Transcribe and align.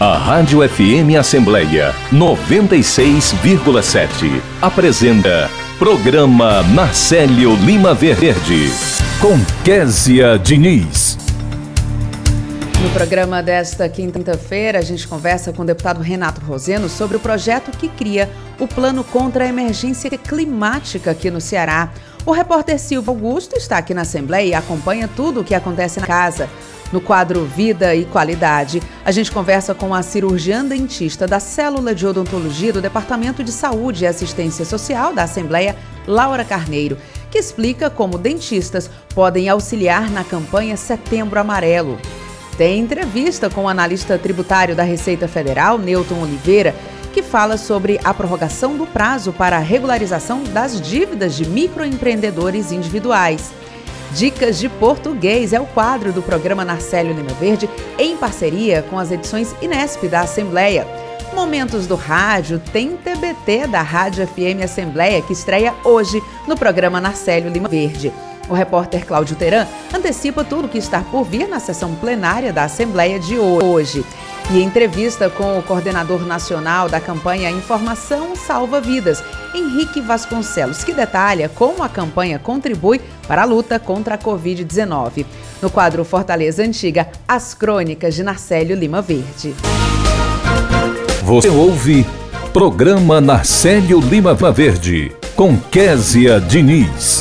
A 0.00 0.16
Rádio 0.16 0.66
FM 0.66 1.14
Assembleia 1.18 1.94
96,7 2.10 4.40
apresenta 4.62 5.50
Programa 5.78 6.62
Marcelo 6.62 7.54
Lima 7.56 7.92
Verde 7.92 8.70
com 9.20 9.38
Késia 9.62 10.38
Diniz. 10.38 11.18
No 12.82 12.88
programa 12.94 13.42
desta 13.42 13.86
quinta-feira, 13.90 14.78
a 14.78 14.82
gente 14.82 15.06
conversa 15.06 15.52
com 15.52 15.60
o 15.60 15.66
deputado 15.66 16.00
Renato 16.00 16.40
Roseno 16.40 16.88
sobre 16.88 17.18
o 17.18 17.20
projeto 17.20 17.70
que 17.76 17.86
cria 17.86 18.30
o 18.58 18.66
Plano 18.66 19.04
contra 19.04 19.44
a 19.44 19.48
Emergência 19.48 20.08
Climática 20.16 21.10
aqui 21.10 21.30
no 21.30 21.42
Ceará. 21.42 21.90
O 22.26 22.32
repórter 22.32 22.78
Silvio 22.78 23.12
Augusto 23.12 23.56
está 23.56 23.78
aqui 23.78 23.94
na 23.94 24.02
Assembleia 24.02 24.48
e 24.48 24.54
acompanha 24.54 25.08
tudo 25.08 25.40
o 25.40 25.44
que 25.44 25.54
acontece 25.54 26.00
na 26.00 26.06
casa. 26.06 26.50
No 26.92 27.00
quadro 27.00 27.44
Vida 27.46 27.94
e 27.94 28.04
Qualidade, 28.04 28.82
a 29.04 29.10
gente 29.10 29.30
conversa 29.30 29.74
com 29.74 29.94
a 29.94 30.02
cirurgiã 30.02 30.64
dentista 30.64 31.26
da 31.26 31.40
Célula 31.40 31.94
de 31.94 32.06
Odontologia 32.06 32.72
do 32.72 32.82
Departamento 32.82 33.42
de 33.42 33.52
Saúde 33.52 34.04
e 34.04 34.06
Assistência 34.06 34.64
Social 34.64 35.14
da 35.14 35.22
Assembleia, 35.22 35.76
Laura 36.06 36.44
Carneiro, 36.44 36.98
que 37.30 37.38
explica 37.38 37.88
como 37.88 38.18
dentistas 38.18 38.90
podem 39.14 39.48
auxiliar 39.48 40.10
na 40.10 40.24
campanha 40.24 40.76
Setembro 40.76 41.38
Amarelo. 41.38 41.98
Tem 42.58 42.80
entrevista 42.80 43.48
com 43.48 43.64
o 43.64 43.68
analista 43.68 44.18
tributário 44.18 44.74
da 44.74 44.82
Receita 44.82 45.26
Federal, 45.26 45.78
Newton 45.78 46.20
Oliveira, 46.22 46.74
que 47.12 47.22
fala 47.22 47.56
sobre 47.56 48.00
a 48.02 48.14
prorrogação 48.14 48.76
do 48.76 48.86
prazo 48.86 49.32
para 49.32 49.56
a 49.56 49.60
regularização 49.60 50.42
das 50.44 50.80
dívidas 50.80 51.36
de 51.36 51.46
microempreendedores 51.48 52.72
individuais. 52.72 53.52
Dicas 54.12 54.58
de 54.58 54.68
Português 54.68 55.52
é 55.52 55.60
o 55.60 55.66
quadro 55.66 56.12
do 56.12 56.22
programa 56.22 56.64
Narcélio 56.64 57.14
Lima 57.14 57.32
Verde, 57.34 57.70
em 57.98 58.16
parceria 58.16 58.82
com 58.82 58.98
as 58.98 59.12
edições 59.12 59.54
Inesp 59.62 60.08
da 60.08 60.22
Assembleia. 60.22 60.86
Momentos 61.32 61.86
do 61.86 61.94
Rádio 61.94 62.60
tem 62.72 62.96
TBT 62.96 63.68
da 63.68 63.82
Rádio 63.82 64.26
FM 64.26 64.64
Assembleia, 64.64 65.22
que 65.22 65.32
estreia 65.32 65.72
hoje 65.84 66.20
no 66.46 66.56
programa 66.56 67.00
Narcélio 67.00 67.50
Lima 67.50 67.68
Verde. 67.68 68.12
O 68.48 68.54
repórter 68.54 69.06
Cláudio 69.06 69.36
Teran 69.36 69.64
antecipa 69.94 70.42
tudo 70.42 70.64
o 70.64 70.68
que 70.68 70.78
está 70.78 71.02
por 71.02 71.22
vir 71.22 71.46
na 71.46 71.60
sessão 71.60 71.94
plenária 71.94 72.52
da 72.52 72.64
Assembleia 72.64 73.20
de 73.20 73.38
hoje. 73.38 74.04
E 74.52 74.60
entrevista 74.60 75.30
com 75.30 75.56
o 75.56 75.62
coordenador 75.62 76.26
nacional 76.26 76.88
da 76.88 77.00
campanha 77.00 77.48
Informação 77.52 78.34
Salva 78.34 78.80
Vidas, 78.80 79.22
Henrique 79.54 80.00
Vasconcelos, 80.00 80.82
que 80.82 80.92
detalha 80.92 81.48
como 81.48 81.84
a 81.84 81.88
campanha 81.88 82.36
contribui 82.36 83.00
para 83.28 83.42
a 83.42 83.44
luta 83.44 83.78
contra 83.78 84.16
a 84.16 84.18
Covid-19. 84.18 85.24
No 85.62 85.70
quadro 85.70 86.04
Fortaleza 86.04 86.64
Antiga, 86.64 87.06
as 87.28 87.54
crônicas 87.54 88.16
de 88.16 88.24
Narcélio 88.24 88.74
Lima 88.74 89.00
Verde. 89.00 89.54
Você 91.22 91.48
ouve 91.48 92.04
Programa 92.52 93.20
Narcélio 93.20 94.00
Lima 94.00 94.34
Verde, 94.34 95.12
com 95.36 95.56
Késia 95.56 96.40
Diniz. 96.40 97.20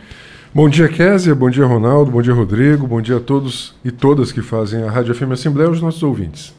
Bom 0.53 0.69
dia, 0.69 0.87
Késia. 0.87 1.35
Bom 1.35 1.49
dia, 1.49 1.65
Ronaldo. 1.65 2.09
Bom 2.09 2.21
dia, 2.21 2.33
Rodrigo. 2.33 2.87
Bom 2.87 3.01
dia 3.01 3.17
a 3.17 3.19
todos 3.19 3.75
e 3.83 3.91
todas 3.91 4.31
que 4.31 4.41
fazem 4.41 4.81
a 4.81 4.89
Rádio 4.89 5.13
FM 5.13 5.33
Assembleia 5.33 5.67
e 5.67 5.71
os 5.71 5.81
nossos 5.81 6.01
ouvintes. 6.03 6.53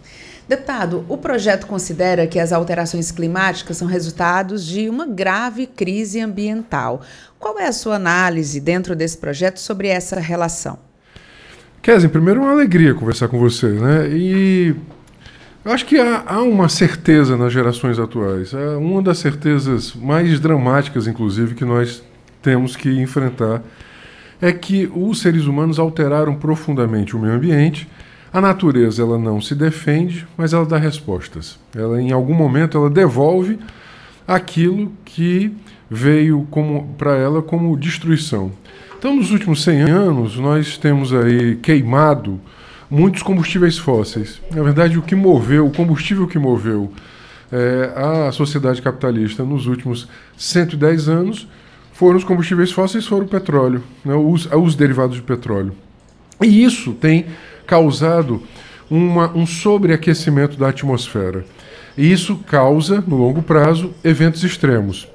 Deputado, 0.49 1.05
o 1.11 1.19
projeto 1.19 1.67
considera 1.67 2.27
que 2.27 2.39
as 2.39 2.55
alterações 2.55 3.11
climáticas 3.11 3.77
são 3.77 3.87
resultados 3.87 4.65
de 4.65 4.89
uma 4.89 5.07
grave 5.07 5.67
crise 5.67 6.21
ambiental. 6.21 7.03
Qual 7.39 7.59
é 7.59 7.67
a 7.67 7.73
sua 7.73 7.97
análise 7.97 8.59
dentro 8.59 8.97
desse 8.97 9.19
projeto 9.19 9.59
sobre 9.59 9.89
essa 9.89 10.19
relação? 10.19 10.79
Kézia, 11.83 12.09
primeiro 12.09 12.41
é 12.41 12.45
uma 12.45 12.53
alegria 12.53 12.95
conversar 12.95 13.29
com 13.29 13.39
você, 13.39 13.67
né? 13.67 14.09
E 14.09 14.75
eu 15.63 15.71
acho 15.71 15.85
que 15.85 15.99
há, 15.99 16.25
há, 16.27 16.41
uma 16.41 16.71
certeza 16.71 17.37
nas 17.37 17.53
gerações 17.53 17.99
atuais, 17.99 18.55
é 18.55 18.77
uma 18.77 19.03
das 19.03 19.19
certezas 19.19 19.95
mais 19.95 20.41
dramáticas, 20.41 21.07
inclusive, 21.07 21.55
que 21.55 21.65
nós 21.65 22.03
temos 22.41 22.75
que 22.75 22.89
enfrentar, 22.99 23.63
é 24.41 24.51
que 24.51 24.91
os 24.95 25.21
seres 25.21 25.45
humanos 25.45 25.79
alteraram 25.79 26.35
profundamente 26.35 27.15
o 27.15 27.19
meio 27.19 27.35
ambiente 27.35 27.87
a 28.33 28.41
natureza 28.41 29.03
ela 29.03 29.19
não 29.19 29.41
se 29.41 29.55
defende, 29.55 30.27
mas 30.37 30.53
ela 30.53 30.67
dá 30.67 30.77
respostas. 30.77 31.59
Ela 31.75 32.01
em 32.01 32.13
algum 32.13 32.35
momento 32.35 32.77
ela 32.77 32.91
devolve 32.91 33.59
aquilo 34.27 34.93
que 35.05 35.53
veio 35.91 36.47
para 36.99 37.17
ela 37.17 37.41
como 37.41 37.77
destruição. 37.77 38.53
Então, 38.99 39.15
nos 39.15 39.31
últimos 39.31 39.63
100 39.63 39.83
anos, 39.83 40.37
nós 40.37 40.77
temos 40.77 41.15
aí 41.15 41.57
queimado 41.57 42.41
muitos 42.91 43.23
combustíveis 43.23 43.79
fósseis. 43.79 44.41
Na 44.55 44.63
verdade, 44.63 44.99
o 44.99 45.03
que 45.03 45.15
moveu, 45.15 45.67
o 45.67 45.71
combustível 45.71 46.27
que 46.27 46.39
moveu 46.39 46.93
é, 47.51 47.93
a 47.95 48.33
sociedade 48.33 48.83
capitalista 48.83 49.45
nos 49.45 49.67
últimos 49.67 50.09
110 50.37 51.09
anos 51.09 51.49
foram 51.93 52.17
os 52.17 52.25
combustíveis 52.25 52.71
fósseis, 52.71 53.07
foram 53.07 53.25
o 53.25 53.29
petróleo, 53.29 53.83
né, 54.05 54.15
os, 54.15 54.47
os 54.47 54.75
derivados 54.75 55.17
de 55.17 55.23
petróleo. 55.23 55.73
E 56.43 56.63
isso 56.63 56.93
tem 56.93 57.27
causado 57.69 58.43
uma, 58.91 59.31
um 59.37 59.47
sobreaquecimento 59.47 60.57
da 60.57 60.71
atmosfera. 60.71 61.45
E 61.97 62.11
isso 62.11 62.37
causa, 62.47 63.05
no 63.07 63.17
longo 63.17 63.43
prazo, 63.43 63.93
eventos 64.03 64.43
extremos. 64.43 65.07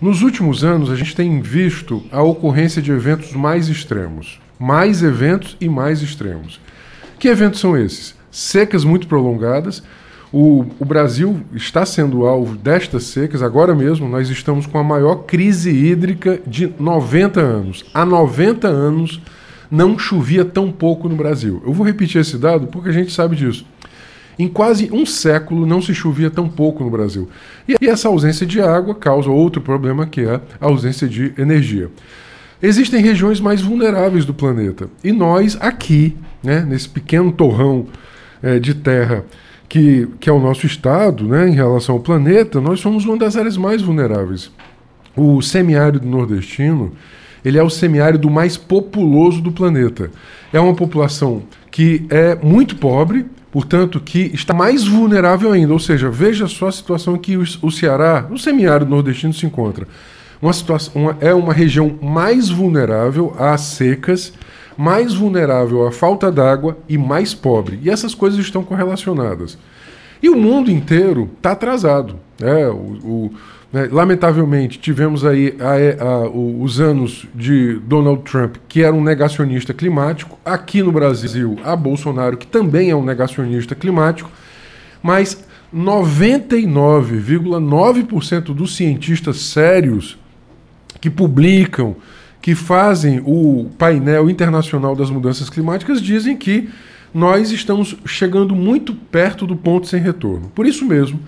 Nos 0.00 0.22
últimos 0.22 0.64
anos, 0.64 0.90
a 0.90 0.96
gente 0.96 1.14
tem 1.14 1.40
visto 1.40 2.02
a 2.10 2.22
ocorrência 2.22 2.80
de 2.80 2.90
eventos 2.90 3.32
mais 3.32 3.68
extremos. 3.68 4.40
Mais 4.58 5.02
eventos 5.02 5.56
e 5.60 5.68
mais 5.68 6.00
extremos. 6.00 6.60
Que 7.18 7.28
eventos 7.28 7.60
são 7.60 7.76
esses? 7.76 8.16
Secas 8.30 8.84
muito 8.84 9.06
prolongadas. 9.06 9.82
O, 10.32 10.64
o 10.78 10.84
Brasil 10.84 11.40
está 11.54 11.84
sendo 11.84 12.26
alvo 12.26 12.56
destas 12.56 13.04
secas. 13.04 13.42
Agora 13.42 13.74
mesmo, 13.74 14.08
nós 14.08 14.30
estamos 14.30 14.66
com 14.66 14.78
a 14.78 14.84
maior 14.84 15.24
crise 15.24 15.70
hídrica 15.70 16.40
de 16.46 16.72
90 16.78 17.40
anos. 17.40 17.84
Há 17.92 18.06
90 18.06 18.68
anos 18.68 19.20
não 19.70 19.98
chovia 19.98 20.44
tão 20.44 20.70
pouco 20.72 21.08
no 21.08 21.16
Brasil. 21.16 21.62
Eu 21.64 21.72
vou 21.72 21.86
repetir 21.86 22.20
esse 22.20 22.36
dado 22.36 22.66
porque 22.66 22.88
a 22.88 22.92
gente 22.92 23.12
sabe 23.12 23.36
disso. 23.36 23.66
Em 24.38 24.46
quase 24.46 24.88
um 24.92 25.04
século 25.04 25.66
não 25.66 25.82
se 25.82 25.92
chovia 25.92 26.30
tão 26.30 26.48
pouco 26.48 26.84
no 26.84 26.90
Brasil. 26.90 27.28
E 27.66 27.88
essa 27.88 28.08
ausência 28.08 28.46
de 28.46 28.60
água 28.60 28.94
causa 28.94 29.28
outro 29.30 29.60
problema 29.60 30.06
que 30.06 30.20
é 30.20 30.40
a 30.60 30.66
ausência 30.66 31.08
de 31.08 31.32
energia. 31.36 31.90
Existem 32.62 33.02
regiões 33.02 33.40
mais 33.40 33.60
vulneráveis 33.60 34.24
do 34.24 34.32
planeta. 34.32 34.88
E 35.02 35.12
nós, 35.12 35.56
aqui, 35.60 36.16
né, 36.42 36.60
nesse 36.60 36.88
pequeno 36.88 37.32
torrão 37.32 37.86
é, 38.42 38.58
de 38.58 38.74
terra 38.74 39.24
que, 39.68 40.08
que 40.20 40.30
é 40.30 40.32
o 40.32 40.40
nosso 40.40 40.66
estado, 40.66 41.24
né, 41.24 41.48
em 41.48 41.54
relação 41.54 41.96
ao 41.96 42.00
planeta, 42.00 42.60
nós 42.60 42.80
somos 42.80 43.04
uma 43.04 43.16
das 43.16 43.36
áreas 43.36 43.56
mais 43.56 43.82
vulneráveis. 43.82 44.50
O 45.16 45.42
semiárido 45.42 46.06
nordestino 46.06 46.92
ele 47.48 47.58
é 47.58 47.62
o 47.62 47.70
semiárido 47.70 48.28
mais 48.28 48.56
populoso 48.56 49.40
do 49.40 49.50
planeta. 49.50 50.10
É 50.52 50.60
uma 50.60 50.74
população 50.74 51.42
que 51.70 52.04
é 52.10 52.36
muito 52.42 52.76
pobre, 52.76 53.24
portanto, 53.50 53.98
que 54.00 54.30
está 54.34 54.52
mais 54.52 54.86
vulnerável 54.86 55.50
ainda. 55.52 55.72
Ou 55.72 55.78
seja, 55.78 56.10
veja 56.10 56.46
só 56.46 56.68
a 56.68 56.72
situação 56.72 57.16
que 57.16 57.36
o 57.36 57.70
Ceará, 57.70 58.26
o 58.30 58.38
semiárido 58.38 58.90
nordestino, 58.90 59.32
se 59.32 59.46
encontra. 59.46 59.88
Uma 60.42 60.52
situação, 60.52 60.92
uma, 60.94 61.16
é 61.20 61.32
uma 61.32 61.54
região 61.54 61.98
mais 62.02 62.50
vulnerável 62.50 63.34
às 63.38 63.62
secas, 63.62 64.32
mais 64.76 65.14
vulnerável 65.14 65.86
à 65.86 65.90
falta 65.90 66.30
d'água 66.30 66.76
e 66.86 66.98
mais 66.98 67.34
pobre. 67.34 67.80
E 67.82 67.88
essas 67.88 68.14
coisas 68.14 68.38
estão 68.38 68.62
correlacionadas. 68.62 69.58
E 70.22 70.28
o 70.28 70.36
mundo 70.36 70.70
inteiro 70.70 71.30
está 71.36 71.52
atrasado. 71.52 72.16
Né? 72.40 72.66
O, 72.68 72.74
o, 72.74 73.32
né? 73.72 73.88
Lamentavelmente, 73.90 74.78
tivemos 74.78 75.24
aí 75.24 75.56
a, 75.60 76.04
a, 76.04 76.28
os 76.28 76.78
anos 76.80 77.26
de 77.34 77.78
Donald 77.80 78.22
Trump, 78.22 78.56
que 78.68 78.82
era 78.82 78.94
um 78.94 79.02
negacionista 79.02 79.74
climático. 79.74 80.38
Aqui 80.44 80.82
no 80.82 80.92
Brasil, 80.92 81.58
a 81.62 81.76
Bolsonaro, 81.76 82.36
que 82.36 82.46
também 82.46 82.90
é 82.90 82.96
um 82.96 83.04
negacionista 83.04 83.74
climático. 83.74 84.30
Mas 85.02 85.44
99,9% 85.74 88.54
dos 88.54 88.74
cientistas 88.74 89.40
sérios 89.40 90.18
que 91.00 91.10
publicam, 91.10 91.94
que 92.40 92.54
fazem 92.54 93.20
o 93.24 93.68
painel 93.76 94.30
internacional 94.30 94.94
das 94.96 95.10
mudanças 95.10 95.50
climáticas, 95.50 96.00
dizem 96.00 96.36
que 96.36 96.70
nós 97.12 97.50
estamos 97.50 97.96
chegando 98.04 98.54
muito 98.54 98.94
perto 98.94 99.46
do 99.46 99.56
ponto 99.56 99.86
sem 99.86 100.00
retorno. 100.00 100.50
Por 100.54 100.66
isso 100.66 100.84
mesmo, 100.84 101.20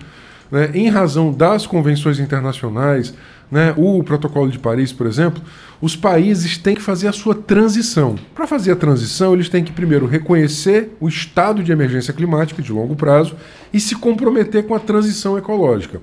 né, 0.51 0.71
em 0.73 0.89
razão 0.89 1.31
das 1.31 1.65
convenções 1.65 2.19
internacionais, 2.19 3.13
né, 3.51 3.73
o 3.75 4.01
Protocolo 4.03 4.49
de 4.49 4.57
Paris, 4.57 4.93
por 4.93 5.05
exemplo, 5.05 5.41
os 5.81 5.95
países 5.95 6.57
têm 6.57 6.75
que 6.75 6.81
fazer 6.81 7.07
a 7.07 7.11
sua 7.11 7.35
transição. 7.35 8.15
Para 8.33 8.47
fazer 8.47 8.71
a 8.71 8.75
transição, 8.75 9.33
eles 9.33 9.49
têm 9.49 9.63
que 9.63 9.71
primeiro 9.71 10.05
reconhecer 10.05 10.95
o 10.99 11.09
estado 11.09 11.61
de 11.63 11.71
emergência 11.71 12.13
climática 12.13 12.61
de 12.61 12.71
longo 12.71 12.95
prazo 12.95 13.35
e 13.73 13.79
se 13.79 13.95
comprometer 13.95 14.65
com 14.65 14.75
a 14.75 14.79
transição 14.79 15.37
ecológica. 15.37 15.99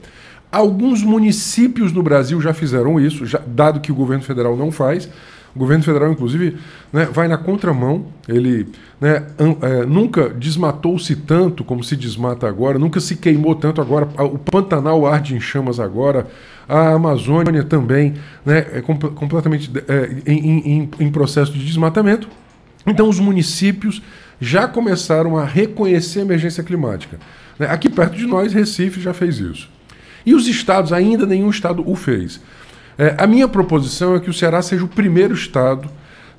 Alguns 0.51 1.03
municípios 1.03 1.93
no 1.93 2.03
Brasil 2.03 2.41
já 2.41 2.53
fizeram 2.53 2.99
isso, 2.99 3.25
já, 3.25 3.41
dado 3.47 3.81
que 3.81 3.93
o 3.93 3.95
governo 3.95 4.25
federal 4.25 4.57
não 4.57 4.73
faz. 4.73 5.09
O 5.55 5.59
governo 5.59 5.83
federal, 5.83 6.13
inclusive, 6.13 6.57
né, 6.93 7.07
vai 7.07 7.29
na 7.29 7.39
contramão. 7.39 8.07
Ele 8.29 8.69
né, 9.01 9.27
é, 9.63 9.87
nunca 9.87 10.29
desmatou-se 10.29 11.15
tanto 11.17 11.65
como 11.65 11.83
se 11.83 11.97
desmata 11.97 12.49
agora, 12.49 12.79
nunca 12.79 13.01
se 13.01 13.17
queimou 13.17 13.55
tanto 13.55 13.81
agora. 13.81 14.09
O 14.25 14.39
Pantanal 14.39 15.07
arde 15.07 15.35
em 15.35 15.41
chamas 15.41 15.81
agora, 15.81 16.27
a 16.69 16.93
Amazônia 16.93 17.65
também 17.65 18.15
né, 18.45 18.67
é 18.73 18.81
completamente 18.81 19.71
é, 19.89 20.31
em, 20.31 20.59
em, 20.59 20.91
em 21.01 21.11
processo 21.11 21.53
de 21.53 21.65
desmatamento. 21.65 22.29
Então, 22.87 23.09
os 23.09 23.19
municípios 23.19 24.03
já 24.41 24.69
começaram 24.69 25.37
a 25.37 25.45
reconhecer 25.45 26.21
a 26.21 26.23
emergência 26.23 26.63
climática. 26.63 27.19
Né. 27.59 27.67
Aqui 27.69 27.89
perto 27.89 28.17
de 28.17 28.27
nós, 28.27 28.53
Recife 28.53 29.01
já 29.01 29.13
fez 29.13 29.39
isso. 29.39 29.69
E 30.25 30.35
os 30.35 30.47
estados, 30.47 30.93
ainda 30.93 31.27
nenhum 31.27 31.51
estado 31.51 31.83
o 31.89 31.95
fez. 31.95 32.41
É, 32.99 33.15
a 33.17 33.27
minha 33.27 33.47
proposição 33.47 34.17
é 34.17 34.21
que 34.21 34.29
o 34.29 34.35
Ceará 34.35 34.61
seja 34.61 34.85
o 34.85 34.89
primeiro 34.89 35.33
estado 35.33 35.89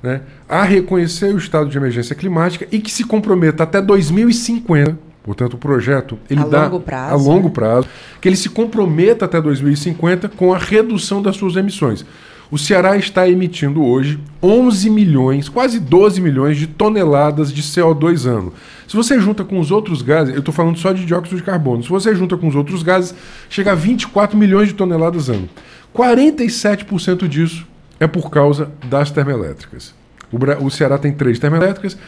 né, 0.02 0.20
a 0.46 0.62
reconhecer 0.62 1.34
o 1.34 1.38
estado 1.38 1.70
de 1.70 1.76
emergência 1.76 2.14
climática 2.14 2.66
e 2.70 2.78
que 2.78 2.90
se 2.90 3.02
comprometa 3.02 3.62
até 3.62 3.80
2050. 3.80 5.10
Portanto, 5.22 5.54
o 5.54 5.58
projeto 5.58 6.18
ele 6.28 6.40
a 6.40 6.44
dá 6.44 6.64
longo 6.64 6.80
prazo, 6.80 7.14
a 7.14 7.16
longo 7.16 7.48
né? 7.48 7.54
prazo 7.54 7.88
que 8.20 8.28
ele 8.28 8.36
se 8.36 8.48
comprometa 8.48 9.26
até 9.26 9.40
2050 9.40 10.28
com 10.30 10.52
a 10.52 10.58
redução 10.58 11.22
das 11.22 11.36
suas 11.36 11.56
emissões. 11.56 12.04
O 12.50 12.58
Ceará 12.58 12.96
está 12.96 13.28
emitindo 13.28 13.84
hoje 13.84 14.18
11 14.42 14.90
milhões, 14.90 15.48
quase 15.48 15.78
12 15.78 16.20
milhões 16.20 16.56
de 16.56 16.66
toneladas 16.66 17.52
de 17.52 17.62
CO2 17.62 18.26
ano. 18.26 18.52
Se 18.88 18.96
você 18.96 19.20
junta 19.20 19.44
com 19.44 19.60
os 19.60 19.70
outros 19.70 20.02
gases, 20.02 20.34
eu 20.34 20.40
estou 20.40 20.52
falando 20.52 20.76
só 20.76 20.92
de 20.92 21.06
dióxido 21.06 21.36
de 21.36 21.44
carbono, 21.44 21.82
se 21.84 21.88
você 21.88 22.12
junta 22.12 22.36
com 22.36 22.48
os 22.48 22.56
outros 22.56 22.82
gases, 22.82 23.14
chega 23.48 23.70
a 23.70 23.74
24 23.76 24.36
milhões 24.36 24.68
de 24.68 24.74
toneladas 24.74 25.28
ano. 25.28 25.48
47% 25.94 27.26
disso 27.28 27.66
é 27.98 28.06
por 28.06 28.30
causa 28.30 28.70
das 28.84 29.10
termoelétricas. 29.10 29.94
O, 30.32 30.64
o 30.64 30.70
Ceará 30.70 30.98
tem 30.98 31.12
três 31.12 31.38
termoelétricas, 31.38 31.98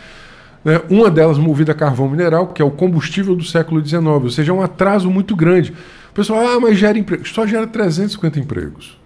né, 0.64 0.80
uma 0.88 1.10
delas 1.10 1.38
movida 1.38 1.72
a 1.72 1.74
carvão 1.74 2.08
mineral, 2.08 2.48
que 2.48 2.62
é 2.62 2.64
o 2.64 2.70
combustível 2.70 3.34
do 3.34 3.44
século 3.44 3.84
XIX, 3.84 4.04
ou 4.04 4.30
seja, 4.30 4.52
é 4.52 4.54
um 4.54 4.62
atraso 4.62 5.10
muito 5.10 5.34
grande. 5.34 5.72
O 6.10 6.14
pessoal, 6.14 6.46
ah, 6.46 6.60
mas 6.60 6.78
gera 6.78 6.98
emprego. 6.98 7.26
Só 7.26 7.46
gera 7.46 7.66
350 7.66 8.38
empregos. 8.38 8.98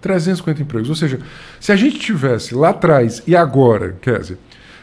350 0.00 0.62
empregos. 0.62 0.88
Ou 0.88 0.94
seja, 0.94 1.18
se 1.58 1.72
a 1.72 1.76
gente 1.76 1.98
tivesse 1.98 2.54
lá 2.54 2.70
atrás 2.70 3.22
e 3.26 3.34
agora, 3.34 3.96
dizer, 4.20 4.38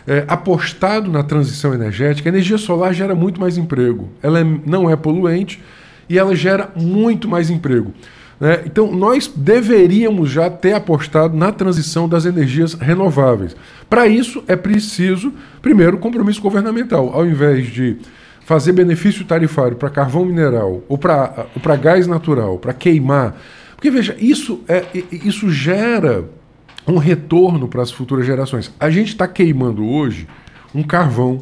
é, 0.08 0.26
apostado 0.28 1.10
na 1.12 1.24
transição 1.24 1.74
energética, 1.74 2.28
a 2.28 2.32
energia 2.32 2.58
solar 2.58 2.94
gera 2.94 3.16
muito 3.16 3.40
mais 3.40 3.58
emprego. 3.58 4.10
Ela 4.22 4.40
é, 4.40 4.44
não 4.66 4.90
é 4.90 4.96
poluente 4.96 5.62
e 6.10 6.18
ela 6.18 6.36
gera 6.36 6.72
muito 6.76 7.30
mais 7.30 7.50
emprego. 7.50 7.94
Né? 8.42 8.64
Então, 8.66 8.92
nós 8.92 9.32
deveríamos 9.34 10.30
já 10.30 10.50
ter 10.50 10.74
apostado 10.74 11.38
na 11.38 11.54
transição 11.54 12.10
das 12.10 12.26
energias 12.26 12.74
renováveis. 12.74 13.56
Para 13.90 14.08
isso, 14.08 14.44
é 14.48 14.58
preciso, 14.58 15.32
primeiro, 15.62 15.98
compromisso 15.98 16.42
governamental. 16.42 17.12
Ao 17.14 17.26
invés 17.26 17.68
de 17.68 17.98
fazer 18.46 18.74
benefício 18.74 19.24
tarifário 19.24 19.78
para 19.78 19.90
carvão 19.90 20.26
mineral 20.26 20.84
ou 20.90 20.98
para 20.98 21.76
gás 21.80 22.06
natural, 22.08 22.58
para 22.58 22.74
queimar 22.74 23.38
porque 23.82 23.90
veja, 23.90 24.16
isso, 24.20 24.62
é, 24.68 24.86
isso 25.12 25.50
gera 25.50 26.30
um 26.88 26.98
retorno 26.98 27.68
para 27.68 27.82
as 27.82 27.90
futuras 27.90 28.28
gerações. 28.28 28.72
A 28.80 28.92
gente 28.92 29.08
está 29.08 29.28
queimando 29.28 29.84
hoje 29.84 30.28
um 30.74 30.84
carvão 30.84 31.42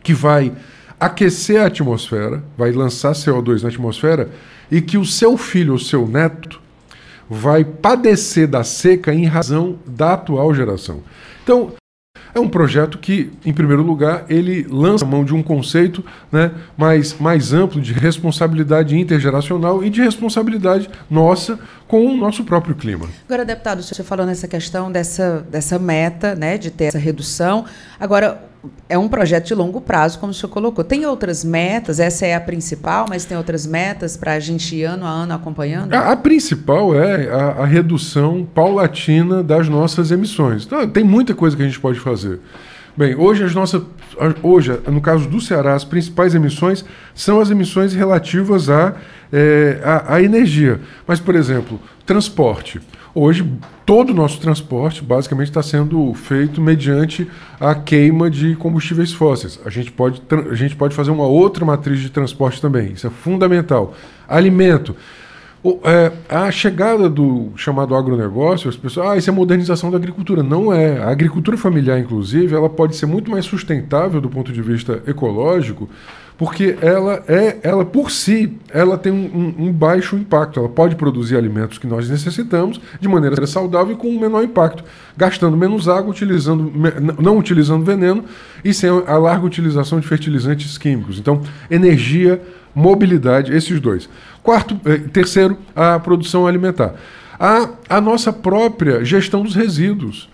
que 0.00 0.14
vai 0.14 0.52
aquecer 0.98 1.60
a 1.60 1.66
atmosfera, 1.66 2.42
vai 2.56 2.72
lançar 2.72 3.12
CO2 3.12 3.62
na 3.62 3.68
atmosfera 3.68 4.30
e 4.70 4.80
que 4.80 4.96
o 4.96 5.04
seu 5.04 5.36
filho 5.36 5.72
ou 5.72 5.78
seu 5.78 6.06
neto 6.06 6.60
vai 7.28 7.64
padecer 7.64 8.46
da 8.46 8.64
seca 8.64 9.12
em 9.12 9.24
razão 9.26 9.78
da 9.86 10.14
atual 10.14 10.54
geração. 10.54 11.02
Então, 11.42 11.72
é 12.34 12.40
um 12.40 12.48
projeto 12.48 12.98
que, 12.98 13.30
em 13.46 13.52
primeiro 13.52 13.82
lugar, 13.82 14.24
ele 14.28 14.66
lança 14.68 15.04
a 15.04 15.08
mão 15.08 15.24
de 15.24 15.32
um 15.32 15.42
conceito 15.42 16.04
né, 16.32 16.50
mais, 16.76 17.16
mais 17.18 17.52
amplo 17.52 17.80
de 17.80 17.92
responsabilidade 17.92 18.98
intergeracional 18.98 19.84
e 19.84 19.88
de 19.88 20.02
responsabilidade 20.02 20.90
nossa 21.08 21.58
com 21.86 22.04
o 22.04 22.16
nosso 22.16 22.42
próprio 22.42 22.74
clima. 22.74 23.08
Agora, 23.26 23.44
deputado, 23.44 23.82
você 23.82 24.02
falou 24.02 24.26
nessa 24.26 24.48
questão 24.48 24.90
dessa, 24.90 25.46
dessa 25.48 25.78
meta 25.78 26.34
né, 26.34 26.58
de 26.58 26.72
ter 26.72 26.86
essa 26.86 26.98
redução. 26.98 27.66
Agora, 28.00 28.42
é 28.88 28.98
um 28.98 29.08
projeto 29.08 29.46
de 29.46 29.54
longo 29.54 29.80
prazo, 29.80 30.18
como 30.18 30.32
o 30.32 30.34
senhor 30.34 30.50
colocou. 30.50 30.84
Tem 30.84 31.06
outras 31.06 31.44
metas, 31.44 32.00
essa 32.00 32.26
é 32.26 32.34
a 32.34 32.40
principal, 32.40 33.06
mas 33.08 33.24
tem 33.24 33.36
outras 33.36 33.66
metas 33.66 34.16
para 34.16 34.32
a 34.32 34.40
gente 34.40 34.76
ir 34.76 34.84
ano 34.84 35.06
a 35.06 35.10
ano 35.10 35.34
acompanhando? 35.34 35.92
A, 35.94 36.12
a 36.12 36.16
principal 36.16 36.94
é 36.94 37.28
a, 37.28 37.62
a, 37.62 37.66
redução 37.66 38.46
paulatina 38.54 39.42
das 39.42 39.68
nossas 39.68 40.10
emissões. 40.10 40.64
Então, 40.64 40.88
tem 40.88 41.04
muita 41.04 41.34
coisa 41.34 41.56
que 41.56 41.62
a 41.62 41.66
gente 41.66 41.80
pode 41.80 41.98
fazer. 41.98 42.40
Bem, 42.96 43.16
hoje 43.16 43.42
as 43.42 43.54
nossas, 43.54 43.82
hoje, 44.42 44.78
no 44.86 45.00
caso 45.00 45.28
do 45.28 45.40
Ceará, 45.40 45.74
as 45.74 45.84
principais 45.84 46.34
emissões 46.34 46.84
são 47.14 47.40
as 47.40 47.50
emissões 47.50 47.92
relativas 47.92 48.70
à, 48.70 48.94
é, 49.32 49.80
à, 49.82 50.14
à 50.14 50.22
energia. 50.22 50.80
Mas, 51.06 51.18
por 51.18 51.34
exemplo, 51.34 51.80
transporte. 52.06 52.80
Hoje, 53.14 53.48
todo 53.86 54.10
o 54.10 54.14
nosso 54.14 54.40
transporte 54.40 55.00
basicamente 55.04 55.48
está 55.48 55.62
sendo 55.62 56.12
feito 56.14 56.60
mediante 56.60 57.30
a 57.60 57.72
queima 57.72 58.28
de 58.28 58.56
combustíveis 58.56 59.12
fósseis. 59.12 59.60
A 59.64 59.70
gente, 59.70 59.92
pode, 59.92 60.20
a 60.50 60.54
gente 60.54 60.74
pode 60.74 60.96
fazer 60.96 61.12
uma 61.12 61.24
outra 61.24 61.64
matriz 61.64 62.00
de 62.00 62.10
transporte 62.10 62.60
também, 62.60 62.92
isso 62.92 63.06
é 63.06 63.10
fundamental. 63.10 63.94
Alimento. 64.26 64.96
O, 65.62 65.78
é, 65.84 66.12
a 66.28 66.50
chegada 66.50 67.08
do 67.08 67.52
chamado 67.56 67.94
agronegócio, 67.94 68.68
as 68.68 68.76
pessoas, 68.76 69.06
ah, 69.08 69.16
isso 69.16 69.30
é 69.30 69.32
modernização 69.32 69.90
da 69.90 69.96
agricultura. 69.96 70.42
Não 70.42 70.72
é. 70.72 70.98
A 70.98 71.08
agricultura 71.08 71.56
familiar, 71.56 71.98
inclusive, 71.98 72.54
ela 72.54 72.68
pode 72.68 72.96
ser 72.96 73.06
muito 73.06 73.30
mais 73.30 73.46
sustentável 73.46 74.20
do 74.20 74.28
ponto 74.28 74.52
de 74.52 74.60
vista 74.60 75.02
ecológico 75.06 75.88
porque 76.36 76.76
ela 76.80 77.22
é, 77.28 77.58
ela 77.62 77.84
por 77.84 78.10
si, 78.10 78.52
ela 78.70 78.98
tem 78.98 79.12
um, 79.12 79.54
um, 79.66 79.72
baixo 79.72 80.16
impacto. 80.16 80.58
Ela 80.58 80.68
pode 80.68 80.96
produzir 80.96 81.36
alimentos 81.36 81.78
que 81.78 81.86
nós 81.86 82.08
necessitamos 82.08 82.80
de 83.00 83.08
maneira 83.08 83.46
saudável 83.46 83.94
e 83.94 83.96
com 83.96 84.08
um 84.08 84.18
menor 84.18 84.42
impacto, 84.42 84.84
gastando 85.16 85.56
menos 85.56 85.88
água, 85.88 86.10
utilizando, 86.10 86.72
não 87.20 87.38
utilizando 87.38 87.84
veneno 87.84 88.24
e 88.64 88.74
sem 88.74 88.90
a 88.90 89.16
larga 89.16 89.46
utilização 89.46 90.00
de 90.00 90.08
fertilizantes 90.08 90.76
químicos. 90.76 91.18
Então, 91.18 91.40
energia, 91.70 92.42
mobilidade, 92.74 93.54
esses 93.54 93.78
dois. 93.78 94.08
Quarto, 94.42 94.78
eh, 94.84 94.98
terceiro, 95.12 95.56
a 95.74 95.98
produção 96.00 96.46
alimentar. 96.46 96.94
A, 97.38 97.70
a 97.88 98.00
nossa 98.00 98.32
própria 98.32 99.04
gestão 99.04 99.42
dos 99.42 99.54
resíduos. 99.54 100.28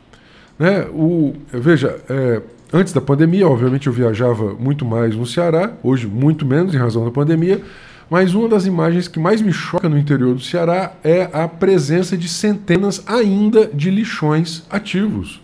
Né? 0.58 0.86
O, 0.92 1.34
veja, 1.52 1.98
é, 2.08 2.42
Antes 2.72 2.92
da 2.92 3.00
pandemia, 3.00 3.48
obviamente, 3.48 3.88
eu 3.88 3.92
viajava 3.92 4.54
muito 4.54 4.84
mais 4.84 5.16
no 5.16 5.26
Ceará, 5.26 5.72
hoje 5.82 6.06
muito 6.06 6.46
menos 6.46 6.72
em 6.72 6.78
razão 6.78 7.04
da 7.04 7.10
pandemia, 7.10 7.60
mas 8.08 8.32
uma 8.32 8.48
das 8.48 8.64
imagens 8.64 9.08
que 9.08 9.18
mais 9.18 9.42
me 9.42 9.52
choca 9.52 9.88
no 9.88 9.98
interior 9.98 10.34
do 10.34 10.40
Ceará 10.40 10.92
é 11.02 11.28
a 11.32 11.48
presença 11.48 12.16
de 12.16 12.28
centenas 12.28 13.02
ainda 13.08 13.66
de 13.66 13.90
lixões 13.90 14.64
ativos. 14.70 15.40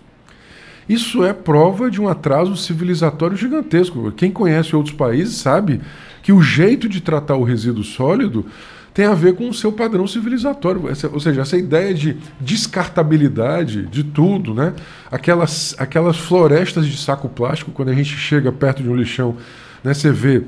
Isso 0.88 1.24
é 1.24 1.32
prova 1.32 1.90
de 1.90 2.00
um 2.00 2.06
atraso 2.06 2.56
civilizatório 2.56 3.36
gigantesco. 3.36 4.12
Quem 4.12 4.30
conhece 4.30 4.76
outros 4.76 4.94
países 4.94 5.36
sabe 5.36 5.80
que 6.22 6.32
o 6.32 6.40
jeito 6.40 6.88
de 6.88 7.00
tratar 7.00 7.34
o 7.34 7.42
resíduo 7.42 7.82
sólido 7.82 8.46
tem 8.96 9.04
a 9.04 9.12
ver 9.12 9.34
com 9.34 9.46
o 9.46 9.52
seu 9.52 9.70
padrão 9.70 10.06
civilizatório. 10.06 10.80
ou 11.12 11.20
seja, 11.20 11.42
essa 11.42 11.54
ideia 11.54 11.92
de 11.92 12.16
descartabilidade 12.40 13.84
de 13.84 14.02
tudo, 14.02 14.54
né? 14.54 14.72
aquelas, 15.10 15.76
aquelas 15.76 16.16
florestas 16.16 16.86
de 16.86 16.96
saco 16.96 17.28
plástico, 17.28 17.70
quando 17.72 17.90
a 17.90 17.94
gente 17.94 18.16
chega 18.16 18.50
perto 18.50 18.82
de 18.82 18.88
um 18.88 18.96
lixão, 18.96 19.36
né? 19.84 19.92
você 19.92 20.10
vê 20.10 20.44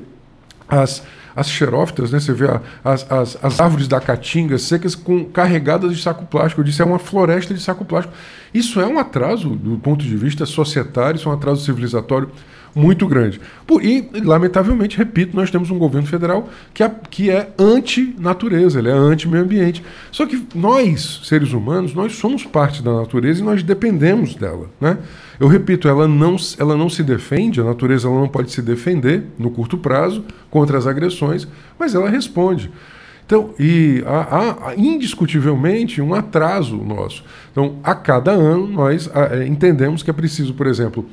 as, 0.67 1.03
as 1.35 1.47
xerófitas, 1.47 2.11
né? 2.11 2.19
você 2.19 2.33
vê 2.33 2.47
a, 2.47 2.59
as, 2.83 3.11
as, 3.11 3.37
as, 3.39 3.59
árvores 3.59 3.87
da 3.87 4.01
caatinga 4.01 4.57
secas 4.57 4.95
com, 4.95 5.25
carregadas 5.25 5.95
de 5.95 6.01
saco 6.01 6.25
plástico. 6.25 6.61
Eu 6.61 6.65
disse, 6.65 6.81
é 6.81 6.85
uma 6.85 6.97
floresta 6.97 7.53
de 7.53 7.61
saco 7.61 7.85
plástico. 7.85 8.15
Isso 8.51 8.81
é 8.81 8.87
um 8.87 8.97
atraso 8.97 9.49
do 9.51 9.77
ponto 9.77 10.03
de 10.03 10.17
vista 10.17 10.47
societário, 10.47 11.17
isso 11.17 11.29
é 11.29 11.31
um 11.31 11.35
atraso 11.35 11.63
civilizatório 11.63 12.31
muito 12.75 13.07
grande. 13.07 13.39
E, 13.81 14.09
lamentavelmente, 14.23 14.97
repito, 14.97 15.35
nós 15.35 15.51
temos 15.51 15.69
um 15.69 15.77
governo 15.77 16.07
federal 16.07 16.49
que 16.73 16.83
é, 16.83 16.91
que 17.09 17.29
é 17.29 17.53
anti-natureza, 17.57 18.79
ele 18.79 18.89
é 18.89 18.93
anti-meio 18.93 19.43
ambiente. 19.43 19.83
Só 20.11 20.25
que 20.25 20.43
nós, 20.55 21.21
seres 21.23 21.53
humanos, 21.53 21.93
nós 21.93 22.15
somos 22.15 22.43
parte 22.43 22.81
da 22.81 22.93
natureza 22.93 23.41
e 23.41 23.43
nós 23.43 23.63
dependemos 23.63 24.35
dela. 24.35 24.69
Né? 24.79 24.97
Eu 25.39 25.47
repito, 25.47 25.87
ela 25.87 26.07
não, 26.07 26.35
ela 26.57 26.75
não 26.75 26.89
se 26.89 27.03
defende, 27.03 27.61
a 27.61 27.63
natureza 27.63 28.07
ela 28.07 28.19
não 28.19 28.27
pode 28.27 28.51
se 28.51 28.61
defender 28.61 29.23
no 29.37 29.51
curto 29.51 29.77
prazo 29.77 30.23
contra 30.49 30.77
as 30.77 30.87
agressões, 30.87 31.47
mas 31.77 31.95
ela 31.95 32.09
responde. 32.09 32.71
Então, 33.29 33.53
e 33.59 34.03
há, 34.07 34.69
há, 34.69 34.75
indiscutivelmente 34.75 36.01
um 36.01 36.15
atraso 36.15 36.75
nosso. 36.77 37.23
Então, 37.51 37.75
a 37.83 37.93
cada 37.93 38.31
ano 38.31 38.65
nós 38.67 39.07
é, 39.13 39.45
entendemos 39.45 40.01
que 40.01 40.09
é 40.09 40.13
preciso, 40.13 40.55
por 40.55 40.65
exemplo, 40.65 41.05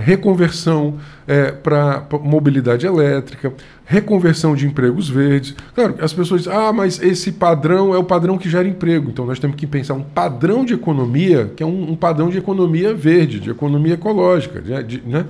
reconversão 0.00 0.98
é, 1.26 1.50
para 1.52 2.06
mobilidade 2.22 2.86
elétrica, 2.86 3.52
reconversão 3.84 4.54
de 4.54 4.66
empregos 4.66 5.08
verdes. 5.08 5.54
Claro, 5.74 5.96
as 6.00 6.12
pessoas 6.12 6.42
dizem, 6.42 6.56
ah, 6.56 6.72
mas 6.72 7.00
esse 7.02 7.32
padrão 7.32 7.94
é 7.94 7.98
o 7.98 8.04
padrão 8.04 8.36
que 8.36 8.48
gera 8.48 8.68
emprego. 8.68 9.10
Então 9.10 9.24
nós 9.24 9.38
temos 9.38 9.56
que 9.56 9.66
pensar 9.66 9.94
um 9.94 10.02
padrão 10.02 10.64
de 10.64 10.74
economia 10.74 11.50
que 11.56 11.62
é 11.62 11.66
um, 11.66 11.92
um 11.92 11.96
padrão 11.96 12.28
de 12.28 12.38
economia 12.38 12.94
verde, 12.94 13.40
de 13.40 13.50
economia 13.50 13.94
ecológica, 13.94 14.60
de, 14.60 14.82
de, 14.82 15.02
né? 15.06 15.26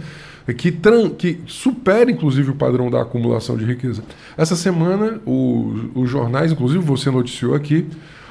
que, 0.56 0.72
tran, 0.72 1.10
que 1.10 1.40
supera 1.46 2.10
inclusive 2.10 2.50
o 2.50 2.54
padrão 2.54 2.90
da 2.90 3.02
acumulação 3.02 3.56
de 3.56 3.64
riqueza. 3.64 4.02
Essa 4.36 4.56
semana, 4.56 5.20
o, 5.24 5.90
os 5.94 6.10
jornais, 6.10 6.52
inclusive 6.52 6.82
você 6.82 7.10
noticiou 7.10 7.54
aqui, 7.54 7.86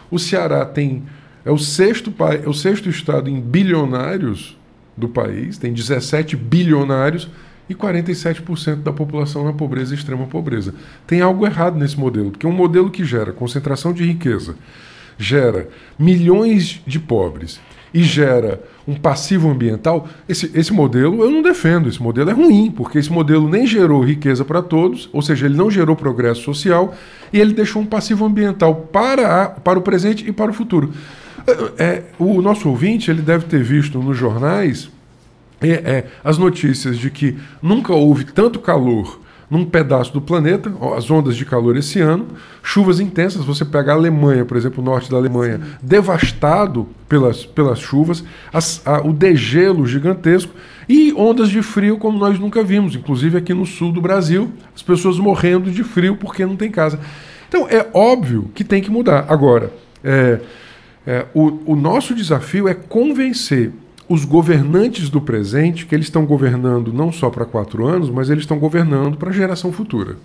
o 0.09 0.17
Ceará 0.17 0.65
tem 0.65 1.03
é 1.47 1.51
o 1.51 1.57
sexto, 1.57 2.13
é 2.43 2.49
o 2.49 2.53
sexto 2.53 2.89
estado 2.89 3.29
em 3.29 3.39
bilionários 3.39 4.57
do 4.97 5.07
país, 5.07 5.57
tem 5.57 5.71
17 5.71 6.35
bilionários 6.35 7.29
e 7.69 7.75
47% 7.75 8.77
da 8.77 8.91
população 8.91 9.43
na 9.43 9.53
pobreza 9.53 9.93
e 9.93 9.97
extrema 9.97 10.25
pobreza. 10.25 10.73
Tem 11.05 11.21
algo 11.21 11.45
errado 11.45 11.77
nesse 11.77 11.99
modelo, 11.99 12.31
porque 12.31 12.47
um 12.47 12.51
modelo 12.51 12.89
que 12.89 13.05
gera 13.05 13.31
concentração 13.31 13.93
de 13.93 14.03
riqueza, 14.03 14.55
gera 15.17 15.69
milhões 15.99 16.81
de 16.85 16.99
pobres 16.99 17.59
e 17.93 18.03
gera 18.03 18.61
um 18.87 18.95
passivo 18.95 19.49
ambiental, 19.49 20.07
esse, 20.27 20.51
esse 20.53 20.71
modelo 20.71 21.23
eu 21.23 21.31
não 21.31 21.41
defendo, 21.41 21.89
esse 21.89 22.01
modelo 22.01 22.29
é 22.29 22.33
ruim, 22.33 22.71
porque 22.71 22.97
esse 22.97 23.11
modelo 23.11 23.49
nem 23.49 23.65
gerou 23.65 24.03
riqueza 24.03 24.45
para 24.45 24.61
todos, 24.61 25.09
ou 25.11 25.21
seja, 25.21 25.45
ele 25.45 25.57
não 25.57 25.69
gerou 25.69 25.95
progresso 25.95 26.41
social 26.41 26.93
e 27.31 27.39
ele 27.39 27.53
deixou 27.53 27.81
um 27.81 27.85
passivo 27.85 28.25
ambiental 28.25 28.75
para, 28.91 29.43
a, 29.43 29.49
para 29.49 29.79
o 29.79 29.81
presente 29.81 30.27
e 30.27 30.31
para 30.31 30.51
o 30.51 30.53
futuro. 30.53 30.93
É, 31.77 32.03
o 32.19 32.41
nosso 32.41 32.67
ouvinte 32.67 33.09
ele 33.09 33.21
deve 33.21 33.45
ter 33.45 33.63
visto 33.63 33.99
nos 33.99 34.17
jornais 34.17 34.89
é, 35.61 35.69
é, 35.69 36.07
as 36.23 36.37
notícias 36.37 36.97
de 36.97 37.09
que 37.09 37.37
nunca 37.61 37.93
houve 37.93 38.25
tanto 38.25 38.59
calor 38.59 39.21
num 39.49 39.63
pedaço 39.63 40.11
do 40.11 40.19
planeta, 40.19 40.71
as 40.95 41.09
ondas 41.09 41.35
de 41.37 41.45
calor 41.45 41.77
esse 41.77 42.01
ano, 42.01 42.27
chuvas 42.61 42.99
intensas. 42.99 43.45
Você 43.45 43.63
pega 43.63 43.93
a 43.93 43.95
Alemanha, 43.95 44.43
por 44.43 44.57
exemplo, 44.57 44.83
o 44.83 44.85
norte 44.85 45.09
da 45.09 45.15
Alemanha, 45.15 45.61
devastado 45.81 46.87
pelas, 47.07 47.45
pelas 47.45 47.79
chuvas, 47.79 48.23
as, 48.51 48.85
a, 48.85 48.99
o 48.99 49.13
degelo 49.13 49.87
gigantesco 49.87 50.53
e 50.87 51.13
ondas 51.13 51.49
de 51.49 51.61
frio 51.61 51.97
como 51.97 52.19
nós 52.19 52.37
nunca 52.37 52.61
vimos, 52.61 52.93
inclusive 52.93 53.37
aqui 53.37 53.53
no 53.53 53.65
sul 53.65 53.91
do 53.91 54.01
Brasil, 54.01 54.51
as 54.75 54.81
pessoas 54.81 55.17
morrendo 55.17 55.71
de 55.71 55.83
frio 55.83 56.17
porque 56.17 56.45
não 56.45 56.57
tem 56.57 56.69
casa. 56.69 56.99
Então 57.47 57.67
é 57.69 57.87
óbvio 57.93 58.51
que 58.53 58.65
tem 58.65 58.81
que 58.81 58.91
mudar. 58.91 59.25
Agora, 59.29 59.71
é, 60.03 60.41
é, 61.07 61.25
o, 61.33 61.71
o 61.71 61.75
nosso 61.75 62.13
desafio 62.13 62.67
é 62.67 62.73
convencer 62.73 63.71
os 64.09 64.25
governantes 64.25 65.09
do 65.09 65.21
presente 65.21 65.85
que 65.85 65.95
eles 65.95 66.07
estão 66.07 66.25
governando 66.25 66.91
não 66.91 67.13
só 67.13 67.29
para 67.29 67.45
quatro 67.45 67.87
anos, 67.87 68.09
mas 68.09 68.29
eles 68.29 68.43
estão 68.43 68.59
governando 68.59 69.17
para 69.17 69.29
a 69.29 69.33
geração 69.33 69.71
futura. 69.71 70.17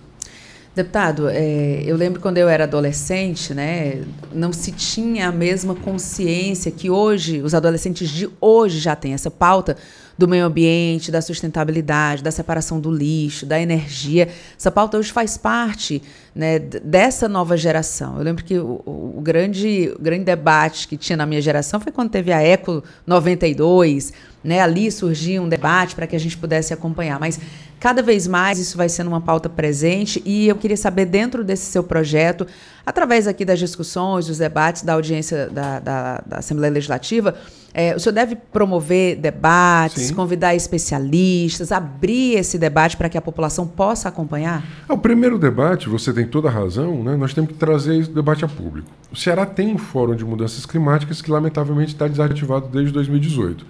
Deputado, 0.75 1.29
é, 1.29 1.83
eu 1.85 1.95
lembro 1.95 2.19
quando 2.19 2.37
eu 2.37 2.49
era 2.49 2.63
adolescente, 2.63 3.53
né, 3.53 4.01
não 4.33 4.51
se 4.51 4.71
tinha 4.71 5.29
a 5.29 5.31
mesma 5.31 5.75
consciência 5.75 6.71
que 6.71 6.89
hoje, 6.89 7.41
os 7.41 7.53
adolescentes 7.53 8.09
de 8.09 8.27
hoje 8.41 8.79
já 8.79 8.95
têm 8.95 9.13
essa 9.13 9.29
pauta 9.29 9.77
do 10.17 10.27
meio 10.27 10.45
ambiente, 10.45 11.11
da 11.11 11.21
sustentabilidade, 11.21 12.23
da 12.23 12.31
separação 12.31 12.79
do 12.79 12.91
lixo, 12.91 13.45
da 13.45 13.59
energia. 13.59 14.29
Essa 14.57 14.71
pauta 14.71 14.97
hoje 14.97 15.11
faz 15.11 15.37
parte 15.37 16.01
né, 16.35 16.59
dessa 16.59 17.27
nova 17.27 17.57
geração. 17.57 18.17
Eu 18.17 18.23
lembro 18.23 18.43
que 18.43 18.57
o, 18.57 18.81
o, 18.85 19.21
grande, 19.21 19.91
o 19.97 20.01
grande 20.01 20.23
debate 20.23 20.87
que 20.87 20.97
tinha 20.97 21.17
na 21.17 21.25
minha 21.25 21.41
geração 21.41 21.79
foi 21.79 21.91
quando 21.91 22.09
teve 22.09 22.31
a 22.31 22.41
Eco 22.41 22.83
92, 23.05 24.13
né, 24.43 24.59
ali 24.59 24.91
surgia 24.91 25.41
um 25.41 25.49
debate 25.49 25.95
para 25.95 26.05
que 26.05 26.15
a 26.15 26.19
gente 26.19 26.37
pudesse 26.37 26.73
acompanhar. 26.73 27.19
Mas 27.19 27.39
cada 27.83 28.01
vez 28.01 28.29
mais 28.29 28.59
isso 28.59 28.77
vai 28.77 28.87
sendo 28.87 29.09
uma 29.09 29.19
pauta 29.19 29.49
presente 29.49 30.23
e 30.25 30.47
eu 30.47 30.55
queria 30.55 30.77
saber, 30.77 31.03
dentro 31.03 31.43
desse 31.43 31.65
seu 31.65 31.83
projeto, 31.83 32.47
através 32.85 33.27
aqui 33.27 33.43
das 33.43 33.59
discussões, 33.59 34.27
dos 34.27 34.37
debates 34.37 34.83
da 34.83 34.93
audiência 34.93 35.49
da, 35.49 35.81
da, 35.81 36.23
da 36.25 36.37
Assembleia 36.37 36.71
Legislativa, 36.71 37.35
é, 37.73 37.93
o 37.93 37.99
senhor 37.99 38.13
deve 38.13 38.37
promover 38.37 39.17
debates, 39.17 40.03
Sim. 40.03 40.13
convidar 40.13 40.55
especialistas, 40.55 41.73
abrir 41.73 42.37
esse 42.37 42.57
debate 42.57 42.95
para 42.95 43.09
que 43.09 43.17
a 43.17 43.21
população 43.21 43.67
possa 43.67 44.07
acompanhar? 44.07 44.63
É, 44.87 44.93
o 44.93 44.97
primeiro 44.97 45.37
debate, 45.37 45.89
você 45.89 46.13
tem 46.13 46.25
toda 46.25 46.47
a 46.47 46.51
razão, 46.51 47.03
né? 47.03 47.17
nós 47.17 47.33
temos 47.33 47.51
que 47.51 47.57
trazer 47.57 47.97
esse 47.97 48.09
debate 48.09 48.45
a 48.45 48.47
público. 48.47 48.87
O 49.11 49.15
Ceará 49.17 49.45
tem 49.45 49.73
um 49.73 49.77
fórum 49.77 50.15
de 50.15 50.23
mudanças 50.23 50.65
climáticas 50.65 51.21
que, 51.21 51.29
lamentavelmente, 51.29 51.91
está 51.91 52.07
desativado 52.07 52.69
desde 52.69 52.93
2018. 52.93 53.65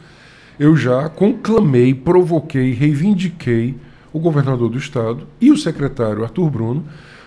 Eu 0.60 0.76
já 0.76 1.10
conclamei, 1.10 1.96
provoquei, 1.96 2.74
reivindiquei 2.74 3.76
o 4.14 4.20
governador 4.20 4.70
do 4.70 4.78
estado 4.78 5.28
e 5.42 5.52
o 5.52 5.58
secretário 5.58 6.24
Arthur 6.24 6.50
Bruno 6.50 6.86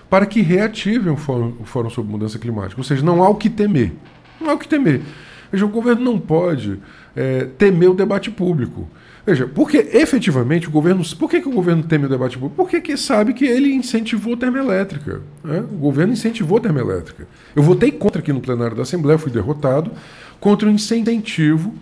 para 0.09 0.25
que 0.25 0.41
reativem 0.41 1.13
o 1.13 1.17
fórum, 1.17 1.53
o 1.61 1.65
fórum 1.65 1.91
sobre 1.91 2.13
mudança 2.13 2.39
climática. 2.39 2.81
Ou 2.81 2.85
seja, 2.85 3.05
não 3.05 3.23
há 3.23 3.29
o 3.29 3.35
que 3.35 3.51
temer. 3.51 3.93
Não 4.41 4.51
há 4.51 4.55
o 4.55 4.59
que 4.59 4.69
temer. 4.69 5.03
Veja, 5.51 5.65
o 5.65 5.69
governo 5.69 6.03
não 6.03 6.19
pode 6.19 6.79
é, 7.15 7.45
temer 7.59 7.91
o 7.91 7.95
debate 7.95 8.31
público. 8.31 8.89
Veja, 9.25 9.49
porque 9.49 9.79
efetivamente 9.93 10.69
o 10.69 10.71
governo. 10.71 11.03
Por 11.19 11.29
que, 11.29 11.41
que 11.41 11.49
o 11.49 11.53
governo 11.53 11.83
teme 11.83 12.07
o 12.07 12.09
debate 12.09 12.39
público? 12.39 12.55
Porque 12.57 12.81
que 12.81 12.97
sabe 12.97 13.33
que 13.33 13.45
ele 13.45 13.73
incentivou 13.73 14.35
a 14.35 14.37
termoelétrica. 14.37 15.21
Né? 15.43 15.59
O 15.59 15.77
governo 15.79 16.13
incentivou 16.13 16.59
a 16.59 16.61
termoelétrica. 16.61 17.27
Eu 17.55 17.63
votei 17.63 17.91
contra 17.91 18.21
aqui 18.21 18.33
no 18.33 18.41
plenário 18.41 18.77
da 18.77 18.83
Assembleia, 18.83 19.19
fui 19.19 19.33
derrotado, 19.33 19.91
contra 20.39 20.69
o 20.69 20.71
incentivo 20.71 21.75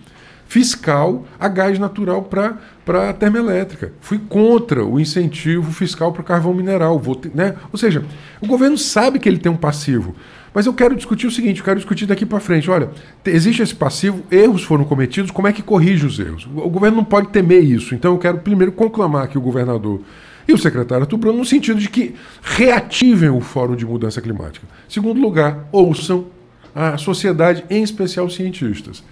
fiscal 0.46 1.26
a 1.38 1.48
gás 1.48 1.78
natural 1.78 2.22
para 2.22 2.58
a 2.86 3.12
termoelétrica. 3.12 3.92
Fui 4.00 4.18
contra 4.18 4.84
o 4.84 5.00
incentivo 5.00 5.72
fiscal 5.72 6.12
para 6.12 6.22
o 6.22 6.24
carvão 6.24 6.52
mineral. 6.52 6.98
Votei, 6.98 7.30
né? 7.34 7.54
Ou 7.72 7.78
seja, 7.78 8.04
o 8.40 8.46
governo 8.46 8.76
sabe 8.76 9.18
que 9.18 9.28
ele 9.28 9.38
tem 9.38 9.50
um 9.50 9.56
passivo. 9.56 10.14
Mas 10.52 10.66
eu 10.66 10.72
quero 10.72 10.94
discutir 10.94 11.26
o 11.26 11.30
seguinte, 11.30 11.58
eu 11.58 11.64
quero 11.64 11.80
discutir 11.80 12.06
daqui 12.06 12.24
para 12.24 12.38
frente. 12.38 12.70
Olha, 12.70 12.90
existe 13.24 13.60
esse 13.60 13.74
passivo, 13.74 14.22
erros 14.30 14.62
foram 14.62 14.84
cometidos, 14.84 15.32
como 15.32 15.48
é 15.48 15.52
que 15.52 15.62
corrige 15.62 16.06
os 16.06 16.18
erros? 16.20 16.46
O 16.54 16.70
governo 16.70 16.98
não 16.98 17.04
pode 17.04 17.28
temer 17.28 17.64
isso. 17.64 17.94
Então 17.94 18.12
eu 18.12 18.18
quero 18.18 18.38
primeiro 18.38 18.70
conclamar 18.70 19.24
aqui 19.24 19.36
o 19.36 19.40
governador 19.40 20.00
e 20.46 20.52
o 20.52 20.58
secretário 20.58 21.04
Arthur 21.04 21.32
no 21.32 21.44
sentido 21.44 21.80
de 21.80 21.88
que 21.88 22.14
reativem 22.42 23.30
o 23.30 23.40
Fórum 23.40 23.74
de 23.74 23.84
Mudança 23.84 24.20
Climática. 24.20 24.66
Segundo 24.88 25.20
lugar, 25.20 25.66
ouçam 25.72 26.26
a 26.74 26.96
sociedade, 26.98 27.64
em 27.70 27.82
especial 27.82 28.26
os 28.26 28.34
cientistas. 28.34 29.02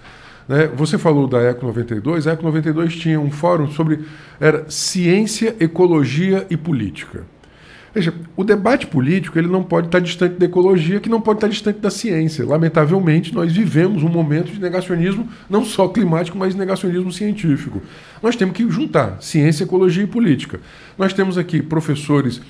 Né? 0.48 0.68
Você 0.74 0.98
falou 0.98 1.26
da 1.26 1.40
Eco 1.40 1.66
92, 1.66 2.26
a 2.26 2.32
Eco 2.32 2.42
92 2.44 2.96
tinha 2.96 3.20
um 3.20 3.30
fórum 3.30 3.68
sobre 3.68 4.00
era 4.40 4.64
ciência, 4.68 5.54
ecologia 5.60 6.46
e 6.50 6.56
política. 6.56 7.24
Veja, 7.94 8.14
o 8.34 8.42
debate 8.42 8.86
político 8.86 9.38
ele 9.38 9.48
não 9.48 9.62
pode 9.62 9.88
estar 9.88 9.98
distante 9.98 10.36
da 10.36 10.46
ecologia, 10.46 10.98
que 10.98 11.10
não 11.10 11.20
pode 11.20 11.38
estar 11.38 11.48
distante 11.48 11.78
da 11.78 11.90
ciência. 11.90 12.46
Lamentavelmente, 12.46 13.34
nós 13.34 13.52
vivemos 13.52 14.02
um 14.02 14.08
momento 14.08 14.50
de 14.50 14.58
negacionismo, 14.58 15.28
não 15.48 15.62
só 15.62 15.86
climático, 15.88 16.38
mas 16.38 16.54
negacionismo 16.54 17.12
científico. 17.12 17.82
Nós 18.22 18.34
temos 18.34 18.56
que 18.56 18.68
juntar 18.70 19.18
ciência, 19.20 19.64
ecologia 19.64 20.04
e 20.04 20.06
política. 20.06 20.58
Nós 20.96 21.12
temos 21.12 21.36
aqui 21.36 21.60
professores 21.60 22.40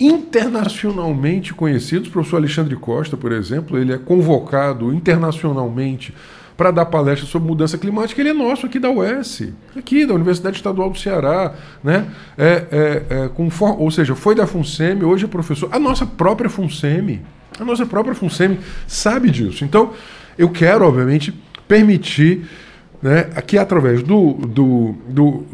internacionalmente 0.00 1.52
conhecidos. 1.52 2.08
O 2.08 2.12
professor 2.12 2.38
Alexandre 2.38 2.76
Costa, 2.76 3.18
por 3.18 3.32
exemplo, 3.32 3.78
ele 3.78 3.92
é 3.92 3.98
convocado 3.98 4.94
internacionalmente 4.94 6.14
para 6.56 6.70
dar 6.70 6.86
palestra 6.86 7.26
sobre 7.26 7.48
mudança 7.48 7.76
climática. 7.76 8.20
Ele 8.20 8.30
é 8.30 8.32
nosso 8.32 8.66
aqui 8.66 8.78
da 8.78 8.90
UES, 8.90 9.52
aqui 9.76 10.06
da 10.06 10.14
Universidade 10.14 10.56
Estadual 10.56 10.90
do 10.90 10.98
Ceará, 10.98 11.54
né? 11.84 12.06
É, 12.36 12.64
é, 12.70 13.02
é, 13.24 13.28
com, 13.28 13.48
ou 13.78 13.90
seja, 13.90 14.14
foi 14.14 14.34
da 14.34 14.46
FUNSEMI, 14.46 15.04
hoje 15.04 15.26
é 15.26 15.28
professor. 15.28 15.68
A 15.72 15.78
nossa 15.78 16.06
própria 16.06 16.48
FUNSEMI, 16.48 17.22
a 17.60 17.64
nossa 17.64 17.84
própria 17.84 18.14
FUNSEMI 18.14 18.58
sabe 18.86 19.30
disso. 19.30 19.64
Então, 19.64 19.92
eu 20.38 20.48
quero, 20.48 20.86
obviamente, 20.86 21.32
permitir 21.68 22.46
né, 23.02 23.24
que 23.46 23.58
através 23.58 24.02
do, 24.02 24.32
do, 24.34 24.94
do, 25.08 25.44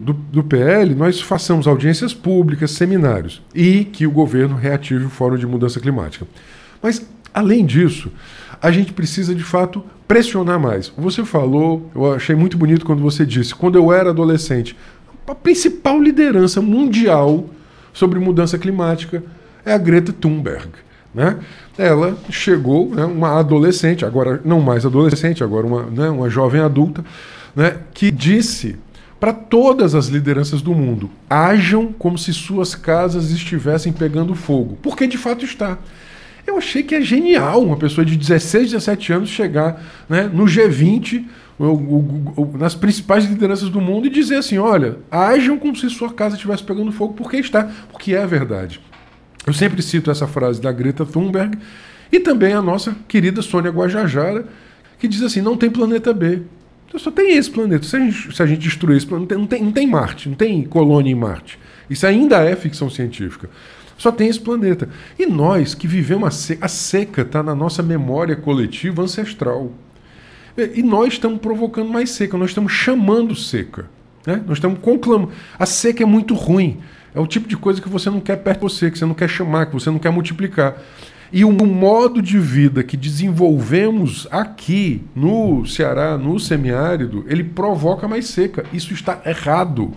do, 0.00 0.12
do 0.12 0.44
PL 0.44 0.94
nós 0.94 1.20
façamos 1.20 1.66
audiências 1.66 2.12
públicas, 2.12 2.72
seminários 2.72 3.40
e 3.54 3.84
que 3.84 4.06
o 4.06 4.10
governo 4.10 4.56
reative 4.56 5.04
o 5.04 5.10
Fórum 5.10 5.36
de 5.36 5.46
Mudança 5.46 5.80
Climática. 5.80 6.26
Mas, 6.82 7.06
além 7.32 7.64
disso, 7.64 8.10
a 8.60 8.70
gente 8.70 8.92
precisa 8.92 9.34
de 9.34 9.42
fato 9.42 9.82
pressionar 10.06 10.58
mais. 10.58 10.92
Você 10.96 11.24
falou, 11.24 11.90
eu 11.94 12.12
achei 12.12 12.34
muito 12.34 12.58
bonito 12.58 12.84
quando 12.84 13.02
você 13.02 13.24
disse, 13.24 13.54
quando 13.54 13.76
eu 13.76 13.92
era 13.92 14.10
adolescente, 14.10 14.76
a 15.26 15.34
principal 15.34 16.00
liderança 16.00 16.60
mundial 16.60 17.48
sobre 17.92 18.18
mudança 18.18 18.58
climática 18.58 19.22
é 19.64 19.72
a 19.72 19.78
Greta 19.78 20.12
Thunberg. 20.12 20.68
Né? 21.14 21.38
Ela 21.76 22.16
chegou, 22.30 22.88
né, 22.94 23.04
uma 23.04 23.38
adolescente, 23.38 24.04
agora 24.04 24.40
não 24.44 24.60
mais 24.60 24.86
adolescente, 24.86 25.42
agora 25.42 25.66
uma, 25.66 25.82
né, 25.84 26.08
uma 26.08 26.28
jovem 26.28 26.60
adulta, 26.60 27.04
né, 27.54 27.78
que 27.92 28.10
disse 28.10 28.76
para 29.18 29.32
todas 29.32 29.94
as 29.94 30.06
lideranças 30.06 30.62
do 30.62 30.72
mundo: 30.72 31.10
ajam 31.28 31.92
como 31.92 32.16
se 32.16 32.32
suas 32.32 32.74
casas 32.74 33.30
estivessem 33.30 33.92
pegando 33.92 34.34
fogo, 34.34 34.78
porque 34.82 35.06
de 35.06 35.18
fato 35.18 35.44
está. 35.44 35.78
Eu 36.50 36.58
achei 36.58 36.82
que 36.82 36.96
é 36.96 37.00
genial 37.00 37.62
uma 37.62 37.76
pessoa 37.76 38.04
de 38.04 38.16
16, 38.16 38.72
17 38.72 39.12
anos 39.12 39.28
chegar 39.28 39.80
né, 40.08 40.28
no 40.32 40.46
G20, 40.46 41.24
o, 41.56 41.64
o, 41.64 42.32
o, 42.36 42.58
nas 42.58 42.74
principais 42.74 43.24
lideranças 43.24 43.68
do 43.68 43.80
mundo, 43.80 44.08
e 44.08 44.10
dizer 44.10 44.36
assim: 44.36 44.58
olha, 44.58 44.98
ajam 45.08 45.56
como 45.56 45.76
se 45.76 45.88
sua 45.88 46.12
casa 46.12 46.34
estivesse 46.34 46.64
pegando 46.64 46.90
fogo, 46.90 47.14
porque 47.14 47.36
está, 47.36 47.70
porque 47.92 48.16
é 48.16 48.22
a 48.22 48.26
verdade. 48.26 48.80
Eu 49.46 49.52
sempre 49.52 49.80
cito 49.80 50.10
essa 50.10 50.26
frase 50.26 50.60
da 50.60 50.72
Greta 50.72 51.06
Thunberg 51.06 51.56
e 52.10 52.18
também 52.18 52.52
a 52.52 52.60
nossa 52.60 52.96
querida 53.06 53.42
Sônia 53.42 53.70
Guajajara, 53.70 54.44
que 54.98 55.06
diz 55.06 55.22
assim: 55.22 55.40
não 55.40 55.56
tem 55.56 55.70
planeta 55.70 56.12
B. 56.12 56.42
Então, 56.88 56.98
só 56.98 57.12
tem 57.12 57.36
esse 57.36 57.48
planeta. 57.48 57.86
Se 57.86 57.94
a 57.94 58.00
gente, 58.00 58.34
se 58.34 58.42
a 58.42 58.46
gente 58.46 58.58
destruir 58.58 58.96
esse 58.96 59.06
planeta, 59.06 59.38
não 59.38 59.46
tem, 59.46 59.62
não 59.62 59.70
tem 59.70 59.86
Marte, 59.86 60.28
não 60.28 60.34
tem 60.34 60.64
colônia 60.64 61.12
em 61.12 61.14
Marte. 61.14 61.60
Isso 61.88 62.04
ainda 62.04 62.42
é 62.42 62.56
ficção 62.56 62.90
científica. 62.90 63.48
Só 64.00 64.10
tem 64.10 64.28
esse 64.28 64.40
planeta. 64.40 64.88
E 65.18 65.26
nós 65.26 65.74
que 65.74 65.86
vivemos 65.86 66.26
a 66.26 66.30
seca, 66.30 66.64
a 66.64 66.68
seca 66.68 67.20
está 67.20 67.42
na 67.42 67.54
nossa 67.54 67.82
memória 67.82 68.34
coletiva 68.34 69.02
ancestral. 69.02 69.72
E 70.74 70.82
nós 70.82 71.12
estamos 71.12 71.38
provocando 71.38 71.90
mais 71.90 72.08
seca, 72.08 72.38
nós 72.38 72.48
estamos 72.48 72.72
chamando 72.72 73.36
seca. 73.36 73.90
Né? 74.26 74.42
Nós 74.46 74.56
estamos 74.56 74.78
conclamando. 74.80 75.32
A 75.58 75.66
seca 75.66 76.02
é 76.02 76.06
muito 76.06 76.32
ruim. 76.32 76.78
É 77.14 77.20
o 77.20 77.26
tipo 77.26 77.46
de 77.46 77.58
coisa 77.58 77.78
que 77.78 77.90
você 77.90 78.08
não 78.08 78.20
quer 78.20 78.36
perto 78.36 78.66
de 78.66 78.72
você, 78.72 78.90
que 78.90 78.98
você 78.98 79.04
não 79.04 79.12
quer 79.12 79.28
chamar, 79.28 79.66
que 79.66 79.74
você 79.74 79.90
não 79.90 79.98
quer 79.98 80.10
multiplicar. 80.10 80.78
E 81.30 81.44
o 81.44 81.52
modo 81.52 82.22
de 82.22 82.38
vida 82.38 82.82
que 82.82 82.96
desenvolvemos 82.96 84.26
aqui 84.30 85.04
no 85.14 85.66
Ceará, 85.66 86.16
no 86.16 86.40
semiárido, 86.40 87.22
ele 87.28 87.44
provoca 87.44 88.08
mais 88.08 88.28
seca. 88.28 88.64
Isso 88.72 88.94
está 88.94 89.20
errado. 89.26 89.92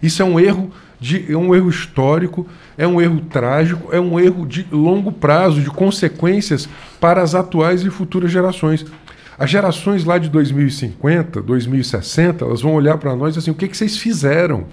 Isso 0.00 0.22
é 0.22 0.24
um 0.24 0.38
erro 0.38 0.70
de, 1.04 1.30
é 1.30 1.36
um 1.36 1.54
erro 1.54 1.68
histórico, 1.68 2.46
é 2.78 2.88
um 2.88 2.98
erro 2.98 3.20
trágico, 3.20 3.94
é 3.94 4.00
um 4.00 4.18
erro 4.18 4.46
de 4.46 4.66
longo 4.72 5.12
prazo, 5.12 5.60
de 5.60 5.68
consequências 5.68 6.66
para 6.98 7.20
as 7.20 7.34
atuais 7.34 7.82
e 7.82 7.90
futuras 7.90 8.30
gerações. 8.30 8.86
As 9.38 9.50
gerações 9.50 10.06
lá 10.06 10.16
de 10.16 10.30
2050, 10.30 11.42
2060, 11.42 12.46
elas 12.46 12.62
vão 12.62 12.72
olhar 12.72 12.96
para 12.96 13.14
nós 13.14 13.36
assim: 13.36 13.50
o 13.50 13.54
que, 13.54 13.68
que 13.68 13.76
vocês 13.76 13.98
fizeram? 13.98 14.66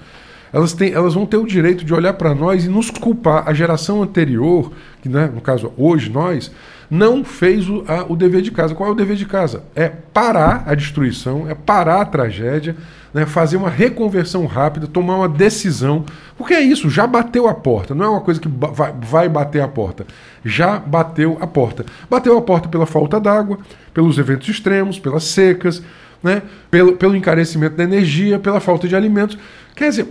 elas, 0.54 0.74
têm, 0.74 0.94
elas 0.94 1.14
vão 1.14 1.26
ter 1.26 1.38
o 1.38 1.46
direito 1.46 1.86
de 1.86 1.94
olhar 1.94 2.13
para 2.13 2.36
nós 2.36 2.65
e 2.65 2.70
nos 2.70 2.89
culpar. 2.89 3.44
A 3.48 3.54
geração 3.54 4.02
anterior, 4.02 4.72
que 5.02 5.08
né, 5.08 5.30
no 5.34 5.41
caso 5.41 5.72
hoje 5.78 6.10
nós, 6.10 6.52
não 6.89 7.24
fez 7.24 7.70
o, 7.70 7.84
a, 7.88 8.06
o 8.08 8.15
dever 8.15 8.41
de 8.41 8.52
casa. 8.52 8.76
Qual 8.76 8.89
é 8.89 8.91
o 8.91 8.96
dever 8.96 9.15
de 9.15 9.26
casa? 9.26 9.63
É 9.76 9.88
parar 9.88 10.63
a 10.65 10.76
destruição, 10.76 11.50
é 11.50 11.56
parar 11.56 12.02
a 12.02 12.06
tragédia, 12.06 12.76
né, 13.13 13.26
fazer 13.26 13.58
uma 13.58 13.69
reconversão 13.69 14.45
rápida, 14.45 14.88
tomar 14.88 15.17
uma 15.17 15.30
decisão. 15.30 16.06
Porque 16.38 16.54
é 16.54 16.62
isso, 16.62 16.89
já 16.89 17.06
bateu 17.06 17.47
a 17.47 17.54
porta. 17.54 17.93
Não 17.93 18.06
é 18.06 18.10
uma 18.10 18.21
coisa 18.21 18.39
que 18.39 18.47
vai, 18.47 18.93
vai 19.00 19.30
bater 19.30 19.62
a 19.62 19.67
porta. 19.67 20.06
Já 20.43 20.80
bateu 20.80 21.38
a 21.41 21.47
porta. 21.47 21.86
Bateu 22.10 22.38
a 22.38 22.41
porta 22.41 22.69
pela 22.69 22.86
falta 22.86 23.19
d'água, 23.19 23.60
pelos 23.93 24.17
eventos 24.17 24.47
extremos, 24.47 24.97
pelas 25.00 25.24
secas, 25.26 25.84
né, 26.24 26.41
pelo, 26.69 26.93
pelo 26.93 27.15
encarecimento 27.15 27.76
da 27.76 27.84
energia, 27.84 28.39
pela 28.39 28.60
falta 28.60 28.88
de 28.88 28.95
alimentos. 28.95 29.38
Quer 29.76 29.89
dizer, 29.89 30.08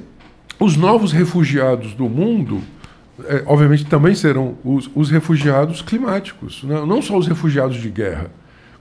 os 0.58 0.76
novos 0.76 1.12
refugiados 1.12 1.94
do 1.94 2.08
mundo, 2.08 2.60
é, 3.26 3.42
obviamente, 3.46 3.86
também 3.86 4.14
serão 4.14 4.56
os, 4.62 4.90
os 4.94 5.10
refugiados 5.10 5.80
climáticos, 5.80 6.62
né? 6.64 6.84
não 6.86 7.00
só 7.00 7.16
os 7.16 7.26
refugiados 7.26 7.76
de 7.76 7.88
guerra, 7.88 8.30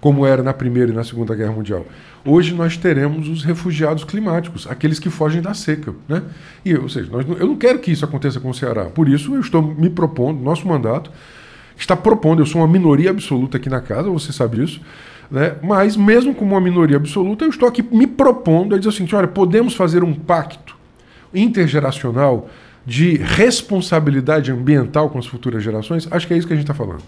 como 0.02 0.26
era 0.26 0.44
na 0.44 0.54
Primeira 0.54 0.92
e 0.92 0.96
na 0.96 1.04
Segunda 1.04 1.34
Guerra 1.36 1.52
Mundial. 1.52 1.86
Hoje 2.26 2.54
nós 2.54 2.76
teremos 2.78 3.30
os 3.30 3.44
refugiados 3.44 4.04
climáticos, 4.04 4.68
aqueles 4.68 5.00
que 5.00 5.10
fogem 5.10 5.42
da 5.42 5.54
seca. 5.54 5.94
Né? 6.08 6.22
E, 6.66 6.76
ou 6.76 6.90
seja, 6.90 7.10
nós, 7.12 7.26
eu 7.28 7.48
não 7.48 7.56
quero 7.56 7.80
que 7.80 7.92
isso 7.92 8.04
aconteça 8.04 8.40
com 8.40 8.50
o 8.50 8.54
Ceará. 8.54 8.86
Por 8.86 9.08
isso, 9.08 9.34
eu 9.34 9.40
estou 9.40 9.62
me 9.62 9.90
propondo, 9.90 10.42
nosso 10.42 10.68
mandato 10.68 11.12
está 11.78 11.96
propondo, 11.96 12.42
eu 12.42 12.46
sou 12.46 12.62
uma 12.62 12.68
minoria 12.68 13.10
absoluta 13.10 13.58
aqui 13.58 13.70
na 13.70 13.80
casa, 13.80 14.10
você 14.10 14.34
sabe 14.34 14.58
disso, 14.58 14.82
né? 15.32 15.56
mas 15.64 15.96
mesmo 15.96 16.36
como 16.36 16.52
uma 16.52 16.62
minoria 16.62 16.98
absoluta, 16.98 17.46
eu 17.46 17.50
estou 17.50 17.70
aqui 17.70 17.82
me 17.82 18.06
propondo 18.06 18.76
a 18.76 18.78
dizer 18.78 18.90
assim, 18.90 19.08
olha, 19.16 19.28
podemos 19.28 19.74
fazer 19.74 20.04
um 20.04 20.14
pacto 20.14 20.76
intergeracional 21.34 22.50
de 22.86 23.16
responsabilidade 23.16 24.52
ambiental 24.52 25.10
com 25.10 25.18
as 25.18 25.26
futuras 25.26 25.64
gerações, 25.64 26.08
acho 26.12 26.28
que 26.28 26.34
é 26.34 26.38
isso 26.38 26.48
que 26.48 26.54
a 26.54 26.56
gente 26.56 26.66
está 26.66 26.74
falando. 26.74 27.04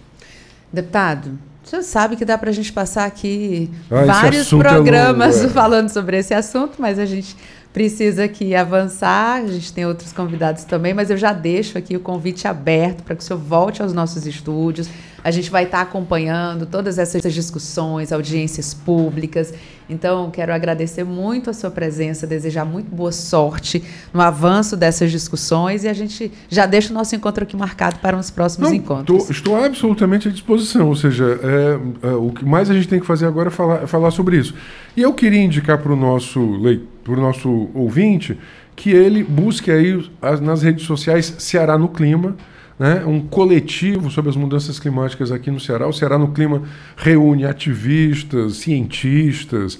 Deputado, 0.71 1.37
você 1.63 1.83
sabe 1.83 2.15
que 2.15 2.25
dá 2.25 2.37
para 2.37 2.49
a 2.49 2.53
gente 2.53 2.73
passar 2.73 3.05
aqui 3.05 3.69
ah, 3.89 4.03
vários 4.05 4.49
programas 4.49 5.43
é. 5.43 5.47
falando 5.49 5.89
sobre 5.89 6.17
esse 6.17 6.33
assunto, 6.33 6.73
mas 6.79 6.97
a 6.97 7.05
gente 7.05 7.35
precisa 7.71 8.25
aqui 8.25 8.55
avançar. 8.55 9.43
A 9.43 9.47
gente 9.47 9.71
tem 9.71 9.85
outros 9.85 10.11
convidados 10.11 10.63
também, 10.63 10.93
mas 10.93 11.09
eu 11.09 11.17
já 11.17 11.33
deixo 11.33 11.77
aqui 11.77 11.95
o 11.95 11.99
convite 11.99 12.47
aberto 12.47 13.03
para 13.03 13.15
que 13.15 13.23
o 13.23 13.25
senhor 13.25 13.39
volte 13.39 13.81
aos 13.81 13.93
nossos 13.93 14.25
estúdios. 14.25 14.89
A 15.23 15.31
gente 15.31 15.49
vai 15.49 15.63
estar 15.63 15.81
acompanhando 15.81 16.65
todas 16.65 16.97
essas 16.97 17.21
discussões, 17.33 18.11
audiências 18.11 18.73
públicas. 18.73 19.53
Então, 19.89 20.31
quero 20.31 20.53
agradecer 20.53 21.03
muito 21.03 21.49
a 21.49 21.53
sua 21.53 21.69
presença, 21.69 22.25
desejar 22.25 22.65
muito 22.65 22.93
boa 22.93 23.11
sorte 23.11 23.83
no 24.13 24.21
avanço 24.21 24.77
dessas 24.77 25.11
discussões 25.11 25.83
e 25.83 25.89
a 25.89 25.93
gente 25.93 26.31
já 26.49 26.65
deixa 26.65 26.91
o 26.91 26.93
nosso 26.93 27.15
encontro 27.15 27.43
aqui 27.43 27.57
marcado 27.57 27.99
para 27.99 28.17
os 28.17 28.31
próximos 28.31 28.69
Não, 28.69 28.75
encontros. 28.75 29.25
Tô, 29.25 29.31
estou 29.31 29.63
absolutamente 29.63 30.27
à 30.27 30.31
disposição, 30.31 30.87
ou 30.87 30.95
seja, 30.95 31.39
é, 31.43 32.07
é, 32.07 32.11
o 32.13 32.31
que 32.31 32.45
mais 32.45 32.69
a 32.69 32.73
gente 32.73 32.87
tem 32.87 32.99
que 32.99 33.05
fazer 33.05 33.25
agora 33.25 33.49
é 33.49 33.51
falar, 33.51 33.83
é 33.83 33.87
falar 33.87 34.11
sobre 34.11 34.37
isso. 34.37 34.55
E 34.95 35.01
eu 35.01 35.13
queria 35.13 35.41
indicar 35.41 35.77
para 35.77 35.91
o 35.91 35.95
nosso 35.95 36.39
leitor, 36.39 36.87
para 37.03 37.13
o 37.13 37.21
nosso 37.21 37.69
ouvinte, 37.73 38.37
que 38.75 38.91
ele 38.91 39.23
busque 39.23 39.71
aí 39.71 40.09
nas 40.41 40.61
redes 40.61 40.85
sociais 40.85 41.35
Ceará 41.39 41.77
no 41.77 41.89
Clima, 41.89 42.35
né, 42.81 43.05
um 43.05 43.21
coletivo 43.21 44.09
sobre 44.09 44.31
as 44.31 44.35
mudanças 44.35 44.79
climáticas 44.79 45.31
aqui 45.31 45.51
no 45.51 45.59
Ceará. 45.59 45.87
O 45.87 45.93
Ceará 45.93 46.17
no 46.17 46.29
Clima 46.29 46.63
reúne 46.97 47.45
ativistas, 47.45 48.55
cientistas, 48.55 49.77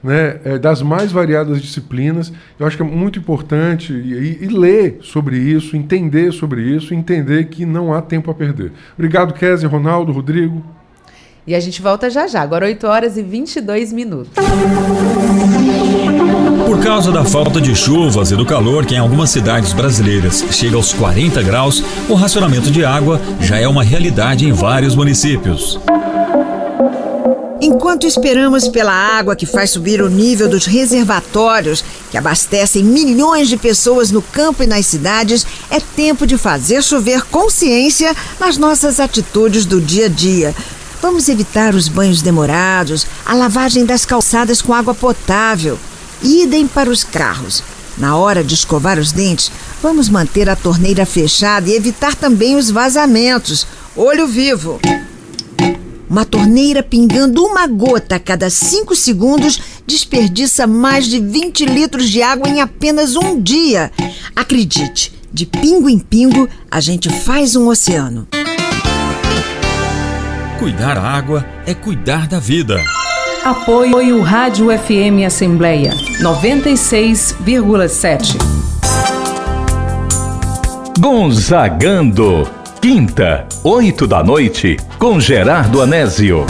né, 0.00 0.38
é, 0.44 0.56
das 0.56 0.80
mais 0.80 1.10
variadas 1.10 1.60
disciplinas. 1.60 2.32
Eu 2.56 2.64
acho 2.64 2.76
que 2.76 2.82
é 2.84 2.86
muito 2.86 3.18
importante 3.18 3.92
e, 3.92 4.44
e, 4.44 4.46
ler 4.46 4.98
sobre 5.02 5.36
isso, 5.36 5.76
entender 5.76 6.30
sobre 6.30 6.62
isso, 6.62 6.94
entender 6.94 7.46
que 7.46 7.66
não 7.66 7.92
há 7.92 8.00
tempo 8.00 8.30
a 8.30 8.34
perder. 8.34 8.70
Obrigado, 8.96 9.34
Kézia, 9.34 9.68
Ronaldo, 9.68 10.12
Rodrigo. 10.12 10.64
E 11.46 11.54
a 11.54 11.60
gente 11.60 11.82
volta 11.82 12.08
já 12.08 12.26
já, 12.26 12.40
agora 12.40 12.64
8 12.64 12.86
horas 12.86 13.16
e 13.18 13.22
22 13.22 13.92
minutos. 13.92 14.32
Por 16.66 16.82
causa 16.82 17.12
da 17.12 17.22
falta 17.22 17.60
de 17.60 17.76
chuvas 17.76 18.30
e 18.30 18.36
do 18.36 18.46
calor 18.46 18.86
que 18.86 18.94
em 18.94 18.98
algumas 18.98 19.28
cidades 19.28 19.74
brasileiras 19.74 20.42
chega 20.50 20.76
aos 20.76 20.94
40 20.94 21.42
graus, 21.42 21.82
o 22.08 22.14
racionamento 22.14 22.70
de 22.70 22.82
água 22.82 23.20
já 23.40 23.58
é 23.58 23.68
uma 23.68 23.84
realidade 23.84 24.46
em 24.46 24.52
vários 24.52 24.94
municípios. 24.96 25.78
Enquanto 27.60 28.06
esperamos 28.06 28.66
pela 28.68 28.92
água 28.92 29.36
que 29.36 29.46
faz 29.46 29.70
subir 29.70 30.00
o 30.02 30.08
nível 30.08 30.48
dos 30.48 30.66
reservatórios 30.66 31.84
que 32.10 32.16
abastecem 32.16 32.82
milhões 32.82 33.48
de 33.48 33.56
pessoas 33.56 34.10
no 34.10 34.20
campo 34.20 34.62
e 34.62 34.66
nas 34.66 34.86
cidades, 34.86 35.46
é 35.70 35.78
tempo 35.78 36.26
de 36.26 36.36
fazer 36.36 36.82
chover 36.82 37.22
consciência 37.24 38.14
nas 38.40 38.56
nossas 38.56 38.98
atitudes 38.98 39.64
do 39.64 39.80
dia 39.80 40.06
a 40.06 40.08
dia. 40.08 40.54
Vamos 41.04 41.28
evitar 41.28 41.74
os 41.74 41.86
banhos 41.86 42.22
demorados, 42.22 43.06
a 43.26 43.34
lavagem 43.34 43.84
das 43.84 44.06
calçadas 44.06 44.62
com 44.62 44.72
água 44.72 44.94
potável. 44.94 45.78
Idem 46.22 46.66
para 46.66 46.88
os 46.88 47.04
carros. 47.04 47.62
Na 47.98 48.16
hora 48.16 48.42
de 48.42 48.54
escovar 48.54 48.98
os 48.98 49.12
dentes, 49.12 49.52
Vamos 49.82 50.08
manter 50.08 50.48
a 50.48 50.56
torneira 50.56 51.04
fechada 51.04 51.68
e 51.68 51.74
evitar 51.74 52.14
também 52.14 52.56
os 52.56 52.70
vazamentos. 52.70 53.66
Olho 53.94 54.26
vivo. 54.26 54.80
Uma 56.08 56.24
torneira 56.24 56.82
pingando 56.82 57.44
uma 57.44 57.66
gota 57.66 58.16
a 58.16 58.18
cada 58.18 58.48
5 58.48 58.96
segundos 58.96 59.60
desperdiça 59.86 60.66
mais 60.66 61.04
de 61.04 61.20
20 61.20 61.66
litros 61.66 62.08
de 62.08 62.22
água 62.22 62.48
em 62.48 62.62
apenas 62.62 63.14
um 63.14 63.38
dia. 63.38 63.92
Acredite, 64.34 65.12
de 65.30 65.44
pingo 65.44 65.90
em 65.90 65.98
pingo 65.98 66.48
a 66.70 66.80
gente 66.80 67.10
faz 67.10 67.54
um 67.54 67.68
oceano. 67.68 68.26
Cuidar 70.58 70.96
a 70.96 71.02
água 71.02 71.44
é 71.66 71.74
cuidar 71.74 72.26
da 72.28 72.38
vida. 72.38 72.80
Apoio 73.44 74.22
Rádio 74.22 74.66
FM 74.66 75.26
Assembleia 75.26 75.90
96,7. 76.20 78.36
Gonzagando. 80.98 82.48
Quinta, 82.80 83.46
oito 83.64 84.06
da 84.06 84.22
noite, 84.22 84.76
com 84.98 85.18
Gerardo 85.18 85.82
Anésio. 85.82 86.46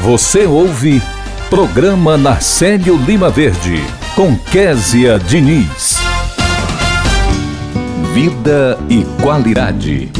Você 0.00 0.46
ouve 0.46 1.02
Programa 1.50 2.16
Narcélio 2.16 2.96
Lima 2.96 3.28
Verde, 3.30 3.82
com 4.14 4.36
Késia 4.36 5.18
Diniz. 5.18 6.01
Vida 8.14 8.78
e 8.90 9.06
qualidade. 9.22 10.12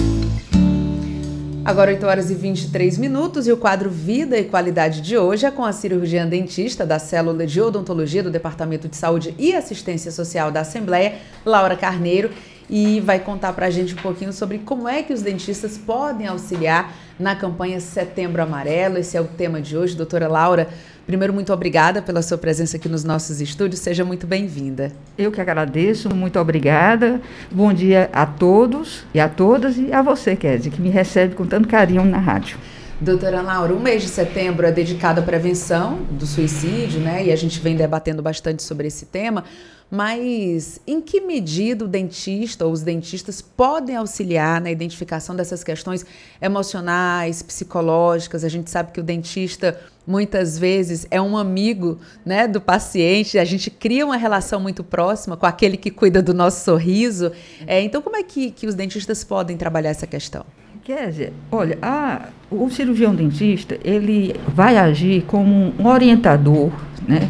Agora 1.63 1.91
8 1.91 2.07
horas 2.07 2.31
e 2.31 2.35
23 2.35 2.97
minutos 2.97 3.47
e 3.47 3.53
o 3.53 3.57
quadro 3.59 3.91
Vida 3.91 4.39
e 4.39 4.45
Qualidade 4.45 5.03
de 5.03 5.19
hoje 5.19 5.45
é 5.45 5.51
com 5.51 5.63
a 5.63 5.73
cirurgiã 5.73 6.27
dentista 6.27 6.87
da 6.87 6.99
Célula 6.99 7.47
de 7.47 7.61
Odontologia 7.61 8.23
do 8.23 8.31
Departamento 8.31 8.89
de 8.89 8.97
Saúde 8.97 9.35
e 9.39 9.55
Assistência 9.55 10.11
Social 10.11 10.51
da 10.51 10.61
Assembleia, 10.61 11.17
Laura 11.45 11.77
Carneiro, 11.77 12.31
e 12.69 12.99
vai 13.01 13.19
contar 13.19 13.53
para 13.53 13.67
a 13.67 13.71
gente 13.71 13.93
um 13.93 13.99
pouquinho 13.99 14.33
sobre 14.33 14.61
como 14.61 14.89
é 14.89 15.03
que 15.03 15.13
os 15.13 15.21
dentistas 15.21 15.77
podem 15.77 16.27
auxiliar 16.27 16.95
na 17.19 17.37
campanha 17.37 17.79
Setembro 17.79 18.43
Amarelo. 18.43 18.97
Esse 18.97 19.19
é 19.19 19.21
o 19.21 19.27
tema 19.27 19.61
de 19.61 19.77
hoje, 19.77 19.95
doutora 19.95 20.29
Laura. 20.29 20.69
Primeiro, 21.07 21.33
muito 21.33 21.53
obrigada 21.53 22.01
pela 22.01 22.23
sua 22.23 22.39
presença 22.39 22.77
aqui 22.77 22.89
nos 22.89 23.03
nossos 23.03 23.41
estúdios. 23.41 23.81
Seja 23.81 24.05
muito 24.05 24.27
bem-vinda. 24.27 24.93
Eu 25.19 25.33
que 25.33 25.41
agradeço, 25.41 26.15
muito 26.15 26.39
obrigada. 26.39 27.21
Bom 27.51 27.73
dia 27.73 28.09
a 28.13 28.25
todos 28.25 29.05
e 29.13 29.19
a 29.19 29.29
todas 29.29 29.77
e 29.77 29.93
a 29.93 30.01
você, 30.01 30.37
Kézia, 30.37 30.71
que 30.71 30.81
me 30.81 30.91
recebe 30.91 31.35
com 31.35 31.45
tanto 31.45 31.67
carinho 31.67 32.05
na 32.05 32.19
rádio. 32.19 32.57
Doutora 33.03 33.43
Laura, 33.43 33.75
o 33.75 33.81
mês 33.81 34.01
de 34.03 34.09
setembro 34.09 34.65
é 34.65 34.71
dedicado 34.71 35.21
à 35.21 35.25
prevenção 35.25 36.05
do 36.05 36.25
suicídio, 36.25 37.01
né? 37.01 37.27
E 37.27 37.33
a 37.33 37.37
gente 37.37 37.59
vem 37.59 37.75
debatendo 37.75 38.23
bastante 38.23 38.63
sobre 38.63 38.87
esse 38.87 39.07
tema. 39.07 39.43
Mas 39.91 40.81
em 40.87 41.01
que 41.01 41.21
medida 41.21 41.85
o 41.85 41.89
dentista 41.89 42.65
ou 42.65 42.71
os 42.71 42.83
dentistas 42.83 43.43
podem 43.43 43.97
auxiliar 43.97 44.61
na 44.61 44.71
identificação 44.71 45.35
dessas 45.35 45.65
questões 45.65 46.07
emocionais, 46.41 47.43
psicológicas? 47.43 48.45
A 48.45 48.49
gente 48.49 48.71
sabe 48.71 48.93
que 48.93 49.01
o 49.01 49.03
dentista 49.03 49.81
muitas 50.07 50.57
vezes 50.57 51.05
é 51.11 51.21
um 51.21 51.37
amigo 51.37 51.99
né, 52.25 52.47
do 52.47 52.61
paciente, 52.61 53.37
a 53.37 53.45
gente 53.45 53.69
cria 53.69 54.07
uma 54.07 54.17
relação 54.17 54.61
muito 54.61 54.85
próxima 54.85 55.37
com 55.37 55.45
aquele 55.45 55.77
que 55.77 55.91
cuida 55.91 56.23
do 56.23 56.33
nosso 56.33 56.65
sorriso. 56.65 57.33
É, 57.67 57.83
então, 57.83 58.01
como 58.01 58.15
é 58.15 58.23
que, 58.23 58.53
que 58.53 58.65
os 58.65 58.77
dentistas 58.77 59.25
podem 59.25 59.57
trabalhar 59.57 59.91
essa 59.91 60.07
questão? 60.07 60.47
Kézia, 60.85 61.33
olha, 61.49 61.79
a, 61.81 62.23
o 62.51 62.69
cirurgião 62.69 63.15
dentista, 63.15 63.79
ele 63.85 64.35
vai 64.49 64.77
agir 64.77 65.23
como 65.29 65.73
um 65.79 65.87
orientador, 65.87 66.73
né? 67.07 67.29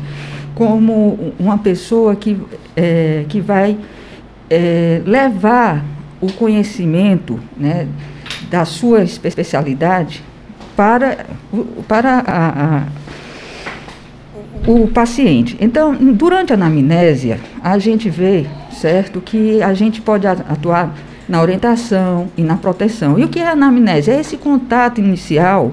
como 0.55 1.35
uma 1.39 1.59
pessoa 1.59 2.17
que, 2.17 2.41
é, 2.75 3.27
que 3.29 3.43
vai 3.43 3.77
é, 4.49 5.03
levar 5.05 5.85
o 6.19 6.33
conhecimento 6.33 7.39
né, 7.55 7.87
da 8.51 8.65
sua 8.65 9.03
especialidade 9.03 10.25
para, 10.75 11.27
para 11.87 12.21
a, 12.27 12.77
a, 12.77 12.83
o 14.67 14.89
paciente. 14.89 15.59
Então, 15.61 15.95
durante 15.95 16.55
a 16.55 16.57
anamnésia, 16.57 17.39
a 17.63 17.77
gente 17.77 18.09
vê, 18.09 18.47
certo, 18.71 19.21
que 19.21 19.63
a 19.63 19.75
gente 19.75 20.01
pode 20.01 20.27
atuar 20.27 20.95
na 21.33 21.41
orientação 21.41 22.29
e 22.37 22.43
na 22.43 22.59
proteção. 22.59 23.19
E 23.19 23.25
o 23.25 23.29
que 23.29 23.39
é 23.39 23.49
a 23.49 23.53
anamnésia? 23.53 24.13
É 24.13 24.21
esse 24.21 24.37
contato 24.37 25.01
inicial 25.01 25.73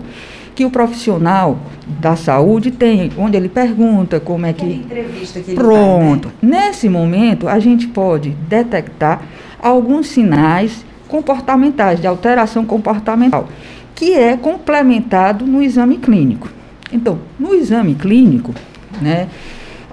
que 0.55 0.63
o 0.63 0.69
profissional 0.69 1.59
da 1.99 2.15
saúde 2.15 2.71
tem, 2.71 3.11
onde 3.17 3.35
ele 3.35 3.49
pergunta 3.49 4.21
como 4.21 4.45
é 4.45 4.53
que. 4.53 4.65
entrevista 4.65 5.41
que 5.41 5.51
ele 5.51 5.57
Pronto. 5.59 6.29
Faz, 6.29 6.41
né? 6.41 6.61
Nesse 6.61 6.87
momento, 6.87 7.49
a 7.49 7.59
gente 7.59 7.87
pode 7.87 8.29
detectar 8.47 9.21
alguns 9.61 10.07
sinais 10.07 10.85
comportamentais, 11.09 11.99
de 11.99 12.07
alteração 12.07 12.63
comportamental, 12.63 13.49
que 13.93 14.13
é 14.13 14.37
complementado 14.37 15.45
no 15.45 15.61
exame 15.61 15.97
clínico. 15.97 16.47
Então, 16.89 17.19
no 17.37 17.53
exame 17.53 17.95
clínico, 17.95 18.53
né, 19.01 19.27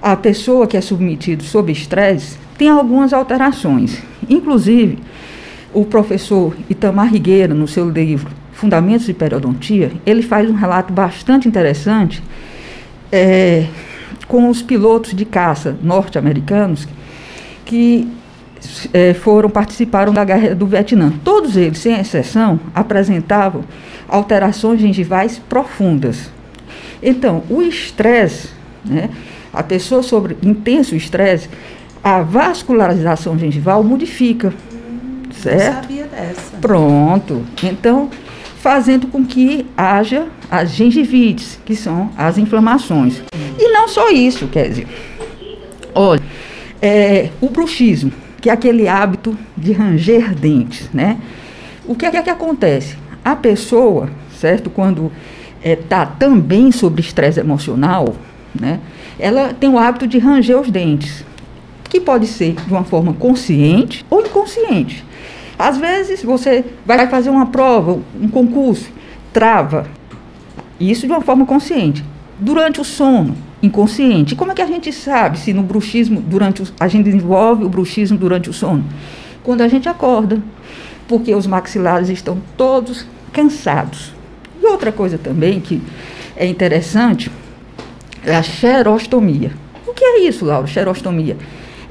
a 0.01 0.15
pessoa 0.15 0.65
que 0.65 0.77
é 0.77 0.81
submetida 0.81 1.43
sob 1.43 1.69
estresse 1.73 2.37
tem 2.57 2.69
algumas 2.69 3.11
alterações. 3.11 4.01
Inclusive, 4.29 4.99
o 5.73 5.85
professor 5.85 6.55
Itamar 6.69 7.11
Rigueira, 7.11 7.53
no 7.53 7.67
seu 7.67 7.89
livro 7.89 8.31
Fundamentos 8.53 9.05
de 9.05 9.13
Periodontia, 9.13 9.91
ele 10.05 10.21
faz 10.21 10.49
um 10.49 10.53
relato 10.53 10.91
bastante 10.91 11.47
interessante 11.47 12.23
é, 13.11 13.67
com 14.27 14.49
os 14.49 14.61
pilotos 14.61 15.13
de 15.13 15.25
caça 15.25 15.77
norte-americanos 15.81 16.87
que 17.65 18.07
é, 18.93 19.13
foram 19.13 19.49
participaram 19.49 20.13
da 20.13 20.23
guerra 20.23 20.55
do 20.55 20.65
Vietnã. 20.65 21.13
Todos 21.23 21.55
eles, 21.55 21.77
sem 21.79 21.99
exceção, 21.99 22.59
apresentavam 22.73 23.63
alterações 24.07 24.79
gengivais 24.79 25.37
profundas. 25.37 26.31
Então, 27.01 27.43
o 27.49 27.61
estresse, 27.61 28.49
né, 28.83 29.09
a 29.53 29.61
pessoa 29.61 30.01
sobre 30.01 30.37
intenso 30.41 30.95
estresse, 30.95 31.49
a 32.03 32.21
vascularização 32.21 33.37
gengival 33.37 33.83
modifica. 33.83 34.53
Certo? 35.41 35.75
Não 35.75 35.81
sabia 35.81 36.05
dessa. 36.05 36.57
Pronto. 36.59 37.45
Então, 37.63 38.09
fazendo 38.59 39.07
com 39.07 39.23
que 39.23 39.65
haja 39.77 40.27
as 40.49 40.71
gengivites, 40.71 41.59
que 41.65 41.75
são 41.75 42.09
as 42.17 42.37
inflamações. 42.37 43.21
E 43.57 43.71
não 43.71 43.87
só 43.87 44.09
isso, 44.09 44.47
dizer, 44.47 44.87
olha, 45.93 46.21
é, 46.81 47.29
o 47.41 47.49
bruxismo, 47.49 48.11
que 48.41 48.49
é 48.49 48.53
aquele 48.53 48.87
hábito 48.87 49.37
de 49.55 49.71
ranger 49.71 50.33
dentes, 50.35 50.89
né? 50.93 51.17
O 51.85 51.95
que 51.95 52.05
é 52.05 52.11
que, 52.11 52.17
é 52.17 52.21
que 52.21 52.29
acontece? 52.29 52.97
A 53.23 53.35
pessoa, 53.35 54.09
certo, 54.37 54.69
quando 54.69 55.11
está 55.63 56.01
é, 56.01 56.05
também 56.19 56.71
sob 56.71 56.99
estresse 57.01 57.39
emocional, 57.39 58.15
né? 58.59 58.79
Ela 59.19 59.53
tem 59.53 59.69
o 59.69 59.77
hábito 59.77 60.05
de 60.05 60.19
ranger 60.19 60.59
os 60.59 60.69
dentes, 60.69 61.25
que 61.89 61.99
pode 61.99 62.27
ser 62.27 62.53
de 62.53 62.71
uma 62.71 62.83
forma 62.83 63.13
consciente 63.13 64.05
ou 64.09 64.21
inconsciente. 64.21 65.03
Às 65.57 65.77
vezes 65.77 66.21
você 66.23 66.63
vai 66.85 67.07
fazer 67.07 67.29
uma 67.29 67.47
prova, 67.47 67.99
um 68.19 68.27
concurso, 68.27 68.89
trava. 69.33 69.87
Isso 70.79 71.07
de 71.07 71.11
uma 71.11 71.21
forma 71.21 71.45
consciente. 71.45 72.03
Durante 72.39 72.79
o 72.79 72.83
sono, 72.83 73.35
inconsciente. 73.61 74.35
Como 74.35 74.51
é 74.51 74.55
que 74.55 74.61
a 74.61 74.67
gente 74.67 74.91
sabe 74.91 75.39
se 75.39 75.53
no 75.53 75.63
bruxismo, 75.63 76.21
durante 76.21 76.61
o, 76.61 76.67
a 76.79 76.87
gente 76.87 77.05
desenvolve 77.05 77.63
o 77.63 77.69
bruxismo 77.69 78.17
durante 78.17 78.49
o 78.49 78.53
sono? 78.53 78.83
Quando 79.43 79.61
a 79.61 79.67
gente 79.67 79.89
acorda, 79.89 80.41
porque 81.07 81.33
os 81.33 81.47
maxilares 81.47 82.09
estão 82.09 82.37
todos 82.55 83.05
cansados. 83.33 84.13
E 84.61 84.65
outra 84.65 84.91
coisa 84.91 85.17
também 85.17 85.59
que 85.59 85.81
é 86.35 86.45
interessante 86.45 87.31
é 88.23 88.35
a 88.35 88.43
xerostomia. 88.43 89.51
O 89.87 89.93
que 89.93 90.03
é 90.03 90.19
isso, 90.27 90.45
Laura? 90.45 90.67
Xerostomia 90.67 91.37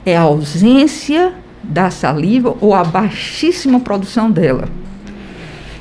é 0.05 0.17
a 0.17 0.21
ausência 0.21 1.33
da 1.69 1.91
saliva 1.91 2.57
ou 2.61 2.75
a 2.75 2.85
baixíssima 2.85 3.81
produção 3.81 4.31
dela. 4.31 4.69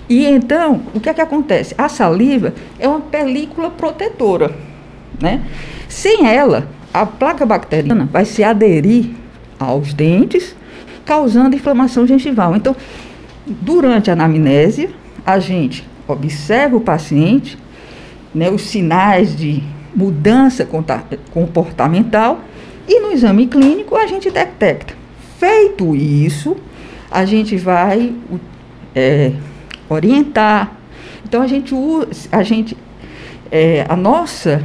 E 0.09 0.25
então, 0.25 0.81
o 0.93 0.99
que 0.99 1.09
é 1.09 1.13
que 1.13 1.21
acontece? 1.21 1.73
A 1.77 1.89
saliva 1.89 2.53
é 2.79 2.87
uma 2.87 3.01
película 3.01 3.69
protetora, 3.69 4.55
né? 5.19 5.43
Sem 5.87 6.27
ela, 6.27 6.67
a 6.93 7.05
placa 7.05 7.45
bacteriana 7.45 8.07
vai 8.11 8.25
se 8.25 8.43
aderir 8.43 9.11
aos 9.59 9.93
dentes, 9.93 10.55
causando 11.05 11.55
inflamação 11.55 12.05
gengival. 12.05 12.55
Então, 12.55 12.75
durante 13.45 14.09
a 14.09 14.13
anamnésia, 14.13 14.89
a 15.25 15.39
gente 15.39 15.87
observa 16.07 16.75
o 16.75 16.81
paciente, 16.81 17.57
né, 18.33 18.49
os 18.49 18.63
sinais 18.63 19.35
de 19.35 19.63
mudança 19.95 20.67
comportamental 21.31 22.41
e 22.87 22.99
no 22.99 23.11
exame 23.11 23.47
clínico 23.47 23.95
a 23.95 24.05
gente 24.05 24.29
detecta 24.29 24.94
Feito 25.45 25.95
isso, 25.95 26.57
a 27.11 27.23
gente 27.23 27.55
vai 27.55 28.15
é, 28.95 29.31
orientar. 29.87 30.75
Então 31.23 31.43
a 31.43 31.45
gente 31.45 31.71
a 32.31 32.41
gente 32.41 32.75
é, 33.51 33.85
a 33.87 33.95
nossa 33.95 34.59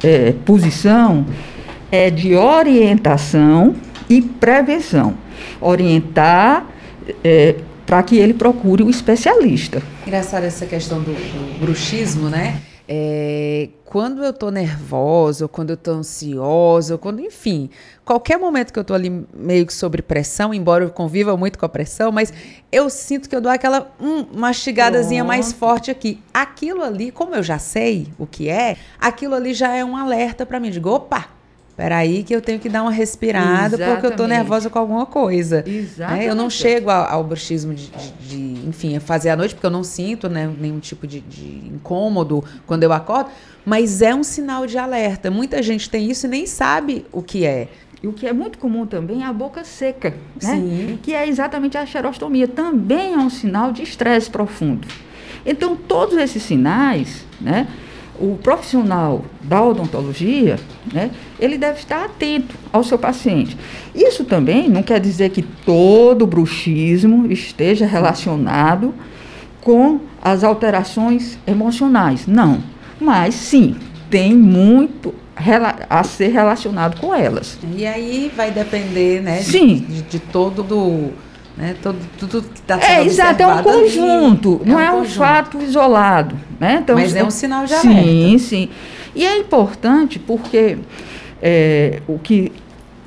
é, 0.00 0.34
posição 0.44 1.26
é 1.90 2.10
de 2.10 2.36
orientação 2.36 3.74
e 4.08 4.22
prevenção. 4.22 5.14
Orientar 5.60 6.64
é, 7.24 7.56
para 7.84 8.04
que 8.04 8.16
ele 8.18 8.34
procure 8.34 8.84
o 8.84 8.88
especialista. 8.88 9.82
Engraçada 10.06 10.46
essa 10.46 10.64
questão 10.64 11.00
do, 11.00 11.12
do 11.12 11.58
bruxismo, 11.58 12.28
né? 12.28 12.60
Quando 13.92 14.24
eu 14.24 14.32
tô 14.32 14.50
nervosa, 14.50 15.44
ou 15.44 15.48
quando 15.50 15.68
eu 15.68 15.76
tô 15.76 15.90
ansiosa, 15.90 16.94
ou 16.94 16.98
quando, 16.98 17.20
enfim, 17.20 17.68
qualquer 18.06 18.38
momento 18.38 18.72
que 18.72 18.78
eu 18.78 18.84
tô 18.84 18.94
ali 18.94 19.10
meio 19.34 19.66
que 19.66 19.74
sobre 19.74 20.00
pressão, 20.00 20.54
embora 20.54 20.82
eu 20.82 20.88
conviva 20.88 21.36
muito 21.36 21.58
com 21.58 21.66
a 21.66 21.68
pressão, 21.68 22.10
mas 22.10 22.32
eu 22.72 22.88
sinto 22.88 23.28
que 23.28 23.36
eu 23.36 23.40
dou 23.42 23.52
aquela 23.52 23.94
hum, 24.00 24.24
mastigadazinha 24.32 25.22
Pronto. 25.22 25.28
mais 25.28 25.52
forte 25.52 25.90
aqui. 25.90 26.18
Aquilo 26.32 26.82
ali, 26.82 27.10
como 27.10 27.34
eu 27.34 27.42
já 27.42 27.58
sei 27.58 28.06
o 28.18 28.26
que 28.26 28.48
é, 28.48 28.78
aquilo 28.98 29.34
ali 29.34 29.52
já 29.52 29.76
é 29.76 29.84
um 29.84 29.94
alerta 29.94 30.46
para 30.46 30.58
mim. 30.58 30.70
Digo, 30.70 30.88
opa, 30.88 31.26
Peraí 31.76 32.22
que 32.22 32.34
eu 32.34 32.42
tenho 32.42 32.58
que 32.58 32.68
dar 32.68 32.82
uma 32.82 32.90
respirada 32.90 33.76
Exatamente. 33.76 33.94
porque 33.94 34.06
eu 34.06 34.10
estou 34.10 34.28
nervosa 34.28 34.68
com 34.68 34.78
alguma 34.78 35.06
coisa. 35.06 35.64
Né? 35.96 36.28
Eu 36.28 36.34
não 36.34 36.50
chego 36.50 36.90
ao, 36.90 37.04
ao 37.10 37.24
bruxismo 37.24 37.72
de, 37.72 37.90
de, 37.90 38.12
de, 38.28 38.68
enfim, 38.68 38.98
fazer 39.00 39.30
à 39.30 39.36
noite, 39.36 39.54
porque 39.54 39.66
eu 39.66 39.70
não 39.70 39.82
sinto 39.82 40.28
né, 40.28 40.52
nenhum 40.60 40.78
tipo 40.78 41.06
de, 41.06 41.20
de, 41.20 41.68
incômodo 41.72 42.44
quando 42.66 42.82
eu 42.82 42.92
acordo, 42.92 43.30
mas 43.64 44.02
é 44.02 44.14
um 44.14 44.22
sinal 44.22 44.66
de 44.66 44.76
alerta. 44.76 45.30
Muita 45.30 45.62
gente 45.62 45.88
tem 45.88 46.10
isso 46.10 46.26
e 46.26 46.28
nem 46.28 46.46
sabe 46.46 47.06
o 47.10 47.22
que 47.22 47.46
é. 47.46 47.68
E 48.02 48.08
o 48.08 48.12
que 48.12 48.26
é 48.26 48.32
muito 48.32 48.58
comum 48.58 48.84
também 48.84 49.22
é 49.22 49.26
a 49.26 49.32
boca 49.32 49.64
seca, 49.64 50.10
né? 50.42 50.56
Sim. 50.56 50.98
que 51.02 51.14
é 51.14 51.26
exatamente 51.26 51.78
a 51.78 51.86
xerostomia. 51.86 52.48
Também 52.48 53.14
é 53.14 53.18
um 53.18 53.30
sinal 53.30 53.72
de 53.72 53.82
estresse 53.82 54.28
profundo. 54.28 54.86
Então, 55.46 55.76
todos 55.76 56.16
esses 56.16 56.42
sinais, 56.42 57.24
né? 57.40 57.66
O 58.22 58.38
profissional 58.40 59.24
da 59.42 59.60
odontologia, 59.60 60.56
né, 60.92 61.10
ele 61.40 61.58
deve 61.58 61.80
estar 61.80 62.04
atento 62.04 62.54
ao 62.72 62.84
seu 62.84 62.96
paciente. 62.96 63.56
Isso 63.92 64.24
também 64.24 64.68
não 64.68 64.80
quer 64.80 65.00
dizer 65.00 65.30
que 65.30 65.42
todo 65.42 66.24
bruxismo 66.24 67.26
esteja 67.32 67.84
relacionado 67.84 68.94
com 69.60 70.00
as 70.22 70.44
alterações 70.44 71.36
emocionais. 71.44 72.28
Não. 72.28 72.62
Mas 73.00 73.34
sim, 73.34 73.74
tem 74.08 74.32
muito 74.34 75.12
a 75.90 76.04
ser 76.04 76.28
relacionado 76.28 77.00
com 77.00 77.12
elas. 77.12 77.58
E 77.76 77.84
aí 77.84 78.30
vai 78.36 78.52
depender, 78.52 79.20
né? 79.20 79.42
Sim. 79.42 79.84
De, 79.88 80.02
de 80.02 80.18
todo 80.20 80.62
do 80.62 81.10
né? 81.56 81.76
Todo, 81.82 81.98
tudo 82.18 82.42
que 82.42 82.60
está 82.60 82.80
sendo 82.80 82.90
É, 82.90 83.04
exato, 83.04 83.42
é 83.42 83.46
um 83.46 83.62
conjunto, 83.62 84.60
ali, 84.62 84.70
não 84.70 84.80
é, 84.80 84.90
um, 84.90 84.98
é 84.98 85.00
um 85.00 85.04
fato 85.04 85.60
isolado. 85.60 86.36
Né? 86.58 86.80
Então, 86.82 86.96
Mas 86.96 87.14
é 87.14 87.22
um 87.22 87.30
sinal 87.30 87.64
de 87.66 87.74
alerta. 87.74 88.02
Sim, 88.02 88.38
sim. 88.38 88.68
E 89.14 89.26
é 89.26 89.38
importante 89.38 90.18
porque 90.18 90.78
é, 91.42 92.00
o 92.08 92.18
que, 92.18 92.52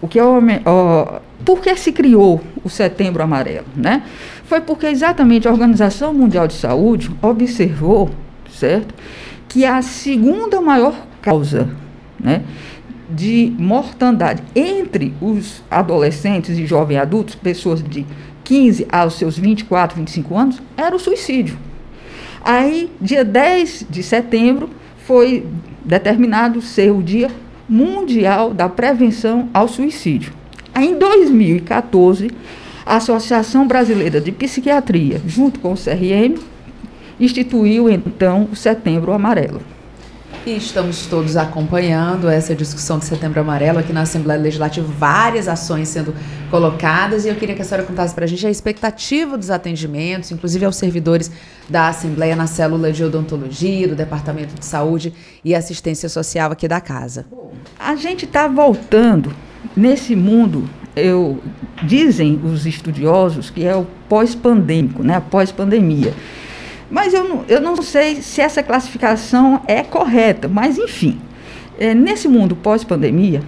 o 0.01 0.07
que 0.07 0.19
é 0.19 0.23
o, 0.23 0.41
por 1.43 1.61
que 1.61 1.75
se 1.75 1.91
criou 1.91 2.41
o 2.63 2.69
Setembro 2.69 3.23
Amarelo? 3.23 3.65
Né? 3.75 4.03
Foi 4.45 4.61
porque 4.61 4.85
exatamente 4.85 5.47
a 5.47 5.51
Organização 5.51 6.13
Mundial 6.13 6.47
de 6.47 6.53
Saúde 6.53 7.09
observou, 7.21 8.11
certo, 8.49 8.93
que 9.49 9.65
a 9.65 9.81
segunda 9.81 10.61
maior 10.61 10.93
causa 11.21 11.69
né, 12.19 12.43
de 13.09 13.53
mortandade 13.57 14.43
entre 14.55 15.13
os 15.21 15.63
adolescentes 15.69 16.57
e 16.57 16.65
jovens 16.65 16.97
adultos, 16.97 17.35
pessoas 17.35 17.81
de 17.83 18.05
15 18.45 18.87
aos 18.89 19.15
seus 19.15 19.37
24, 19.37 19.97
25 19.97 20.37
anos, 20.37 20.61
era 20.77 20.95
o 20.95 20.99
suicídio. 20.99 21.57
Aí, 22.41 22.89
dia 23.01 23.25
10 23.25 23.87
de 23.89 24.01
setembro, 24.01 24.69
foi 25.05 25.45
determinado 25.83 26.61
ser 26.61 26.91
o 26.91 27.03
Dia 27.03 27.29
Mundial 27.67 28.53
da 28.53 28.69
Prevenção 28.69 29.49
ao 29.53 29.67
Suicídio. 29.67 30.31
Aí, 30.73 30.91
em 30.91 30.97
2014, 30.97 32.29
a 32.85 32.97
Associação 32.97 33.67
Brasileira 33.67 34.21
de 34.21 34.31
Psiquiatria, 34.31 35.19
junto 35.25 35.59
com 35.59 35.73
o 35.73 35.77
CRM, 35.77 36.39
instituiu 37.19 37.89
então 37.89 38.47
o 38.51 38.55
Setembro 38.55 39.11
Amarelo. 39.11 39.61
E 40.45 40.57
estamos 40.57 41.07
todos 41.07 41.35
acompanhando 41.37 42.29
essa 42.29 42.53
discussão 42.53 42.99
de 42.99 43.05
Setembro 43.05 43.41
Amarelo 43.41 43.79
aqui 43.79 43.91
na 43.91 44.01
Assembleia 44.01 44.39
Legislativa, 44.39 44.87
várias 44.99 45.47
ações 45.47 45.87
sendo 45.87 46.13
colocadas 46.51 47.25
e 47.25 47.29
eu 47.29 47.35
queria 47.35 47.55
que 47.55 47.63
a 47.63 47.65
senhora 47.65 47.83
contasse 47.83 48.13
para 48.13 48.25
a 48.25 48.27
gente 48.27 48.45
a 48.45 48.49
expectativa 48.51 49.39
dos 49.39 49.49
atendimentos, 49.49 50.29
inclusive 50.29 50.63
aos 50.63 50.75
servidores 50.75 51.31
da 51.67 51.87
Assembleia 51.87 52.35
na 52.35 52.45
célula 52.45 52.91
de 52.91 53.03
odontologia, 53.03 53.87
do 53.87 53.95
Departamento 53.95 54.53
de 54.53 54.63
Saúde 54.63 55.11
e 55.43 55.55
Assistência 55.55 56.07
Social 56.07 56.51
aqui 56.51 56.67
da 56.67 56.79
casa. 56.79 57.25
A 57.79 57.95
gente 57.95 58.25
está 58.25 58.47
voltando 58.47 59.33
nesse 59.75 60.15
mundo, 60.15 60.69
eu, 60.95 61.41
dizem 61.81 62.39
os 62.43 62.67
estudiosos 62.67 63.49
que 63.49 63.65
é 63.65 63.75
o 63.75 63.87
pós-pandêmico, 64.07 65.01
né, 65.01 65.19
pós-pandemia. 65.19 66.13
Mas 66.89 67.13
eu 67.13 67.23
não, 67.23 67.45
eu 67.47 67.59
não 67.59 67.81
sei 67.81 68.21
se 68.21 68.41
essa 68.41 68.61
classificação 68.61 69.61
é 69.67 69.83
correta, 69.83 70.47
mas 70.47 70.77
enfim, 70.77 71.19
é, 71.79 71.93
nesse 71.93 72.27
mundo 72.27 72.55
pós-pandemia, 72.55 73.41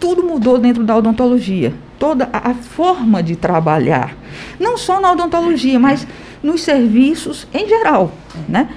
tudo 0.00 0.22
mudou 0.22 0.58
dentro 0.58 0.82
da 0.82 0.96
odontologia. 0.96 1.72
Toda 1.98 2.28
a, 2.32 2.52
forma 2.52 3.22
de 3.22 3.36
trabalhar, 3.36 4.16
não 4.58 4.76
só 4.76 5.00
na 5.00 5.12
odontologia, 5.12 5.78
mas 5.78 6.06
nos 6.42 6.62
serviços 6.62 7.46
em 7.54 7.68
geral, 7.68 8.12
né? 8.48 8.68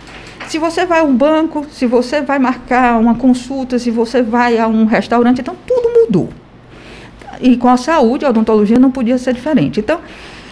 Se 0.48 0.60
você 0.60 0.86
vai 0.86 1.00
a 1.00 1.04
um 1.04 1.16
banco, 1.16 1.66
se 1.72 1.88
você 1.88 2.22
vai 2.22 2.38
marcar 2.38 3.00
uma 3.00 3.16
consulta, 3.16 3.80
se 3.80 3.90
você 3.90 4.22
vai 4.22 4.60
a 4.60 4.68
um 4.68 4.86
restaurante, 4.86 5.42
então 5.42 5.56
tudo 5.66 5.90
mudou. 5.90 6.30
E 7.42 7.58
com 7.58 7.68
a 7.68 7.78
saúde, 7.78 8.26
a 8.26 8.30
odontologia 8.30 8.78
não 8.78 8.92
podia 8.92 9.18
ser 9.18 9.34
diferente. 9.34 9.80
Então, 9.80 10.00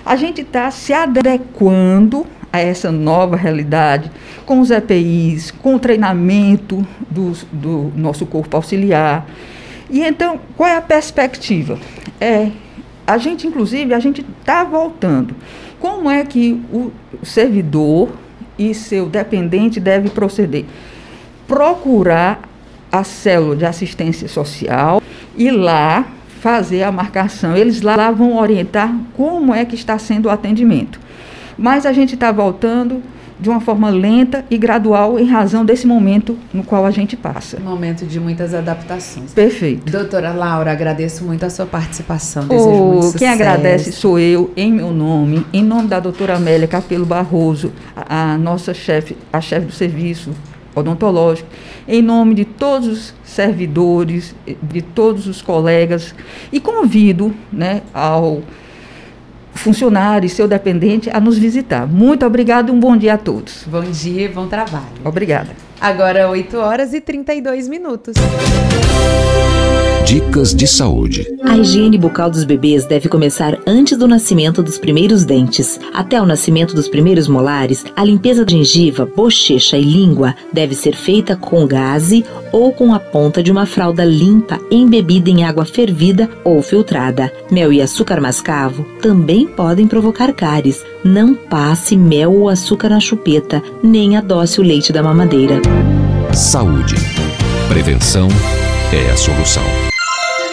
a 0.03 0.15
gente 0.15 0.41
está 0.41 0.71
se 0.71 0.91
adequando 0.91 2.25
a 2.53 2.59
essa 2.59 2.91
nova 2.91 3.35
realidade, 3.35 4.11
com 4.45 4.59
os 4.61 4.69
EPIs, 4.69 5.49
com 5.49 5.73
o 5.73 5.79
treinamento 5.79 6.85
do, 7.09 7.31
do 7.51 7.91
nosso 7.95 8.27
corpo 8.27 8.55
auxiliar. 8.55 9.27
E 9.89 10.01
então, 10.01 10.39
qual 10.55 10.69
é 10.69 10.77
a 10.77 10.81
perspectiva? 10.81 11.79
É, 12.21 12.51
a 13.07 13.17
gente, 13.17 13.47
inclusive, 13.47 13.91
a 13.91 13.99
gente 13.99 14.23
está 14.39 14.63
voltando. 14.63 15.35
Como 15.79 16.07
é 16.07 16.23
que 16.23 16.61
o 16.71 16.91
servidor 17.23 18.09
e 18.57 18.75
seu 18.75 19.07
dependente 19.07 19.79
deve 19.79 20.11
proceder? 20.11 20.65
Procurar 21.47 22.47
a 22.91 23.03
célula 23.03 23.55
de 23.55 23.65
assistência 23.65 24.27
social 24.27 25.01
e 25.35 25.49
lá 25.49 26.05
fazer 26.39 26.83
a 26.83 26.91
marcação. 26.91 27.57
Eles 27.57 27.81
lá 27.81 28.11
vão 28.11 28.37
orientar 28.37 28.95
como 29.17 29.53
é 29.53 29.65
que 29.65 29.73
está 29.73 29.97
sendo 29.97 30.27
o 30.27 30.29
atendimento. 30.29 31.01
Mas 31.57 31.85
a 31.85 31.93
gente 31.93 32.15
está 32.15 32.31
voltando 32.31 33.01
de 33.39 33.49
uma 33.49 33.59
forma 33.59 33.89
lenta 33.89 34.45
e 34.49 34.57
gradual 34.57 35.19
em 35.19 35.25
razão 35.25 35.65
desse 35.65 35.85
momento 35.85 36.37
no 36.53 36.63
qual 36.63 36.85
a 36.85 36.91
gente 36.91 37.17
passa. 37.17 37.59
Momento 37.59 38.05
de 38.05 38.19
muitas 38.19 38.53
adaptações. 38.53 39.33
Perfeito. 39.33 39.91
Doutora 39.91 40.31
Laura, 40.31 40.71
agradeço 40.71 41.25
muito 41.25 41.45
a 41.45 41.49
sua 41.49 41.65
participação. 41.65 42.47
Desejo 42.47 42.69
oh, 42.69 42.85
muito 42.85 43.03
sucesso. 43.03 43.17
Quem 43.17 43.27
agradece 43.27 43.91
sou 43.91 44.17
eu, 44.17 44.51
em 44.55 44.71
meu 44.71 44.91
nome, 44.91 45.45
em 45.51 45.63
nome 45.63 45.87
da 45.87 45.99
doutora 45.99 46.37
Amélia 46.37 46.67
Capelo 46.67 47.05
Barroso, 47.05 47.73
a, 47.95 48.33
a 48.33 48.37
nossa 48.37 48.73
chefe, 48.73 49.17
a 49.31 49.41
chefe 49.41 49.65
do 49.65 49.73
serviço 49.73 50.31
odontológico, 50.75 51.47
em 51.87 52.01
nome 52.01 52.33
de 52.33 52.45
todos 52.45 52.87
os 52.87 53.13
servidores, 53.23 54.33
de 54.61 54.81
todos 54.81 55.27
os 55.27 55.41
colegas, 55.41 56.15
e 56.51 56.59
convido 56.59 57.33
né, 57.51 57.81
ao 57.93 58.41
funcionário 59.53 60.25
e 60.25 60.29
seu 60.29 60.47
dependente 60.47 61.09
a 61.11 61.19
nos 61.19 61.37
visitar. 61.37 61.87
Muito 61.87 62.25
obrigado 62.25 62.69
e 62.69 62.71
um 62.71 62.79
bom 62.79 62.97
dia 62.97 63.13
a 63.13 63.17
todos. 63.17 63.63
Bom 63.67 63.83
dia 63.83 64.25
e 64.25 64.27
bom 64.27 64.47
trabalho. 64.47 64.85
Obrigada. 65.03 65.49
Agora 65.79 66.29
8 66.29 66.57
horas 66.57 66.93
e 66.93 67.01
32 67.01 67.67
minutos. 67.67 68.15
Dicas 70.05 70.53
de 70.53 70.67
saúde. 70.67 71.25
A 71.45 71.57
higiene 71.57 71.97
bucal 71.97 72.29
dos 72.29 72.43
bebês 72.43 72.85
deve 72.85 73.07
começar 73.07 73.57
antes 73.65 73.97
do 73.97 74.07
nascimento 74.07 74.61
dos 74.61 74.77
primeiros 74.77 75.23
dentes. 75.23 75.79
Até 75.93 76.21
o 76.21 76.25
nascimento 76.25 76.75
dos 76.75 76.89
primeiros 76.89 77.27
molares, 77.27 77.85
a 77.95 78.03
limpeza 78.03 78.43
da 78.43 78.51
gengiva, 78.51 79.05
bochecha 79.05 79.77
e 79.77 79.83
língua 79.83 80.35
deve 80.51 80.75
ser 80.75 80.95
feita 80.95 81.37
com 81.37 81.65
gaze 81.65 82.25
ou 82.51 82.73
com 82.73 82.93
a 82.93 82.99
ponta 82.99 83.41
de 83.41 83.51
uma 83.51 83.65
fralda 83.65 84.03
limpa 84.03 84.59
embebida 84.69 85.29
em 85.29 85.45
água 85.45 85.63
fervida 85.63 86.29
ou 86.43 86.61
filtrada. 86.61 87.31
Mel 87.49 87.71
e 87.71 87.81
açúcar 87.81 88.19
mascavo 88.19 88.85
também 89.01 89.47
podem 89.47 89.87
provocar 89.87 90.33
cáries. 90.33 90.83
Não 91.03 91.33
passe 91.33 91.95
mel 91.95 92.33
ou 92.33 92.49
açúcar 92.49 92.89
na 92.89 92.99
chupeta, 92.99 93.63
nem 93.81 94.17
adoce 94.17 94.59
o 94.59 94.63
leite 94.63 94.91
da 94.91 95.01
mamadeira. 95.01 95.61
Saúde. 96.33 96.95
Prevenção 97.69 98.27
é 98.91 99.09
a 99.09 99.17
solução. 99.17 99.63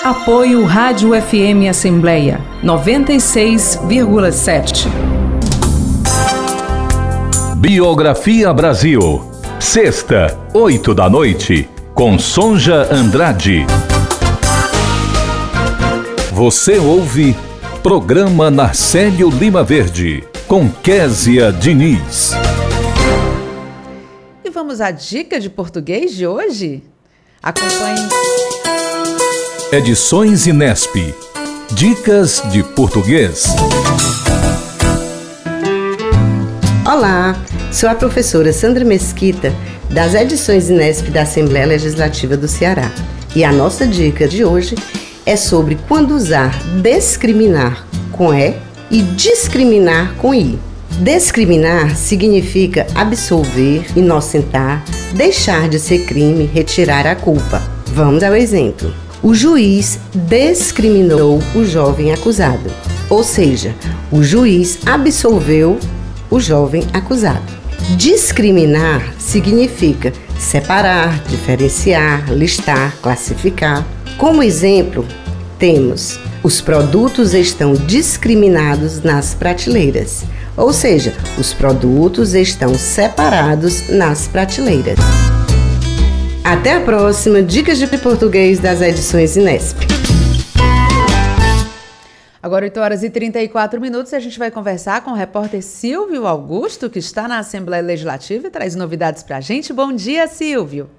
Apoio 0.03 0.65
Rádio 0.65 1.11
FM 1.11 1.69
Assembleia 1.69 2.41
96,7. 2.65 4.89
Biografia 7.59 8.51
Brasil. 8.55 9.31
Sexta, 9.61 10.39
oito 10.55 10.95
da 10.95 11.11
noite, 11.11 11.69
com 11.95 12.19
Sonja 12.19 12.89
Andrade. 12.91 13.67
Você 16.33 16.79
ouve 16.79 17.37
Programa 17.83 18.51
Narcélio 18.51 19.29
Lima 19.29 19.63
Verde, 19.63 20.25
com 20.49 20.71
Késia 20.71 21.53
Diniz. 21.53 22.33
E 24.43 24.49
vamos 24.49 24.81
à 24.81 24.91
dica 24.91 25.39
de 25.39 25.51
português 25.51 26.15
de 26.15 26.27
hoje? 26.27 26.83
Acompanhe. 27.43 28.09
Edições 29.73 30.49
Inesp. 30.49 31.15
Dicas 31.75 32.43
de 32.51 32.61
português. 32.61 33.47
Olá, 36.85 37.41
sou 37.71 37.89
a 37.89 37.95
professora 37.95 38.53
Sandra 38.53 38.85
Mesquita, 38.85 39.55
das 39.89 40.17
edições 40.17 40.69
Inesp 40.69 41.11
da 41.11 41.23
Assembleia 41.23 41.67
Legislativa 41.67 42.37
do 42.37 42.49
Ceará. 42.49 42.91
E 43.37 43.45
a 43.45 43.53
nossa 43.53 43.87
dica 43.87 44.27
de 44.27 44.45
hoje 44.45 44.75
é 45.25 45.37
sobre 45.37 45.79
quando 45.87 46.17
usar 46.17 46.53
discriminar 46.83 47.87
com 48.11 48.35
E 48.35 48.57
e 48.91 49.03
discriminar 49.03 50.17
com 50.17 50.35
I. 50.35 50.59
Discriminar 51.01 51.95
significa 51.95 52.89
absolver, 52.93 53.87
inocentar, 53.95 54.85
deixar 55.15 55.69
de 55.69 55.79
ser 55.79 56.07
crime, 56.07 56.51
retirar 56.53 57.07
a 57.07 57.15
culpa. 57.15 57.63
Vamos 57.87 58.25
ao 58.25 58.35
exemplo. 58.35 58.93
O 59.23 59.35
juiz 59.35 59.99
discriminou 60.15 61.41
o 61.55 61.63
jovem 61.63 62.11
acusado, 62.11 62.71
ou 63.11 63.23
seja, 63.23 63.75
o 64.11 64.23
juiz 64.23 64.79
absolveu 64.87 65.79
o 66.31 66.41
jovem 66.41 66.85
acusado. 66.95 67.53
Discriminar 67.99 69.13
significa 69.19 70.11
separar, 70.39 71.23
diferenciar, 71.25 72.33
listar, 72.33 72.97
classificar. 73.03 73.87
Como 74.17 74.43
exemplo, 74.43 75.05
temos 75.59 76.19
os 76.43 76.63
produtos 76.63 77.35
estão 77.35 77.75
discriminados 77.75 79.03
nas 79.03 79.35
prateleiras, 79.35 80.25
ou 80.57 80.73
seja, 80.73 81.13
os 81.39 81.53
produtos 81.53 82.33
estão 82.33 82.75
separados 82.75 83.91
nas 83.91 84.27
prateleiras. 84.27 84.99
Até 86.51 86.73
a 86.73 86.85
próxima 86.85 87.41
Dicas 87.41 87.79
de 87.79 87.87
Português 87.87 88.59
das 88.59 88.81
edições 88.81 89.37
Inesp. 89.37 89.79
Agora 92.43 92.65
8 92.65 92.81
horas 92.81 93.05
e 93.05 93.09
34 93.09 93.81
minutos 93.81 94.11
e 94.11 94.17
a 94.17 94.19
gente 94.19 94.37
vai 94.37 94.51
conversar 94.51 95.05
com 95.05 95.13
o 95.13 95.15
repórter 95.15 95.63
Silvio 95.63 96.27
Augusto, 96.27 96.91
que 96.91 96.99
está 96.99 97.29
na 97.29 97.39
Assembleia 97.39 97.81
Legislativa 97.81 98.49
e 98.49 98.51
traz 98.51 98.75
novidades 98.75 99.23
para 99.23 99.37
a 99.37 99.41
gente. 99.41 99.73
Bom 99.73 99.93
dia, 99.93 100.27
Silvio. 100.27 100.91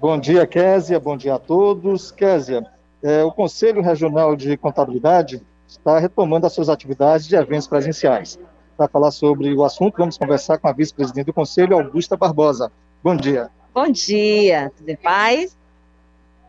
Bom 0.00 0.20
dia, 0.20 0.46
Késia. 0.46 1.00
Bom 1.00 1.16
dia 1.16 1.34
a 1.34 1.38
todos. 1.40 2.12
Késia, 2.12 2.64
é, 3.02 3.24
o 3.24 3.32
Conselho 3.32 3.82
Regional 3.82 4.36
de 4.36 4.56
Contabilidade 4.56 5.42
está 5.66 5.98
retomando 5.98 6.46
as 6.46 6.52
suas 6.52 6.68
atividades 6.68 7.26
de 7.26 7.34
eventos 7.34 7.66
presenciais. 7.66 8.38
Para 8.76 8.86
falar 8.86 9.10
sobre 9.10 9.52
o 9.52 9.64
assunto, 9.64 9.96
vamos 9.98 10.16
conversar 10.16 10.58
com 10.58 10.68
a 10.68 10.72
vice-presidente 10.72 11.26
do 11.26 11.32
Conselho, 11.32 11.76
Augusta 11.76 12.16
Barbosa. 12.16 12.70
Bom 13.02 13.16
dia. 13.16 13.50
Bom 13.74 13.90
dia, 13.90 14.70
tudo 14.76 14.88
em 14.90 14.96
paz? 14.96 15.56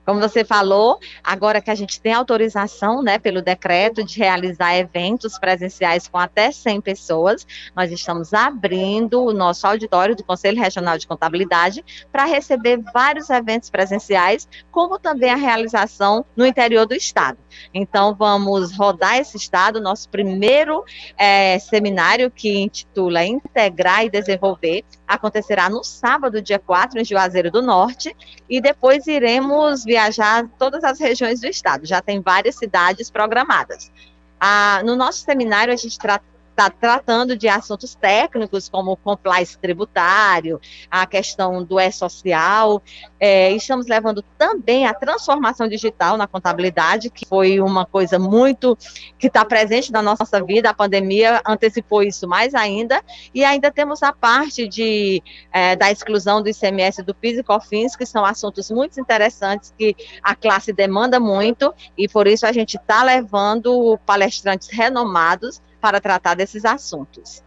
Como 0.05 0.19
você 0.19 0.43
falou, 0.43 0.99
agora 1.23 1.61
que 1.61 1.71
a 1.71 1.75
gente 1.75 2.01
tem 2.01 2.13
autorização, 2.13 3.01
né, 3.01 3.17
pelo 3.17 3.41
decreto 3.41 4.03
de 4.03 4.19
realizar 4.19 4.75
eventos 4.75 5.39
presenciais 5.39 6.07
com 6.07 6.17
até 6.17 6.51
100 6.51 6.81
pessoas, 6.81 7.47
nós 7.75 7.91
estamos 7.91 8.33
abrindo 8.33 9.23
o 9.23 9.33
nosso 9.33 9.65
auditório 9.65 10.15
do 10.15 10.23
Conselho 10.23 10.61
Regional 10.61 10.97
de 10.97 11.07
Contabilidade 11.07 11.83
para 12.11 12.25
receber 12.25 12.81
vários 12.93 13.29
eventos 13.29 13.69
presenciais, 13.69 14.47
como 14.71 14.99
também 14.99 15.29
a 15.29 15.35
realização 15.35 16.25
no 16.35 16.45
interior 16.45 16.85
do 16.85 16.93
estado. 16.93 17.37
Então, 17.73 18.13
vamos 18.13 18.75
rodar 18.75 19.17
esse 19.17 19.37
estado, 19.37 19.79
nosso 19.79 20.09
primeiro 20.09 20.83
é, 21.17 21.57
seminário 21.59 22.29
que 22.29 22.57
intitula 22.57 23.23
Integrar 23.23 24.05
e 24.05 24.09
Desenvolver, 24.09 24.83
acontecerá 25.07 25.69
no 25.69 25.83
sábado, 25.83 26.41
dia 26.41 26.59
4, 26.59 26.99
em 26.99 27.05
Juazeiro 27.05 27.51
do 27.51 27.61
Norte, 27.61 28.15
e 28.49 28.59
depois 28.59 29.07
iremos 29.07 29.85
viajar 29.93 30.47
todas 30.57 30.83
as 30.83 30.99
regiões 30.99 31.39
do 31.39 31.47
estado. 31.47 31.85
Já 31.85 32.01
tem 32.01 32.19
várias 32.19 32.55
cidades 32.55 33.11
programadas. 33.11 33.91
Ah, 34.39 34.81
no 34.83 34.95
nosso 34.95 35.19
seminário, 35.23 35.71
a 35.71 35.77
gente 35.77 35.97
trata 35.99 36.25
está 36.53 36.69
tratando 36.69 37.35
de 37.35 37.47
assuntos 37.47 37.95
técnicos 37.95 38.69
como 38.69 38.91
o 38.91 38.97
compliance 38.97 39.57
tributário, 39.57 40.61
a 40.89 41.05
questão 41.05 41.63
do 41.63 41.79
e-social. 41.79 42.81
É, 43.19 43.51
estamos 43.51 43.87
levando 43.87 44.23
também 44.37 44.85
a 44.85 44.93
transformação 44.93 45.67
digital 45.67 46.15
na 46.15 46.27
contabilidade, 46.27 47.09
que 47.09 47.25
foi 47.27 47.59
uma 47.59 47.85
coisa 47.85 48.19
muito 48.19 48.77
que 49.17 49.27
está 49.27 49.43
presente 49.43 49.91
na 49.91 50.01
nossa 50.01 50.41
vida. 50.43 50.69
A 50.69 50.73
pandemia 50.73 51.41
antecipou 51.45 52.03
isso 52.03 52.27
mais 52.27 52.53
ainda. 52.53 53.03
E 53.33 53.43
ainda 53.43 53.71
temos 53.71 54.03
a 54.03 54.13
parte 54.13 54.67
de, 54.67 55.21
é, 55.51 55.75
da 55.75 55.91
exclusão 55.91 56.41
do 56.41 56.49
ICMS 56.49 57.01
do 57.01 57.15
PIS 57.15 57.39
e 57.39 57.43
COFINS, 57.43 57.95
que 57.95 58.05
são 58.05 58.23
assuntos 58.23 58.69
muito 58.69 58.99
interessantes 58.99 59.73
que 59.77 59.95
a 60.21 60.35
classe 60.35 60.71
demanda 60.71 61.19
muito, 61.19 61.73
e 61.97 62.07
por 62.07 62.27
isso 62.27 62.45
a 62.45 62.51
gente 62.51 62.77
está 62.77 63.03
levando 63.03 63.97
palestrantes 64.05 64.69
renomados 64.69 65.61
para 65.83 65.99
tratar 65.99 66.33
desses 66.33 66.63
assuntos. 66.63 67.43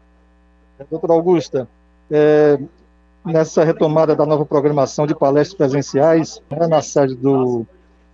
Doutora 0.90 1.14
Augusta, 1.14 1.66
é, 2.10 2.58
nessa 3.24 3.64
retomada 3.64 4.14
da 4.14 4.26
nova 4.26 4.44
programação 4.44 5.06
de 5.06 5.14
palestras 5.14 5.56
presenciais 5.56 6.42
né, 6.50 6.66
na 6.66 6.82
sede 6.82 7.14
do, 7.14 7.64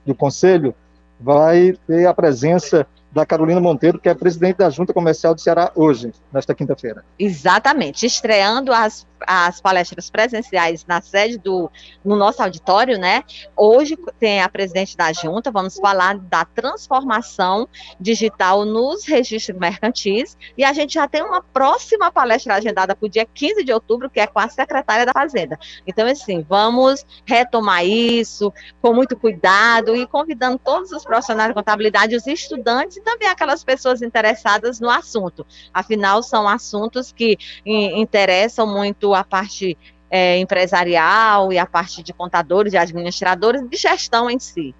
do 0.06 0.14
Conselho, 0.14 0.72
vai 1.18 1.76
ter 1.88 2.06
a 2.06 2.14
presença 2.14 2.87
da 3.11 3.26
Carolina 3.26 3.61
Monteiro, 3.61 3.98
que 3.98 4.08
é 4.08 4.14
presidente 4.14 4.58
da 4.58 4.70
Junta 4.70 4.94
Comercial 4.94 5.35
do 5.35 5.40
Ceará 5.40 5.72
hoje, 5.74 6.12
nesta 6.32 6.54
quinta-feira. 6.54 7.04
Exatamente, 7.18 8.06
estreando 8.06 8.72
as, 8.72 9.04
as 9.26 9.61
palestras 9.61 10.11
presenciais 10.11 10.85
na 10.87 11.00
sede 11.00 11.38
do 11.38 11.70
no 12.04 12.16
nosso 12.16 12.42
auditório, 12.42 12.98
né? 12.98 13.22
Hoje 13.56 13.96
tem 14.18 14.42
a 14.42 14.48
presidente 14.48 14.96
da 14.96 15.12
Junta, 15.12 15.50
vamos 15.50 15.76
falar 15.76 16.18
da 16.18 16.44
transformação 16.44 17.68
digital 18.00 18.64
nos 18.64 19.04
registros 19.04 19.58
mercantis, 19.58 20.37
e 20.56 20.64
a 20.64 20.72
gente 20.72 20.94
já 20.94 21.06
tem 21.06 21.22
uma 21.22 21.42
próxima 21.42 22.11
palestra 22.11 22.54
agendada 22.54 22.94
para 22.94 23.06
o 23.06 23.08
dia 23.08 23.26
15 23.26 23.64
de 23.64 23.72
outubro, 23.72 24.11
que 24.11 24.20
é 24.20 24.26
com 24.26 24.38
a 24.38 24.48
secretária 24.48 25.06
da 25.06 25.12
Fazenda. 25.12 25.58
Então, 25.87 26.06
assim, 26.06 26.44
vamos 26.48 27.04
retomar 27.24 27.85
isso 27.85 28.52
com 28.80 28.92
muito 28.92 29.16
cuidado 29.16 29.94
e 29.96 30.06
convidando 30.06 30.58
todos 30.58 30.92
os 30.92 31.04
profissionais 31.04 31.48
de 31.48 31.54
contabilidade, 31.54 32.16
os 32.16 32.26
estudantes 32.26 33.00
também 33.02 33.28
aquelas 33.28 33.64
pessoas 33.64 34.02
interessadas 34.02 34.80
no 34.80 34.90
assunto. 34.90 35.46
Afinal, 35.72 36.22
são 36.22 36.48
assuntos 36.48 37.12
que 37.12 37.37
interessam 37.64 38.66
muito 38.66 39.12
a 39.14 39.25
parte 39.25 39.77
é, 40.11 40.38
empresarial 40.38 41.53
e 41.53 41.59
a 41.59 41.64
parte 41.64 42.03
de 42.03 42.12
contadores, 42.12 42.72
de 42.72 42.79
administradores, 42.79 43.68
de 43.68 43.77
gestão 43.77 44.31
em 44.31 44.38
si. 44.38 44.75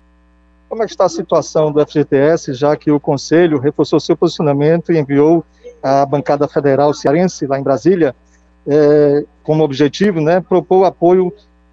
Como 0.69 0.83
é 0.83 0.87
está 0.87 1.05
a 1.05 1.09
situação 1.09 1.73
do 1.73 1.85
FGTS, 1.87 2.55
já 2.55 2.77
que 2.77 2.91
o 2.91 3.01
Conselho 3.01 3.59
reforçou 3.59 4.01
seu 4.01 4.17
posicionamento 4.17 4.93
e 4.93 4.99
enviou 4.99 5.45
à 5.83 6.05
bancada 6.07 6.47
federal 6.49 6.95
cearense, 6.95 7.47
lá 7.47 7.59
em 7.59 7.63
Brasília, 7.63 8.15
é, 8.67 9.25
como 9.43 9.65
objetivo, 9.65 10.21
né, 10.21 10.41
propor 10.41 10.85
apoio 10.85 11.33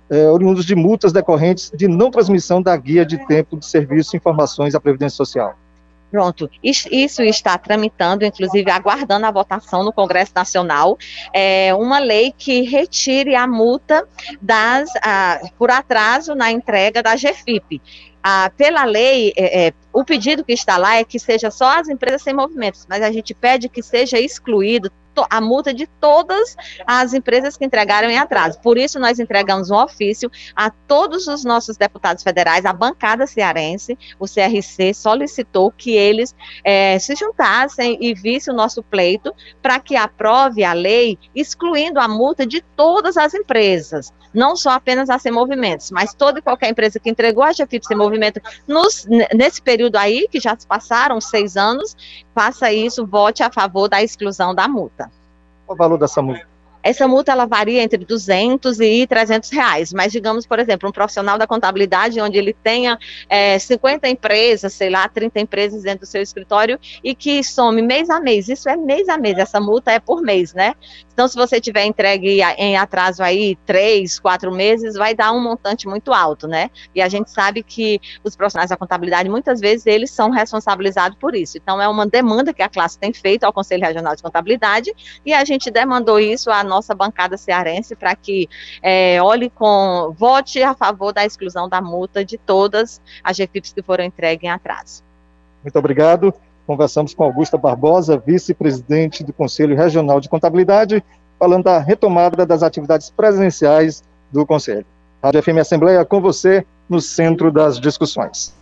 é, 0.09 0.27
oriundos 0.27 0.65
de 0.65 0.75
multas 0.75 1.13
decorrentes 1.13 1.71
de 1.75 1.87
não 1.87 2.09
transmissão 2.09 2.61
da 2.61 2.75
guia 2.75 3.05
de 3.05 3.17
tempo 3.27 3.57
de 3.57 3.65
serviço 3.65 4.15
e 4.15 4.17
informações 4.17 4.73
à 4.73 4.79
Previdência 4.79 5.17
Social. 5.17 5.55
Pronto, 6.11 6.49
isso 6.63 7.21
está 7.21 7.57
tramitando, 7.57 8.25
inclusive 8.25 8.69
aguardando 8.71 9.27
a 9.27 9.31
votação 9.31 9.83
no 9.83 9.93
Congresso 9.93 10.31
Nacional, 10.35 10.97
é, 11.31 11.73
uma 11.75 11.99
lei 11.99 12.33
que 12.35 12.61
retire 12.61 13.35
a 13.35 13.45
multa 13.45 14.07
das, 14.41 14.89
a, 15.03 15.39
por 15.57 15.69
atraso 15.69 16.33
na 16.33 16.51
entrega 16.51 17.03
da 17.03 17.15
GFIP. 17.15 17.79
Pela 18.57 18.83
lei, 18.83 19.33
é, 19.35 19.67
é, 19.67 19.73
o 19.93 20.03
pedido 20.03 20.43
que 20.43 20.53
está 20.53 20.77
lá 20.77 20.97
é 20.97 21.03
que 21.03 21.19
seja 21.19 21.49
só 21.49 21.79
as 21.79 21.87
empresas 21.87 22.21
sem 22.21 22.33
movimentos, 22.33 22.85
mas 22.89 23.01
a 23.01 23.11
gente 23.11 23.33
pede 23.33 23.69
que 23.69 23.81
seja 23.81 24.19
excluído 24.19 24.91
a 25.29 25.41
multa 25.41 25.73
de 25.73 25.87
todas 25.87 26.55
as 26.85 27.13
empresas 27.13 27.57
que 27.57 27.65
entregaram 27.65 28.09
em 28.09 28.17
atraso. 28.17 28.59
Por 28.61 28.77
isso, 28.77 28.99
nós 28.99 29.19
entregamos 29.19 29.69
um 29.69 29.75
ofício 29.75 30.31
a 30.55 30.69
todos 30.69 31.27
os 31.27 31.43
nossos 31.43 31.77
deputados 31.77 32.23
federais, 32.23 32.65
a 32.65 32.73
bancada 32.73 33.25
cearense, 33.25 33.97
o 34.19 34.25
CRC 34.25 34.93
solicitou 34.93 35.71
que 35.71 35.91
eles 35.91 36.35
é, 36.63 36.97
se 36.99 37.15
juntassem 37.15 37.97
e 37.99 38.13
vissem 38.13 38.53
o 38.53 38.57
nosso 38.57 38.83
pleito 38.83 39.33
para 39.61 39.79
que 39.79 39.95
aprove 39.95 40.63
a 40.63 40.73
lei, 40.73 41.17
excluindo 41.35 41.99
a 41.99 42.07
multa 42.07 42.45
de 42.45 42.61
todas 42.61 43.17
as 43.17 43.33
empresas, 43.33 44.13
não 44.33 44.55
só 44.55 44.71
apenas 44.71 45.09
a 45.09 45.17
Sem 45.17 45.31
Movimentos, 45.31 45.91
mas 45.91 46.13
toda 46.13 46.39
e 46.39 46.41
qualquer 46.41 46.69
empresa 46.69 46.99
que 46.99 47.09
entregou 47.09 47.43
a 47.43 47.51
GFIP 47.51 47.85
Sem 47.85 47.97
Movimento 47.97 48.41
nos, 48.67 49.05
nesse 49.33 49.61
período 49.61 49.97
aí, 49.97 50.27
que 50.29 50.39
já 50.39 50.55
se 50.57 50.67
passaram 50.67 51.19
seis 51.19 51.57
anos, 51.57 51.95
faça 52.33 52.71
isso, 52.71 53.05
vote 53.05 53.43
a 53.43 53.51
favor 53.51 53.87
da 53.87 54.01
exclusão 54.01 54.53
da 54.53 54.67
multa. 54.67 55.11
Qual 55.65 55.75
o 55.75 55.77
valor 55.77 55.97
dessa 55.97 56.21
multa? 56.21 56.47
Essa 56.89 57.07
multa 57.07 57.31
ela 57.31 57.45
varia 57.45 57.83
entre 57.83 58.03
200 58.03 58.79
e 58.79 59.05
300 59.05 59.51
reais, 59.51 59.93
mas 59.93 60.11
digamos, 60.11 60.47
por 60.47 60.57
exemplo, 60.57 60.89
um 60.89 60.91
profissional 60.91 61.37
da 61.37 61.45
contabilidade 61.45 62.19
onde 62.19 62.35
ele 62.35 62.51
tenha 62.51 62.97
é, 63.29 63.59
50 63.59 64.09
empresas, 64.09 64.73
sei 64.73 64.89
lá, 64.89 65.07
30 65.07 65.39
empresas 65.39 65.83
dentro 65.83 65.99
do 65.99 66.05
seu 66.07 66.19
escritório 66.19 66.79
e 67.03 67.13
que 67.13 67.43
some 67.43 67.79
mês 67.83 68.09
a 68.09 68.19
mês, 68.19 68.49
isso 68.49 68.67
é 68.67 68.75
mês 68.75 69.07
a 69.07 69.19
mês, 69.19 69.37
essa 69.37 69.61
multa 69.61 69.91
é 69.91 69.99
por 69.99 70.23
mês, 70.23 70.55
né? 70.55 70.73
Então, 71.19 71.27
se 71.27 71.35
você 71.35 71.59
tiver 71.59 71.83
entregue 71.83 72.39
em 72.57 72.77
atraso 72.77 73.21
aí 73.21 73.57
três, 73.65 74.17
quatro 74.17 74.53
meses, 74.53 74.95
vai 74.95 75.13
dar 75.13 75.33
um 75.33 75.43
montante 75.43 75.85
muito 75.85 76.13
alto, 76.13 76.47
né? 76.47 76.71
E 76.95 77.01
a 77.01 77.09
gente 77.09 77.29
sabe 77.29 77.61
que 77.61 77.99
os 78.23 78.37
profissionais 78.37 78.69
da 78.69 78.77
contabilidade, 78.77 79.27
muitas 79.27 79.59
vezes, 79.59 79.85
eles 79.85 80.11
são 80.11 80.29
responsabilizados 80.29 81.17
por 81.19 81.35
isso. 81.35 81.57
Então, 81.57 81.81
é 81.81 81.89
uma 81.89 82.07
demanda 82.07 82.53
que 82.53 82.63
a 82.63 82.69
classe 82.69 82.97
tem 82.97 83.11
feito 83.11 83.43
ao 83.43 83.51
Conselho 83.51 83.85
Regional 83.85 84.15
de 84.15 84.23
Contabilidade 84.23 84.93
e 85.25 85.33
a 85.33 85.43
gente 85.43 85.69
demandou 85.69 86.21
isso 86.21 86.49
à 86.49 86.63
nossa 86.63 86.78
bancada 86.95 87.37
cearense 87.37 87.95
para 87.95 88.15
que 88.15 88.47
é, 88.81 89.21
olhe 89.21 89.49
com, 89.49 90.13
vote 90.17 90.61
a 90.63 90.73
favor 90.73 91.13
da 91.13 91.25
exclusão 91.25 91.67
da 91.67 91.81
multa 91.81 92.23
de 92.23 92.37
todas 92.37 93.01
as 93.23 93.37
GFIPs 93.37 93.73
que 93.73 93.81
foram 93.81 94.03
entregues 94.03 94.43
em 94.43 94.49
atraso. 94.49 95.03
Muito 95.63 95.77
obrigado. 95.77 96.33
Conversamos 96.65 97.13
com 97.13 97.23
Augusta 97.23 97.57
Barbosa, 97.57 98.17
vice-presidente 98.17 99.23
do 99.23 99.33
Conselho 99.33 99.75
Regional 99.75 100.19
de 100.19 100.29
Contabilidade, 100.29 101.03
falando 101.37 101.63
da 101.63 101.79
retomada 101.79 102.45
das 102.45 102.61
atividades 102.61 103.09
presenciais 103.09 104.03
do 104.31 104.45
Conselho. 104.45 104.85
Rádio 105.23 105.43
FM 105.43 105.57
Assembleia 105.59 106.05
com 106.05 106.21
você 106.21 106.65
no 106.87 107.01
centro 107.01 107.51
das 107.51 107.79
discussões. 107.79 108.53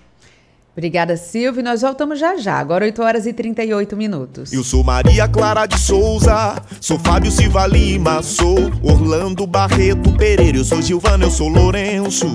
Obrigada, 0.77 1.17
Silvio. 1.17 1.63
Nós 1.63 1.81
voltamos 1.81 2.19
já 2.19 2.37
já, 2.37 2.59
agora 2.59 2.85
8 2.85 3.01
horas 3.01 3.25
e 3.25 3.33
38 3.33 3.97
minutos. 3.97 4.53
Eu 4.53 4.63
sou 4.63 4.83
Maria 4.83 5.27
Clara 5.27 5.65
de 5.65 5.79
Souza, 5.79 6.61
sou 6.79 6.99
Fábio 6.99 7.31
Silva 7.31 7.65
Lima, 7.65 8.21
sou 8.21 8.71
Orlando 8.83 9.47
Barreto 9.47 10.11
Pereira, 10.11 10.55
eu 10.55 10.63
sou 10.63 10.79
Gilvana, 10.79 11.25
eu 11.25 11.31
sou 11.31 11.49
Lourenço. 11.49 12.27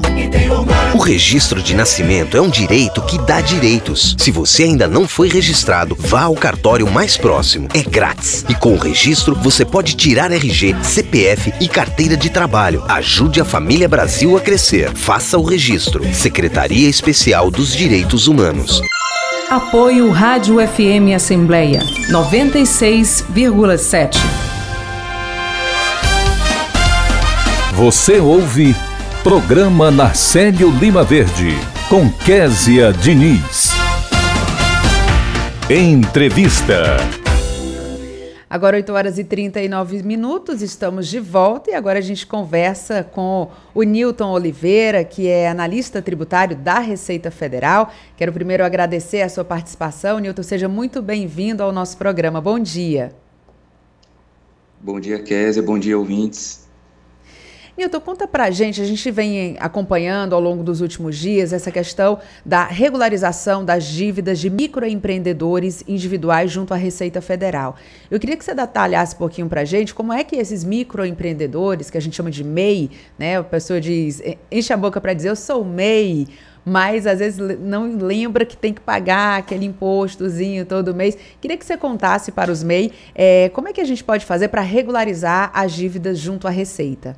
O 0.93 0.99
registro 0.99 1.63
de 1.63 1.73
nascimento 1.77 2.37
é 2.37 2.41
um 2.41 2.51
direito 2.51 3.01
que 3.03 3.17
dá 3.19 3.41
direitos. 3.41 4.17
Se 4.19 4.33
você 4.33 4.65
ainda 4.65 4.89
não 4.89 5.07
foi 5.07 5.29
registrado, 5.29 5.97
vá 5.97 6.23
ao 6.23 6.35
cartório 6.35 6.91
mais 6.91 7.17
próximo. 7.17 7.69
É 7.73 7.85
grátis. 7.85 8.45
E 8.49 8.57
com 8.57 8.73
o 8.73 8.79
registro, 8.79 9.37
você 9.37 9.65
pode 9.65 9.95
tirar 9.95 10.33
RG, 10.33 10.75
CPF 10.83 11.55
e 11.61 11.69
carteira 11.69 12.17
de 12.17 12.29
trabalho. 12.29 12.83
Ajude 12.89 13.41
a 13.41 13.45
família 13.45 13.89
Brasil 13.89 14.37
a 14.37 14.41
crescer. 14.41 14.91
Faça 14.97 15.39
o 15.39 15.45
registro. 15.45 16.05
Secretaria 16.13 16.89
Especial 16.89 17.49
dos 17.49 17.73
Direitos 17.73 18.27
Humanos 18.27 18.32
humanos. 18.33 18.83
Apoio 19.51 20.11
Rádio 20.11 20.57
FM 20.67 21.15
Assembleia 21.15 21.81
96,7. 22.11 24.17
Você 27.75 28.19
ouve 28.19 28.75
Programa 29.23 29.91
Narcélio 29.91 30.71
Lima 30.71 31.05
Verde 31.05 31.55
com 31.89 32.11
Késia 32.11 32.93
Diniz. 32.93 33.73
Entrevista. 35.69 37.22
Agora 38.53 38.77
8 38.77 38.93
horas 38.93 39.19
e 39.19 39.25
39 39.25 40.03
minutos, 40.03 40.61
estamos 40.61 41.09
de 41.09 41.19
volta 41.19 41.71
e 41.71 41.75
agora 41.75 42.01
a 42.01 42.03
gente 42.03 42.27
conversa 42.27 43.03
com 43.03 43.51
o 43.75 43.83
Newton 43.83 44.31
Oliveira, 44.31 45.03
que 45.05 45.27
é 45.27 45.49
analista 45.49 46.03
tributário 46.03 46.55
da 46.55 46.79
Receita 46.79 47.31
Federal. 47.31 47.91
Quero 48.15 48.31
primeiro 48.31 48.63
agradecer 48.63 49.23
a 49.23 49.29
sua 49.31 49.43
participação. 49.43 50.19
Newton, 50.19 50.43
seja 50.43 50.69
muito 50.69 51.01
bem-vindo 51.01 51.63
ao 51.63 51.73
nosso 51.73 51.97
programa. 51.97 52.43
Bom 52.43 52.59
dia. 52.59 53.15
Bom 54.79 55.01
dia, 55.01 55.19
Kézia. 55.23 55.63
Bom 55.63 55.79
dia, 55.79 55.99
ouvintes. 55.99 56.62
Nilton, 57.75 58.01
conta 58.01 58.29
pra 58.29 58.51
gente, 58.51 58.83
a 58.83 58.85
gente 58.85 59.11
vem 59.11 59.57
acompanhando 59.59 60.35
ao 60.35 60.41
longo 60.43 60.63
dos 60.63 60.83
últimos 60.83 61.17
dias 61.17 61.55
essa 61.55 61.71
questão 61.71 62.19
da 62.45 62.67
regularização 62.67 63.65
das 63.65 63.85
dívidas 63.85 64.39
de 64.39 64.51
microempreendedores 64.51 65.83
individuais 65.89 66.51
junto 66.51 66.75
à 66.75 66.77
Receita 66.77 67.23
Federal. 67.23 67.75
Eu 68.11 68.21
queria 68.21 68.37
que 68.37 68.45
você 68.45 68.55
detalhasse 68.55 69.15
um 69.15 69.19
pouquinho 69.19 69.49
pra 69.49 69.65
gente 69.65 69.95
como 69.95 70.13
é 70.13 70.23
que 70.23 70.37
esses 70.37 70.65
microempreendedores, 70.65 71.89
que 71.89 71.97
a 71.97 72.01
gente 72.01 72.15
chama 72.15 72.31
de 72.31 72.45
MEI, 72.45 72.91
né, 73.19 73.39
a 73.39 73.43
pessoa 73.43 73.81
diz, 73.81 74.23
enche 74.51 74.71
a 74.71 74.77
boca 74.77 75.01
para 75.01 75.15
dizer 75.15 75.31
eu 75.31 75.37
sou 75.37 75.65
MEI, 75.65 76.29
mas 76.67 77.07
às 77.07 77.21
vezes 77.21 77.39
não 77.59 77.97
lembra 77.97 78.45
que 78.45 78.57
tem 78.57 78.75
que 78.75 78.83
pagar 78.83 79.39
aquele 79.39 79.65
impostozinho 79.65 80.67
todo 80.67 80.95
mês. 80.95 81.17
Queria 81.41 81.57
que 81.57 81.65
você 81.65 81.79
contasse 81.79 82.33
para 82.33 82.53
os 82.53 82.63
MEI 82.63 82.93
é, 83.15 83.49
como 83.49 83.69
é 83.69 83.73
que 83.73 83.81
a 83.81 83.85
gente 83.87 84.05
pode 84.05 84.27
fazer 84.27 84.49
para 84.49 84.61
regularizar 84.61 85.51
as 85.55 85.73
dívidas 85.73 86.19
junto 86.19 86.47
à 86.47 86.51
Receita. 86.51 87.17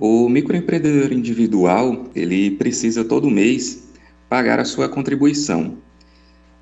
O 0.00 0.30
microempreendedor 0.30 1.12
individual, 1.12 2.06
ele 2.14 2.52
precisa 2.52 3.04
todo 3.04 3.30
mês 3.30 3.82
pagar 4.30 4.58
a 4.58 4.64
sua 4.64 4.88
contribuição, 4.88 5.76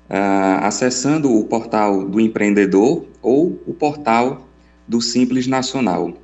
uh, 0.09 0.59
acessando 0.61 1.33
o 1.33 1.45
portal 1.45 2.05
do 2.05 2.19
empreendedor 2.19 3.05
ou 3.21 3.57
o 3.65 3.73
portal 3.73 4.45
do 4.85 4.99
Simples 4.99 5.47
Nacional. 5.47 6.17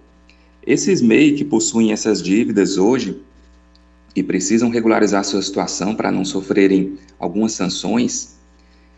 Esses 0.68 1.02
MEI 1.02 1.36
que 1.36 1.46
possuem 1.46 1.94
essas 1.94 2.22
dívidas 2.22 2.78
hoje 2.78 3.22
e 4.14 4.22
precisam 4.22 4.70
regularizar 4.70 5.24
sua 5.24 5.42
situação 5.42 5.96
para 5.96 6.12
não 6.12 6.26
sofrerem 6.26 6.98
algumas 7.18 7.54
sanções, 7.54 8.36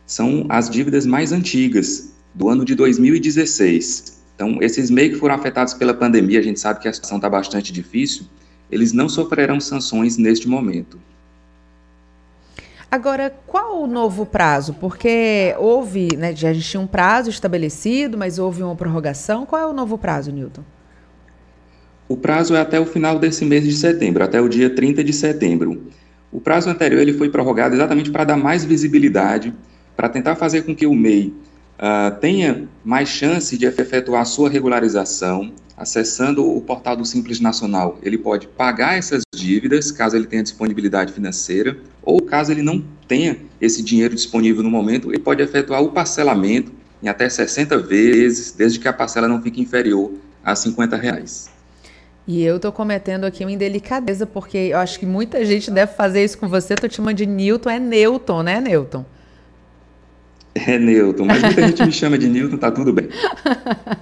são 0.07 0.43
as 0.49 0.67
dívidas 0.67 1.05
mais 1.05 1.31
antigas, 1.31 2.13
do 2.33 2.49
ano 2.49 2.65
de 2.65 2.73
2016. 2.73 4.16
Então, 4.37 4.59
esses 4.61 4.91
MEI 4.91 5.09
que 5.09 5.15
foram 5.15 5.33
afetados 5.33 5.73
pela 5.73 5.95
pandemia, 5.95 6.39
a 6.39 6.43
gente 6.43 6.59
sabe 6.59 6.79
que 6.79 6.87
a 6.87 6.93
situação 6.93 7.17
está 7.17 7.27
bastante 7.27 7.73
difícil, 7.73 8.27
eles 8.71 8.93
não 8.93 9.09
sofrerão 9.09 9.59
sanções 9.59 10.15
neste 10.15 10.47
momento. 10.47 10.99
Agora, 12.89 13.33
qual 13.47 13.81
o 13.81 13.87
novo 13.87 14.27
prazo? 14.27 14.75
Porque 14.75 15.55
houve, 15.57 16.15
né, 16.15 16.35
já 16.35 16.51
existia 16.51 16.79
um 16.79 16.85
prazo 16.85 17.31
estabelecido, 17.31 18.15
mas 18.15 18.37
houve 18.37 18.61
uma 18.61 18.75
prorrogação. 18.75 19.43
Qual 19.43 19.59
é 19.59 19.65
o 19.65 19.73
novo 19.73 19.97
prazo, 19.97 20.31
Newton? 20.31 20.63
O 22.07 22.15
prazo 22.15 22.55
é 22.55 22.61
até 22.61 22.79
o 22.79 22.85
final 22.85 23.17
desse 23.17 23.43
mês 23.43 23.63
de 23.63 23.73
setembro, 23.73 24.23
até 24.23 24.39
o 24.39 24.47
dia 24.47 24.69
30 24.69 25.03
de 25.03 25.13
setembro. 25.13 25.87
O 26.31 26.39
prazo 26.39 26.69
anterior 26.69 27.01
ele 27.01 27.13
foi 27.13 27.29
prorrogado 27.29 27.73
exatamente 27.73 28.11
para 28.11 28.23
dar 28.23 28.37
mais 28.37 28.63
visibilidade, 28.63 29.51
para 29.95 30.07
tentar 30.07 30.35
fazer 30.35 30.61
com 30.61 30.75
que 30.75 30.85
o 30.85 30.93
MEI 30.93 31.33
uh, 31.77 32.19
tenha 32.19 32.67
mais 32.83 33.09
chance 33.09 33.57
de 33.57 33.65
efetuar 33.65 34.25
sua 34.25 34.49
regularização 34.49 35.51
acessando 35.77 36.43
o 36.43 36.59
portal 36.59 36.95
do 36.95 37.05
Simples 37.05 37.39
Nacional. 37.39 37.99
Ele 38.01 38.17
pode 38.17 38.47
pagar 38.47 38.97
essas 38.97 39.21
dívidas, 39.33 39.91
caso 39.91 40.15
ele 40.15 40.25
tenha 40.25 40.41
disponibilidade 40.41 41.13
financeira, 41.13 41.77
ou 42.01 42.19
caso 42.19 42.51
ele 42.51 42.63
não 42.63 42.83
tenha 43.07 43.37
esse 43.61 43.83
dinheiro 43.83 44.15
disponível 44.15 44.63
no 44.63 44.71
momento, 44.71 45.11
ele 45.11 45.19
pode 45.19 45.41
efetuar 45.43 45.83
o 45.83 45.91
parcelamento 45.91 46.71
em 47.01 47.07
até 47.07 47.29
60 47.29 47.77
vezes, 47.77 48.51
desde 48.51 48.79
que 48.79 48.87
a 48.87 48.93
parcela 48.93 49.27
não 49.27 49.39
fique 49.39 49.61
inferior 49.61 50.13
a 50.43 50.55
50 50.55 50.97
reais. 50.97 51.49
E 52.27 52.43
eu 52.43 52.59
tô 52.59 52.71
cometendo 52.71 53.25
aqui 53.25 53.45
uma 53.45 53.51
indelicadeza, 53.51 54.25
porque 54.25 54.57
eu 54.57 54.79
acho 54.79 54.99
que 54.99 55.05
muita 55.05 55.45
gente 55.45 55.69
deve 55.69 55.93
fazer 55.93 56.25
isso 56.25 56.37
com 56.37 56.47
você. 56.47 56.75
Tô 56.75 56.87
te 56.87 56.95
chamando 56.95 57.15
de 57.15 57.25
Newton, 57.25 57.69
é 57.69 57.79
Newton, 57.79 58.43
né, 58.43 58.59
Newton? 58.59 59.05
É 60.65 60.79
Newton, 60.79 61.25
mas 61.25 61.41
muita 61.41 61.67
gente 61.67 61.85
me 61.85 61.91
chama 61.91 62.17
de 62.17 62.27
Newton, 62.27 62.57
tá 62.57 62.71
tudo 62.71 62.91
bem. 62.93 63.09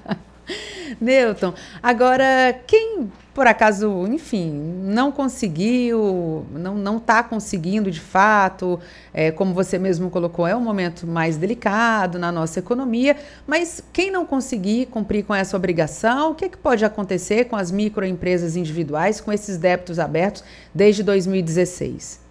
Newton, 1.01 1.53
agora 1.83 2.57
quem 2.65 3.09
por 3.35 3.47
acaso, 3.47 4.07
enfim, 4.07 4.49
não 4.85 5.11
conseguiu, 5.11 6.45
não 6.53 6.73
não 6.77 6.95
está 6.95 7.21
conseguindo 7.21 7.91
de 7.91 7.99
fato, 7.99 8.79
é, 9.13 9.29
como 9.29 9.53
você 9.53 9.77
mesmo 9.77 10.09
colocou, 10.09 10.47
é 10.47 10.55
um 10.55 10.61
momento 10.61 11.05
mais 11.05 11.35
delicado 11.35 12.17
na 12.17 12.31
nossa 12.31 12.59
economia, 12.59 13.17
mas 13.45 13.83
quem 13.91 14.09
não 14.09 14.25
conseguir 14.25 14.85
cumprir 14.85 15.25
com 15.25 15.35
essa 15.35 15.57
obrigação, 15.57 16.31
o 16.31 16.35
que, 16.35 16.45
é 16.45 16.49
que 16.49 16.57
pode 16.57 16.85
acontecer 16.85 17.45
com 17.45 17.57
as 17.57 17.71
microempresas 17.71 18.55
individuais 18.55 19.19
com 19.19 19.33
esses 19.33 19.57
débitos 19.57 19.99
abertos 19.99 20.41
desde 20.73 21.03
2016? 21.03 22.24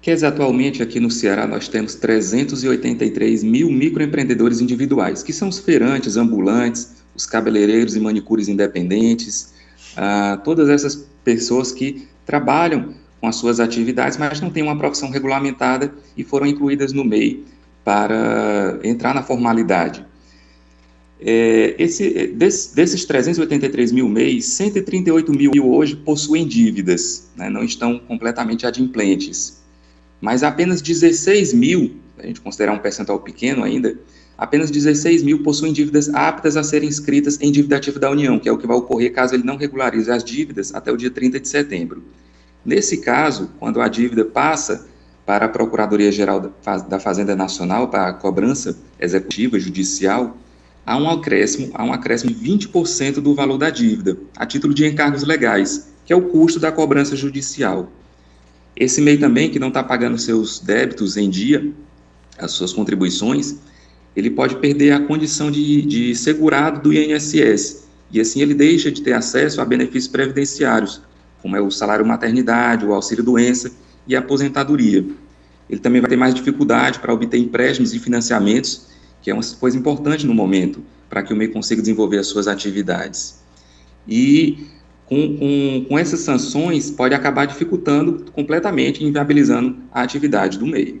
Quer 0.00 0.14
dizer, 0.14 0.26
atualmente 0.26 0.82
aqui 0.82 1.00
no 1.00 1.10
Ceará 1.10 1.46
nós 1.46 1.66
temos 1.66 1.94
383 1.96 3.42
mil 3.42 3.70
microempreendedores 3.70 4.60
individuais, 4.60 5.22
que 5.22 5.32
são 5.32 5.48
os 5.48 5.58
feirantes, 5.58 6.16
ambulantes, 6.16 6.94
os 7.14 7.26
cabeleireiros 7.26 7.96
e 7.96 8.00
manicures 8.00 8.48
independentes, 8.48 9.54
ah, 9.96 10.40
todas 10.44 10.68
essas 10.68 11.08
pessoas 11.24 11.72
que 11.72 12.06
trabalham 12.24 12.94
com 13.20 13.26
as 13.26 13.34
suas 13.34 13.58
atividades, 13.58 14.16
mas 14.16 14.40
não 14.40 14.50
têm 14.50 14.62
uma 14.62 14.78
profissão 14.78 15.10
regulamentada 15.10 15.92
e 16.16 16.22
foram 16.22 16.46
incluídas 16.46 16.92
no 16.92 17.04
MEI 17.04 17.44
para 17.84 18.78
entrar 18.84 19.12
na 19.12 19.24
formalidade. 19.24 20.06
É, 21.20 21.74
esse, 21.76 22.28
desse, 22.28 22.76
desses 22.76 23.04
383 23.04 23.90
mil 23.90 24.08
MEIs, 24.08 24.44
138 24.44 25.32
mil 25.32 25.68
hoje 25.68 25.96
possuem 25.96 26.46
dívidas, 26.46 27.28
né, 27.36 27.50
não 27.50 27.64
estão 27.64 27.98
completamente 27.98 28.64
adimplentes 28.64 29.57
mas 30.20 30.42
apenas 30.42 30.82
16 30.82 31.52
mil, 31.52 31.96
a 32.18 32.26
gente 32.26 32.40
considerar 32.40 32.72
um 32.72 32.78
percentual 32.78 33.20
pequeno 33.20 33.62
ainda, 33.62 33.96
apenas 34.36 34.70
16 34.70 35.22
mil 35.22 35.42
possuem 35.42 35.72
dívidas 35.72 36.08
aptas 36.14 36.56
a 36.56 36.62
serem 36.62 36.88
inscritas 36.88 37.38
em 37.40 37.52
dívida 37.52 37.76
ativa 37.76 37.98
da 37.98 38.10
União, 38.10 38.38
que 38.38 38.48
é 38.48 38.52
o 38.52 38.58
que 38.58 38.66
vai 38.66 38.76
ocorrer 38.76 39.12
caso 39.12 39.34
ele 39.34 39.44
não 39.44 39.56
regularize 39.56 40.10
as 40.10 40.24
dívidas 40.24 40.74
até 40.74 40.90
o 40.90 40.96
dia 40.96 41.10
30 41.10 41.40
de 41.40 41.48
setembro. 41.48 42.02
Nesse 42.64 42.98
caso, 42.98 43.50
quando 43.58 43.80
a 43.80 43.88
dívida 43.88 44.24
passa 44.24 44.86
para 45.24 45.46
a 45.46 45.48
Procuradoria-Geral 45.48 46.52
da 46.88 46.98
Fazenda 46.98 47.36
Nacional, 47.36 47.88
para 47.88 48.08
a 48.08 48.12
cobrança 48.12 48.76
executiva 48.98 49.58
judicial, 49.58 50.36
há 50.86 50.96
um 50.96 51.08
acréscimo, 51.08 51.70
há 51.74 51.84
um 51.84 51.92
acréscimo 51.92 52.32
de 52.32 52.42
20% 52.42 53.20
do 53.20 53.34
valor 53.34 53.58
da 53.58 53.68
dívida, 53.68 54.16
a 54.36 54.46
título 54.46 54.72
de 54.72 54.86
encargos 54.86 55.22
legais, 55.22 55.92
que 56.06 56.12
é 56.12 56.16
o 56.16 56.22
custo 56.22 56.58
da 56.58 56.72
cobrança 56.72 57.14
judicial. 57.14 57.90
Esse 58.78 59.00
MEI 59.00 59.18
também, 59.18 59.50
que 59.50 59.58
não 59.58 59.68
está 59.68 59.82
pagando 59.82 60.16
seus 60.16 60.60
débitos 60.60 61.16
em 61.16 61.28
dia, 61.28 61.68
as 62.38 62.52
suas 62.52 62.72
contribuições, 62.72 63.56
ele 64.14 64.30
pode 64.30 64.54
perder 64.56 64.92
a 64.92 65.00
condição 65.00 65.50
de, 65.50 65.82
de 65.82 66.14
segurado 66.14 66.80
do 66.80 66.92
INSS, 66.92 67.88
e 68.12 68.20
assim 68.20 68.40
ele 68.40 68.54
deixa 68.54 68.92
de 68.92 69.02
ter 69.02 69.14
acesso 69.14 69.60
a 69.60 69.64
benefícios 69.64 70.06
previdenciários, 70.06 71.02
como 71.42 71.56
é 71.56 71.60
o 71.60 71.72
salário 71.72 72.06
maternidade, 72.06 72.86
o 72.86 72.94
auxílio 72.94 73.24
doença 73.24 73.72
e 74.06 74.14
a 74.14 74.20
aposentadoria. 74.20 75.04
Ele 75.68 75.80
também 75.80 76.00
vai 76.00 76.08
ter 76.08 76.16
mais 76.16 76.32
dificuldade 76.32 77.00
para 77.00 77.12
obter 77.12 77.36
empréstimos 77.36 77.92
e 77.92 77.98
financiamentos, 77.98 78.86
que 79.20 79.28
é 79.28 79.34
uma 79.34 79.42
coisa 79.58 79.76
importante 79.76 80.24
no 80.24 80.32
momento, 80.32 80.80
para 81.10 81.24
que 81.24 81.32
o 81.32 81.36
MEI 81.36 81.48
consiga 81.48 81.82
desenvolver 81.82 82.18
as 82.18 82.28
suas 82.28 82.46
atividades. 82.46 83.40
E 84.06 84.68
com, 85.08 85.36
com, 85.36 85.86
com 85.88 85.98
essas 85.98 86.20
sanções, 86.20 86.90
pode 86.90 87.14
acabar 87.14 87.46
dificultando 87.46 88.30
completamente, 88.32 89.02
inviabilizando 89.02 89.76
a 89.92 90.02
atividade 90.02 90.58
do 90.58 90.66
MEI. 90.66 91.00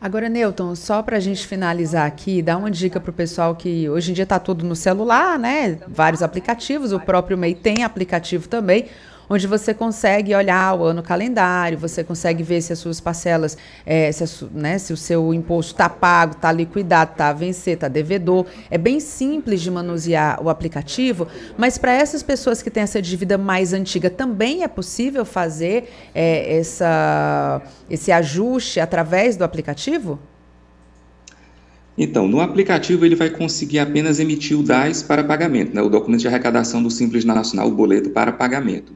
Agora, 0.00 0.28
Newton, 0.28 0.76
só 0.76 1.02
para 1.02 1.16
a 1.16 1.20
gente 1.20 1.44
finalizar 1.44 2.06
aqui, 2.06 2.40
dá 2.40 2.56
uma 2.56 2.70
dica 2.70 3.00
para 3.00 3.10
o 3.10 3.12
pessoal 3.12 3.56
que 3.56 3.88
hoje 3.88 4.12
em 4.12 4.14
dia 4.14 4.22
está 4.22 4.38
tudo 4.38 4.64
no 4.64 4.76
celular, 4.76 5.36
né? 5.38 5.78
Vários 5.88 6.22
aplicativos, 6.22 6.92
o 6.92 7.00
próprio 7.00 7.36
MEI 7.36 7.54
tem 7.54 7.82
aplicativo 7.82 8.48
também 8.48 8.86
onde 9.28 9.46
você 9.46 9.74
consegue 9.74 10.34
olhar 10.34 10.74
o 10.74 10.84
ano 10.84 11.02
calendário, 11.02 11.78
você 11.78 12.02
consegue 12.02 12.42
ver 12.42 12.62
se 12.62 12.72
as 12.72 12.78
suas 12.78 13.00
parcelas, 13.00 13.56
é, 13.84 14.10
se, 14.10 14.44
né, 14.52 14.78
se 14.78 14.92
o 14.92 14.96
seu 14.96 15.34
imposto 15.34 15.72
está 15.72 15.88
pago, 15.88 16.32
está 16.32 16.50
liquidado, 16.50 17.12
está 17.12 17.28
a 17.28 17.32
vencer, 17.32 17.74
está 17.74 17.88
devedor. 17.88 18.46
É 18.70 18.78
bem 18.78 19.00
simples 19.00 19.60
de 19.60 19.70
manusear 19.70 20.42
o 20.42 20.48
aplicativo, 20.48 21.28
mas 21.56 21.76
para 21.76 21.92
essas 21.92 22.22
pessoas 22.22 22.62
que 22.62 22.70
têm 22.70 22.82
essa 22.82 23.02
dívida 23.02 23.36
mais 23.36 23.72
antiga, 23.72 24.08
também 24.08 24.62
é 24.62 24.68
possível 24.68 25.24
fazer 25.24 25.90
é, 26.14 26.58
essa, 26.58 27.62
esse 27.90 28.10
ajuste 28.10 28.80
através 28.80 29.36
do 29.36 29.44
aplicativo? 29.44 30.18
Então, 31.96 32.28
no 32.28 32.40
aplicativo 32.40 33.04
ele 33.04 33.16
vai 33.16 33.28
conseguir 33.28 33.80
apenas 33.80 34.20
emitir 34.20 34.56
o 34.56 34.62
DAS 34.62 35.02
para 35.02 35.24
pagamento, 35.24 35.74
né, 35.74 35.82
o 35.82 35.88
documento 35.88 36.20
de 36.20 36.28
arrecadação 36.28 36.80
do 36.80 36.90
Simples 36.90 37.24
Nacional, 37.24 37.66
o 37.66 37.72
boleto 37.72 38.10
para 38.10 38.30
pagamento. 38.30 38.92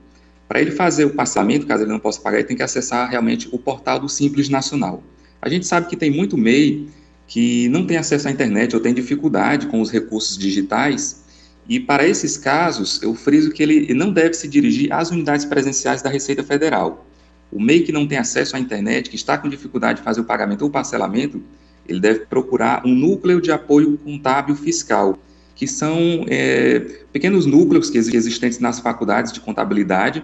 Para 0.53 0.61
ele 0.61 0.71
fazer 0.71 1.07
o 1.07 1.11
passamento, 1.15 1.67
caso 1.67 1.83
ele 1.83 1.91
não 1.91 1.99
possa 1.99 2.21
pagar, 2.21 2.37
ele 2.37 2.47
tem 2.47 2.55
que 2.55 2.63
acessar 2.63 3.09
realmente 3.09 3.49
o 3.51 3.59
portal 3.59 3.99
do 3.99 4.07
Simples 4.07 4.51
Nacional. 4.51 5.03
A 5.41 5.49
gente 5.49 5.67
sabe 5.67 5.87
que 5.87 5.97
tem 5.97 6.11
muito 6.11 6.37
MEI 6.37 6.91
que 7.27 7.69
não 7.69 7.87
tem 7.87 7.97
acesso 7.97 8.29
à 8.29 8.31
internet 8.31 8.77
ou 8.77 8.83
tem 8.83 8.93
dificuldade 8.93 9.69
com 9.69 9.81
os 9.81 9.91
recursos 9.91 10.37
digitais, 10.37 11.25
e 11.67 11.81
para 11.81 12.07
esses 12.07 12.37
casos, 12.37 13.03
eu 13.03 13.15
friso 13.15 13.51
que 13.51 13.63
ele 13.63 13.95
não 13.95 14.13
deve 14.13 14.35
se 14.35 14.47
dirigir 14.47 14.93
às 14.93 15.11
unidades 15.11 15.47
presenciais 15.47 16.03
da 16.03 16.11
Receita 16.11 16.45
Federal. 16.45 17.07
O 17.51 17.59
MEI 17.59 17.81
que 17.81 17.91
não 17.91 18.07
tem 18.07 18.19
acesso 18.19 18.55
à 18.55 18.59
internet, 18.59 19.09
que 19.09 19.17
está 19.17 19.39
com 19.39 19.49
dificuldade 19.49 20.01
de 20.01 20.05
fazer 20.05 20.21
o 20.21 20.25
pagamento 20.25 20.61
ou 20.61 20.71
parcelamento, 20.71 21.43
ele 21.89 21.99
deve 21.99 22.27
procurar 22.27 22.83
um 22.85 22.95
núcleo 22.95 23.41
de 23.41 23.51
apoio 23.51 23.97
contábil 23.97 24.55
fiscal, 24.55 25.19
que 25.55 25.67
são 25.67 26.27
é, 26.29 26.81
pequenos 27.11 27.47
núcleos 27.47 27.89
que 27.89 27.97
existentes 27.97 28.59
nas 28.59 28.81
faculdades 28.81 29.33
de 29.33 29.41
contabilidade 29.41 30.23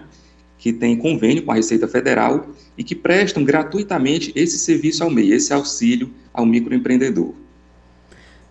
que 0.59 0.73
têm 0.73 0.97
convênio 0.97 1.41
com 1.43 1.51
a 1.51 1.55
Receita 1.55 1.87
Federal 1.87 2.45
e 2.77 2.83
que 2.83 2.93
prestam 2.93 3.43
gratuitamente 3.43 4.31
esse 4.35 4.59
serviço 4.59 5.03
ao 5.03 5.09
MEI, 5.09 5.31
esse 5.31 5.53
auxílio 5.53 6.11
ao 6.33 6.45
microempreendedor. 6.45 7.33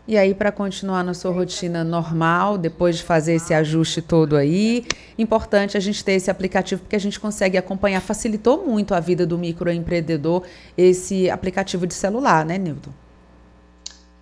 E 0.08 0.16
aí, 0.16 0.34
para 0.34 0.50
continuar 0.50 1.04
na 1.04 1.12
sua 1.12 1.30
rotina 1.30 1.84
normal, 1.84 2.56
depois 2.56 2.96
de 2.96 3.02
fazer 3.02 3.34
esse 3.34 3.52
ajuste 3.52 4.00
todo 4.00 4.36
aí, 4.36 4.86
importante 5.18 5.76
a 5.76 5.80
gente 5.80 6.02
ter 6.02 6.12
esse 6.12 6.30
aplicativo, 6.30 6.80
porque 6.80 6.96
a 6.96 6.98
gente 6.98 7.20
consegue 7.20 7.58
acompanhar, 7.58 8.00
facilitou 8.00 8.66
muito 8.66 8.94
a 8.94 9.00
vida 9.00 9.26
do 9.26 9.36
microempreendedor, 9.36 10.44
esse 10.78 11.28
aplicativo 11.28 11.86
de 11.86 11.92
celular, 11.92 12.46
né, 12.46 12.56
Nilton? 12.56 12.90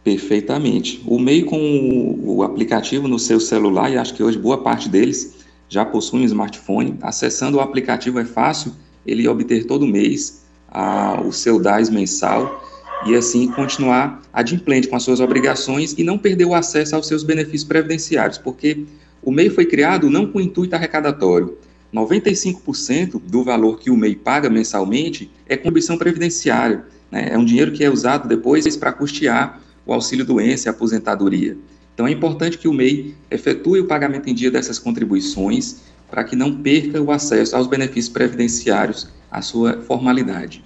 Perfeitamente. 0.02 1.04
O 1.06 1.20
MEI 1.20 1.44
com 1.44 2.18
o 2.20 2.42
aplicativo 2.42 3.06
no 3.06 3.20
seu 3.20 3.38
celular, 3.38 3.88
e 3.88 3.96
acho 3.96 4.12
que 4.12 4.24
hoje 4.24 4.36
boa 4.36 4.58
parte 4.58 4.88
deles 4.88 5.35
já 5.68 5.84
possui 5.84 6.20
um 6.20 6.24
smartphone. 6.24 6.96
Acessando 7.02 7.58
o 7.58 7.60
aplicativo 7.60 8.18
é 8.18 8.24
fácil 8.24 8.72
ele 9.06 9.26
obter 9.28 9.64
todo 9.64 9.86
mês 9.86 10.44
a, 10.68 11.20
o 11.20 11.32
seu 11.32 11.60
DAS 11.60 11.90
mensal 11.90 12.64
e 13.06 13.14
assim 13.14 13.48
continuar 13.48 14.22
adimplente 14.32 14.88
com 14.88 14.96
as 14.96 15.02
suas 15.02 15.20
obrigações 15.20 15.94
e 15.96 16.02
não 16.02 16.18
perder 16.18 16.44
o 16.44 16.54
acesso 16.54 16.96
aos 16.96 17.06
seus 17.06 17.22
benefícios 17.22 17.64
previdenciários, 17.64 18.38
porque 18.38 18.84
o 19.22 19.30
MEI 19.30 19.50
foi 19.50 19.66
criado 19.66 20.08
não 20.08 20.26
com 20.26 20.40
intuito 20.40 20.74
arrecadatório. 20.74 21.56
95% 21.94 23.20
do 23.20 23.44
valor 23.44 23.78
que 23.78 23.90
o 23.90 23.96
MEI 23.96 24.16
paga 24.16 24.50
mensalmente 24.50 25.30
é 25.48 25.56
contribuição 25.56 25.96
previdenciária. 25.96 26.84
Né? 27.10 27.28
É 27.30 27.38
um 27.38 27.44
dinheiro 27.44 27.72
que 27.72 27.84
é 27.84 27.90
usado 27.90 28.28
depois 28.28 28.76
para 28.76 28.92
custear 28.92 29.60
o 29.84 29.92
auxílio 29.92 30.24
doença 30.24 30.66
e 30.66 30.68
a 30.68 30.72
aposentadoria. 30.72 31.56
Então 31.96 32.06
é 32.06 32.10
importante 32.10 32.58
que 32.58 32.68
o 32.68 32.74
MEI 32.74 33.14
efetue 33.30 33.80
o 33.80 33.86
pagamento 33.86 34.28
em 34.28 34.34
dia 34.34 34.50
dessas 34.50 34.78
contribuições 34.78 35.76
para 36.10 36.22
que 36.24 36.36
não 36.36 36.54
perca 36.54 37.00
o 37.00 37.10
acesso 37.10 37.56
aos 37.56 37.66
benefícios 37.66 38.10
previdenciários, 38.10 39.08
à 39.30 39.40
sua 39.40 39.80
formalidade. 39.80 40.62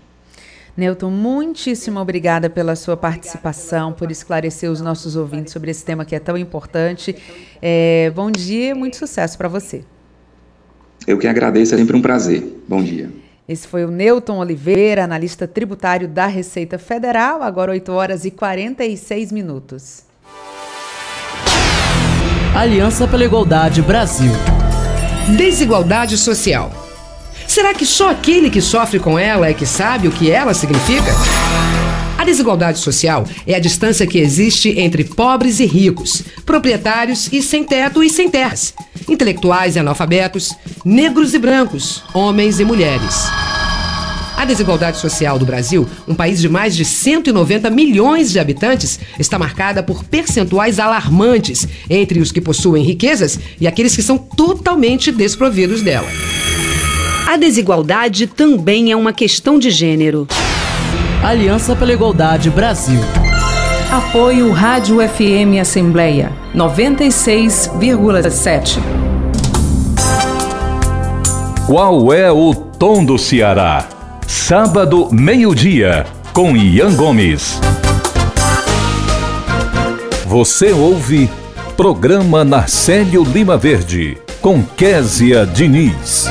Newton, 0.76 1.11
muitíssimo 1.11 2.01
obrigada 2.01 2.51
pela 2.51 2.74
sua 2.74 2.97
participação, 2.97 3.93
por 3.93 4.11
esclarecer 4.11 4.68
os 4.68 4.81
nossos 4.81 5.14
ouvintes 5.14 5.53
sobre 5.53 5.70
esse 5.70 5.85
tema 5.85 6.05
que 6.05 6.16
é 6.16 6.18
tão 6.18 6.37
importante. 6.37 7.14
É, 7.62 8.11
bom 8.12 8.28
dia, 8.28 8.74
muito 8.74 8.97
sucesso 8.97 9.39
para 9.39 9.47
você. 9.47 9.85
Eu 11.07 11.16
que 11.16 11.28
agradeço, 11.28 11.76
é 11.76 11.78
sempre 11.78 11.97
um 11.97 12.03
prazer. 12.03 12.61
Bom 12.66 12.83
dia. 12.83 13.09
Esse 13.49 13.68
foi 13.68 13.85
o 13.85 13.91
Newton 13.93 14.39
Oliveira, 14.39 15.05
analista 15.05 15.47
tributário 15.47 16.09
da 16.09 16.26
Receita 16.26 16.76
Federal, 16.76 17.41
agora 17.41 17.70
8 17.70 17.93
horas 17.93 18.24
e 18.24 18.33
46 18.33 19.31
minutos. 19.31 20.09
Aliança 22.55 23.07
pela 23.07 23.24
Igualdade 23.24 23.80
Brasil. 23.80 24.32
Desigualdade 25.36 26.18
social. 26.18 26.72
Será 27.46 27.72
que 27.72 27.86
só 27.86 28.11
aquele 28.11 28.51
que 28.51 28.61
sofre 28.61 28.98
com 28.98 29.16
ela 29.16 29.46
é 29.46 29.55
que 29.55 29.64
sabe 29.64 30.09
o 30.09 30.11
que 30.11 30.32
ela 30.32 30.53
significa? 30.53 31.12
A 32.18 32.24
desigualdade 32.24 32.80
social 32.80 33.24
é 33.46 33.55
a 33.55 33.61
distância 33.61 34.05
que 34.05 34.18
existe 34.18 34.80
entre 34.80 35.05
pobres 35.05 35.61
e 35.61 35.64
ricos, 35.64 36.24
proprietários 36.44 37.32
e 37.32 37.40
sem 37.40 37.62
teto 37.62 38.03
e 38.03 38.11
sem 38.11 38.28
terras, 38.28 38.74
intelectuais 39.09 39.76
e 39.76 39.78
analfabetos, 39.78 40.53
negros 40.84 41.34
e 41.34 41.38
brancos, 41.38 42.03
homens 42.12 42.59
e 42.59 42.64
mulheres. 42.64 43.30
A 44.41 44.45
desigualdade 44.47 44.97
social 44.97 45.38
do 45.38 45.45
Brasil, 45.45 45.86
um 46.09 46.14
país 46.14 46.41
de 46.41 46.49
mais 46.49 46.74
de 46.74 46.82
190 46.82 47.68
milhões 47.68 48.32
de 48.32 48.38
habitantes, 48.38 48.99
está 49.18 49.38
marcada 49.38 49.82
por 49.82 50.03
percentuais 50.03 50.78
alarmantes 50.78 51.68
entre 51.91 52.20
os 52.20 52.32
que 52.32 52.41
possuem 52.41 52.82
riquezas 52.82 53.38
e 53.61 53.66
aqueles 53.66 53.95
que 53.95 54.03
são 54.03 54.16
totalmente 54.16 55.12
desprovidos 55.12 55.82
dela. 55.82 56.09
A 57.28 57.36
desigualdade 57.36 58.26
também 58.26 58.91
é 58.91 58.97
uma 58.97 59.12
questão 59.12 59.59
de 59.59 59.70
gênero. 59.70 60.26
Aliança 61.22 61.76
pela 61.76 61.93
Igualdade 61.93 62.49
Brasil. 62.49 63.03
Apoio 63.93 64.51
Rádio 64.53 65.07
FM 65.07 65.61
Assembleia 65.61 66.32
96,7. 66.55 68.78
Qual 71.66 72.11
é 72.11 72.32
o 72.32 72.55
tom 72.55 73.05
do 73.05 73.18
Ceará? 73.18 73.99
Sábado, 74.33 75.09
meio-dia, 75.11 76.07
com 76.33 76.57
Ian 76.57 76.95
Gomes. 76.95 77.59
Você 80.24 80.70
ouve 80.70 81.28
Programa 81.76 82.45
Narcélio 82.45 83.24
Lima 83.24 83.57
Verde, 83.57 84.18
com 84.41 84.62
Késia 84.62 85.45
Diniz. 85.45 86.28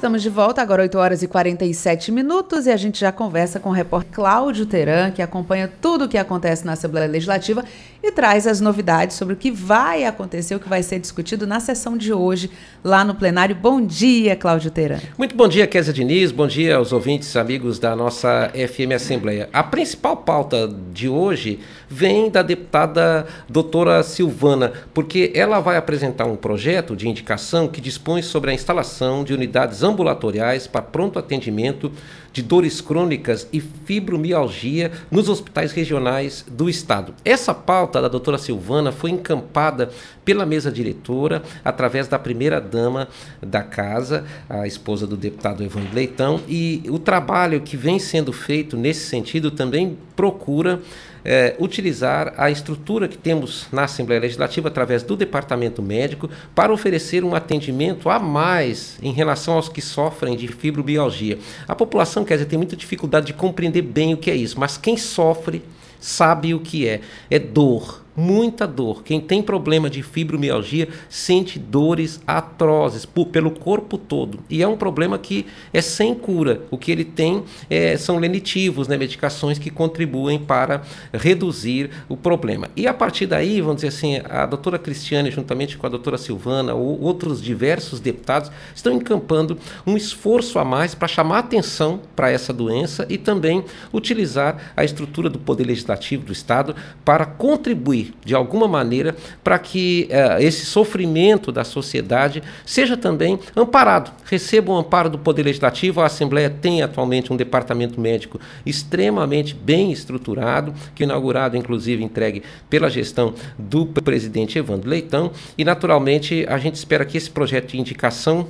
Estamos 0.00 0.22
de 0.22 0.30
volta, 0.30 0.62
agora 0.62 0.80
8 0.80 0.96
horas 0.96 1.22
e 1.22 1.28
47 1.28 2.10
minutos, 2.10 2.64
e 2.64 2.70
a 2.70 2.76
gente 2.78 2.98
já 2.98 3.12
conversa 3.12 3.60
com 3.60 3.68
o 3.68 3.72
repórter 3.72 4.10
Cláudio 4.10 4.64
Teran, 4.64 5.10
que 5.10 5.20
acompanha 5.20 5.70
tudo 5.78 6.06
o 6.06 6.08
que 6.08 6.16
acontece 6.16 6.64
na 6.64 6.72
Assembleia 6.72 7.06
Legislativa 7.06 7.62
e 8.02 8.10
traz 8.10 8.46
as 8.46 8.62
novidades 8.62 9.14
sobre 9.16 9.34
o 9.34 9.36
que 9.36 9.50
vai 9.50 10.06
acontecer, 10.06 10.54
o 10.54 10.58
que 10.58 10.70
vai 10.70 10.82
ser 10.82 11.00
discutido 11.00 11.46
na 11.46 11.60
sessão 11.60 11.98
de 11.98 12.14
hoje, 12.14 12.50
lá 12.82 13.04
no 13.04 13.14
plenário. 13.14 13.54
Bom 13.54 13.78
dia, 13.84 14.34
Cláudio 14.34 14.70
Teran. 14.70 15.00
Muito 15.18 15.36
bom 15.36 15.46
dia, 15.46 15.66
Kézia 15.66 15.92
Diniz, 15.92 16.32
bom 16.32 16.46
dia 16.46 16.76
aos 16.76 16.94
ouvintes, 16.94 17.36
amigos 17.36 17.78
da 17.78 17.94
nossa 17.94 18.50
FM 18.54 18.94
Assembleia. 18.94 19.50
A 19.52 19.62
principal 19.62 20.16
pauta 20.16 20.66
de 20.94 21.10
hoje 21.10 21.60
vem 21.90 22.30
da 22.30 22.40
deputada 22.40 23.26
doutora 23.48 24.00
Silvana, 24.04 24.72
porque 24.94 25.32
ela 25.34 25.58
vai 25.58 25.76
apresentar 25.76 26.26
um 26.26 26.36
projeto 26.36 26.94
de 26.94 27.08
indicação 27.08 27.66
que 27.66 27.80
dispõe 27.80 28.22
sobre 28.22 28.52
a 28.52 28.54
instalação 28.54 29.24
de 29.24 29.34
unidades 29.34 29.82
ambulatoriais 29.82 30.68
para 30.68 30.82
pronto 30.82 31.18
atendimento 31.18 31.90
de 32.32 32.42
dores 32.42 32.80
crônicas 32.80 33.48
e 33.52 33.60
fibromialgia 33.60 34.92
nos 35.10 35.28
hospitais 35.28 35.72
regionais 35.72 36.46
do 36.48 36.70
estado. 36.70 37.12
Essa 37.24 37.52
pauta 37.52 38.00
da 38.00 38.06
doutora 38.06 38.38
Silvana 38.38 38.92
foi 38.92 39.10
encampada 39.10 39.90
pela 40.24 40.46
mesa 40.46 40.70
diretora 40.70 41.42
através 41.64 42.06
da 42.06 42.20
primeira 42.20 42.60
dama 42.60 43.08
da 43.42 43.64
casa, 43.64 44.24
a 44.48 44.64
esposa 44.64 45.08
do 45.08 45.16
deputado 45.16 45.64
Evandro 45.64 45.92
Leitão, 45.92 46.40
e 46.46 46.84
o 46.88 47.00
trabalho 47.00 47.60
que 47.62 47.76
vem 47.76 47.98
sendo 47.98 48.32
feito 48.32 48.76
nesse 48.76 49.08
sentido 49.08 49.50
também 49.50 49.98
procura 50.14 50.80
é, 51.24 51.54
utilizar 51.58 52.34
a 52.36 52.50
estrutura 52.50 53.08
que 53.08 53.18
temos 53.18 53.66
na 53.72 53.84
Assembleia 53.84 54.20
Legislativa 54.20 54.68
através 54.68 55.02
do 55.02 55.16
Departamento 55.16 55.82
Médico 55.82 56.30
para 56.54 56.72
oferecer 56.72 57.24
um 57.24 57.34
atendimento 57.34 58.08
a 58.08 58.18
mais 58.18 58.98
em 59.02 59.12
relação 59.12 59.54
aos 59.54 59.68
que 59.68 59.80
sofrem 59.80 60.36
de 60.36 60.48
fibromialgia. 60.48 61.38
A 61.66 61.74
população, 61.74 62.24
quer 62.24 62.34
dizer, 62.34 62.46
tem 62.46 62.58
muita 62.58 62.76
dificuldade 62.76 63.26
de 63.26 63.32
compreender 63.32 63.82
bem 63.82 64.14
o 64.14 64.16
que 64.16 64.30
é 64.30 64.34
isso, 64.34 64.58
mas 64.58 64.76
quem 64.76 64.96
sofre 64.96 65.62
sabe 66.00 66.54
o 66.54 66.60
que 66.60 66.88
é. 66.88 67.00
É 67.30 67.38
dor, 67.38 68.02
muita 68.16 68.66
dor. 68.66 69.02
Quem 69.02 69.20
tem 69.20 69.42
problema 69.42 69.88
de 69.88 70.02
fibromialgia 70.02 70.88
sente 71.08 71.58
dores 71.58 72.20
atrozes 72.26 73.04
por, 73.04 73.26
pelo 73.26 73.50
corpo 73.50 73.96
todo. 73.96 74.40
E 74.48 74.62
é 74.62 74.68
um 74.68 74.76
problema 74.76 75.18
que 75.18 75.46
é 75.72 75.80
sem 75.80 76.14
cura. 76.14 76.62
O 76.70 76.78
que 76.78 76.90
ele 76.90 77.04
tem 77.04 77.42
é, 77.68 77.96
são 77.96 78.18
lenitivos, 78.18 78.88
né, 78.88 78.96
medicações 78.96 79.58
que 79.58 79.70
contribuem 79.70 80.38
para 80.38 80.82
reduzir 81.12 81.90
o 82.08 82.16
problema. 82.16 82.68
E 82.76 82.86
a 82.86 82.94
partir 82.94 83.26
daí, 83.26 83.60
vamos 83.60 83.76
dizer 83.76 83.88
assim, 83.88 84.20
a 84.28 84.46
doutora 84.46 84.78
Cristiane, 84.78 85.30
juntamente 85.30 85.76
com 85.78 85.86
a 85.86 85.90
doutora 85.90 86.18
Silvana, 86.18 86.74
ou 86.74 87.00
outros 87.00 87.42
diversos 87.42 88.00
deputados, 88.00 88.50
estão 88.74 88.92
encampando 88.94 89.58
um 89.86 89.96
esforço 89.96 90.58
a 90.58 90.64
mais 90.64 90.94
para 90.94 91.08
chamar 91.08 91.38
atenção 91.38 92.00
para 92.14 92.30
essa 92.30 92.52
doença 92.52 93.06
e 93.08 93.16
também 93.16 93.64
utilizar 93.92 94.72
a 94.76 94.84
estrutura 94.84 95.28
do 95.28 95.38
Poder 95.38 95.64
Legislativo 95.64 96.24
do 96.24 96.32
Estado 96.32 96.74
para 97.04 97.24
contribuir 97.24 97.99
de 98.24 98.34
alguma 98.34 98.68
maneira 98.68 99.16
para 99.42 99.58
que 99.58 100.08
uh, 100.10 100.42
esse 100.42 100.66
sofrimento 100.66 101.50
da 101.50 101.64
sociedade 101.64 102.42
seja 102.64 102.96
também 102.96 103.38
amparado, 103.56 104.12
receba 104.24 104.72
o 104.72 104.74
um 104.74 104.78
amparo 104.78 105.10
do 105.10 105.18
Poder 105.18 105.42
Legislativo. 105.42 106.00
A 106.00 106.06
Assembleia 106.06 106.50
tem 106.50 106.82
atualmente 106.82 107.32
um 107.32 107.36
departamento 107.36 108.00
médico 108.00 108.40
extremamente 108.64 109.54
bem 109.54 109.92
estruturado, 109.92 110.74
que 110.94 111.02
é 111.02 111.06
inaugurado, 111.06 111.56
inclusive, 111.56 112.02
entregue 112.02 112.42
pela 112.68 112.88
gestão 112.90 113.34
do 113.58 113.86
presidente 113.86 114.58
Evandro 114.58 114.88
Leitão, 114.88 115.30
e 115.56 115.64
naturalmente 115.64 116.46
a 116.48 116.58
gente 116.58 116.76
espera 116.76 117.04
que 117.04 117.16
esse 117.16 117.30
projeto 117.30 117.72
de 117.72 117.80
indicação 117.80 118.46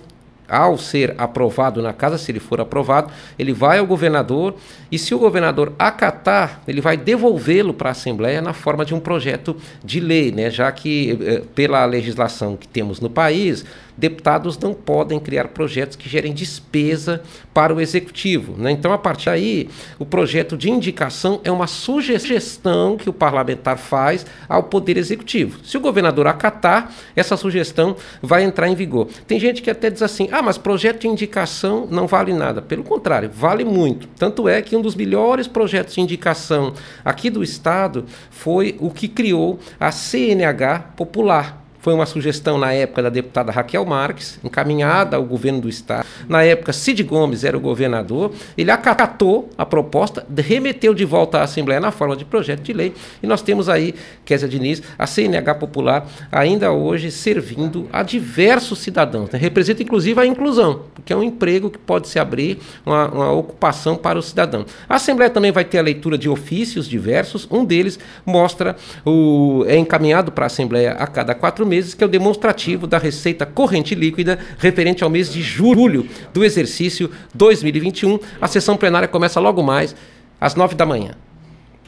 ao 0.51 0.77
ser 0.77 1.15
aprovado 1.17 1.81
na 1.81 1.93
casa, 1.93 2.19
se 2.19 2.31
ele 2.31 2.41
for 2.41 2.61
aprovado, 2.61 3.11
ele 3.39 3.53
vai 3.53 3.79
ao 3.79 3.87
governador 3.87 4.55
e 4.91 4.99
se 4.99 5.15
o 5.15 5.19
governador 5.19 5.73
acatar, 5.79 6.61
ele 6.67 6.81
vai 6.81 6.97
devolvê-lo 6.97 7.73
para 7.73 7.91
a 7.91 7.93
Assembleia 7.93 8.43
na 8.43 8.53
forma 8.53 8.85
de 8.85 8.95
um 8.95 9.01
projeto 9.01 9.57
de 9.85 10.01
lei, 10.01 10.33
né? 10.33 10.51
já 10.51 10.71
que 10.73 11.17
eh, 11.23 11.43
pela 11.55 11.85
legislação 11.85 12.57
que 12.57 12.67
temos 12.67 13.01
no 13.01 13.09
país, 13.09 13.65
deputados 14.01 14.59
não 14.59 14.73
podem 14.73 15.21
criar 15.21 15.49
projetos 15.49 15.95
que 15.95 16.09
gerem 16.09 16.33
despesa 16.33 17.23
para 17.53 17.75
o 17.75 17.81
executivo. 17.81 18.55
Né? 18.57 18.71
Então, 18.71 18.93
a 18.93 18.99
partir 18.99 19.27
daí, 19.27 19.69
o 19.99 20.07
projeto 20.07 20.57
de 20.57 20.71
indicação 20.71 21.41
é 21.45 21.53
uma 21.53 21.67
sugestão 21.67 22.97
que 22.97 23.09
o 23.09 23.13
parlamentar 23.13 23.77
faz 23.77 24.25
ao 24.49 24.65
Poder 24.65 24.97
Executivo. 24.97 25.61
Se 25.63 25.77
o 25.77 25.81
governador 25.81 26.27
acatar, 26.27 26.93
essa 27.15 27.37
sugestão 27.37 27.95
vai 28.23 28.43
entrar 28.43 28.69
em 28.69 28.75
vigor. 28.75 29.09
Tem 29.27 29.39
gente 29.39 29.61
que 29.61 29.71
até 29.71 29.91
diz 29.91 30.03
assim: 30.03 30.29
ah, 30.33 30.41
mas 30.41 30.57
projeto 30.57 31.03
de 31.03 31.09
indicação 31.09 31.87
não 31.91 32.07
vale 32.07 32.33
nada. 32.33 32.63
Pelo 32.63 32.83
contrário, 32.83 33.31
vale 33.33 33.65
muito. 33.65 34.09
Tanto 34.19 34.49
é 34.49 34.63
que 34.63 34.75
um 34.75 34.81
dos 34.81 34.95
melhores 34.95 35.47
projetos 35.47 35.95
de 35.95 36.01
indicação 36.01 36.73
aqui 37.05 37.29
do 37.29 37.43
Estado 37.43 38.07
foi 38.31 38.77
o 38.81 38.91
que 38.91 39.09
criou 39.09 39.59
a 39.79 39.93
CNH 39.93 40.95
Popular 40.97 41.60
foi 41.81 41.95
uma 41.95 42.07
sugestão 42.07 42.59
na 42.59 42.73
época 42.73 43.03
da 43.03 43.09
deputada 43.09 43.51
Raquel 43.51 43.85
Marques, 43.85 44.39
encaminhada 44.45 45.17
ao 45.17 45.25
governo 45.25 45.63
do 45.63 45.69
estado. 45.69 46.07
Na 46.29 46.43
época, 46.43 46.73
Cid 46.73 47.03
Gomes 47.03 47.43
era 47.43 47.57
o 47.57 47.61
governador. 47.61 48.33
Ele 48.57 48.71
acatou 48.71 49.49
a 49.57 49.65
proposta, 49.65 50.27
remeteu 50.37 50.95
de 50.95 51.05
volta 51.05 51.39
à 51.39 51.43
Assembleia 51.43 51.81
na 51.81 51.91
forma 51.91 52.17
de 52.17 52.25
projeto 52.25 52.61
de 52.61 52.73
lei. 52.73 52.93
E 53.23 53.27
nós 53.27 53.41
temos 53.43 53.69
aí, 53.69 53.95
Kézia 54.25 54.49
Diniz, 54.49 54.83
a 54.99 55.07
CNH 55.07 55.55
Popular, 55.55 56.07
ainda 56.31 56.71
hoje 56.71 57.11
servindo 57.11 57.89
a 57.93 58.03
diversos 58.03 58.79
cidadãos. 58.81 59.31
Né? 59.31 59.39
Representa 59.39 59.83
inclusive 59.83 60.21
a 60.21 60.27
inclusão, 60.27 60.83
porque 60.95 61.13
é 61.13 61.17
um 61.17 61.23
emprego 61.23 61.71
que 61.71 61.79
pode 61.79 62.09
se 62.09 62.19
abrir, 62.19 62.59
uma, 62.85 63.09
uma 63.09 63.33
ocupação 63.33 63.97
para 63.97 64.19
o 64.19 64.23
cidadão. 64.23 64.67
A 64.89 64.97
Assembleia 64.97 65.31
também 65.31 65.51
vai 65.51 65.65
ter 65.65 65.79
a 65.79 65.83
leitura 65.83 66.19
de 66.19 66.29
ofícios 66.29 66.87
diversos. 66.87 67.49
Um 67.51 67.65
deles 67.65 67.99
mostra, 68.27 68.77
o, 69.05 69.65
é 69.67 69.77
encaminhado 69.77 70.31
para 70.31 70.45
a 70.45 70.49
Assembleia 70.49 70.93
a 70.93 71.07
cada 71.07 71.35
quatro 71.35 71.70
meses, 71.71 71.95
que 71.95 72.03
é 72.03 72.07
o 72.07 72.11
demonstrativo 72.11 72.87
da 72.87 72.99
receita 72.99 73.47
corrente 73.47 73.95
líquida 73.95 74.39
referente 74.59 75.05
ao 75.05 75.09
mês 75.09 75.33
de 75.33 75.41
julho 75.41 76.07
do 76.35 76.45
exercício 76.45 77.11
2021. 77.33 78.19
A 78.41 78.49
sessão 78.49 78.77
plenária 78.77 79.09
começa 79.09 79.39
logo 79.39 79.63
mais 79.63 79.95
às 80.41 80.57
nove 80.57 80.75
da 80.75 80.85
manhã. 80.85 81.13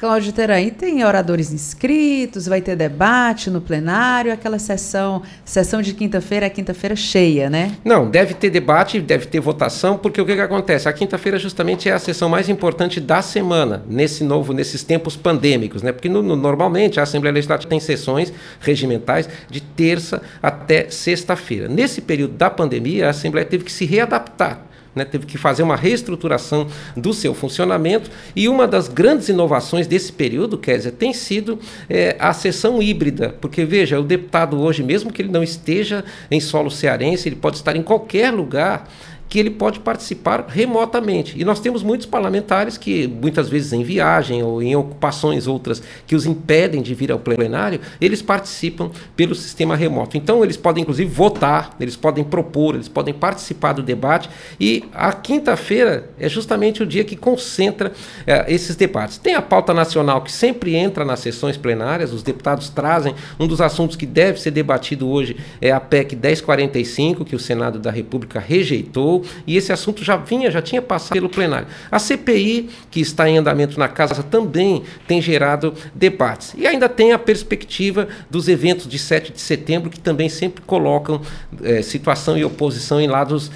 Cláudio 0.02 0.32
Teraí 0.32 0.72
tem 0.72 1.04
oradores 1.04 1.52
inscritos, 1.52 2.48
vai 2.48 2.60
ter 2.60 2.74
debate 2.74 3.48
no 3.48 3.60
plenário, 3.60 4.32
aquela 4.32 4.58
sessão, 4.58 5.22
sessão 5.44 5.80
de 5.80 5.94
quinta-feira 5.94 6.44
é 6.44 6.50
quinta-feira 6.50 6.96
cheia, 6.96 7.48
né? 7.48 7.76
Não, 7.84 8.10
deve 8.10 8.34
ter 8.34 8.50
debate, 8.50 9.00
deve 9.00 9.26
ter 9.26 9.38
votação, 9.38 9.96
porque 9.96 10.20
o 10.20 10.26
que, 10.26 10.34
que 10.34 10.40
acontece? 10.40 10.88
A 10.88 10.92
quinta-feira 10.92 11.38
justamente 11.38 11.88
é 11.88 11.92
a 11.92 12.00
sessão 12.00 12.28
mais 12.28 12.48
importante 12.48 12.98
da 12.98 13.22
semana, 13.22 13.84
nesse 13.88 14.24
novo, 14.24 14.52
nesses 14.52 14.82
tempos 14.82 15.14
pandêmicos, 15.14 15.84
né? 15.84 15.92
Porque 15.92 16.08
no, 16.08 16.20
no, 16.20 16.34
normalmente 16.34 16.98
a 16.98 17.04
Assembleia 17.04 17.34
Legislativa 17.34 17.70
tem 17.70 17.78
sessões 17.78 18.32
regimentais 18.58 19.28
de 19.48 19.60
terça 19.60 20.20
até 20.42 20.90
sexta-feira. 20.90 21.68
Nesse 21.68 22.00
período 22.00 22.34
da 22.34 22.50
pandemia, 22.50 23.06
a 23.06 23.10
Assembleia 23.10 23.46
teve 23.46 23.62
que 23.62 23.70
se 23.70 23.84
readaptar 23.84 24.71
né, 24.94 25.04
teve 25.04 25.26
que 25.26 25.38
fazer 25.38 25.62
uma 25.62 25.76
reestruturação 25.76 26.66
do 26.96 27.12
seu 27.12 27.34
funcionamento. 27.34 28.10
E 28.34 28.48
uma 28.48 28.66
das 28.66 28.88
grandes 28.88 29.28
inovações 29.28 29.86
desse 29.86 30.12
período, 30.12 30.58
Kézia, 30.58 30.92
tem 30.92 31.12
sido 31.12 31.58
é, 31.88 32.16
a 32.18 32.32
sessão 32.32 32.82
híbrida, 32.82 33.34
porque 33.40 33.64
veja, 33.64 33.98
o 33.98 34.02
deputado 34.02 34.60
hoje, 34.60 34.82
mesmo 34.82 35.12
que 35.12 35.22
ele 35.22 35.30
não 35.30 35.42
esteja 35.42 36.04
em 36.30 36.40
solo 36.40 36.70
cearense, 36.70 37.28
ele 37.28 37.36
pode 37.36 37.56
estar 37.56 37.76
em 37.76 37.82
qualquer 37.82 38.30
lugar 38.32 38.88
que 39.32 39.38
ele 39.38 39.48
pode 39.48 39.80
participar 39.80 40.44
remotamente. 40.46 41.40
E 41.40 41.42
nós 41.42 41.58
temos 41.58 41.82
muitos 41.82 42.06
parlamentares 42.06 42.76
que, 42.76 43.06
muitas 43.06 43.48
vezes 43.48 43.72
em 43.72 43.82
viagem 43.82 44.42
ou 44.42 44.62
em 44.62 44.76
ocupações 44.76 45.46
outras 45.46 45.82
que 46.06 46.14
os 46.14 46.26
impedem 46.26 46.82
de 46.82 46.94
vir 46.94 47.10
ao 47.10 47.18
plenário, 47.18 47.80
eles 47.98 48.20
participam 48.20 48.90
pelo 49.16 49.34
sistema 49.34 49.74
remoto. 49.74 50.18
Então, 50.18 50.44
eles 50.44 50.58
podem, 50.58 50.82
inclusive, 50.82 51.10
votar, 51.10 51.74
eles 51.80 51.96
podem 51.96 52.22
propor, 52.22 52.74
eles 52.74 52.88
podem 52.88 53.14
participar 53.14 53.72
do 53.72 53.82
debate. 53.82 54.28
E 54.60 54.84
a 54.92 55.14
quinta-feira 55.14 56.10
é 56.18 56.28
justamente 56.28 56.82
o 56.82 56.86
dia 56.86 57.02
que 57.02 57.16
concentra 57.16 57.90
eh, 58.26 58.44
esses 58.52 58.76
debates. 58.76 59.16
Tem 59.16 59.34
a 59.34 59.40
pauta 59.40 59.72
nacional 59.72 60.20
que 60.20 60.30
sempre 60.30 60.74
entra 60.74 61.06
nas 61.06 61.20
sessões 61.20 61.56
plenárias, 61.56 62.12
os 62.12 62.22
deputados 62.22 62.68
trazem. 62.68 63.14
Um 63.40 63.46
dos 63.46 63.62
assuntos 63.62 63.96
que 63.96 64.04
deve 64.04 64.38
ser 64.38 64.50
debatido 64.50 65.08
hoje 65.08 65.38
é 65.58 65.72
a 65.72 65.80
PEC 65.80 66.16
1045, 66.16 67.24
que 67.24 67.34
o 67.34 67.38
Senado 67.38 67.78
da 67.78 67.90
República 67.90 68.38
rejeitou 68.38 69.21
e 69.46 69.56
esse 69.56 69.72
assunto 69.72 70.04
já 70.04 70.16
vinha, 70.16 70.50
já 70.50 70.62
tinha 70.62 70.82
passado 70.82 71.12
pelo 71.12 71.28
plenário. 71.28 71.66
A 71.90 71.98
CPI, 71.98 72.68
que 72.90 73.00
está 73.00 73.28
em 73.28 73.38
andamento 73.38 73.78
na 73.78 73.88
casa, 73.88 74.22
também 74.22 74.82
tem 75.06 75.20
gerado 75.20 75.74
debates. 75.94 76.54
E 76.56 76.66
ainda 76.66 76.88
tem 76.88 77.12
a 77.12 77.18
perspectiva 77.18 78.08
dos 78.30 78.48
eventos 78.48 78.86
de 78.86 78.98
7 78.98 79.32
de 79.32 79.40
setembro, 79.40 79.90
que 79.90 80.00
também 80.00 80.28
sempre 80.28 80.62
colocam 80.64 81.20
é, 81.62 81.82
situação 81.82 82.36
e 82.36 82.44
oposição 82.44 83.00
em 83.00 83.06
lados 83.06 83.50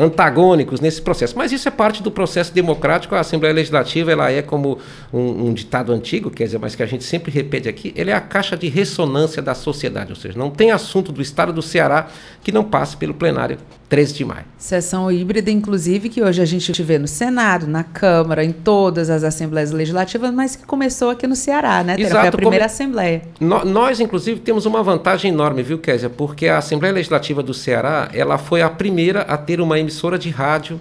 antagônicos 0.00 0.80
nesse 0.80 1.02
processo. 1.02 1.36
Mas 1.36 1.52
isso 1.52 1.68
é 1.68 1.70
parte 1.70 2.02
do 2.02 2.10
processo 2.10 2.52
democrático. 2.54 3.14
A 3.14 3.20
Assembleia 3.20 3.54
Legislativa 3.54 4.10
ela 4.10 4.30
é 4.30 4.40
como 4.40 4.78
um, 5.12 5.48
um, 5.48 5.52
ditado 5.52 5.92
antigo, 5.92 6.30
quer 6.30 6.44
dizer, 6.44 6.58
mas 6.58 6.74
que 6.74 6.82
a 6.82 6.86
gente 6.86 7.04
sempre 7.04 7.30
repete 7.30 7.68
aqui, 7.68 7.92
ele 7.94 8.10
é 8.10 8.14
a 8.14 8.20
caixa 8.20 8.56
de 8.56 8.68
ressonância 8.68 9.42
da 9.42 9.54
sociedade, 9.54 10.10
ou 10.10 10.16
seja, 10.16 10.38
não 10.38 10.50
tem 10.50 10.70
assunto 10.70 11.12
do 11.12 11.20
Estado 11.20 11.52
do 11.52 11.60
Ceará 11.60 12.08
que 12.42 12.50
não 12.50 12.64
passe 12.64 12.96
pelo 12.96 13.12
plenário 13.12 13.58
13 13.90 14.14
de 14.14 14.24
maio. 14.24 14.44
Sessão 14.56 15.10
híbrida, 15.10 15.50
inclusive, 15.50 16.08
que 16.08 16.22
hoje 16.22 16.40
a 16.40 16.44
gente 16.44 16.80
vê 16.80 16.96
no 16.96 17.08
Senado, 17.08 17.66
na 17.66 17.82
Câmara, 17.82 18.44
em 18.44 18.52
todas 18.52 19.10
as 19.10 19.24
Assembleias 19.24 19.72
Legislativas, 19.72 20.32
mas 20.32 20.54
que 20.54 20.64
começou 20.64 21.10
aqui 21.10 21.26
no 21.26 21.34
Ceará, 21.34 21.82
né? 21.82 21.96
Exato, 21.98 22.20
Foi 22.20 22.28
a 22.28 22.32
primeira 22.32 22.64
como... 22.66 22.74
Assembleia. 22.74 23.22
No, 23.40 23.64
nós, 23.64 23.98
inclusive, 23.98 24.38
temos 24.38 24.64
uma 24.64 24.80
vantagem 24.80 25.32
enorme, 25.32 25.64
viu, 25.64 25.76
Késia? 25.76 26.08
Porque 26.08 26.46
a 26.46 26.58
Assembleia 26.58 26.94
Legislativa 26.94 27.42
do 27.42 27.52
Ceará, 27.52 28.08
ela 28.14 28.38
foi 28.38 28.62
a 28.62 28.70
primeira 28.70 29.22
a 29.22 29.36
ter 29.36 29.60
uma 29.60 29.76
emissora 29.76 30.16
de 30.16 30.30
rádio 30.30 30.80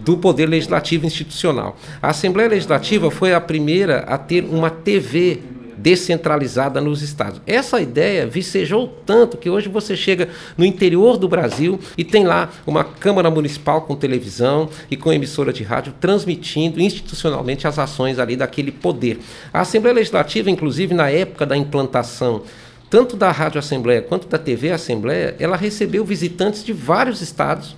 do 0.00 0.18
Poder 0.18 0.46
Legislativo 0.46 1.06
Institucional. 1.06 1.74
A 2.02 2.10
Assembleia 2.10 2.50
Legislativa 2.50 3.10
foi 3.10 3.32
a 3.32 3.40
primeira 3.40 4.00
a 4.00 4.18
ter 4.18 4.44
uma 4.44 4.68
TV 4.68 5.40
descentralizada 5.76 6.80
nos 6.80 7.02
estados. 7.02 7.40
Essa 7.46 7.80
ideia 7.80 8.26
vicejou 8.26 8.88
tanto 9.04 9.36
que 9.36 9.50
hoje 9.50 9.68
você 9.68 9.96
chega 9.96 10.28
no 10.56 10.64
interior 10.64 11.16
do 11.16 11.28
Brasil 11.28 11.78
e 11.96 12.04
tem 12.04 12.24
lá 12.24 12.50
uma 12.66 12.84
Câmara 12.84 13.30
Municipal 13.30 13.82
com 13.82 13.94
televisão 13.94 14.68
e 14.90 14.96
com 14.96 15.12
emissora 15.12 15.52
de 15.52 15.62
rádio 15.62 15.94
transmitindo 16.00 16.80
institucionalmente 16.80 17.66
as 17.66 17.78
ações 17.78 18.18
ali 18.18 18.36
daquele 18.36 18.72
poder. 18.72 19.18
A 19.52 19.60
Assembleia 19.60 19.94
Legislativa, 19.94 20.50
inclusive 20.50 20.94
na 20.94 21.10
época 21.10 21.46
da 21.46 21.56
implantação 21.56 22.42
tanto 22.88 23.16
da 23.16 23.32
Rádio 23.32 23.58
Assembleia 23.58 24.00
quanto 24.00 24.28
da 24.28 24.38
TV 24.38 24.70
Assembleia, 24.70 25.34
ela 25.40 25.56
recebeu 25.56 26.04
visitantes 26.04 26.64
de 26.64 26.72
vários 26.72 27.20
estados 27.20 27.74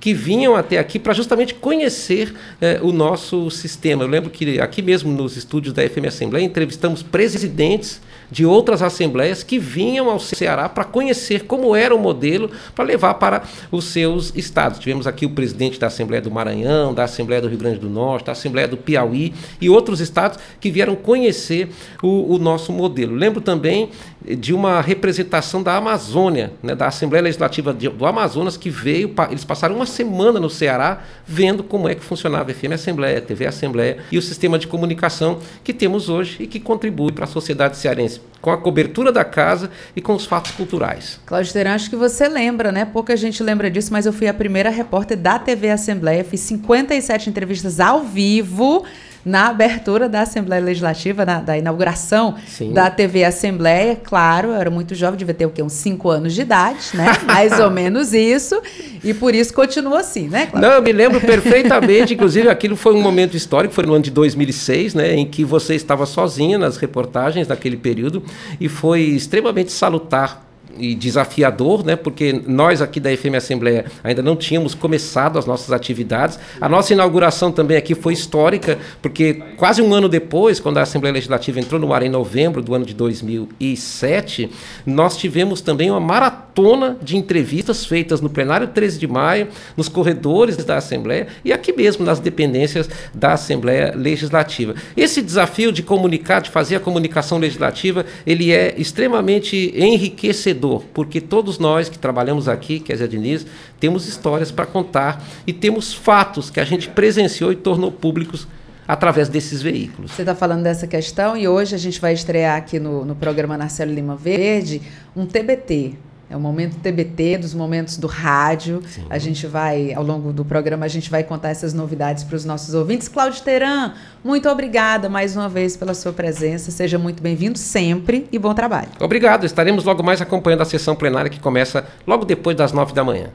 que 0.00 0.14
vinham 0.14 0.56
até 0.56 0.78
aqui 0.78 0.98
para 0.98 1.12
justamente 1.12 1.54
conhecer 1.54 2.34
eh, 2.60 2.80
o 2.82 2.90
nosso 2.90 3.50
sistema. 3.50 4.02
Eu 4.02 4.08
lembro 4.08 4.30
que 4.30 4.58
aqui 4.58 4.80
mesmo 4.80 5.12
nos 5.12 5.36
estúdios 5.36 5.74
da 5.74 5.86
FM 5.86 6.06
Assembleia 6.06 6.42
entrevistamos 6.42 7.02
presidentes 7.02 8.00
de 8.30 8.46
outras 8.46 8.80
assembleias 8.80 9.42
que 9.42 9.58
vinham 9.58 10.08
ao 10.08 10.20
Ceará 10.20 10.68
para 10.68 10.84
conhecer 10.84 11.44
como 11.44 11.74
era 11.74 11.94
o 11.94 11.98
modelo 11.98 12.50
para 12.74 12.84
levar 12.84 13.14
para 13.14 13.42
os 13.70 13.86
seus 13.86 14.32
estados. 14.36 14.78
Tivemos 14.78 15.06
aqui 15.06 15.26
o 15.26 15.30
presidente 15.30 15.78
da 15.78 15.88
Assembleia 15.88 16.22
do 16.22 16.30
Maranhão, 16.30 16.94
da 16.94 17.04
Assembleia 17.04 17.42
do 17.42 17.48
Rio 17.48 17.58
Grande 17.58 17.80
do 17.80 17.90
Norte, 17.90 18.26
da 18.26 18.32
Assembleia 18.32 18.68
do 18.68 18.76
Piauí 18.76 19.34
e 19.60 19.68
outros 19.68 20.00
estados 20.00 20.38
que 20.60 20.70
vieram 20.70 20.94
conhecer 20.94 21.68
o, 22.02 22.34
o 22.34 22.38
nosso 22.38 22.72
modelo. 22.72 23.14
Lembro 23.14 23.40
também 23.40 23.90
de 24.24 24.52
uma 24.52 24.80
representação 24.80 25.62
da 25.62 25.76
Amazônia, 25.76 26.52
né, 26.62 26.74
da 26.74 26.86
Assembleia 26.86 27.22
Legislativa 27.22 27.72
do 27.72 28.06
Amazonas, 28.06 28.56
que 28.56 28.68
veio, 28.68 29.14
eles 29.30 29.44
passaram 29.44 29.74
uma 29.74 29.86
semana 29.86 30.38
no 30.38 30.50
Ceará 30.50 31.02
vendo 31.26 31.62
como 31.62 31.88
é 31.88 31.94
que 31.94 32.04
funcionava 32.04 32.50
a 32.50 32.54
FM 32.54 32.72
Assembleia, 32.74 33.20
TV 33.20 33.46
Assembleia 33.46 33.98
e 34.12 34.18
o 34.18 34.22
sistema 34.22 34.58
de 34.58 34.66
comunicação 34.66 35.38
que 35.64 35.72
temos 35.72 36.08
hoje 36.08 36.36
e 36.40 36.46
que 36.46 36.60
contribui 36.60 37.12
para 37.12 37.24
a 37.24 37.28
sociedade 37.28 37.76
cearense, 37.76 38.20
com 38.40 38.50
a 38.50 38.58
cobertura 38.58 39.10
da 39.10 39.24
casa 39.24 39.70
e 39.96 40.00
com 40.00 40.14
os 40.14 40.26
fatos 40.26 40.50
culturais. 40.52 41.18
Cláudio 41.24 41.52
Teran, 41.52 41.74
acho 41.74 41.88
que 41.88 41.96
você 41.96 42.28
lembra, 42.28 42.70
né? 42.70 42.84
Pouca 42.84 43.16
gente 43.16 43.42
lembra 43.42 43.70
disso, 43.70 43.92
mas 43.92 44.06
eu 44.06 44.12
fui 44.12 44.28
a 44.28 44.34
primeira 44.34 44.70
repórter 44.70 45.16
da 45.16 45.38
TV 45.38 45.70
Assembleia, 45.70 46.24
fiz 46.24 46.40
57 46.40 47.30
entrevistas 47.30 47.80
ao 47.80 48.02
vivo 48.02 48.84
na 49.24 49.48
abertura 49.48 50.08
da 50.08 50.22
Assembleia 50.22 50.62
Legislativa, 50.62 51.24
na, 51.24 51.40
da 51.40 51.58
inauguração 51.58 52.34
Sim. 52.46 52.72
da 52.72 52.90
TV 52.90 53.24
Assembleia. 53.24 53.96
Claro, 53.96 54.48
eu 54.48 54.54
era 54.54 54.70
muito 54.70 54.94
jovem, 54.94 55.18
devia 55.18 55.34
ter 55.34 55.46
o 55.46 55.50
quê? 55.50 55.62
Uns 55.62 55.72
5 55.74 56.08
anos 56.08 56.34
de 56.34 56.42
idade, 56.42 56.90
né? 56.94 57.06
Mais 57.26 57.58
ou 57.58 57.70
menos 57.70 58.12
isso. 58.12 58.60
E 59.02 59.14
por 59.14 59.34
isso 59.34 59.52
continua 59.52 60.00
assim, 60.00 60.28
né? 60.28 60.46
Claro. 60.46 60.66
Não, 60.66 60.74
eu 60.74 60.82
me 60.82 60.92
lembro 60.92 61.20
perfeitamente. 61.20 62.14
Inclusive, 62.14 62.48
aquilo 62.48 62.76
foi 62.76 62.94
um 62.94 63.00
momento 63.00 63.36
histórico, 63.36 63.74
foi 63.74 63.84
no 63.86 63.94
ano 63.94 64.04
de 64.04 64.10
2006, 64.10 64.94
né? 64.94 65.14
Em 65.14 65.26
que 65.26 65.44
você 65.44 65.74
estava 65.74 66.06
sozinha 66.06 66.58
nas 66.58 66.76
reportagens 66.76 67.46
daquele 67.46 67.76
período 67.76 68.22
e 68.60 68.68
foi 68.68 69.00
extremamente 69.02 69.72
salutar 69.72 70.49
e 70.78 70.94
desafiador, 70.94 71.84
né? 71.84 71.96
Porque 71.96 72.40
nós 72.46 72.80
aqui 72.80 73.00
da 73.00 73.14
FM 73.14 73.34
Assembleia 73.36 73.84
ainda 74.02 74.22
não 74.22 74.36
tínhamos 74.36 74.74
começado 74.74 75.38
as 75.38 75.46
nossas 75.46 75.72
atividades. 75.72 76.38
A 76.60 76.68
nossa 76.68 76.92
inauguração 76.92 77.50
também 77.50 77.76
aqui 77.76 77.94
foi 77.94 78.12
histórica, 78.12 78.78
porque 79.02 79.34
quase 79.56 79.82
um 79.82 79.92
ano 79.92 80.08
depois, 80.08 80.60
quando 80.60 80.78
a 80.78 80.82
Assembleia 80.82 81.12
Legislativa 81.12 81.60
entrou 81.60 81.80
no 81.80 81.92
ar 81.92 82.02
em 82.02 82.08
novembro 82.08 82.62
do 82.62 82.74
ano 82.74 82.84
de 82.84 82.94
2007, 82.94 84.50
nós 84.86 85.16
tivemos 85.16 85.60
também 85.60 85.90
uma 85.90 86.00
maratona 86.00 86.96
de 87.02 87.16
entrevistas 87.16 87.84
feitas 87.84 88.20
no 88.20 88.30
plenário 88.30 88.68
13 88.68 88.98
de 88.98 89.06
maio, 89.06 89.48
nos 89.76 89.88
corredores 89.88 90.56
da 90.56 90.76
Assembleia 90.76 91.28
e 91.44 91.52
aqui 91.52 91.72
mesmo 91.72 92.04
nas 92.04 92.20
dependências 92.20 92.88
da 93.14 93.32
Assembleia 93.32 93.92
Legislativa. 93.96 94.74
Esse 94.96 95.22
desafio 95.22 95.72
de 95.72 95.82
comunicar, 95.82 96.40
de 96.40 96.50
fazer 96.50 96.76
a 96.76 96.80
comunicação 96.80 97.38
legislativa, 97.38 98.04
ele 98.26 98.52
é 98.52 98.74
extremamente 98.76 99.72
enriquecedor 99.76 100.59
porque 100.68 101.20
todos 101.20 101.58
nós 101.58 101.88
que 101.88 101.98
trabalhamos 101.98 102.48
aqui, 102.48 102.80
quer 102.80 102.94
dizer, 102.94 103.08
Diniz, 103.08 103.46
temos 103.78 104.06
histórias 104.06 104.50
para 104.50 104.66
contar 104.66 105.24
e 105.46 105.52
temos 105.52 105.94
fatos 105.94 106.50
que 106.50 106.60
a 106.60 106.64
gente 106.64 106.88
presenciou 106.88 107.52
e 107.52 107.56
tornou 107.56 107.90
públicos 107.90 108.46
através 108.86 109.28
desses 109.28 109.62
veículos. 109.62 110.10
Você 110.10 110.22
está 110.22 110.34
falando 110.34 110.64
dessa 110.64 110.86
questão 110.86 111.36
e 111.36 111.46
hoje 111.46 111.74
a 111.74 111.78
gente 111.78 112.00
vai 112.00 112.12
estrear 112.12 112.58
aqui 112.58 112.80
no, 112.80 113.04
no 113.04 113.14
programa 113.14 113.56
Narcelo 113.56 113.92
Lima 113.92 114.16
Verde 114.16 114.82
um 115.14 115.24
TBT, 115.26 115.94
é 116.30 116.36
o 116.36 116.40
momento 116.40 116.76
TBT, 116.78 117.38
dos 117.38 117.52
momentos 117.52 117.96
do 117.96 118.06
rádio. 118.06 118.80
Sim. 118.86 119.04
A 119.10 119.18
gente 119.18 119.48
vai, 119.48 119.92
ao 119.92 120.04
longo 120.04 120.32
do 120.32 120.44
programa, 120.44 120.86
a 120.86 120.88
gente 120.88 121.10
vai 121.10 121.24
contar 121.24 121.50
essas 121.50 121.74
novidades 121.74 122.22
para 122.22 122.36
os 122.36 122.44
nossos 122.44 122.72
ouvintes. 122.72 123.08
Cláudio 123.08 123.42
Teran, 123.42 123.94
muito 124.22 124.48
obrigada 124.48 125.08
mais 125.08 125.34
uma 125.34 125.48
vez 125.48 125.76
pela 125.76 125.92
sua 125.92 126.12
presença. 126.12 126.70
Seja 126.70 126.98
muito 126.98 127.20
bem-vindo 127.20 127.58
sempre 127.58 128.28
e 128.30 128.38
bom 128.38 128.54
trabalho. 128.54 128.90
Obrigado. 129.00 129.44
Estaremos 129.44 129.84
logo 129.84 130.04
mais 130.04 130.22
acompanhando 130.22 130.60
a 130.60 130.64
sessão 130.64 130.94
plenária 130.94 131.28
que 131.28 131.40
começa 131.40 131.84
logo 132.06 132.24
depois 132.24 132.56
das 132.56 132.72
nove 132.72 132.94
da 132.94 133.02
manhã. 133.02 133.30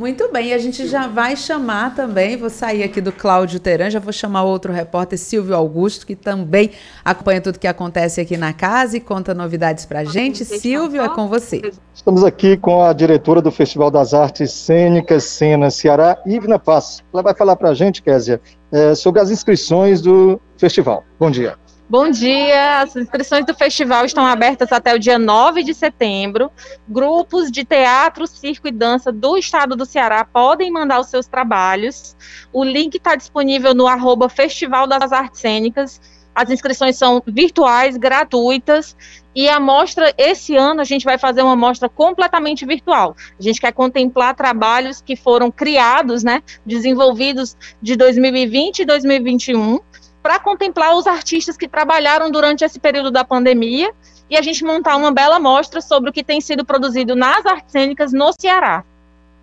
Muito 0.00 0.32
bem, 0.32 0.54
a 0.54 0.56
gente 0.56 0.86
já 0.86 1.06
vai 1.06 1.36
chamar 1.36 1.94
também, 1.94 2.34
vou 2.34 2.48
sair 2.48 2.82
aqui 2.82 3.02
do 3.02 3.12
Cláudio 3.12 3.60
Teran, 3.60 3.90
já 3.90 4.00
vou 4.00 4.14
chamar 4.14 4.44
outro 4.44 4.72
repórter, 4.72 5.18
Silvio 5.18 5.54
Augusto, 5.54 6.06
que 6.06 6.16
também 6.16 6.70
acompanha 7.04 7.38
tudo 7.38 7.58
que 7.58 7.66
acontece 7.66 8.18
aqui 8.18 8.34
na 8.38 8.54
casa 8.54 8.96
e 8.96 9.00
conta 9.00 9.34
novidades 9.34 9.84
para 9.84 10.00
a 10.00 10.04
gente. 10.04 10.42
Silvio, 10.42 11.02
é 11.02 11.08
com 11.10 11.28
você. 11.28 11.60
Estamos 11.92 12.24
aqui 12.24 12.56
com 12.56 12.82
a 12.82 12.94
diretora 12.94 13.42
do 13.42 13.50
Festival 13.50 13.90
das 13.90 14.14
Artes 14.14 14.50
Cênicas, 14.52 15.24
Cena 15.24 15.70
Ceará, 15.70 16.16
Ivna 16.24 16.58
Paz. 16.58 17.02
Ela 17.12 17.22
vai 17.22 17.34
falar 17.34 17.56
para 17.56 17.68
a 17.68 17.74
gente, 17.74 18.00
Késia, 18.00 18.40
é, 18.72 18.94
sobre 18.94 19.20
as 19.20 19.30
inscrições 19.30 20.00
do 20.00 20.40
festival. 20.56 21.04
Bom 21.18 21.30
dia. 21.30 21.58
Bom 21.90 22.08
dia! 22.08 22.82
As 22.82 22.94
inscrições 22.94 23.44
do 23.44 23.52
festival 23.52 24.04
estão 24.04 24.24
abertas 24.24 24.70
até 24.70 24.94
o 24.94 24.98
dia 24.98 25.18
9 25.18 25.64
de 25.64 25.74
setembro. 25.74 26.48
Grupos 26.88 27.50
de 27.50 27.64
teatro, 27.64 28.28
circo 28.28 28.68
e 28.68 28.70
dança 28.70 29.10
do 29.10 29.36
estado 29.36 29.74
do 29.74 29.84
Ceará 29.84 30.24
podem 30.24 30.70
mandar 30.70 31.00
os 31.00 31.08
seus 31.08 31.26
trabalhos. 31.26 32.16
O 32.52 32.62
link 32.62 32.94
está 32.94 33.16
disponível 33.16 33.74
no 33.74 33.88
arroba 33.88 34.28
Festival 34.28 34.86
das 34.86 35.10
Artes 35.10 35.40
Cênicas. 35.40 36.00
As 36.32 36.48
inscrições 36.48 36.96
são 36.96 37.20
virtuais, 37.26 37.96
gratuitas, 37.96 38.96
e 39.34 39.48
a 39.48 39.58
mostra, 39.58 40.14
esse 40.16 40.56
ano, 40.56 40.80
a 40.80 40.84
gente 40.84 41.04
vai 41.04 41.18
fazer 41.18 41.42
uma 41.42 41.56
mostra 41.56 41.88
completamente 41.88 42.64
virtual. 42.64 43.16
A 43.38 43.42
gente 43.42 43.60
quer 43.60 43.72
contemplar 43.72 44.34
trabalhos 44.34 45.00
que 45.00 45.16
foram 45.16 45.50
criados, 45.50 46.22
né, 46.22 46.42
desenvolvidos 46.64 47.56
de 47.82 47.96
2020 47.96 48.80
e 48.80 48.84
2021, 48.84 49.80
para 50.22 50.38
contemplar 50.38 50.94
os 50.96 51.06
artistas 51.06 51.56
que 51.56 51.68
trabalharam 51.68 52.30
durante 52.30 52.64
esse 52.64 52.78
período 52.78 53.10
da 53.10 53.24
pandemia 53.24 53.92
e 54.28 54.36
a 54.36 54.42
gente 54.42 54.64
montar 54.64 54.96
uma 54.96 55.10
bela 55.10 55.40
mostra 55.40 55.80
sobre 55.80 56.10
o 56.10 56.12
que 56.12 56.22
tem 56.22 56.40
sido 56.40 56.64
produzido 56.64 57.16
nas 57.16 57.44
artes 57.44 57.72
cênicas 57.72 58.12
no 58.12 58.32
Ceará. 58.38 58.84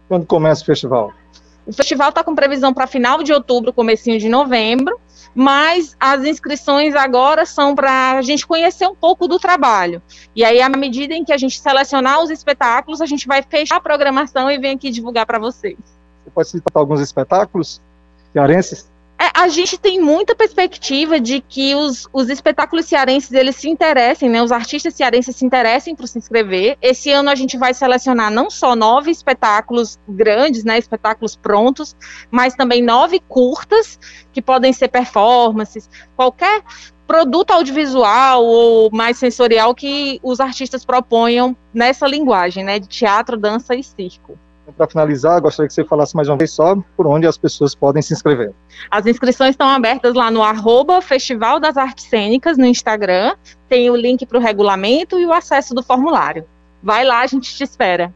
Quando 0.07 0.25
começa 0.25 0.63
o 0.63 0.65
festival? 0.65 1.13
O 1.65 1.73
festival 1.73 2.09
está 2.09 2.23
com 2.23 2.33
previsão 2.33 2.73
para 2.73 2.87
final 2.87 3.21
de 3.21 3.33
outubro, 3.33 3.73
comecinho 3.73 4.17
de 4.17 4.29
novembro, 4.29 4.97
mas 5.35 5.97
as 5.99 6.23
inscrições 6.23 6.95
agora 6.95 7.45
são 7.45 7.75
para 7.75 8.13
a 8.13 8.21
gente 8.21 8.47
conhecer 8.47 8.87
um 8.87 8.95
pouco 8.95 9.27
do 9.27 9.37
trabalho. 9.37 10.01
E 10.33 10.45
aí, 10.45 10.61
à 10.61 10.69
medida 10.69 11.13
em 11.13 11.25
que 11.25 11.33
a 11.33 11.37
gente 11.37 11.59
selecionar 11.59 12.23
os 12.23 12.29
espetáculos, 12.29 13.01
a 13.01 13.05
gente 13.05 13.27
vai 13.27 13.43
fechar 13.43 13.75
a 13.75 13.81
programação 13.81 14.49
e 14.49 14.57
vem 14.57 14.75
aqui 14.75 14.89
divulgar 14.89 15.25
para 15.25 15.37
vocês. 15.37 15.77
Você 16.23 16.31
pode 16.33 16.49
citar 16.49 16.71
alguns 16.75 17.01
espetáculos 17.01 17.81
cearenses? 18.31 18.89
É, 19.19 19.31
a 19.33 19.47
gente 19.47 19.79
tem 19.79 19.99
muita 19.99 20.35
perspectiva 20.35 21.19
de 21.19 21.41
que 21.41 21.73
os, 21.73 22.07
os 22.13 22.29
espetáculos 22.29 22.85
cearenses 22.85 23.31
eles 23.31 23.55
se 23.55 23.67
interessem, 23.67 24.29
né? 24.29 24.43
Os 24.43 24.51
artistas 24.51 24.93
cearenses 24.93 25.35
se 25.35 25.43
interessem 25.43 25.95
por 25.95 26.07
se 26.07 26.19
inscrever. 26.19 26.77
Esse 26.79 27.11
ano 27.11 27.31
a 27.31 27.35
gente 27.35 27.57
vai 27.57 27.73
selecionar 27.73 28.29
não 28.29 28.47
só 28.49 28.75
nove 28.75 29.09
espetáculos 29.09 29.97
grandes, 30.07 30.63
né? 30.63 30.77
Espetáculos 30.77 31.35
prontos, 31.35 31.95
mas 32.29 32.53
também 32.53 32.83
nove 32.83 33.19
curtas 33.27 33.99
que 34.31 34.41
podem 34.41 34.71
ser 34.71 34.89
performances, 34.89 35.89
qualquer 36.15 36.61
produto 37.07 37.51
audiovisual 37.51 38.45
ou 38.45 38.91
mais 38.91 39.17
sensorial 39.17 39.73
que 39.73 40.19
os 40.21 40.39
artistas 40.39 40.85
proponham 40.85 41.57
nessa 41.73 42.05
linguagem, 42.05 42.63
né? 42.63 42.77
De 42.77 42.87
teatro, 42.87 43.35
dança 43.35 43.73
e 43.73 43.81
circo. 43.81 44.37
Para 44.75 44.87
finalizar, 44.87 45.39
gostaria 45.41 45.67
que 45.67 45.73
você 45.73 45.83
falasse 45.83 46.15
mais 46.15 46.27
uma 46.27 46.37
vez 46.37 46.51
só 46.51 46.75
por 46.95 47.07
onde 47.07 47.25
as 47.25 47.37
pessoas 47.37 47.73
podem 47.73 48.01
se 48.01 48.13
inscrever. 48.13 48.51
As 48.91 49.05
inscrições 49.05 49.51
estão 49.51 49.67
abertas 49.67 50.13
lá 50.13 50.29
no 50.29 50.43
arroba 50.43 51.01
Festival 51.01 51.59
das 51.59 51.77
Artes 51.77 52.05
Cênicas 52.05 52.57
no 52.57 52.65
Instagram. 52.65 53.35
Tem 53.69 53.89
o 53.89 53.95
link 53.95 54.25
para 54.25 54.37
o 54.37 54.41
regulamento 54.41 55.17
e 55.19 55.25
o 55.25 55.31
acesso 55.31 55.73
do 55.73 55.81
formulário. 55.81 56.45
Vai 56.83 57.05
lá, 57.05 57.21
a 57.21 57.27
gente 57.27 57.55
te 57.55 57.63
espera. 57.63 58.13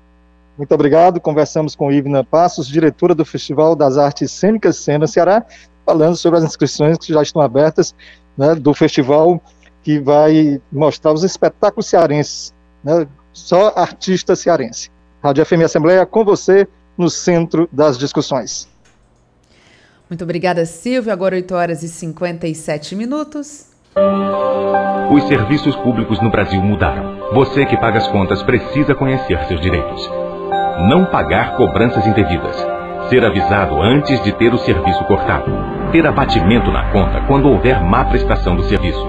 Muito 0.57 0.73
obrigado. 0.73 1.19
Conversamos 1.21 1.75
com 1.75 1.91
Ivna 1.91 2.23
Passos, 2.23 2.67
diretora 2.67 3.15
do 3.15 3.23
Festival 3.23 3.75
das 3.75 3.97
Artes 3.97 4.31
Cênicas 4.31 4.77
Cena 4.77 5.07
Ceará, 5.07 5.43
falando 5.85 6.15
sobre 6.15 6.39
as 6.39 6.45
inscrições 6.45 6.97
que 6.97 7.13
já 7.13 7.21
estão 7.21 7.41
abertas 7.41 7.95
né, 8.37 8.55
do 8.55 8.73
festival 8.73 9.41
que 9.83 9.99
vai 9.99 10.61
mostrar 10.71 11.11
os 11.13 11.23
espetáculos 11.23 11.87
cearenses, 11.87 12.53
né, 12.83 13.07
só 13.33 13.73
artista 13.75 14.35
cearense. 14.35 14.91
Rádio 15.23 15.45
FM 15.45 15.63
Assembleia 15.63 16.05
com 16.05 16.25
você 16.25 16.67
no 16.97 17.09
centro 17.09 17.69
das 17.71 17.97
discussões. 17.97 18.67
Muito 20.09 20.23
obrigada, 20.23 20.65
Silvio. 20.65 21.13
Agora 21.13 21.35
8 21.35 21.55
horas 21.55 21.83
e 21.83 21.87
57 21.87 22.95
minutos. 22.95 23.67
Os 25.13 25.23
serviços 25.27 25.75
públicos 25.77 26.19
no 26.21 26.31
Brasil 26.31 26.61
mudaram. 26.61 27.33
Você 27.33 27.65
que 27.65 27.77
paga 27.77 27.99
as 27.99 28.07
contas 28.07 28.41
precisa 28.43 28.95
conhecer 28.95 29.37
seus 29.45 29.61
direitos. 29.61 30.09
Não 30.89 31.05
pagar 31.05 31.55
cobranças 31.55 32.05
indevidas. 32.07 32.55
Ser 33.09 33.23
avisado 33.23 33.81
antes 33.81 34.21
de 34.23 34.31
ter 34.33 34.53
o 34.53 34.57
serviço 34.57 35.03
cortado. 35.05 35.51
Ter 35.91 36.05
abatimento 36.07 36.71
na 36.71 36.91
conta 36.91 37.21
quando 37.27 37.47
houver 37.47 37.81
má 37.81 38.05
prestação 38.05 38.55
do 38.55 38.63
serviço. 38.63 39.05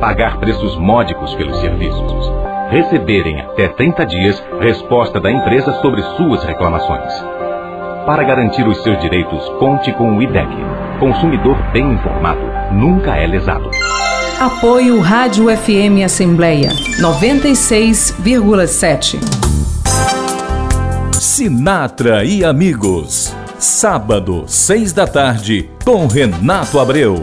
Pagar 0.00 0.38
preços 0.38 0.76
módicos 0.76 1.34
pelos 1.34 1.58
serviços. 1.60 2.55
Receberem 2.70 3.40
até 3.40 3.66
30 3.68 4.06
dias 4.06 4.42
resposta 4.60 5.20
da 5.20 5.30
empresa 5.30 5.72
sobre 5.80 6.02
suas 6.16 6.42
reclamações. 6.42 7.12
Para 8.04 8.24
garantir 8.24 8.66
os 8.66 8.82
seus 8.82 9.00
direitos, 9.00 9.48
conte 9.60 9.92
com 9.92 10.16
o 10.16 10.22
IDEC. 10.22 10.48
Consumidor 10.98 11.56
bem 11.72 11.92
informado 11.92 12.40
nunca 12.72 13.14
é 13.16 13.24
lesado. 13.26 13.70
Apoio 14.40 14.98
Rádio 15.00 15.46
FM 15.56 16.02
Assembleia 16.04 16.70
96,7. 17.00 19.18
Sinatra 21.12 22.24
e 22.24 22.44
amigos. 22.44 23.34
Sábado, 23.58 24.44
seis 24.46 24.92
da 24.92 25.06
tarde, 25.06 25.70
com 25.84 26.06
Renato 26.06 26.78
Abreu. 26.78 27.16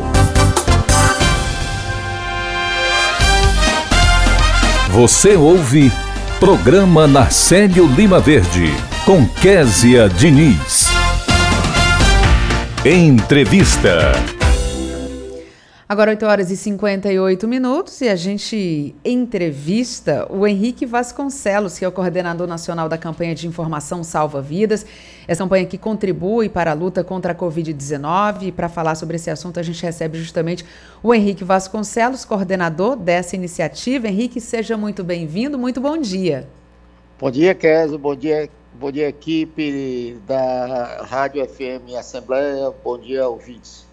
Você 4.94 5.36
ouve 5.36 5.92
Programa 6.40 7.08
Narcélio 7.08 7.88
Lima 7.88 8.20
Verde, 8.20 8.72
com 9.08 9.28
Késia 9.28 10.08
Diniz. 10.08 10.88
Entrevista. 12.86 14.12
Agora 15.88 16.12
8 16.12 16.26
horas 16.26 16.50
e 16.50 16.56
58 16.56 17.46
minutos 17.46 18.00
e 18.00 18.08
a 18.08 18.16
gente 18.16 18.96
entrevista 19.04 20.26
o 20.32 20.48
Henrique 20.48 20.86
Vasconcelos, 20.86 21.78
que 21.78 21.84
é 21.84 21.88
o 21.88 21.92
coordenador 21.92 22.48
nacional 22.48 22.88
da 22.88 22.98
campanha 22.98 23.36
de 23.36 23.48
informação 23.48 24.02
Salva 24.02 24.42
Vidas. 24.42 24.86
Essa 25.28 25.44
campanha 25.44 25.66
que 25.66 25.78
contribui 25.78 26.48
para 26.48 26.72
a 26.72 26.74
luta 26.74 27.04
contra 27.04 27.34
a 27.34 27.36
Covid-19. 27.36 28.44
E 28.44 28.52
para 28.54 28.70
falar 28.70 28.96
sobre 28.96 29.18
esse 29.18 29.30
assunto, 29.30 29.60
a 29.60 29.64
gente 29.64 29.84
recebe 29.84 30.18
justamente 30.18 30.66
o 31.04 31.14
Henrique 31.14 31.44
Vasconcelos, 31.44 32.24
coordenador 32.24 32.96
dessa 32.96 33.36
iniciativa. 33.36 34.08
Henrique, 34.08 34.40
seja 34.40 34.78
muito 34.78 35.04
bem-vindo, 35.04 35.60
muito 35.60 35.82
bom 35.82 35.98
dia. 35.98 36.48
Bom 37.20 37.30
dia, 37.30 37.54
Kézio, 37.54 38.00
bom 38.00 38.16
dia, 38.16 38.50
bom 38.74 38.90
dia, 38.90 39.10
equipe 39.10 40.18
da 40.26 41.04
Rádio 41.04 41.46
FM 41.46 41.94
Assembleia, 41.98 42.72
bom 42.84 42.98
dia, 42.98 43.28
ouvintes. 43.28 43.93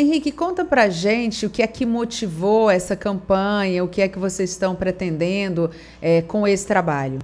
Henrique, 0.00 0.32
conta 0.32 0.64
pra 0.64 0.88
gente 0.88 1.46
o 1.46 1.50
que 1.50 1.62
é 1.62 1.66
que 1.66 1.84
motivou 1.84 2.70
essa 2.70 2.96
campanha, 2.96 3.84
o 3.84 3.88
que 3.88 4.00
é 4.00 4.08
que 4.08 4.18
vocês 4.18 4.50
estão 4.50 4.74
pretendendo 4.74 5.70
é, 6.00 6.22
com 6.22 6.46
esse 6.46 6.66
trabalho. 6.66 7.18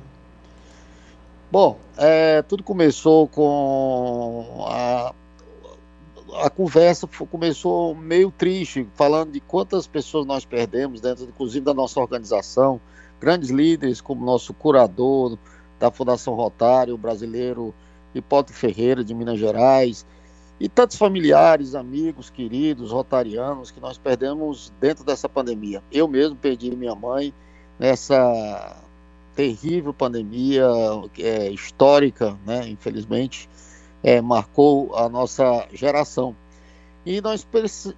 Bom, 1.50 1.78
é, 1.96 2.42
tudo 2.42 2.62
começou 2.62 3.26
com 3.28 4.64
a, 4.68 5.14
a 6.42 6.50
conversa 6.50 7.08
começou 7.30 7.94
meio 7.94 8.30
triste, 8.30 8.86
falando 8.94 9.32
de 9.32 9.40
quantas 9.40 9.86
pessoas 9.86 10.26
nós 10.26 10.44
perdemos 10.44 11.00
dentro, 11.00 11.24
inclusive 11.24 11.64
da 11.64 11.72
nossa 11.72 11.98
organização, 12.00 12.80
grandes 13.20 13.50
líderes 13.50 14.00
como 14.00 14.24
nosso 14.24 14.52
curador 14.52 15.38
da 15.78 15.90
Fundação 15.90 16.34
Rotário 16.34 16.96
brasileiro 16.98 17.74
Hipólito 18.14 18.52
Ferreira 18.52 19.04
de 19.04 19.14
Minas 19.14 19.38
Gerais, 19.38 20.04
e 20.58 20.68
tantos 20.68 20.96
familiares, 20.96 21.74
amigos, 21.74 22.30
queridos, 22.30 22.90
rotarianos 22.90 23.70
que 23.70 23.78
nós 23.78 23.98
perdemos 23.98 24.72
dentro 24.80 25.04
dessa 25.04 25.28
pandemia. 25.28 25.82
Eu 25.92 26.08
mesmo 26.08 26.34
perdi 26.34 26.74
minha 26.74 26.94
mãe 26.94 27.32
nessa 27.78 28.82
terrível 29.34 29.92
pandemia 29.92 30.66
é, 31.18 31.50
histórica, 31.50 32.38
né? 32.46 32.66
Infelizmente, 32.68 33.50
é, 34.02 34.20
marcou 34.22 34.96
a 34.96 35.10
nossa 35.10 35.66
geração. 35.74 36.34
E 37.04 37.20
nós, 37.20 37.46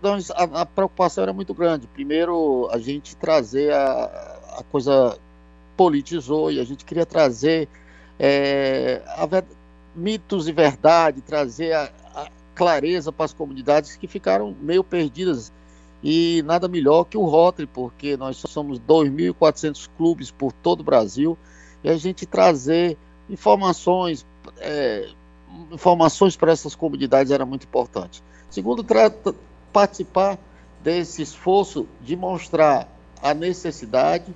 nós 0.03 0.31
a, 0.33 0.63
a, 0.63 0.67
preocupação 0.67 1.23
era 1.23 1.33
muito 1.33 1.55
grande. 1.55 1.87
Primeiro, 1.87 2.69
a 2.73 2.79
gente 2.79 3.17
trazer 3.17 3.73
a, 3.73 4.59
a 4.59 4.65
coisa 4.65 5.17
politizou 5.77 6.51
e 6.51 6.59
a 6.59 6.65
gente 6.65 6.85
queria 6.85 7.07
trazer 7.07 7.69
é, 8.19 9.01
a, 9.07 9.29
mitos 9.95 10.49
e 10.49 10.53
verdade, 10.53 11.21
trazer 11.21 11.73
a, 11.73 11.91
clareza 12.59 13.13
para 13.13 13.25
as 13.25 13.33
comunidades 13.33 13.95
que 13.95 14.09
ficaram 14.09 14.55
meio 14.61 14.83
perdidas. 14.83 15.53
E 16.03 16.43
nada 16.45 16.67
melhor 16.67 17.05
que 17.05 17.17
o 17.17 17.25
Rotary, 17.25 17.69
porque 17.73 18.17
nós 18.17 18.37
somos 18.49 18.81
2.400 18.81 19.89
clubes 19.97 20.33
por 20.33 20.53
todo 20.53 20.81
o 20.81 20.85
Brasil, 20.85 21.39
e 21.85 21.89
a 21.89 21.97
gente 21.97 22.27
trazer 22.27 22.99
informações, 23.31 24.27
é, 24.59 25.09
informações 25.71 26.37
para 26.37 26.51
essas 26.51 26.75
comunidades 26.75 27.31
era 27.31 27.47
muito 27.47 27.65
importante. 27.65 28.23
Segundo, 28.51 28.85
participar 29.73 30.37
desse 30.83 31.23
esforço 31.23 31.87
de 32.01 32.17
mostrar 32.17 32.89
a 33.23 33.35
necessidade 33.35 34.35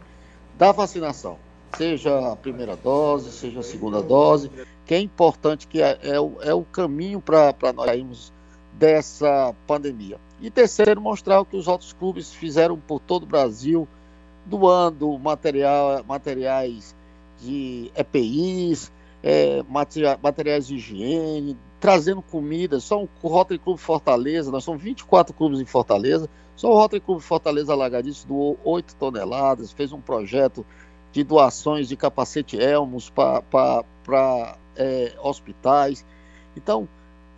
da 0.56 0.70
vacinação, 0.70 1.38
seja 1.76 2.32
a 2.32 2.36
primeira 2.36 2.76
dose, 2.76 3.32
seja 3.32 3.60
a 3.60 3.62
segunda 3.64 4.02
dose, 4.02 4.50
que 4.84 4.94
é 4.94 5.00
importante, 5.00 5.66
que 5.66 5.80
é, 5.80 5.98
é, 6.02 6.20
o, 6.20 6.36
é 6.42 6.52
o 6.52 6.64
caminho 6.64 7.20
para 7.20 7.54
nós 7.74 7.86
sairmos 7.86 8.32
dessa 8.72 9.54
pandemia. 9.66 10.18
E 10.40 10.50
terceiro, 10.50 11.00
mostrar 11.00 11.40
o 11.40 11.44
que 11.44 11.56
os 11.56 11.68
outros 11.68 11.92
clubes 11.92 12.32
fizeram 12.32 12.76
por 12.78 12.98
todo 12.98 13.22
o 13.22 13.26
Brasil, 13.26 13.86
doando 14.44 15.16
material, 15.18 16.02
materiais 16.04 16.94
de 17.40 17.92
EPIs, 17.94 18.90
é, 19.22 19.62
materiais 20.20 20.66
de 20.66 20.74
higiene, 20.74 21.56
trazendo 21.78 22.22
comida. 22.22 22.80
Só 22.80 23.02
o 23.02 23.28
Rotary 23.28 23.58
Clube 23.58 23.80
Fortaleza, 23.80 24.50
nós 24.50 24.64
somos 24.64 24.82
24 24.82 25.32
clubes 25.32 25.60
em 25.60 25.64
Fortaleza, 25.64 26.28
só 26.56 26.70
o 26.70 26.74
Rotary 26.74 27.00
Clube 27.00 27.22
Fortaleza 27.22 27.72
Alagadiço 27.72 28.26
doou 28.26 28.58
8 28.64 28.96
toneladas, 28.96 29.72
fez 29.72 29.92
um 29.92 30.00
projeto 30.00 30.66
de 31.12 31.22
doações 31.22 31.88
de 31.88 31.96
capacete 31.96 32.56
Elmos 32.56 33.10
para 33.10 34.56
é, 34.76 35.12
hospitais. 35.22 36.04
Então, 36.56 36.88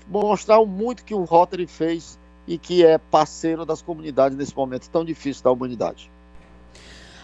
mostrar 0.09 0.59
o 0.59 0.66
muito 0.66 1.05
que 1.05 1.14
o 1.14 1.24
Rotary 1.24 1.66
fez 1.66 2.18
e 2.47 2.59
que 2.59 2.85
é 2.85 2.99
parceiro 2.99 3.64
das 3.64 3.80
comunidades 3.80 4.37
nesse 4.37 4.55
momento 4.55 4.89
tão 4.91 5.05
difícil 5.05 5.43
da 5.43 5.51
humanidade. 5.51 6.11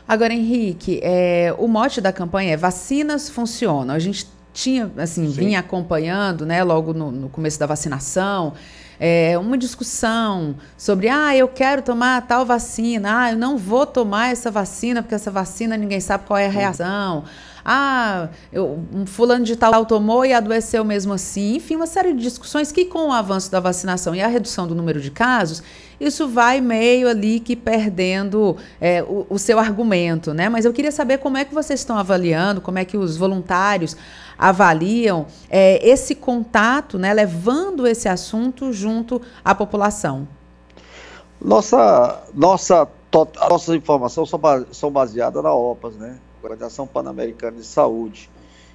Agora, 0.08 0.32
Henrique, 0.32 1.00
é, 1.02 1.54
o 1.58 1.68
mote 1.68 2.00
da 2.00 2.12
campanha 2.12 2.54
é 2.54 2.56
vacinas 2.56 3.28
funcionam. 3.28 3.94
A 3.94 3.98
gente 3.98 4.26
tinha, 4.52 4.90
assim, 4.96 5.26
Sim. 5.26 5.32
vinha 5.32 5.60
acompanhando, 5.60 6.44
né, 6.44 6.64
logo 6.64 6.92
no, 6.92 7.10
no 7.12 7.28
começo 7.28 7.58
da 7.60 7.66
vacinação, 7.66 8.54
é, 8.98 9.38
uma 9.38 9.56
discussão 9.56 10.56
sobre, 10.76 11.08
ah, 11.08 11.34
eu 11.34 11.48
quero 11.48 11.80
tomar 11.80 12.26
tal 12.26 12.44
vacina, 12.44 13.22
ah, 13.22 13.32
eu 13.32 13.38
não 13.38 13.56
vou 13.56 13.86
tomar 13.86 14.30
essa 14.30 14.50
vacina 14.50 15.02
porque 15.02 15.14
essa 15.14 15.30
vacina 15.30 15.76
ninguém 15.76 16.00
sabe 16.00 16.26
qual 16.26 16.38
é 16.38 16.46
a 16.46 16.50
reação. 16.50 17.24
Ah, 17.72 18.30
eu, 18.52 18.80
um 18.92 19.06
fulano 19.06 19.44
de 19.44 19.54
tal 19.54 19.86
tomou 19.86 20.26
e 20.26 20.32
adoeceu 20.32 20.84
mesmo 20.84 21.12
assim. 21.12 21.54
Enfim, 21.54 21.76
uma 21.76 21.86
série 21.86 22.12
de 22.12 22.20
discussões 22.20 22.72
que, 22.72 22.84
com 22.84 23.10
o 23.10 23.12
avanço 23.12 23.48
da 23.48 23.60
vacinação 23.60 24.12
e 24.12 24.20
a 24.20 24.26
redução 24.26 24.66
do 24.66 24.74
número 24.74 25.00
de 25.00 25.08
casos, 25.08 25.62
isso 26.00 26.26
vai 26.26 26.60
meio 26.60 27.08
ali 27.08 27.38
que 27.38 27.54
perdendo 27.54 28.56
é, 28.80 29.04
o, 29.04 29.24
o, 29.30 29.38
seu 29.38 29.56
argumento, 29.60 30.34
né? 30.34 30.48
Mas 30.48 30.64
eu 30.64 30.72
queria 30.72 30.90
saber 30.90 31.18
como 31.18 31.38
é 31.38 31.44
que 31.44 31.54
vocês 31.54 31.78
estão 31.78 31.96
avaliando, 31.96 32.60
como 32.60 32.76
é 32.76 32.84
que 32.84 32.96
os 32.96 33.16
voluntários 33.16 33.96
avaliam 34.36 35.26
é, 35.48 35.78
esse 35.88 36.16
contato, 36.16 36.98
né, 36.98 37.14
levando 37.14 37.86
esse 37.86 38.08
assunto 38.08 38.72
junto 38.72 39.22
à 39.44 39.54
população. 39.54 40.26
Nossa, 41.40 42.20
nossa, 42.34 42.88
nossas 43.48 43.76
informações 43.76 44.28
são, 44.28 44.40
são 44.72 44.90
baseadas 44.90 45.40
na 45.40 45.54
OPAS, 45.54 45.94
né? 45.94 46.18
Organização 46.42 46.86
Pan-Americana 46.86 47.56
de 47.56 47.64
Saúde. 47.64 48.30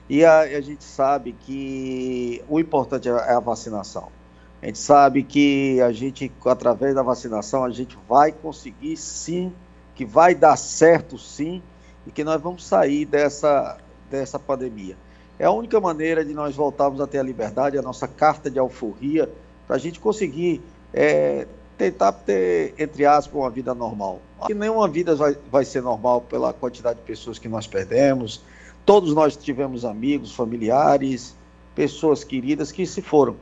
E 0.09 0.23
a, 0.23 0.41
a 0.41 0.61
gente 0.61 0.83
sabe 0.83 1.33
que 1.33 2.43
o 2.47 2.59
importante 2.59 3.09
é, 3.09 3.11
a 3.11 3.39
vacinação. 3.39 4.09
A 4.61 4.67
gente 4.67 4.79
sabe 4.79 5.23
que 5.23 5.81
a 5.81 5.91
gente, 5.91 6.31
através 6.45 6.95
da 6.95 7.03
vacinação, 7.03 7.63
a 7.63 7.69
gente 7.69 7.97
vai 8.07 8.31
conseguir 8.31 8.97
sim, 8.97 9.51
que 9.93 10.05
vai 10.05 10.33
dar 10.33 10.55
certo 10.57 11.17
sim, 11.17 11.61
e 12.05 12.11
que 12.11 12.23
nós 12.23 12.41
vamos 12.41 12.65
sair 12.65 13.05
dessa, 13.05 13.77
dessa 14.09 14.39
pandemia. 14.39 14.97
É 15.37 15.45
a 15.45 15.51
única 15.51 15.79
maneira 15.79 16.23
de 16.23 16.33
nós 16.33 16.55
voltarmos 16.55 17.01
a 17.01 17.07
ter 17.07 17.19
a 17.19 17.23
liberdade, 17.23 17.77
a 17.77 17.81
nossa 17.81 18.07
carta 18.07 18.49
de 18.49 18.57
alforria, 18.57 19.29
para 19.67 19.75
a 19.75 19.79
gente 19.79 19.99
conseguir 19.99 20.61
é, 20.93 21.47
tentar 21.77 22.11
ter, 22.11 22.73
entre 22.77 23.05
aspas, 23.05 23.35
uma 23.35 23.49
vida 23.49 23.73
normal. 23.73 24.19
Nenhuma 24.49 24.87
vida 24.87 25.15
vai, 25.15 25.37
vai 25.51 25.65
ser 25.65 25.81
normal 25.81 26.21
pela 26.21 26.53
quantidade 26.53 26.99
de 26.99 27.05
pessoas 27.05 27.39
que 27.39 27.47
nós 27.47 27.67
perdemos. 27.67 28.41
Todos 28.85 29.13
nós 29.13 29.35
tivemos 29.35 29.83
amigos, 29.83 30.33
familiares, 30.33 31.35
pessoas 31.73 32.23
queridas 32.23 32.71
que 32.71 32.85
se 32.85 33.01
foram. 33.01 33.35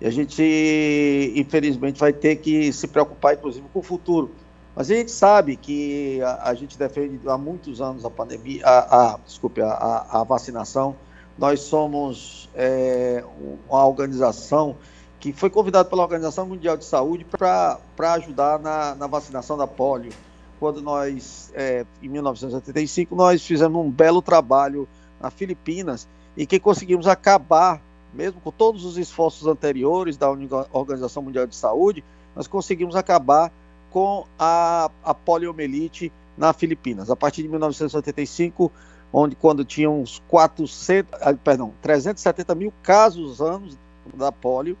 E 0.00 0.06
a 0.06 0.10
gente, 0.10 1.32
infelizmente, 1.34 1.98
vai 1.98 2.12
ter 2.12 2.36
que 2.36 2.72
se 2.72 2.86
preocupar, 2.86 3.34
inclusive, 3.34 3.66
com 3.72 3.80
o 3.80 3.82
futuro. 3.82 4.30
Mas 4.74 4.90
a 4.90 4.94
gente 4.94 5.10
sabe 5.10 5.56
que 5.56 6.20
a, 6.22 6.50
a 6.50 6.54
gente 6.54 6.78
defende 6.78 7.18
há 7.26 7.36
muitos 7.36 7.80
anos 7.80 8.04
a 8.04 8.10
pandemia, 8.10 8.64
a, 8.64 9.14
a 9.14 9.18
desculpe, 9.26 9.60
a, 9.60 10.06
a, 10.08 10.22
vacinação. 10.22 10.94
Nós 11.36 11.60
somos 11.60 12.48
é, 12.54 13.24
uma 13.68 13.84
organização 13.86 14.76
que 15.20 15.32
foi 15.32 15.50
convidada 15.50 15.88
pela 15.88 16.02
Organização 16.02 16.46
Mundial 16.46 16.76
de 16.76 16.84
Saúde 16.84 17.24
para 17.24 17.78
ajudar 18.14 18.58
na, 18.58 18.94
na, 18.94 19.06
vacinação 19.06 19.56
da 19.56 19.66
polio. 19.66 20.12
Quando 20.60 20.80
nós, 20.80 21.52
é, 21.54 21.84
em 22.02 22.08
1985, 22.08 23.14
nós 23.14 23.44
fizemos 23.44 23.84
um 23.84 23.90
belo 23.90 24.22
trabalho 24.22 24.88
na 25.20 25.30
Filipinas 25.30 26.08
e 26.36 26.46
que 26.46 26.58
conseguimos 26.60 27.06
acabar, 27.06 27.80
mesmo 28.14 28.40
com 28.40 28.50
todos 28.50 28.84
os 28.84 28.96
esforços 28.96 29.46
anteriores 29.46 30.16
da 30.16 30.28
Organização 30.72 31.22
Mundial 31.22 31.46
de 31.46 31.56
Saúde, 31.56 32.04
nós 32.34 32.46
conseguimos 32.46 32.94
acabar 32.94 33.52
com 33.90 34.24
a, 34.38 34.90
a 35.02 35.14
poliomielite 35.14 36.12
na 36.36 36.52
Filipinas. 36.52 37.10
A 37.10 37.16
partir 37.16 37.42
de 37.42 37.48
1985, 37.48 38.70
onde 39.12 39.34
quando 39.34 39.64
tinha 39.64 39.90
uns 39.90 40.22
400, 40.28 41.12
ah, 41.20 41.34
perdão, 41.34 41.72
370 41.82 42.54
mil 42.54 42.72
casos 42.82 43.40
anos 43.40 43.76
da 44.14 44.30
polio, 44.30 44.76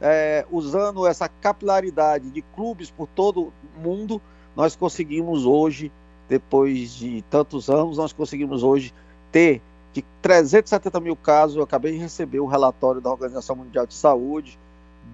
é, 0.00 0.46
usando 0.50 1.06
essa 1.06 1.28
capilaridade 1.28 2.30
de 2.30 2.42
clubes 2.42 2.90
por 2.90 3.06
todo 3.08 3.52
mundo, 3.76 4.20
nós 4.54 4.76
conseguimos 4.76 5.44
hoje, 5.44 5.90
depois 6.28 6.94
de 6.94 7.22
tantos 7.30 7.68
anos, 7.68 7.96
nós 7.96 8.12
conseguimos 8.12 8.62
hoje 8.62 8.92
ter 9.32 9.62
de 9.92 10.04
370 10.22 11.00
mil 11.00 11.16
casos. 11.16 11.56
Eu 11.56 11.62
acabei 11.62 11.92
de 11.92 11.98
receber 11.98 12.40
o 12.40 12.46
relatório 12.46 13.00
da 13.00 13.10
Organização 13.10 13.56
Mundial 13.56 13.86
de 13.86 13.94
Saúde, 13.94 14.58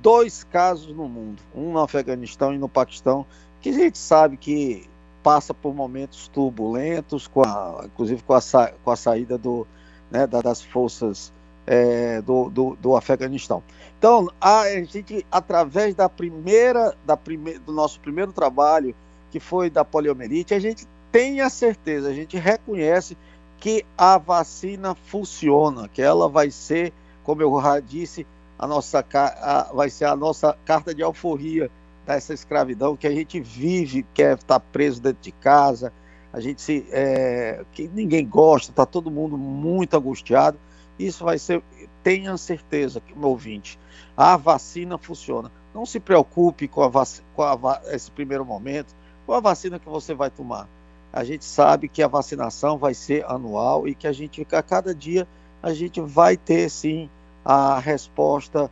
dois 0.03 0.45
casos 0.45 0.95
no 0.95 1.09
mundo, 1.09 1.43
um 1.55 1.73
no 1.73 1.81
Afeganistão 1.81 2.55
e 2.55 2.59
no 2.59 2.69
Paquistão, 2.69 3.25
que 3.61 3.71
a 3.71 3.73
gente 3.73 3.99
sabe 3.99 4.37
que 4.37 4.89
passa 5.23 5.55
por 5.55 5.75
momentos 5.75 6.29
turbulentos, 6.29 7.27
com 7.27 7.43
a, 7.43 7.83
inclusive 7.85 8.23
com 8.23 8.35
a, 8.35 8.41
com 8.85 8.91
a 8.91 8.97
saída 8.97 9.39
do, 9.39 9.67
né, 10.11 10.27
das 10.27 10.63
forças 10.63 11.33
é, 11.67 12.21
do, 12.23 12.51
do, 12.51 12.77
do, 12.77 12.97
Afeganistão. 12.97 13.63
Então, 13.99 14.29
a 14.41 14.65
gente, 14.85 15.27
através 15.31 15.95
da 15.95 16.09
primeira, 16.09 16.95
da 17.05 17.17
prime, 17.17 17.59
do 17.59 17.73
nosso 17.73 17.99
primeiro 18.01 18.33
trabalho, 18.33 18.95
que 19.31 19.41
foi 19.41 19.71
da 19.71 19.85
poliomielite, 19.85 20.55
a 20.55 20.59
gente 20.59 20.87
tem 21.11 21.41
a 21.41 21.49
certeza, 21.49 22.09
a 22.09 22.13
gente 22.13 22.37
reconhece 22.37 23.17
que 23.59 23.85
a 23.97 24.19
vacina 24.19 24.95
funciona, 24.95 25.89
que 25.89 26.03
ela 26.03 26.29
vai 26.29 26.51
ser, 26.51 26.93
como 27.23 27.41
eu 27.41 27.61
já 27.63 27.81
disse, 27.81 28.27
a 28.59 28.67
nossa 28.67 29.05
a, 29.15 29.73
vai 29.73 29.89
ser 29.89 30.05
a 30.05 30.15
nossa 30.15 30.57
carta 30.65 30.95
de 30.95 31.03
alforria 31.03 31.71
dessa 32.07 32.35
escravidão 32.35 32.97
que 32.97 33.07
a 33.07 33.11
gente 33.11 33.41
vive, 33.41 34.05
quer 34.13 34.37
estar 34.37 34.61
preso 34.61 35.01
dentro 35.01 35.23
de 35.23 35.33
casa, 35.33 35.93
a 36.33 36.41
gente 36.41 36.61
se 36.61 36.85
é, 36.91 37.65
que 37.73 37.89
ninguém 37.89 38.27
gosta, 38.27 38.71
está 38.71 38.85
todo 38.85 39.11
mundo 39.11 39.39
muito 39.39 39.97
angustiado. 39.97 40.59
Isso 40.99 41.25
vai 41.25 41.39
ser, 41.39 41.63
tenha 42.03 42.37
certeza, 42.37 43.03
meu 43.17 43.31
ouvinte, 43.31 43.79
a 44.17 44.37
vacina 44.37 44.97
funciona. 44.97 45.51
Não 45.75 45.85
se 45.85 45.99
preocupe 45.99 46.69
com, 46.69 46.83
a 46.83 46.91
com 47.35 47.43
a, 47.43 47.83
esse 47.87 48.11
primeiro 48.11 48.45
momento, 48.45 48.95
com 49.27 49.33
a 49.33 49.41
vacina 49.41 49.79
que 49.79 49.89
você 49.89 50.15
vai 50.15 50.31
tomar. 50.31 50.69
A 51.13 51.25
gente 51.25 51.45
sabe 51.45 51.89
que 51.89 52.03
a 52.03 52.09
vacinação 52.09 52.79
vai 52.79 52.95
ser 52.95 53.25
anual 53.27 53.89
e 53.89 53.95
que 53.95 54.07
a 54.07 54.13
gente, 54.13 54.47
a 54.53 54.63
cada 54.63 54.95
dia, 54.95 55.27
a 55.63 55.73
gente 55.73 56.01
vai 56.01 56.37
ter 56.37 56.69
sim 56.69 57.09
a 57.45 57.79
resposta 57.79 58.71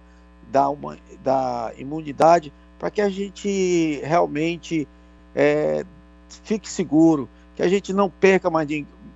da, 0.50 0.68
uma, 0.68 0.98
da 1.22 1.72
imunidade 1.76 2.52
para 2.78 2.90
que 2.90 3.00
a 3.00 3.08
gente 3.08 4.00
realmente 4.02 4.88
é, 5.34 5.84
fique 6.42 6.68
seguro, 6.68 7.28
que 7.54 7.62
a 7.62 7.68
gente 7.68 7.92
não 7.92 8.10
perca 8.10 8.50
mais 8.50 8.66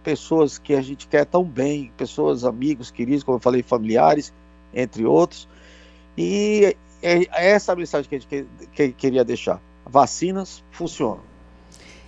pessoas 0.07 0.57
que 0.57 0.73
a 0.73 0.81
gente 0.81 1.09
quer 1.09 1.27
tão 1.27 1.43
bem, 1.43 1.91
pessoas, 1.97 2.45
amigos, 2.45 2.93
queridos, 2.93 3.25
como 3.25 3.39
eu 3.39 3.41
falei, 3.41 3.61
familiares, 3.61 4.33
entre 4.73 5.05
outros. 5.05 5.49
E 6.17 6.77
é, 7.03 7.25
é 7.25 7.51
essa 7.51 7.73
a 7.73 7.77
mensagem 7.77 8.09
que 8.09 8.15
a 8.15 8.19
gente 8.21 8.29
que, 8.29 8.47
que 8.73 8.93
queria 8.93 9.25
deixar. 9.25 9.61
Vacinas 9.85 10.63
funcionam. 10.71 11.19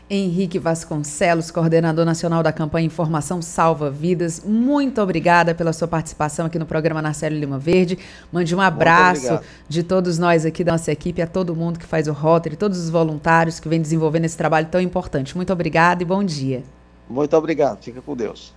Henrique 0.08 0.60
Vasconcelos, 0.60 1.50
coordenador 1.50 2.04
nacional 2.04 2.40
da 2.40 2.52
campanha 2.52 2.86
Informação 2.86 3.42
Salva 3.42 3.90
Vidas, 3.90 4.44
muito 4.44 5.02
obrigada 5.02 5.52
pela 5.52 5.72
sua 5.72 5.88
participação 5.88 6.46
aqui 6.46 6.58
no 6.58 6.66
programa 6.66 7.02
Narcélio 7.02 7.36
Lima 7.36 7.58
Verde. 7.58 7.98
Mande 8.32 8.54
um 8.54 8.60
abraço 8.60 9.40
de 9.68 9.82
todos 9.82 10.20
nós 10.20 10.46
aqui 10.46 10.62
da 10.62 10.70
nossa 10.72 10.92
equipe, 10.92 11.20
a 11.20 11.26
todo 11.26 11.54
mundo 11.54 11.80
que 11.80 11.84
faz 11.84 12.06
o 12.06 12.12
Rotary, 12.12 12.54
todos 12.54 12.78
os 12.78 12.90
voluntários 12.90 13.58
que 13.58 13.68
vêm 13.68 13.82
desenvolvendo 13.82 14.24
esse 14.24 14.36
trabalho 14.36 14.68
tão 14.68 14.80
importante. 14.80 15.34
Muito 15.34 15.52
obrigada 15.52 16.00
e 16.00 16.06
bom 16.06 16.22
dia. 16.22 16.62
Muito 17.08 17.36
obrigado, 17.36 17.82
fica 17.82 18.00
com 18.02 18.16
Deus. 18.16 18.54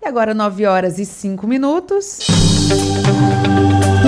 E 0.00 0.06
agora, 0.06 0.32
9 0.32 0.66
horas 0.66 0.98
e 0.98 1.04
5 1.04 1.46
minutos. 1.46 2.47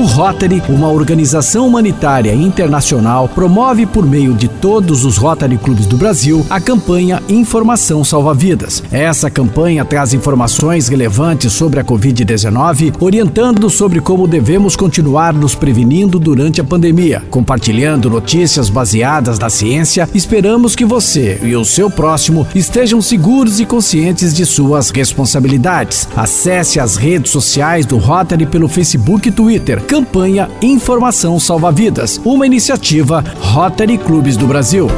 O 0.00 0.04
Rotary, 0.04 0.62
uma 0.66 0.88
organização 0.88 1.66
humanitária 1.66 2.32
internacional, 2.32 3.28
promove 3.28 3.84
por 3.84 4.06
meio 4.06 4.32
de 4.32 4.48
todos 4.48 5.04
os 5.04 5.18
Rotary 5.18 5.58
Clubes 5.58 5.84
do 5.84 5.98
Brasil 5.98 6.46
a 6.48 6.58
campanha 6.58 7.22
Informação 7.28 8.02
Salva 8.02 8.32
Vidas. 8.32 8.82
Essa 8.90 9.30
campanha 9.30 9.84
traz 9.84 10.14
informações 10.14 10.88
relevantes 10.88 11.52
sobre 11.52 11.80
a 11.80 11.84
Covid-19, 11.84 12.94
orientando 12.98 13.68
sobre 13.68 14.00
como 14.00 14.26
devemos 14.26 14.74
continuar 14.74 15.34
nos 15.34 15.54
prevenindo 15.54 16.18
durante 16.18 16.62
a 16.62 16.64
pandemia. 16.64 17.22
Compartilhando 17.28 18.08
notícias 18.08 18.70
baseadas 18.70 19.38
na 19.38 19.50
ciência, 19.50 20.08
esperamos 20.14 20.74
que 20.74 20.86
você 20.86 21.38
e 21.42 21.54
o 21.54 21.62
seu 21.62 21.90
próximo 21.90 22.46
estejam 22.54 23.02
seguros 23.02 23.60
e 23.60 23.66
conscientes 23.66 24.32
de 24.32 24.46
suas 24.46 24.88
responsabilidades. 24.88 26.08
Acesse 26.16 26.80
as 26.80 26.96
redes 26.96 27.30
sociais 27.30 27.84
do 27.84 27.98
Rotary 27.98 28.46
pelo 28.50 28.68
Facebook 28.68 29.28
e 29.28 29.32
Twitter 29.32 29.80
Campanha 29.84 30.50
Informação 30.60 31.38
Salva 31.38 31.70
Vidas, 31.70 32.20
uma 32.24 32.44
iniciativa 32.44 33.24
Rotary 33.40 33.96
Clubes 33.96 34.36
do 34.36 34.46
Brasil. 34.46 34.88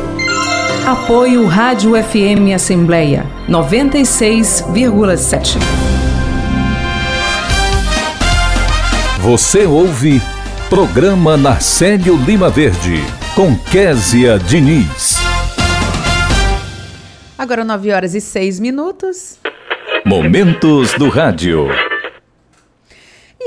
Apoio 0.86 1.46
Rádio 1.46 1.92
FM 2.02 2.54
Assembleia 2.54 3.26
96,7. 3.48 5.58
Você 9.20 9.66
ouve 9.66 10.20
Programa 10.68 11.36
Narcélio 11.36 12.16
Lima 12.16 12.50
Verde, 12.50 13.00
com 13.36 13.56
Késia 13.56 14.38
Diniz. 14.38 15.18
Agora 17.38 17.64
9 17.64 17.92
horas 17.92 18.14
e 18.14 18.20
6 18.20 18.58
minutos. 18.58 19.36
Momentos 20.04 20.92
do 20.94 21.08
Rádio. 21.08 21.68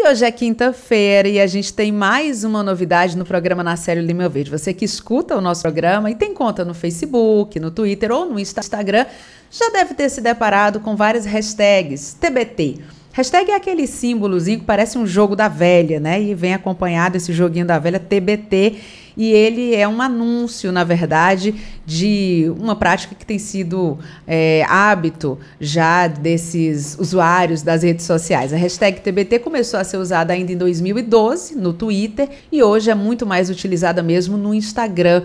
Hoje 0.07 0.23
é 0.23 0.31
quinta-feira 0.31 1.27
e 1.27 1.39
a 1.39 1.47
gente 1.47 1.73
tem 1.73 1.91
mais 1.91 2.43
uma 2.43 2.61
novidade 2.61 3.17
no 3.17 3.25
programa 3.25 3.63
Na 3.63 3.75
Série 3.75 4.01
Lima 4.01 4.29
Verde. 4.29 4.51
Você 4.51 4.71
que 4.71 4.85
escuta 4.85 5.35
o 5.35 5.41
nosso 5.41 5.63
programa 5.63 6.11
e 6.11 6.15
tem 6.15 6.31
conta 6.31 6.63
no 6.63 6.75
Facebook, 6.75 7.59
no 7.59 7.71
Twitter 7.71 8.11
ou 8.11 8.27
no 8.27 8.39
Instagram, 8.39 9.07
já 9.49 9.67
deve 9.71 9.95
ter 9.95 10.07
se 10.09 10.21
deparado 10.21 10.79
com 10.79 10.95
várias 10.95 11.25
hashtags 11.25 12.13
TBT. 12.13 12.81
Hashtag 13.13 13.49
é 13.49 13.55
aquele 13.55 13.87
símbolozinho 13.87 14.59
que 14.59 14.65
parece 14.65 14.95
um 14.95 15.07
jogo 15.07 15.35
da 15.35 15.47
velha, 15.47 15.99
né? 15.99 16.21
E 16.21 16.35
vem 16.35 16.53
acompanhado 16.53 17.17
esse 17.17 17.33
joguinho 17.33 17.65
da 17.65 17.79
velha 17.79 17.99
TBT 17.99 18.75
e 19.17 19.31
ele 19.31 19.73
é 19.75 19.87
um 19.87 20.01
anúncio, 20.01 20.71
na 20.71 20.83
verdade, 20.83 21.55
de 21.85 22.51
uma 22.59 22.75
prática 22.75 23.15
que 23.15 23.25
tem 23.25 23.39
sido 23.39 23.97
é, 24.27 24.65
hábito 24.67 25.37
já 25.59 26.07
desses 26.07 26.97
usuários 26.99 27.61
das 27.61 27.83
redes 27.83 28.05
sociais. 28.05 28.53
A 28.53 28.57
hashtag 28.57 29.01
TBT 29.01 29.39
começou 29.39 29.79
a 29.79 29.83
ser 29.83 29.97
usada 29.97 30.33
ainda 30.33 30.51
em 30.51 30.57
2012 30.57 31.55
no 31.55 31.73
Twitter 31.73 32.29
e 32.51 32.61
hoje 32.61 32.89
é 32.89 32.95
muito 32.95 33.25
mais 33.25 33.49
utilizada 33.49 34.03
mesmo 34.03 34.37
no 34.37 34.53
Instagram. 34.53 35.23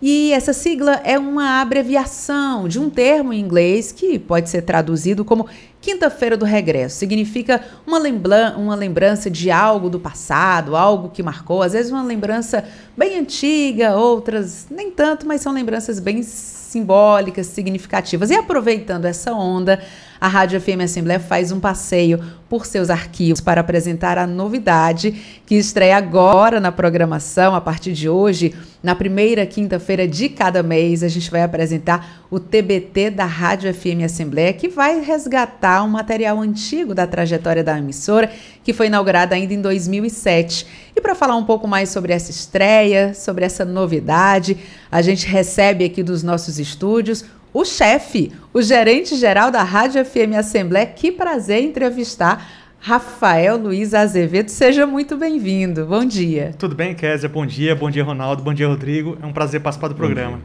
E 0.00 0.30
essa 0.32 0.52
sigla 0.52 1.00
é 1.04 1.18
uma 1.18 1.60
abreviação 1.60 2.68
de 2.68 2.78
um 2.78 2.90
termo 2.90 3.32
em 3.32 3.40
inglês 3.40 3.92
que 3.92 4.18
pode 4.18 4.50
ser 4.50 4.62
traduzido 4.62 5.24
como 5.24 5.46
Quinta-feira 5.86 6.36
do 6.36 6.44
regresso. 6.44 6.96
Significa 6.96 7.60
uma, 7.86 7.96
lembra 7.96 8.56
uma 8.58 8.74
lembrança 8.74 9.30
de 9.30 9.52
algo 9.52 9.88
do 9.88 10.00
passado, 10.00 10.74
algo 10.74 11.10
que 11.10 11.22
marcou, 11.22 11.62
às 11.62 11.74
vezes 11.74 11.92
uma 11.92 12.02
lembrança 12.02 12.64
bem 12.96 13.20
antiga, 13.20 13.94
outras 13.94 14.66
nem 14.68 14.90
tanto, 14.90 15.28
mas 15.28 15.42
são 15.42 15.52
lembranças 15.52 16.00
bem 16.00 16.24
simbólicas, 16.66 17.46
significativas. 17.46 18.30
E 18.30 18.34
aproveitando 18.34 19.06
essa 19.06 19.32
onda, 19.32 19.80
a 20.20 20.28
Rádio 20.28 20.60
FM 20.60 20.82
Assembleia 20.84 21.20
faz 21.20 21.52
um 21.52 21.60
passeio 21.60 22.22
por 22.48 22.64
seus 22.64 22.90
arquivos 22.90 23.40
para 23.40 23.60
apresentar 23.60 24.18
a 24.18 24.26
novidade 24.26 25.12
que 25.44 25.56
estreia 25.56 25.96
agora 25.96 26.60
na 26.60 26.70
programação, 26.70 27.54
a 27.54 27.60
partir 27.60 27.92
de 27.92 28.08
hoje, 28.08 28.54
na 28.82 28.94
primeira 28.94 29.44
quinta-feira 29.44 30.06
de 30.06 30.28
cada 30.28 30.62
mês, 30.62 31.02
a 31.02 31.08
gente 31.08 31.30
vai 31.30 31.42
apresentar 31.42 32.24
o 32.30 32.38
TBT 32.38 33.10
da 33.10 33.24
Rádio 33.24 33.72
FM 33.74 34.04
Assembleia, 34.04 34.52
que 34.52 34.68
vai 34.68 35.00
resgatar 35.00 35.82
um 35.82 35.88
material 35.88 36.40
antigo 36.40 36.94
da 36.94 37.06
trajetória 37.06 37.64
da 37.64 37.78
emissora, 37.78 38.30
que 38.62 38.72
foi 38.72 38.86
inaugurada 38.86 39.34
ainda 39.34 39.54
em 39.54 39.60
2007. 39.60 40.66
E 40.96 41.00
para 41.00 41.14
falar 41.14 41.36
um 41.36 41.44
pouco 41.44 41.68
mais 41.68 41.90
sobre 41.90 42.14
essa 42.14 42.30
estreia, 42.30 43.12
sobre 43.12 43.44
essa 43.44 43.66
novidade, 43.66 44.56
a 44.90 45.02
gente 45.02 45.26
recebe 45.26 45.84
aqui 45.84 46.02
dos 46.02 46.22
nossos 46.22 46.58
estúdios 46.58 47.22
o 47.52 47.66
chefe, 47.66 48.32
o 48.52 48.62
gerente 48.62 49.14
geral 49.14 49.50
da 49.50 49.62
Rádio 49.62 50.02
FM 50.02 50.34
Assembleia. 50.38 50.86
Que 50.86 51.12
prazer 51.12 51.62
entrevistar 51.62 52.50
Rafael 52.78 53.58
Luiz 53.58 53.92
Azevedo. 53.92 54.48
Seja 54.48 54.86
muito 54.86 55.18
bem-vindo. 55.18 55.84
Bom 55.84 56.04
dia. 56.04 56.54
Tudo 56.58 56.74
bem, 56.74 56.94
Kézia? 56.94 57.28
Bom 57.28 57.44
dia. 57.44 57.76
Bom 57.76 57.90
dia, 57.90 58.02
Ronaldo. 58.02 58.42
Bom 58.42 58.54
dia, 58.54 58.66
Rodrigo. 58.66 59.18
É 59.22 59.26
um 59.26 59.32
prazer 59.34 59.60
participar 59.60 59.88
do 59.88 59.94
programa. 59.94 60.40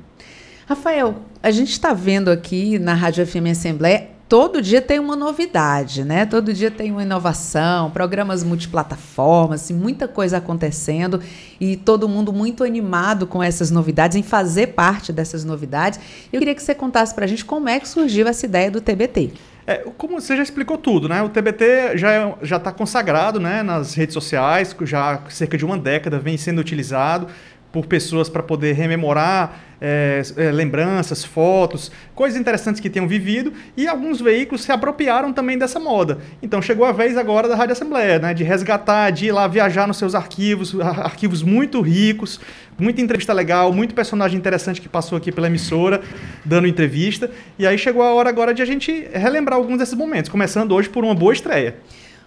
Rafael, 0.68 1.16
a 1.41 1.52
gente 1.52 1.72
está 1.72 1.93
vendo 1.93 2.30
aqui 2.30 2.78
na 2.78 2.93
Rádio 2.93 3.26
FM 3.26 3.47
Assembleia 3.52 4.10
todo 4.32 4.62
dia 4.62 4.82
tem 4.82 4.98
uma 4.98 5.14
novidade, 5.14 6.06
né? 6.06 6.26
Todo 6.26 6.54
dia 6.54 6.72
tem 6.72 6.90
uma 6.90 7.04
inovação, 7.04 7.92
programas 7.92 8.46
multiplataformas, 8.46 9.64
assim, 9.64 9.74
muita 9.74 10.08
coisa 10.08 10.38
acontecendo 10.38 11.20
e 11.60 11.76
todo 11.76 12.08
mundo 12.08 12.32
muito 12.32 12.64
animado 12.64 13.28
com 13.28 13.44
essas 13.44 13.70
novidades, 13.70 14.16
em 14.16 14.24
fazer 14.24 14.68
parte 14.68 15.12
dessas 15.12 15.44
novidades. 15.44 16.00
Eu 16.32 16.40
queria 16.40 16.56
que 16.56 16.64
você 16.64 16.74
contasse 16.74 17.14
para 17.14 17.26
a 17.26 17.28
gente 17.28 17.44
como 17.44 17.68
é 17.68 17.78
que 17.78 17.90
surgiu 17.90 18.26
essa 18.26 18.46
ideia 18.46 18.72
do 18.72 18.80
TBT. 18.80 19.34
É, 19.68 19.84
como 19.98 20.22
você 20.22 20.38
já 20.38 20.44
explicou 20.44 20.78
tudo, 20.78 21.10
né? 21.10 21.22
O 21.22 21.28
TBT 21.28 21.98
já 21.98 22.12
é, 22.14 22.36
já 22.42 22.56
está 22.56 22.72
consagrado, 22.72 23.38
né, 23.38 23.62
nas 23.62 23.94
redes 23.96 24.14
sociais, 24.14 24.74
já 24.84 25.16
há 25.16 25.30
cerca 25.30 25.58
de 25.58 25.66
uma 25.66 25.78
década 25.78 26.18
vem 26.20 26.38
sendo 26.38 26.60
utilizado 26.60 27.28
por 27.70 27.86
pessoas 27.86 28.30
para 28.30 28.42
poder 28.42 28.76
rememorar 28.76 29.71
é, 29.82 30.22
é, 30.38 30.52
lembranças, 30.52 31.26
fotos, 31.26 31.92
coisas 32.14 32.40
interessantes 32.40 32.80
que 32.80 32.90
tenham 32.90 33.08
vivido 33.08 33.52
e 33.76 33.88
alguns 33.88 34.22
veículos 34.22 34.62
se 34.62 34.72
apropriaram 34.72 35.34
também 35.34 35.58
dessa 35.58 35.80
moda. 35.80 36.20
Então 36.42 36.62
chegou 36.62 36.86
a 36.86 36.92
vez 36.92 37.18
agora 37.18 37.48
da 37.48 37.56
Rádio 37.56 37.74
Assembleia, 37.74 38.20
né, 38.20 38.34
de 38.34 38.44
resgatar, 38.44 39.10
de 39.10 39.26
ir 39.26 39.32
lá 39.32 39.48
viajar 39.48 39.88
nos 39.88 39.98
seus 39.98 40.14
arquivos, 40.14 40.80
arquivos 40.80 41.42
muito 41.42 41.82
ricos, 41.82 42.40
muita 42.78 43.02
entrevista 43.02 43.34
legal, 43.34 43.74
muito 43.74 43.96
personagem 43.96 44.38
interessante 44.38 44.80
que 44.80 44.88
passou 44.88 45.18
aqui 45.18 45.32
pela 45.32 45.48
emissora, 45.48 46.02
dando 46.46 46.68
entrevista. 46.68 47.32
E 47.58 47.66
aí 47.66 47.78
chegou 47.78 48.04
a 48.04 48.14
hora 48.14 48.30
agora 48.30 48.54
de 48.54 48.62
a 48.62 48.66
gente 48.66 49.08
relembrar 49.14 49.58
alguns 49.58 49.80
desses 49.80 49.96
momentos, 49.96 50.30
começando 50.30 50.74
hoje 50.74 50.90
por 50.90 51.04
uma 51.04 51.16
boa 51.16 51.34
estreia. 51.34 51.76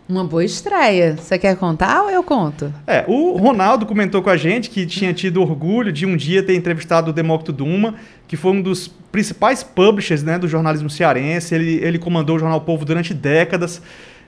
Uma 0.07 0.23
boa 0.23 0.45
estreia. 0.45 1.17
Você 1.17 1.39
quer 1.39 1.57
contar 1.57 2.03
ou 2.03 2.11
eu 2.11 2.23
conto? 2.23 2.73
É, 2.87 3.05
o 3.09 3.39
Ronaldo 3.39 3.87
comentou 3.87 4.23
com 4.23 4.29
a 4.29 4.37
gente 4.37 4.69
que 4.69 4.85
tinha 4.85 5.15
tido 5.15 5.41
orgulho 5.41 5.91
de 5.91 6.05
um 6.05 6.15
dia 6.15 6.43
ter 6.43 6.55
entrevistado 6.55 7.11
o 7.11 7.13
Demócrito 7.13 7.53
Duma, 7.53 7.95
que 8.29 8.37
foi 8.37 8.53
um 8.53 8.61
dos 8.61 8.87
principais 9.11 9.63
publishers 9.63 10.23
né, 10.23 10.39
do 10.39 10.47
jornalismo 10.47 10.91
cearense. 10.91 11.55
Ele, 11.55 11.77
ele 11.83 11.99
comandou 11.99 12.37
o 12.37 12.39
Jornal 12.39 12.61
Povo 12.61 12.85
durante 12.85 13.15
décadas. 13.15 13.81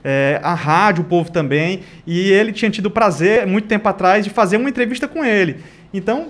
É, 0.03 0.39
a 0.41 0.53
rádio, 0.53 1.03
o 1.03 1.05
povo 1.05 1.31
também, 1.31 1.81
e 2.05 2.31
ele 2.31 2.53
tinha 2.53 2.71
tido 2.71 2.85
o 2.85 2.91
prazer, 2.91 3.45
muito 3.45 3.67
tempo 3.67 3.89
atrás, 3.89 4.23
de 4.23 4.29
fazer 4.29 4.55
uma 4.55 4.69
entrevista 4.69 5.07
com 5.07 5.25
ele. 5.25 5.57
Então, 5.93 6.27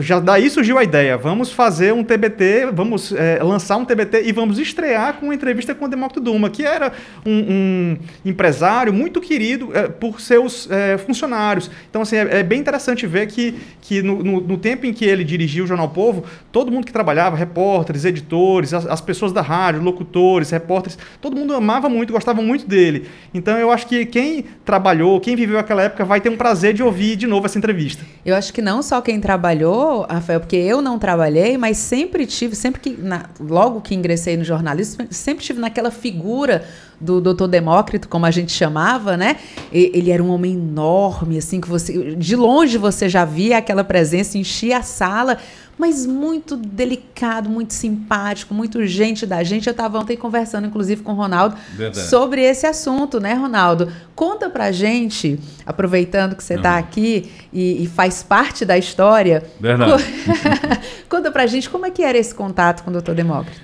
já 0.00 0.20
daí 0.20 0.48
surgiu 0.48 0.78
a 0.78 0.84
ideia. 0.84 1.16
Vamos 1.16 1.50
fazer 1.50 1.92
um 1.92 2.04
TBT, 2.04 2.70
vamos 2.72 3.12
é, 3.12 3.42
lançar 3.42 3.76
um 3.76 3.84
TBT 3.84 4.22
e 4.24 4.32
vamos 4.32 4.58
estrear 4.58 5.14
com 5.14 5.26
uma 5.26 5.34
entrevista 5.34 5.74
com 5.74 5.86
o 5.86 5.88
Demócrito 5.88 6.20
Duma, 6.20 6.48
que 6.48 6.64
era 6.64 6.92
um, 7.26 7.32
um 7.32 7.98
empresário 8.24 8.92
muito 8.92 9.20
querido 9.20 9.70
é, 9.76 9.88
por 9.88 10.20
seus 10.20 10.70
é, 10.70 10.96
funcionários. 10.98 11.68
Então, 11.90 12.02
assim, 12.02 12.16
é, 12.16 12.38
é, 12.38 12.42
bem 12.44 12.60
interessante 12.60 13.04
ver 13.06 13.26
que, 13.26 13.58
que 13.80 14.02
no, 14.02 14.22
no, 14.22 14.40
no, 14.40 14.56
tempo 14.56 14.86
em 14.86 14.92
que 14.92 15.04
ele 15.04 15.24
dirigiu 15.24 15.64
o 15.64 15.66
Jornal 15.66 15.88
Povo, 15.88 16.24
todo 16.52 16.70
mundo 16.70 16.86
que 16.86 16.92
trabalhava, 16.92 17.36
repórteres, 17.36 18.04
editores, 18.04 18.72
as, 18.72 18.86
as 18.86 19.00
pessoas 19.00 19.32
da 19.32 19.42
rádio, 19.42 19.82
locutores, 19.82 20.50
repórteres, 20.50 20.96
todo 21.20 21.36
mundo 21.36 21.54
amava 21.54 21.88
muito, 21.88 22.12
gostava 22.12 22.40
muito 22.40 22.68
dele. 22.68 23.08
Então, 23.34 23.58
eu 23.58 23.72
acho 23.72 23.86
que 23.88 24.06
quem 24.06 24.44
trabalhou, 24.64 25.20
quem 25.20 25.34
viveu 25.34 25.58
aquela 25.58 25.82
época, 25.82 26.04
vai 26.04 26.20
ter 26.20 26.28
um 26.28 26.36
prazer 26.36 26.72
de 26.72 26.84
ouvir 26.84 27.16
de 27.16 27.26
novo 27.26 27.46
essa 27.46 27.58
entrevista. 27.58 28.04
Eu 28.24 28.36
acho 28.36 28.52
que 28.52 28.62
não 28.62 28.80
só 28.80 28.91
quem 29.00 29.20
trabalhou, 29.20 30.02
Rafael, 30.02 30.40
porque 30.40 30.56
eu 30.56 30.82
não 30.82 30.98
trabalhei, 30.98 31.56
mas 31.56 31.78
sempre 31.78 32.26
tive, 32.26 32.54
sempre 32.54 32.80
que, 32.80 32.90
na, 32.90 33.26
logo 33.40 33.80
que 33.80 33.94
ingressei 33.94 34.36
no 34.36 34.44
jornalismo, 34.44 35.06
sempre 35.10 35.44
tive 35.44 35.60
naquela 35.60 35.90
figura 35.90 36.64
do 37.00 37.20
doutor 37.20 37.48
Demócrito, 37.48 38.08
como 38.08 38.26
a 38.26 38.30
gente 38.30 38.52
chamava, 38.52 39.16
né? 39.16 39.36
Ele 39.72 40.10
era 40.10 40.22
um 40.22 40.30
homem 40.30 40.52
enorme, 40.54 41.38
assim, 41.38 41.60
que 41.60 41.68
você, 41.68 42.14
de 42.14 42.36
longe 42.36 42.76
você 42.76 43.08
já 43.08 43.24
via 43.24 43.58
aquela 43.58 43.82
presença, 43.82 44.36
enchia 44.36 44.78
a 44.78 44.82
sala, 44.82 45.38
mas 45.82 46.06
muito 46.06 46.56
delicado, 46.56 47.50
muito 47.50 47.74
simpático, 47.74 48.54
muito 48.54 48.86
gente 48.86 49.26
da 49.26 49.42
gente. 49.42 49.66
Eu 49.66 49.72
estava 49.72 49.98
ontem 49.98 50.16
conversando, 50.16 50.68
inclusive, 50.68 51.02
com 51.02 51.10
o 51.10 51.14
Ronaldo 51.16 51.56
Verdade. 51.74 52.06
sobre 52.06 52.40
esse 52.40 52.64
assunto, 52.68 53.18
né, 53.18 53.34
Ronaldo? 53.34 53.88
Conta 54.14 54.48
pra 54.48 54.70
gente, 54.70 55.40
aproveitando 55.66 56.36
que 56.36 56.44
você 56.44 56.54
está 56.54 56.78
aqui 56.78 57.32
e, 57.52 57.82
e, 57.82 57.86
faz 57.88 58.22
parte 58.22 58.64
da 58.64 58.78
história. 58.78 59.42
Verdade. 59.58 60.04
Conta 61.10 61.32
pra 61.32 61.48
gente 61.48 61.68
como 61.68 61.84
é 61.84 61.90
que 61.90 62.04
era 62.04 62.16
esse 62.16 62.32
contato 62.32 62.84
com 62.84 62.90
o 62.90 62.92
doutor 62.92 63.16
Demócrito. 63.16 63.60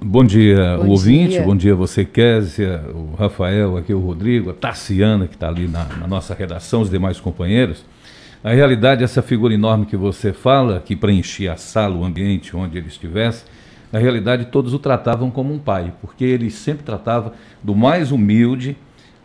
bom 0.00 0.24
dia, 0.24 0.76
bom 0.76 0.86
o 0.86 0.90
ouvinte, 0.90 1.34
dia. 1.34 1.42
bom 1.44 1.54
dia 1.54 1.76
você, 1.76 2.04
Késia, 2.04 2.82
o 2.92 3.14
Rafael, 3.14 3.76
aqui 3.76 3.94
o 3.94 4.00
Rodrigo, 4.00 4.50
a 4.50 4.54
Tarciana, 4.54 5.28
que 5.28 5.34
está 5.34 5.46
ali 5.46 5.68
na, 5.68 5.84
na 6.00 6.08
nossa 6.08 6.34
redação, 6.34 6.80
os 6.80 6.90
demais 6.90 7.20
companheiros. 7.20 7.84
Na 8.42 8.50
realidade, 8.50 9.04
essa 9.04 9.22
figura 9.22 9.54
enorme 9.54 9.86
que 9.86 9.96
você 9.96 10.32
fala, 10.32 10.80
que 10.80 10.96
preenchia 10.96 11.52
a 11.52 11.56
sala, 11.56 11.96
o 11.96 12.04
ambiente 12.04 12.56
onde 12.56 12.76
ele 12.76 12.88
estivesse, 12.88 13.44
na 13.92 14.00
realidade 14.00 14.46
todos 14.46 14.74
o 14.74 14.80
tratavam 14.80 15.30
como 15.30 15.54
um 15.54 15.60
pai, 15.60 15.92
porque 16.00 16.24
ele 16.24 16.50
sempre 16.50 16.82
tratava 16.82 17.34
do 17.62 17.76
mais 17.76 18.10
humilde 18.10 18.76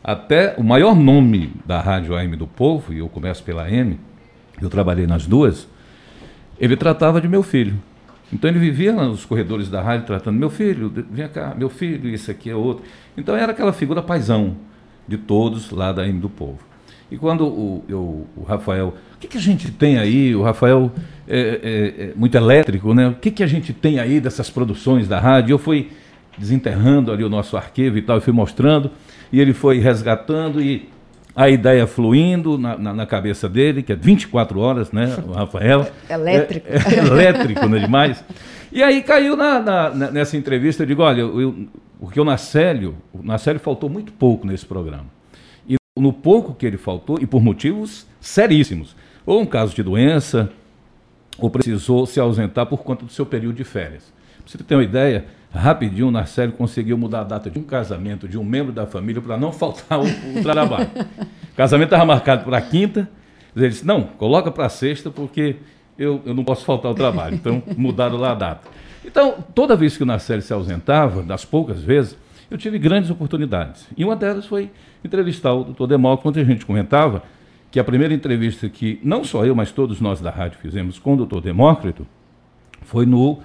até 0.04 0.54
o 0.56 0.64
maior 0.64 0.96
nome 0.96 1.52
da 1.66 1.82
Rádio 1.82 2.16
AM 2.16 2.36
do 2.36 2.46
Povo, 2.46 2.94
e 2.94 3.00
eu 3.00 3.10
começo 3.10 3.44
pela 3.44 3.64
AM, 3.64 4.00
eu 4.62 4.70
trabalhei 4.70 5.08
nas 5.08 5.26
duas, 5.26 5.68
ele 6.60 6.78
tratava 6.78 7.20
de 7.20 7.28
meu 7.28 7.42
filho. 7.42 7.76
Então 8.32 8.48
ele 8.50 8.60
vivia 8.60 8.92
nos 8.92 9.26
corredores 9.26 9.70
da 9.70 9.82
rádio 9.82 10.06
tratando 10.06 10.38
meu 10.38 10.50
filho, 10.50 10.94
vem 11.10 11.28
cá, 11.30 11.56
meu 11.58 11.70
filho, 11.70 12.10
isso 12.10 12.30
aqui 12.30 12.50
é 12.50 12.56
outro. 12.56 12.86
Então 13.18 13.36
era 13.36 13.52
aquela 13.52 13.74
figura 13.74 14.02
paisão 14.02 14.58
de 15.08 15.18
todos 15.18 15.72
lá 15.72 15.92
da 15.92 16.04
AM 16.04 16.20
do 16.20 16.30
Povo. 16.30 16.67
E 17.10 17.18
quando 17.18 17.48
o, 17.48 17.84
eu, 17.88 18.28
o 18.36 18.44
Rafael, 18.44 18.94
o 19.16 19.20
que, 19.20 19.28
que, 19.28 19.38
a 19.38 19.42
gente 19.42 19.72
tem 19.72 19.98
aí? 19.98 20.36
O 20.36 20.44
Rafael 20.44 20.92
é, 21.28 21.40
é, 21.40 22.04
é 22.04 22.12
muito 22.16 22.36
elétrico, 22.36 22.94
né? 22.94 23.08
O 23.08 23.14
que, 23.14 23.32
que 23.32 23.44
a 23.44 23.48
gente 23.48 23.72
tem 23.72 24.00
aí 24.00 24.20
dessas 24.20 24.50
produções 24.50 25.08
da 25.08 25.20
rádio? 25.20 25.54
Eu 25.54 25.58
fui 25.58 25.90
desenterrando 26.38 27.12
ali 27.12 27.24
o 27.24 27.30
nosso 27.30 27.56
arquivo 27.56 27.98
e 27.98 28.02
tal, 28.02 28.18
e 28.18 28.22
fui 28.22 28.34
mostrando, 28.34 28.92
e 29.32 29.40
ele 29.40 29.54
foi 29.54 29.80
resgatando 29.80 30.62
e 30.62 30.90
a 31.36 31.50
ideia 31.50 31.88
fluindo 31.88 32.58
na, 32.58 32.78
na, 32.78 32.94
na, 32.94 33.06
cabeça 33.06 33.48
dele, 33.48 33.82
que 33.82 33.94
é 33.94 33.96
24 33.96 34.60
horas, 34.60 34.92
né, 34.92 35.16
o 35.28 35.32
Rafael. 35.32 35.88
Elétrico. 36.10 36.68
É, 36.68 36.96
é 36.96 36.98
elétrico, 37.00 37.68
não 37.68 37.78
é 37.78 37.80
demais? 37.80 38.24
E 38.72 38.84
aí 38.84 39.02
caiu 39.02 39.38
na, 39.38 39.60
na, 39.60 39.90
nessa 40.12 40.36
entrevista, 40.36 40.84
eu 40.84 40.88
digo, 40.88 41.02
olha, 41.04 41.22
eu, 41.22 41.68
porque 42.00 42.20
o 42.20 42.26
Nacélio, 42.26 42.96
o 43.14 43.24
Nacélio 43.24 43.60
faltou 43.60 43.90
muito 43.90 44.12
pouco 44.12 44.46
nesse 44.46 44.66
programa 44.66 45.17
no 46.02 46.14
pouco 46.14 46.54
que 46.54 46.66
ele 46.66 46.78
faltou, 46.78 47.18
e 47.20 47.26
por 47.26 47.42
motivos 47.42 48.08
seríssimos. 48.20 48.96
Ou 49.26 49.42
um 49.42 49.46
caso 49.46 49.76
de 49.76 49.84
doença, 49.84 50.52
ou 51.38 51.50
precisou 51.50 52.06
se 52.06 52.20
ausentar 52.20 52.66
por 52.66 52.84
conta 52.84 53.06
do 53.06 53.12
seu 53.12 53.26
período 53.26 53.56
de 53.56 53.64
férias. 53.64 54.14
Para 54.38 54.52
você 54.52 54.58
ter 54.60 54.76
uma 54.76 54.84
ideia, 54.84 55.26
rapidinho 55.52 56.08
o 56.08 56.12
Narcélio 56.12 56.54
conseguiu 56.54 56.98
mudar 56.98 57.22
a 57.22 57.24
data 57.24 57.50
de 57.50 57.60
um 57.60 57.64
casamento 57.64 58.28
de 58.28 58.38
um 58.38 58.44
membro 58.44 58.72
da 58.72 58.86
família 58.86 59.22
para 59.22 59.38
não 59.38 59.52
faltar 59.52 60.00
o, 60.00 60.04
o 60.04 60.42
trabalho. 60.44 60.90
o 61.52 61.56
casamento 61.56 61.88
estava 61.88 62.06
marcado 62.06 62.46
para 62.46 62.58
a 62.58 62.62
quinta, 62.62 63.10
ele 63.56 63.70
disse, 63.70 63.86
não, 63.86 64.04
coloca 64.04 64.52
para 64.52 64.66
a 64.66 64.70
sexta 64.70 65.10
porque 65.10 65.58
eu, 65.98 66.22
eu 66.26 66.34
não 66.34 66.44
posso 66.44 66.64
faltar 66.64 66.92
o 66.92 66.96
trabalho. 66.96 67.36
Então, 67.36 67.62
mudaram 67.76 68.18
lá 68.18 68.32
a 68.32 68.36
data. 68.36 68.68
Então, 69.04 69.44
toda 69.56 69.76
vez 69.76 69.98
que 69.98 70.04
o 70.04 70.06
Narcélio 70.06 70.44
se 70.44 70.54
ausentava, 70.54 71.24
das 71.24 71.44
poucas 71.44 71.82
vezes, 71.82 72.18
eu 72.52 72.58
tive 72.58 72.78
grandes 72.78 73.10
oportunidades. 73.10 73.88
E 73.98 74.04
uma 74.04 74.16
delas 74.16 74.46
foi 74.46 74.70
entrevistar 75.04 75.54
o 75.54 75.64
doutor 75.64 75.88
Demócrito, 75.88 76.30
onde 76.30 76.40
a 76.40 76.44
gente 76.44 76.66
comentava 76.66 77.24
que 77.70 77.80
a 77.80 77.84
primeira 77.84 78.14
entrevista 78.14 78.68
que 78.70 79.00
não 79.04 79.24
só 79.24 79.46
eu, 79.46 79.56
mas 79.56 79.72
todos 79.72 80.00
nós 80.00 80.22
da 80.22 80.32
rádio 80.32 80.60
fizemos 80.60 80.98
com 81.00 81.14
o 81.14 81.18
doutor 81.18 81.42
Demócrito 81.42 82.08
foi 82.82 83.06
no 83.06 83.40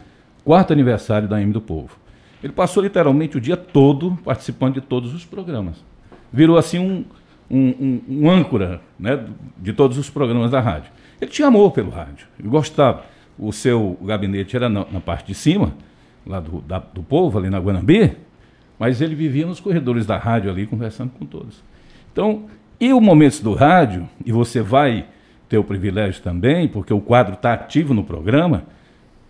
quarto 0.45 0.73
aniversário 0.73 1.29
da 1.29 1.41
M 1.41 1.53
do 1.53 1.61
Povo. 1.61 1.97
Ele 2.43 2.53
passou 2.53 2.83
literalmente 2.83 3.37
o 3.37 3.41
dia 3.41 3.57
todo 3.57 4.19
participando 4.25 4.75
de 4.75 4.81
todos 4.81 5.15
os 5.15 5.25
programas. 5.25 5.85
Virou 6.33 6.57
assim 6.57 6.79
um, 6.79 7.05
um, 7.51 7.69
um, 7.69 8.03
um 8.09 8.31
âncora 8.31 8.81
né, 8.99 9.25
de 9.59 9.73
todos 9.73 9.99
os 9.99 10.11
programas 10.11 10.51
da 10.51 10.61
rádio. 10.61 10.91
Ele 11.21 11.31
tinha 11.31 11.49
amor 11.49 11.71
pelo 11.73 11.91
rádio, 11.91 12.27
ele 12.39 12.49
gostava. 12.49 13.05
O 13.39 13.53
seu 13.53 13.97
gabinete 14.03 14.57
era 14.57 14.69
na, 14.69 14.85
na 14.91 15.01
parte 15.01 15.27
de 15.27 15.35
cima, 15.35 15.73
lá 16.27 16.41
do, 16.41 16.61
da, 16.61 16.79
do 16.79 17.03
povo, 17.03 17.39
ali 17.39 17.49
na 17.49 17.59
Guanambi, 17.59 18.17
mas 18.79 19.01
ele 19.01 19.15
vivia 19.15 19.47
nos 19.47 19.61
corredores 19.61 20.07
da 20.07 20.17
rádio 20.17 20.51
ali, 20.51 20.67
conversando 20.67 21.11
com 21.11 21.25
todos. 21.25 21.63
Então, 22.13 22.45
e 22.81 22.93
o 22.93 23.01
Momentos 23.01 23.41
do 23.41 23.55
Rádio, 23.55 24.09
e 24.25 24.33
você 24.33 24.61
vai 24.61 25.07
ter 25.49 25.59
o 25.59 25.65
privilégio 25.65 26.23
também, 26.23 26.67
porque 26.67 26.93
o 26.93 27.01
quadro 27.01 27.35
está 27.35 27.53
ativo 27.53 27.95
no 27.95 28.03
programa, 28.03 28.65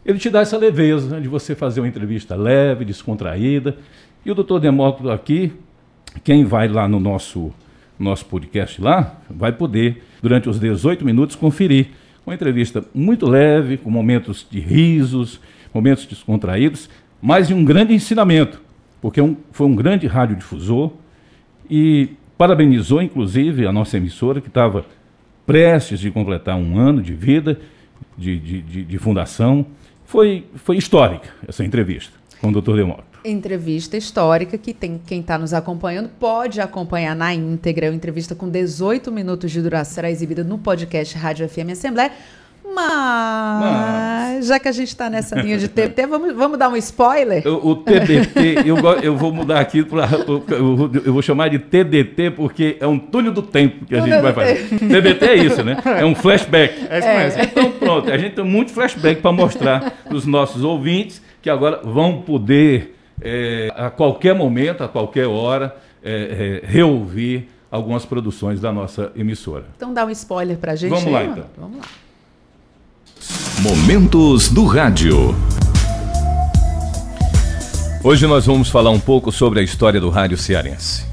ele 0.05 0.19
te 0.19 0.31
dá 0.31 0.40
essa 0.40 0.56
leveza 0.56 1.20
de 1.20 1.28
você 1.28 1.55
fazer 1.55 1.81
uma 1.81 1.89
entrevista 1.89 2.35
leve, 2.35 2.85
descontraída. 2.85 3.77
E 4.24 4.31
o 4.31 4.35
doutor 4.35 4.59
Demócrito 4.59 5.10
aqui, 5.10 5.52
quem 6.24 6.44
vai 6.44 6.66
lá 6.66 6.89
no 6.89 6.98
nosso, 6.98 7.52
nosso 7.98 8.24
podcast 8.27 8.81
lá, 8.81 9.20
vai 9.31 9.52
poder, 9.52 10.02
durante 10.20 10.48
os 10.48 10.59
18 10.59 11.05
minutos, 11.05 11.36
conferir 11.36 11.89
uma 12.27 12.35
entrevista 12.35 12.85
muito 12.94 13.28
leve, 13.28 13.77
com 13.77 13.90
momentos 13.90 14.47
de 14.51 14.60
risos, 14.60 15.40
momentos 15.73 16.06
descontraídos, 16.06 16.89
mas 17.20 17.48
de 17.48 17.55
um 17.55 17.64
grande 17.64 17.94
ensinamento, 17.94 18.60
porque 19.03 19.19
é 19.19 19.23
um, 19.23 19.37
foi 19.51 19.66
um 19.66 19.74
grande 19.74 20.07
radiodifusor 20.07 20.93
e 21.69 22.11
parabenizou, 22.39 23.03
inclusive, 23.03 23.66
a 23.66 23.73
nossa 23.73 23.97
emissora, 23.97 24.41
que 24.41 24.47
estava 24.47 24.87
prestes 25.45 25.99
de 25.99 26.11
completar 26.11 26.57
um 26.57 26.79
ano 26.79 27.03
de 27.03 27.12
vida, 27.12 27.61
de, 28.16 28.39
de, 28.39 28.62
de, 28.62 28.85
de 28.85 28.99
fundação. 28.99 29.66
Foi, 30.05 30.47
foi 30.55 30.77
histórica 30.77 31.29
essa 31.47 31.65
entrevista 31.65 32.16
com 32.41 32.49
o 32.49 32.53
doutor 32.53 32.77
Demócrito. 32.77 33.19
Entrevista 33.24 33.97
histórica 33.97 34.57
que 34.57 34.73
tem 34.73 35.01
quem 35.05 35.20
está 35.20 35.37
nos 35.37 35.53
acompanhando 35.53 36.09
pode 36.09 36.61
acompanhar 36.61 37.16
na 37.16 37.35
íntegra. 37.35 37.87
É 37.87 37.91
uma 37.91 37.97
entrevista 37.97 38.35
com 38.35 38.49
18 38.49 39.11
minutos 39.11 39.51
de 39.51 39.61
duração 39.61 39.95
será 39.95 40.11
exibida 40.11 40.45
no 40.45 40.59
podcast 40.59 41.16
Rádio 41.16 41.49
FM 41.49 41.70
Assembleia. 41.73 42.12
Mas, 42.64 43.60
Mas, 43.60 44.47
já 44.47 44.59
que 44.59 44.68
a 44.68 44.72
gente 44.72 44.89
está 44.89 45.10
nessa 45.10 45.36
linha 45.40 45.59
de 45.59 45.68
TBT, 45.68 46.06
vamos, 46.06 46.34
vamos 46.34 46.59
dar 46.59 46.68
um 46.68 46.76
spoiler? 46.76 47.47
O, 47.47 47.70
o 47.70 47.76
TBT, 47.76 48.62
eu, 48.64 48.76
eu 49.02 49.16
vou 49.16 49.32
mudar 49.32 49.60
aqui 49.60 49.84
para. 49.84 50.09
Eu, 50.26 50.90
eu, 51.05 51.12
vou 51.12 51.22
chamar 51.22 51.51
de 51.51 51.59
TDT, 51.59 52.30
porque 52.30 52.76
é 52.80 52.86
um 52.86 52.98
túnel 52.98 53.32
do 53.32 53.43
tempo 53.43 53.84
que 53.84 53.94
a 53.94 54.01
gente 54.01 54.20
vai 54.20 54.32
fazer. 54.32 54.68
TBT 54.78 55.26
é 55.26 55.34
isso, 55.36 55.62
né? 55.62 55.76
É 55.84 56.05
um 56.05 56.14
flashback. 56.14 56.86
É 56.89 56.98
isso 56.98 57.09
mesmo. 57.09 57.40
É. 57.40 57.44
Então, 57.44 57.72
pronto, 57.72 58.10
a 58.10 58.16
gente 58.16 58.34
tem 58.34 58.44
muito 58.44 58.72
flashback 58.72 59.20
para 59.20 59.32
mostrar 59.32 59.90
para 60.05 60.16
os 60.16 60.24
nossos 60.24 60.62
ouvintes 60.62 61.20
que 61.43 61.51
agora 61.51 61.80
vão 61.82 62.22
poder, 62.22 62.97
é, 63.20 63.72
a 63.76 63.90
qualquer 63.90 64.34
momento, 64.34 64.84
a 64.84 64.89
qualquer 64.89 65.26
hora, 65.26 65.76
é, 66.02 66.60
é 66.62 66.66
reouvir 66.66 67.48
algumas 67.70 68.05
produções 68.05 68.60
da 68.60 68.70
nossa 68.70 69.10
emissora. 69.16 69.64
Então 69.76 69.93
dá 69.93 70.05
um 70.05 70.10
spoiler 70.10 70.59
para 70.59 70.72
a 70.72 70.76
gente. 70.76 70.90
Vamos 70.90 71.06
aí, 71.06 71.12
lá, 71.12 71.24
então. 71.24 71.44
Vamos 71.56 71.78
lá. 71.78 71.84
Momentos 73.61 74.49
do 74.49 74.65
Rádio. 74.65 75.35
Hoje 78.03 78.27
nós 78.27 78.47
vamos 78.47 78.69
falar 78.69 78.90
um 78.90 78.99
pouco 78.99 79.31
sobre 79.31 79.61
a 79.61 79.62
história 79.62 80.01
do 80.01 80.11
rádio 80.11 80.36
cearense. 80.36 81.05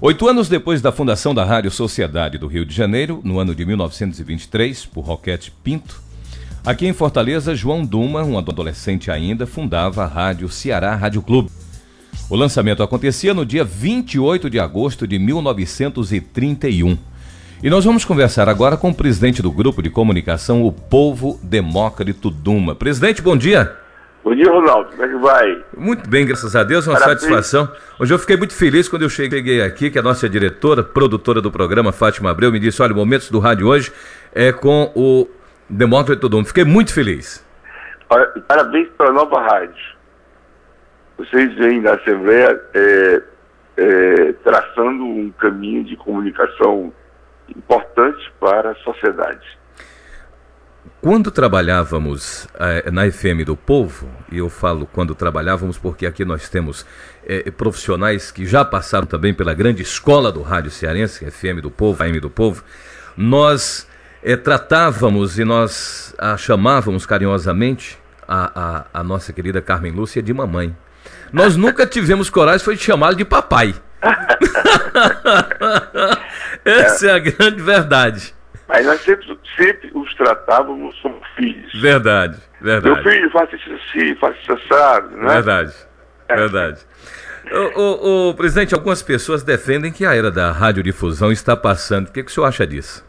Oito 0.00 0.26
anos 0.26 0.48
depois 0.48 0.80
da 0.80 0.92
fundação 0.92 1.34
da 1.34 1.44
Rádio 1.44 1.70
Sociedade 1.70 2.38
do 2.38 2.46
Rio 2.46 2.64
de 2.64 2.74
Janeiro, 2.74 3.20
no 3.22 3.38
ano 3.38 3.54
de 3.54 3.66
1923, 3.66 4.86
por 4.86 5.04
Roquete 5.04 5.52
Pinto, 5.62 6.00
aqui 6.64 6.86
em 6.86 6.92
Fortaleza, 6.92 7.54
João 7.54 7.84
Duma, 7.84 8.22
um 8.22 8.38
adolescente 8.38 9.10
ainda, 9.10 9.46
fundava 9.46 10.04
a 10.04 10.06
Rádio 10.06 10.48
Ceará 10.48 10.94
Rádio 10.94 11.20
Clube. 11.20 11.50
O 12.30 12.36
lançamento 12.36 12.82
acontecia 12.82 13.34
no 13.34 13.44
dia 13.44 13.64
28 13.64 14.48
de 14.48 14.60
agosto 14.60 15.06
de 15.06 15.18
1931. 15.18 16.96
E 17.60 17.68
nós 17.68 17.84
vamos 17.84 18.04
conversar 18.04 18.48
agora 18.48 18.76
com 18.76 18.90
o 18.90 18.94
presidente 18.94 19.42
do 19.42 19.50
grupo 19.50 19.82
de 19.82 19.90
comunicação, 19.90 20.62
o 20.62 20.70
Povo 20.70 21.40
Demócrito 21.42 22.30
Duma. 22.30 22.72
Presidente, 22.72 23.20
bom 23.20 23.36
dia. 23.36 23.76
Bom 24.22 24.32
dia, 24.32 24.48
Ronaldo. 24.48 24.90
Como 24.90 25.02
é 25.02 25.08
que 25.08 25.16
vai? 25.16 25.64
Muito 25.76 26.08
bem, 26.08 26.24
graças 26.24 26.54
a 26.54 26.62
Deus, 26.62 26.86
uma 26.86 26.94
Parabéns. 26.94 27.20
satisfação. 27.20 27.68
Hoje 27.98 28.14
eu 28.14 28.18
fiquei 28.20 28.36
muito 28.36 28.54
feliz 28.54 28.88
quando 28.88 29.02
eu 29.02 29.08
cheguei 29.08 29.60
aqui, 29.60 29.90
que 29.90 29.98
a 29.98 30.02
nossa 30.02 30.28
diretora, 30.28 30.84
produtora 30.84 31.40
do 31.40 31.50
programa, 31.50 31.90
Fátima 31.90 32.30
Abreu, 32.30 32.52
me 32.52 32.60
disse: 32.60 32.80
olha, 32.80 32.94
momentos 32.94 33.28
do 33.28 33.40
rádio 33.40 33.66
hoje 33.66 33.92
é 34.32 34.52
com 34.52 34.92
o 34.94 35.28
Demócrito 35.68 36.28
Duma. 36.28 36.44
Fiquei 36.44 36.64
muito 36.64 36.94
feliz. 36.94 37.44
Parabéns 38.46 38.88
para 38.96 39.08
a 39.08 39.12
nova 39.12 39.40
rádio. 39.40 39.96
Vocês 41.18 41.52
vêm 41.56 41.82
da 41.82 41.94
Assembleia 41.94 42.60
é, 42.72 43.22
é, 43.76 44.32
traçando 44.44 45.04
um 45.04 45.32
caminho 45.32 45.82
de 45.82 45.96
comunicação 45.96 46.92
importante 47.56 48.32
para 48.40 48.72
a 48.72 48.74
sociedade. 48.76 49.58
Quando 51.00 51.30
trabalhávamos 51.30 52.48
eh, 52.58 52.90
na 52.90 53.10
FM 53.10 53.44
do 53.44 53.56
Povo, 53.56 54.08
e 54.32 54.38
eu 54.38 54.48
falo 54.48 54.86
quando 54.86 55.14
trabalhávamos 55.14 55.78
porque 55.78 56.06
aqui 56.06 56.24
nós 56.24 56.48
temos 56.48 56.84
eh, 57.24 57.50
profissionais 57.52 58.32
que 58.32 58.44
já 58.44 58.64
passaram 58.64 59.06
também 59.06 59.32
pela 59.32 59.54
grande 59.54 59.82
escola 59.82 60.32
do 60.32 60.42
rádio 60.42 60.72
cearense, 60.72 61.30
FM 61.30 61.60
do 61.62 61.70
Povo, 61.70 62.02
AM 62.02 62.18
do 62.18 62.28
Povo, 62.28 62.64
nós 63.16 63.88
eh, 64.24 64.36
tratávamos 64.36 65.38
e 65.38 65.44
nós 65.44 66.14
a 66.18 66.36
chamávamos 66.36 67.06
carinhosamente 67.06 67.96
a, 68.26 68.86
a, 68.92 69.00
a 69.00 69.04
nossa 69.04 69.32
querida 69.32 69.62
Carmen 69.62 69.92
Lúcia 69.92 70.22
de 70.22 70.34
mamãe. 70.34 70.76
Nós 71.32 71.56
nunca 71.56 71.86
tivemos 71.86 72.28
coragem 72.28 72.64
foi 72.64 72.74
de 72.74 72.82
chamá-la 72.82 73.14
de 73.14 73.24
papai. 73.24 73.72
Essa 76.70 77.06
é. 77.06 77.10
é 77.10 77.12
a 77.14 77.18
grande 77.18 77.62
verdade. 77.62 78.34
Mas 78.68 78.84
nós 78.84 79.00
sempre, 79.00 79.38
sempre 79.56 79.90
os 79.94 80.14
tratávamos 80.14 80.98
como 81.00 81.20
filhos. 81.36 81.72
Verdade, 81.80 82.38
verdade. 82.60 82.94
Meu 82.94 83.02
filho, 83.02 83.30
faça 83.30 83.56
isso 83.56 83.72
assim, 83.72 84.14
faça 84.16 84.36
isso 84.42 84.52
assado, 84.52 85.16
né? 85.16 85.34
Verdade, 85.34 85.74
é. 86.28 86.36
verdade. 86.36 86.80
O, 87.50 87.80
o, 87.80 88.28
o, 88.30 88.34
presidente, 88.34 88.74
algumas 88.74 89.02
pessoas 89.02 89.42
defendem 89.42 89.90
que 89.90 90.04
a 90.04 90.14
era 90.14 90.30
da 90.30 90.52
radiodifusão 90.52 91.32
está 91.32 91.56
passando. 91.56 92.08
O 92.08 92.12
que, 92.12 92.22
que 92.22 92.30
o 92.30 92.34
senhor 92.34 92.46
acha 92.46 92.66
disso? 92.66 93.06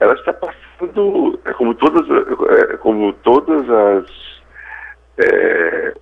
Ela 0.00 0.14
está 0.14 0.32
passando, 0.32 1.38
é 1.44 1.52
como 1.52 1.72
todas, 1.74 2.04
é, 2.10 2.76
como 2.78 3.12
todas 3.12 3.70
as 3.70 4.06
é, 5.18 5.94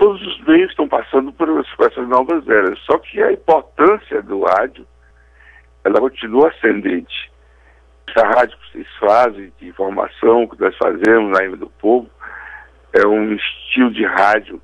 todos 0.00 0.26
os 0.26 0.44
meios 0.46 0.70
estão 0.70 0.88
passando 0.88 1.30
por 1.30 1.46
essas 1.80 2.08
novas 2.08 2.48
eras. 2.48 2.78
Só 2.86 2.98
que 2.98 3.22
a 3.22 3.32
importância 3.32 4.22
do 4.22 4.42
rádio, 4.44 4.86
ela 5.84 6.00
continua 6.00 6.48
ascendente. 6.48 7.30
Essa 8.08 8.26
rádio 8.26 8.58
que 8.58 8.72
vocês 8.72 8.88
fazem, 8.98 9.52
de 9.58 9.68
informação 9.68 10.46
que 10.46 10.60
nós 10.60 10.76
fazemos 10.76 11.36
na 11.36 11.44
Ilha 11.44 11.56
do 11.56 11.70
Povo, 11.70 12.10
é 12.92 13.06
um 13.06 13.32
estilo 13.34 13.92
de 13.92 14.04
rádio 14.04 14.60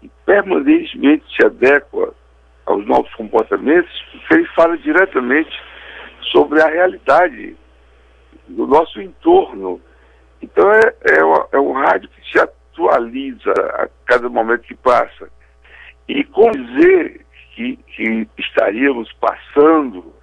que 0.00 0.10
permanentemente 0.24 1.24
se 1.34 1.44
adequa 1.44 2.14
aos 2.66 2.86
novos 2.86 3.12
comportamentos, 3.14 3.90
porque 4.12 4.34
ele 4.34 4.46
fala 4.54 4.76
diretamente 4.78 5.50
sobre 6.30 6.62
a 6.62 6.68
realidade 6.68 7.56
do 8.46 8.66
nosso 8.66 9.00
entorno. 9.00 9.80
Então 10.40 10.70
é, 10.70 10.94
é, 11.10 11.56
é 11.56 11.58
um 11.58 11.72
rádio 11.72 12.08
que 12.10 12.30
se 12.30 12.38
atualiza 12.38 13.52
a 13.74 13.88
cada 14.06 14.28
momento 14.28 14.62
que 14.62 14.74
passa. 14.74 15.28
E 16.06 16.22
com 16.24 16.50
dizer 16.50 17.26
que, 17.54 17.76
que 17.76 18.28
estaríamos 18.38 19.12
passando, 19.14 20.14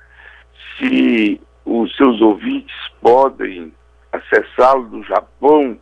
se 0.78 1.42
os 1.66 1.96
seus 1.96 2.22
ouvintes 2.22 2.76
podem 3.02 3.74
acessá-lo 4.12 4.88
do 4.90 5.04
Japão, 5.04 5.80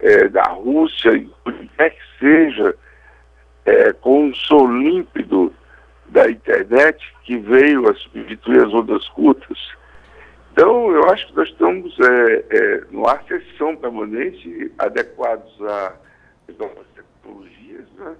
é, 0.00 0.28
da 0.28 0.44
Rússia, 0.52 1.10
onde 1.44 1.68
quer 1.76 1.90
que 1.90 2.18
seja, 2.18 2.74
é, 3.64 3.92
com 3.94 4.26
um 4.26 4.34
som 4.34 4.66
límpido 4.78 5.52
da 6.08 6.30
internet 6.30 6.98
que 7.24 7.36
veio 7.36 7.88
a 7.88 7.94
substituir 7.94 8.64
as 8.64 8.72
ondas 8.72 9.06
curtas. 9.08 9.58
Então, 10.52 10.90
eu 10.90 11.08
acho 11.10 11.26
que 11.28 11.36
nós 11.36 11.48
estamos 11.48 11.96
é, 12.00 12.44
é, 12.50 12.84
numa 12.90 13.20
sessão 13.24 13.76
permanente, 13.76 14.72
adequados 14.78 15.52
às 15.62 16.56
novas 16.58 16.86
tecnologias, 16.94 17.86
né? 17.98 18.16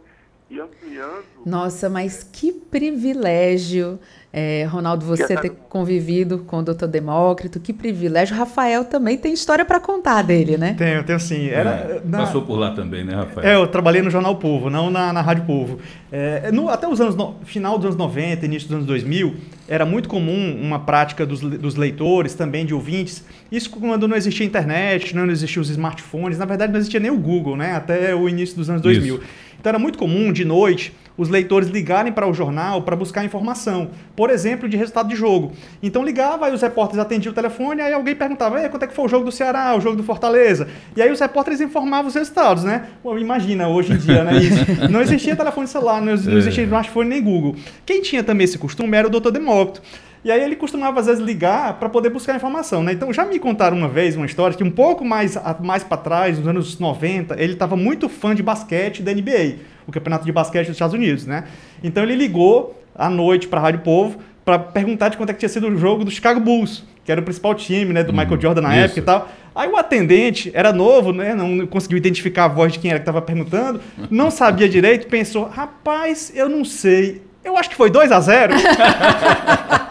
E 0.50 0.58
ampliando. 0.58 1.24
Nossa, 1.44 1.90
mas 1.90 2.26
que 2.32 2.52
privilégio, 2.52 3.98
é, 4.32 4.64
Ronaldo, 4.64 5.04
você 5.04 5.36
ter 5.36 5.50
convivido 5.68 6.38
com 6.38 6.58
o 6.58 6.62
doutor 6.62 6.88
Demócrito, 6.88 7.60
que 7.60 7.70
privilégio. 7.70 8.34
Rafael 8.34 8.84
também 8.84 9.18
tem 9.18 9.32
história 9.32 9.64
para 9.64 9.78
contar 9.78 10.22
dele, 10.22 10.56
né? 10.56 10.74
Tenho, 10.78 11.04
tenho 11.04 11.20
sim. 11.20 11.48
Era, 11.48 11.70
é, 11.70 12.02
na... 12.02 12.18
Passou 12.18 12.42
por 12.42 12.58
lá 12.58 12.70
também, 12.70 13.04
né, 13.04 13.14
Rafael? 13.14 13.46
É, 13.46 13.54
eu 13.56 13.66
trabalhei 13.66 14.00
no 14.00 14.10
Jornal 14.10 14.36
Povo, 14.36 14.70
não 14.70 14.90
na, 14.90 15.12
na 15.12 15.20
Rádio 15.20 15.44
Povo. 15.44 15.78
É, 16.10 16.50
no, 16.50 16.70
até 16.70 16.88
os 16.88 16.98
anos, 16.98 17.14
no, 17.14 17.36
final 17.44 17.76
dos 17.76 17.84
anos 17.84 17.96
90, 17.96 18.46
início 18.46 18.68
dos 18.68 18.76
anos 18.76 18.86
2000, 18.86 19.34
era 19.68 19.84
muito 19.84 20.08
comum 20.08 20.58
uma 20.58 20.78
prática 20.78 21.26
dos, 21.26 21.40
dos 21.40 21.74
leitores, 21.74 22.34
também 22.34 22.64
de 22.64 22.72
ouvintes. 22.72 23.22
Isso 23.52 23.68
quando 23.68 24.08
não 24.08 24.16
existia 24.16 24.46
internet, 24.46 25.14
não 25.14 25.30
existiam 25.30 25.60
os 25.60 25.68
smartphones, 25.68 26.38
na 26.38 26.46
verdade 26.46 26.72
não 26.72 26.78
existia 26.78 27.00
nem 27.00 27.10
o 27.10 27.18
Google, 27.18 27.54
né? 27.54 27.74
Até 27.74 28.14
o 28.14 28.26
início 28.26 28.56
dos 28.56 28.70
anos 28.70 28.80
2000. 28.80 29.16
Isso. 29.16 29.24
Então 29.58 29.70
era 29.70 29.78
muito 29.78 29.98
comum, 29.98 30.32
de 30.32 30.44
noite, 30.44 30.94
os 31.18 31.28
leitores 31.28 31.68
ligarem 31.68 32.12
para 32.12 32.28
o 32.28 32.32
jornal 32.32 32.82
para 32.82 32.94
buscar 32.94 33.24
informação, 33.24 33.90
por 34.14 34.30
exemplo, 34.30 34.68
de 34.68 34.76
resultado 34.76 35.08
de 35.08 35.16
jogo. 35.16 35.52
Então 35.82 36.04
ligava, 36.04 36.46
aí 36.46 36.54
os 36.54 36.62
repórteres 36.62 37.00
atendiam 37.00 37.32
o 37.32 37.34
telefone, 37.34 37.82
aí 37.82 37.92
alguém 37.92 38.14
perguntava, 38.14 38.66
quanto 38.68 38.84
é 38.84 38.86
que 38.86 38.94
foi 38.94 39.04
o 39.04 39.08
jogo 39.08 39.24
do 39.24 39.32
Ceará, 39.32 39.74
o 39.76 39.80
jogo 39.80 39.96
do 39.96 40.04
Fortaleza? 40.04 40.68
E 40.96 41.02
aí 41.02 41.10
os 41.10 41.18
repórteres 41.18 41.60
informavam 41.60 42.06
os 42.06 42.14
resultados, 42.14 42.62
né? 42.62 42.86
Pô, 43.02 43.18
imagina, 43.18 43.68
hoje 43.68 43.92
em 43.92 43.96
dia, 43.96 44.22
né? 44.22 44.38
Isso. 44.38 44.88
Não 44.88 45.00
existia 45.00 45.34
telefone 45.34 45.66
celular, 45.66 46.00
não, 46.00 46.14
não 46.14 46.38
existia 46.38 46.62
é. 46.62 46.66
smartphone 46.66 47.08
nem 47.08 47.20
Google. 47.20 47.56
Quem 47.84 48.00
tinha 48.00 48.22
também 48.22 48.44
esse 48.44 48.56
costume 48.56 48.96
era 48.96 49.08
o 49.08 49.10
Dr. 49.10 49.30
Demócrito. 49.30 49.82
E 50.24 50.30
aí 50.30 50.42
ele 50.42 50.56
costumava 50.56 51.00
às 51.00 51.06
vezes 51.06 51.22
ligar 51.22 51.74
para 51.74 51.88
poder 51.88 52.10
buscar 52.10 52.34
informação, 52.34 52.82
né? 52.82 52.92
Então 52.92 53.12
já 53.12 53.24
me 53.24 53.38
contaram 53.38 53.76
uma 53.76 53.88
vez 53.88 54.16
uma 54.16 54.26
história 54.26 54.56
que 54.56 54.64
um 54.64 54.70
pouco 54.70 55.04
mais, 55.04 55.38
mais 55.60 55.84
para 55.84 55.96
trás, 55.96 56.38
nos 56.38 56.48
anos 56.48 56.78
90, 56.78 57.40
ele 57.40 57.52
estava 57.52 57.76
muito 57.76 58.08
fã 58.08 58.34
de 58.34 58.42
basquete 58.42 59.02
da 59.02 59.12
NBA 59.12 59.56
o 59.88 59.90
campeonato 59.90 60.26
de 60.26 60.30
basquete 60.30 60.66
dos 60.66 60.76
Estados 60.76 60.92
Unidos, 60.94 61.24
né? 61.26 61.44
Então 61.82 62.02
ele 62.02 62.14
ligou 62.14 62.78
à 62.94 63.08
noite 63.08 63.48
para 63.48 63.58
a 63.58 63.62
Rádio 63.62 63.80
Povo 63.80 64.18
para 64.44 64.58
perguntar 64.58 65.08
de 65.08 65.16
quanto 65.16 65.30
é 65.30 65.32
que 65.32 65.38
tinha 65.38 65.48
sido 65.48 65.66
o 65.66 65.76
jogo 65.76 66.04
do 66.04 66.10
Chicago 66.10 66.38
Bulls, 66.38 66.84
que 67.04 67.10
era 67.10 67.20
o 67.20 67.24
principal 67.24 67.54
time, 67.54 67.94
né, 67.94 68.04
do 68.04 68.12
hum, 68.12 68.16
Michael 68.16 68.40
Jordan 68.40 68.60
na 68.60 68.76
isso. 68.76 68.84
época 68.84 69.00
e 69.00 69.02
tal. 69.02 69.28
Aí 69.54 69.68
o 69.68 69.76
atendente 69.76 70.50
era 70.54 70.72
novo, 70.72 71.12
né, 71.12 71.34
não 71.34 71.66
conseguiu 71.66 71.96
identificar 71.96 72.44
a 72.44 72.48
voz 72.48 72.74
de 72.74 72.78
quem 72.78 72.90
era 72.90 73.00
que 73.00 73.02
estava 73.02 73.22
perguntando, 73.22 73.80
não 74.10 74.30
sabia 74.30 74.68
direito, 74.68 75.06
pensou: 75.06 75.44
"Rapaz, 75.48 76.30
eu 76.34 76.48
não 76.48 76.64
sei. 76.64 77.22
Eu 77.42 77.56
acho 77.56 77.70
que 77.70 77.76
foi 77.76 77.88
2 77.90 78.12
a 78.12 78.20
0". 78.20 78.54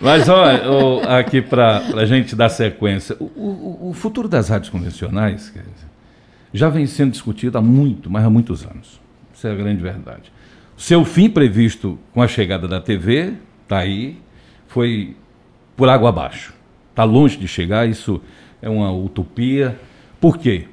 Mas 0.00 0.28
olha, 0.28 1.18
aqui 1.18 1.40
para 1.40 1.78
a 1.78 2.04
gente 2.04 2.36
dar 2.36 2.48
sequência, 2.48 3.16
o, 3.18 3.24
o, 3.24 3.88
o, 3.90 3.92
futuro 3.94 4.28
das 4.28 4.48
rádios 4.48 4.68
convencionais, 4.68 5.46
dizer, 5.46 5.64
já 6.52 6.68
vem 6.68 6.86
sendo 6.86 7.12
discutido 7.12 7.56
há 7.56 7.62
muito, 7.62 8.10
mas 8.10 8.24
há 8.24 8.30
muitos 8.30 8.64
anos. 8.64 9.00
Isso 9.34 9.46
é 9.46 9.52
a 9.52 9.54
grande 9.54 9.82
verdade. 9.82 10.32
Seu 10.76 11.04
fim 11.04 11.30
previsto 11.30 11.98
com 12.12 12.20
a 12.20 12.28
chegada 12.28 12.68
da 12.68 12.80
TV, 12.80 13.34
está 13.62 13.78
aí, 13.78 14.18
foi 14.68 15.16
por 15.74 15.88
água 15.88 16.10
abaixo. 16.10 16.54
Está 16.90 17.04
longe 17.04 17.38
de 17.38 17.48
chegar, 17.48 17.88
isso 17.88 18.20
é 18.60 18.68
uma 18.68 18.92
utopia. 18.92 19.78
Por 20.20 20.36
quê? 20.36 20.66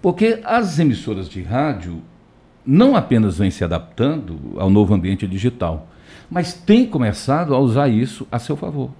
Porque 0.00 0.40
as 0.44 0.78
emissoras 0.78 1.28
de 1.28 1.42
rádio 1.42 2.00
não 2.64 2.94
apenas 2.94 3.38
vêm 3.38 3.50
se 3.50 3.64
adaptando 3.64 4.38
ao 4.56 4.70
novo 4.70 4.94
ambiente 4.94 5.26
digital, 5.26 5.88
mas 6.30 6.54
têm 6.54 6.86
começado 6.86 7.54
a 7.54 7.58
usar 7.58 7.88
isso 7.88 8.26
a 8.30 8.38
seu 8.38 8.56
favor. 8.56 8.90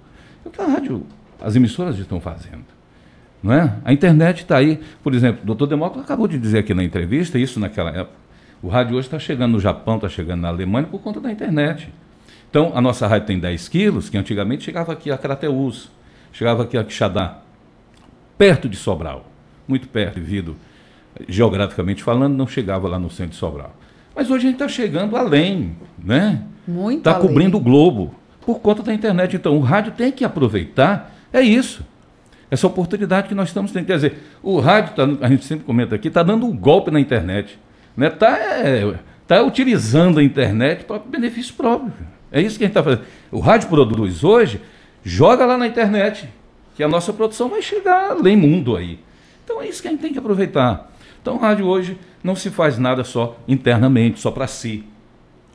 É 0.45 0.49
o 0.49 0.51
que 0.51 0.61
a 0.61 0.65
rádio, 0.65 1.05
as 1.39 1.55
emissoras 1.55 1.97
estão 1.97 2.19
fazendo. 2.19 2.65
Não 3.41 3.53
é? 3.53 3.75
A 3.83 3.93
internet 3.93 4.39
está 4.39 4.57
aí. 4.57 4.79
Por 5.01 5.13
exemplo, 5.15 5.41
o 5.43 5.45
doutor 5.45 5.67
Demócrito 5.67 6.03
acabou 6.03 6.27
de 6.27 6.37
dizer 6.37 6.59
aqui 6.59 6.73
na 6.73 6.83
entrevista, 6.83 7.39
isso 7.39 7.59
naquela 7.59 7.89
época. 7.89 8.21
O 8.61 8.67
rádio 8.67 8.95
hoje 8.95 9.07
está 9.07 9.17
chegando 9.17 9.53
no 9.53 9.59
Japão, 9.59 9.95
está 9.95 10.07
chegando 10.07 10.41
na 10.41 10.49
Alemanha 10.49 10.85
por 10.85 11.01
conta 11.01 11.19
da 11.19 11.31
internet. 11.31 11.91
Então, 12.49 12.73
a 12.75 12.81
nossa 12.81 13.07
rádio 13.07 13.27
tem 13.27 13.39
10 13.39 13.69
quilos, 13.69 14.09
que 14.09 14.17
antigamente 14.17 14.63
chegava 14.63 14.91
aqui 14.91 15.09
a 15.09 15.17
Crateus, 15.17 15.89
chegava 16.31 16.63
aqui 16.63 16.77
a 16.77 16.83
Quixadá, 16.83 17.39
perto 18.37 18.69
de 18.69 18.75
Sobral, 18.75 19.25
muito 19.67 19.87
perto, 19.87 20.15
devido, 20.15 20.55
geograficamente 21.27 22.03
falando, 22.03 22.35
não 22.35 22.45
chegava 22.45 22.87
lá 22.87 22.99
no 22.99 23.09
centro 23.09 23.31
de 23.31 23.37
Sobral. 23.37 23.75
Mas 24.15 24.29
hoje 24.29 24.47
a 24.47 24.51
gente 24.51 24.61
está 24.61 24.67
chegando 24.67 25.15
além, 25.15 25.75
né? 25.97 26.43
Muito 26.67 26.99
Está 26.99 27.15
cobrindo 27.15 27.57
o 27.57 27.59
globo, 27.59 28.13
por 28.45 28.59
conta 28.59 28.83
da 28.83 28.93
internet. 28.93 29.35
Então, 29.35 29.57
o 29.57 29.61
rádio 29.61 29.93
tem 29.93 30.11
que 30.11 30.23
aproveitar, 30.23 31.15
é 31.31 31.41
isso 31.41 31.83
essa 32.51 32.67
oportunidade 32.67 33.29
que 33.29 33.33
nós 33.33 33.47
estamos 33.47 33.71
tendo. 33.71 33.85
Quer 33.85 33.95
dizer, 33.95 34.17
o 34.43 34.59
rádio, 34.59 34.93
tá, 34.93 35.25
a 35.25 35.29
gente 35.29 35.45
sempre 35.45 35.65
comenta 35.65 35.95
aqui, 35.95 36.09
está 36.09 36.21
dando 36.21 36.45
um 36.45 36.55
golpe 36.55 36.91
na 36.91 36.99
internet. 36.99 37.57
Está 37.97 37.97
né? 37.97 38.09
Tá, 38.09 38.37
é, 38.37 38.93
tá 39.25 39.41
utilizando 39.41 40.19
a 40.19 40.23
internet 40.23 40.83
para 40.83 40.99
benefício 40.99 41.53
próprio. 41.53 41.93
É 42.29 42.41
isso 42.41 42.57
que 42.57 42.65
a 42.65 42.67
gente 42.67 42.77
está 42.77 42.83
fazendo. 42.83 43.05
O 43.31 43.39
rádio 43.39 43.69
produz 43.69 44.25
hoje, 44.25 44.59
joga 45.01 45.45
lá 45.45 45.57
na 45.57 45.65
internet, 45.65 46.27
que 46.75 46.83
a 46.83 46.89
nossa 46.89 47.13
produção 47.13 47.47
vai 47.47 47.61
chegar 47.61 48.11
além 48.11 48.35
mundo 48.35 48.75
aí. 48.75 48.99
Então 49.45 49.61
é 49.61 49.67
isso 49.67 49.81
que 49.81 49.87
a 49.87 49.91
gente 49.91 50.01
tem 50.01 50.11
que 50.11 50.19
aproveitar. 50.19 50.91
Então 51.21 51.35
o 51.35 51.39
rádio 51.39 51.65
hoje 51.65 51.97
não 52.21 52.35
se 52.35 52.49
faz 52.49 52.77
nada 52.77 53.05
só 53.05 53.37
internamente, 53.47 54.19
só 54.19 54.29
para 54.29 54.47
si. 54.47 54.83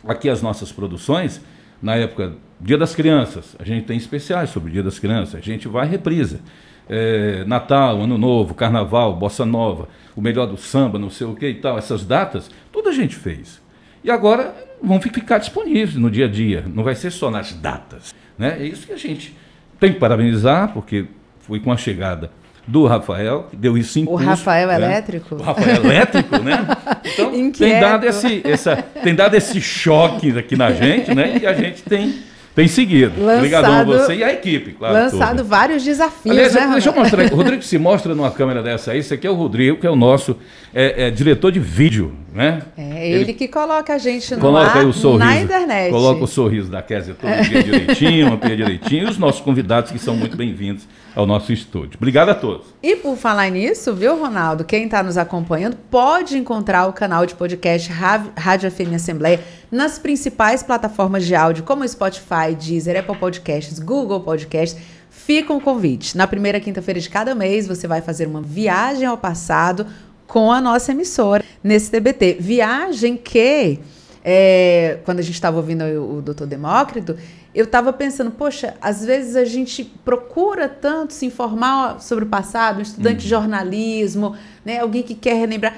Aqui 0.06 0.28
as 0.28 0.40
nossas 0.40 0.70
produções, 0.70 1.40
na 1.82 1.96
época 1.96 2.34
Dia 2.60 2.78
das 2.78 2.94
Crianças, 2.94 3.56
a 3.58 3.64
gente 3.64 3.84
tem 3.84 3.96
especiais 3.96 4.50
sobre 4.50 4.70
o 4.70 4.72
Dia 4.72 4.82
das 4.82 4.98
Crianças, 4.98 5.34
a 5.34 5.40
gente 5.40 5.68
vai 5.68 5.86
reprisa 5.86 6.40
é, 6.88 7.44
Natal, 7.44 8.00
Ano 8.00 8.16
Novo, 8.16 8.54
Carnaval, 8.54 9.16
Bossa 9.16 9.44
Nova, 9.44 9.88
o 10.14 10.20
melhor 10.20 10.46
do 10.46 10.56
samba, 10.56 10.98
não 10.98 11.10
sei 11.10 11.26
o 11.26 11.34
que 11.34 11.48
e 11.48 11.54
tal, 11.54 11.76
essas 11.76 12.04
datas, 12.04 12.50
tudo 12.72 12.88
a 12.88 12.92
gente 12.92 13.16
fez. 13.16 13.60
E 14.02 14.10
agora 14.10 14.54
vão 14.82 15.00
ficar 15.00 15.38
disponíveis 15.38 15.96
no 15.96 16.10
dia 16.10 16.26
a 16.26 16.28
dia, 16.28 16.64
não 16.72 16.84
vai 16.84 16.94
ser 16.94 17.10
só 17.10 17.30
nas 17.30 17.52
datas. 17.52 18.14
Né? 18.38 18.56
É 18.60 18.66
isso 18.66 18.86
que 18.86 18.92
a 18.92 18.98
gente 18.98 19.36
tem 19.80 19.92
que 19.92 19.98
parabenizar, 19.98 20.72
porque 20.72 21.06
foi 21.40 21.60
com 21.60 21.72
a 21.72 21.76
chegada 21.76 22.30
do 22.66 22.86
Rafael, 22.86 23.46
que 23.50 23.56
deu 23.56 23.78
isso 23.78 23.98
impulso. 23.98 24.24
O 24.24 24.26
Rafael 24.26 24.68
né? 24.68 24.74
Elétrico? 24.74 25.36
O 25.36 25.42
Rafael 25.42 25.84
Elétrico, 25.84 26.38
né? 26.38 26.66
Então, 27.04 27.30
tem 27.52 27.80
dado, 27.80 28.06
esse, 28.06 28.42
essa, 28.44 28.76
tem 28.76 29.14
dado 29.14 29.34
esse 29.34 29.60
choque 29.60 30.36
aqui 30.36 30.56
na 30.56 30.72
gente, 30.72 31.14
né? 31.14 31.38
E 31.40 31.46
a 31.46 31.52
gente 31.52 31.82
tem 31.82 32.14
tem 32.56 32.66
seguido. 32.66 33.20
Lançado, 33.20 33.36
Obrigadão 33.36 33.74
a 33.74 33.84
você 33.84 34.14
e 34.14 34.24
a 34.24 34.32
equipe, 34.32 34.72
claro. 34.72 34.94
Lançado 34.94 35.36
tudo. 35.36 35.46
vários 35.46 35.84
desafios, 35.84 36.34
Aliás, 36.34 36.54
né, 36.54 36.66
Deixa 36.72 36.88
eu 36.88 36.94
mostrar. 36.94 37.30
O 37.30 37.36
Rodrigo 37.36 37.62
se 37.62 37.76
mostra 37.76 38.14
numa 38.14 38.30
câmera 38.30 38.62
dessa 38.62 38.92
aí. 38.92 39.00
Esse 39.00 39.12
aqui 39.12 39.26
é 39.26 39.30
o 39.30 39.34
Rodrigo, 39.34 39.76
que 39.76 39.86
é 39.86 39.90
o 39.90 39.94
nosso 39.94 40.38
é, 40.74 41.08
é, 41.08 41.10
diretor 41.10 41.52
de 41.52 41.60
vídeo, 41.60 42.14
né? 42.36 42.62
É 42.76 43.10
ele, 43.10 43.22
ele 43.22 43.32
que 43.32 43.48
coloca 43.48 43.94
a 43.94 43.98
gente 43.98 44.34
no 44.34 44.40
coloca 44.42 44.78
ar, 44.78 44.84
o 44.84 44.92
sorriso, 44.92 45.18
na 45.18 45.40
internet. 45.40 45.90
Coloca 45.90 46.22
o 46.22 46.26
sorriso 46.26 46.70
da 46.70 46.82
Kézia 46.82 47.14
todo 47.14 47.30
dia 47.48 47.62
direitinho, 47.64 48.30
mapeia 48.30 48.56
direitinho. 48.56 49.06
E 49.06 49.10
os 49.10 49.16
nossos 49.16 49.40
convidados, 49.40 49.90
que 49.90 49.98
são 49.98 50.14
muito 50.14 50.36
bem-vindos 50.36 50.86
ao 51.14 51.24
nosso 51.24 51.50
estúdio. 51.50 51.96
Obrigado 51.96 52.28
a 52.28 52.34
todos. 52.34 52.66
E 52.82 52.94
por 52.94 53.16
falar 53.16 53.50
nisso, 53.50 53.94
viu, 53.94 54.20
Ronaldo? 54.20 54.64
Quem 54.64 54.84
está 54.84 55.02
nos 55.02 55.16
acompanhando 55.16 55.76
pode 55.90 56.36
encontrar 56.36 56.86
o 56.86 56.92
canal 56.92 57.24
de 57.24 57.34
podcast 57.34 57.90
Rádio 57.90 58.70
FM 58.70 58.94
Assembleia 58.94 59.40
nas 59.72 59.98
principais 59.98 60.62
plataformas 60.62 61.24
de 61.24 61.34
áudio, 61.34 61.64
como 61.64 61.88
Spotify, 61.88 62.54
Deezer, 62.54 63.00
Apple 63.00 63.16
Podcasts, 63.16 63.78
Google 63.78 64.20
Podcasts. 64.20 64.78
Fica 65.08 65.54
um 65.54 65.58
convite. 65.58 66.16
Na 66.16 66.26
primeira 66.26 66.60
quinta-feira 66.60 67.00
de 67.00 67.08
cada 67.08 67.34
mês, 67.34 67.66
você 67.66 67.88
vai 67.88 68.02
fazer 68.02 68.26
uma 68.26 68.42
viagem 68.42 69.06
ao 69.06 69.16
passado 69.16 69.86
com 70.26 70.50
a 70.50 70.60
nossa 70.60 70.92
emissora 70.92 71.44
nesse 71.62 71.90
TBT. 71.90 72.36
Viagem 72.40 73.16
que, 73.16 73.78
é, 74.24 74.98
quando 75.04 75.20
a 75.20 75.22
gente 75.22 75.34
estava 75.34 75.56
ouvindo 75.56 75.84
o, 75.84 76.18
o 76.18 76.22
doutor 76.22 76.46
Demócrito, 76.46 77.16
eu 77.54 77.64
estava 77.64 77.90
pensando, 77.92 78.30
poxa, 78.30 78.74
às 78.82 79.02
vezes 79.04 79.34
a 79.34 79.44
gente 79.44 79.82
procura 80.04 80.68
tanto 80.68 81.14
se 81.14 81.24
informar 81.24 82.00
sobre 82.00 82.24
o 82.24 82.28
passado, 82.28 82.78
um 82.78 82.82
estudante 82.82 83.26
de 83.26 83.34
uhum. 83.34 83.40
jornalismo, 83.40 84.36
né, 84.62 84.80
alguém 84.80 85.02
que 85.02 85.14
quer 85.14 85.34
relembrar. 85.34 85.74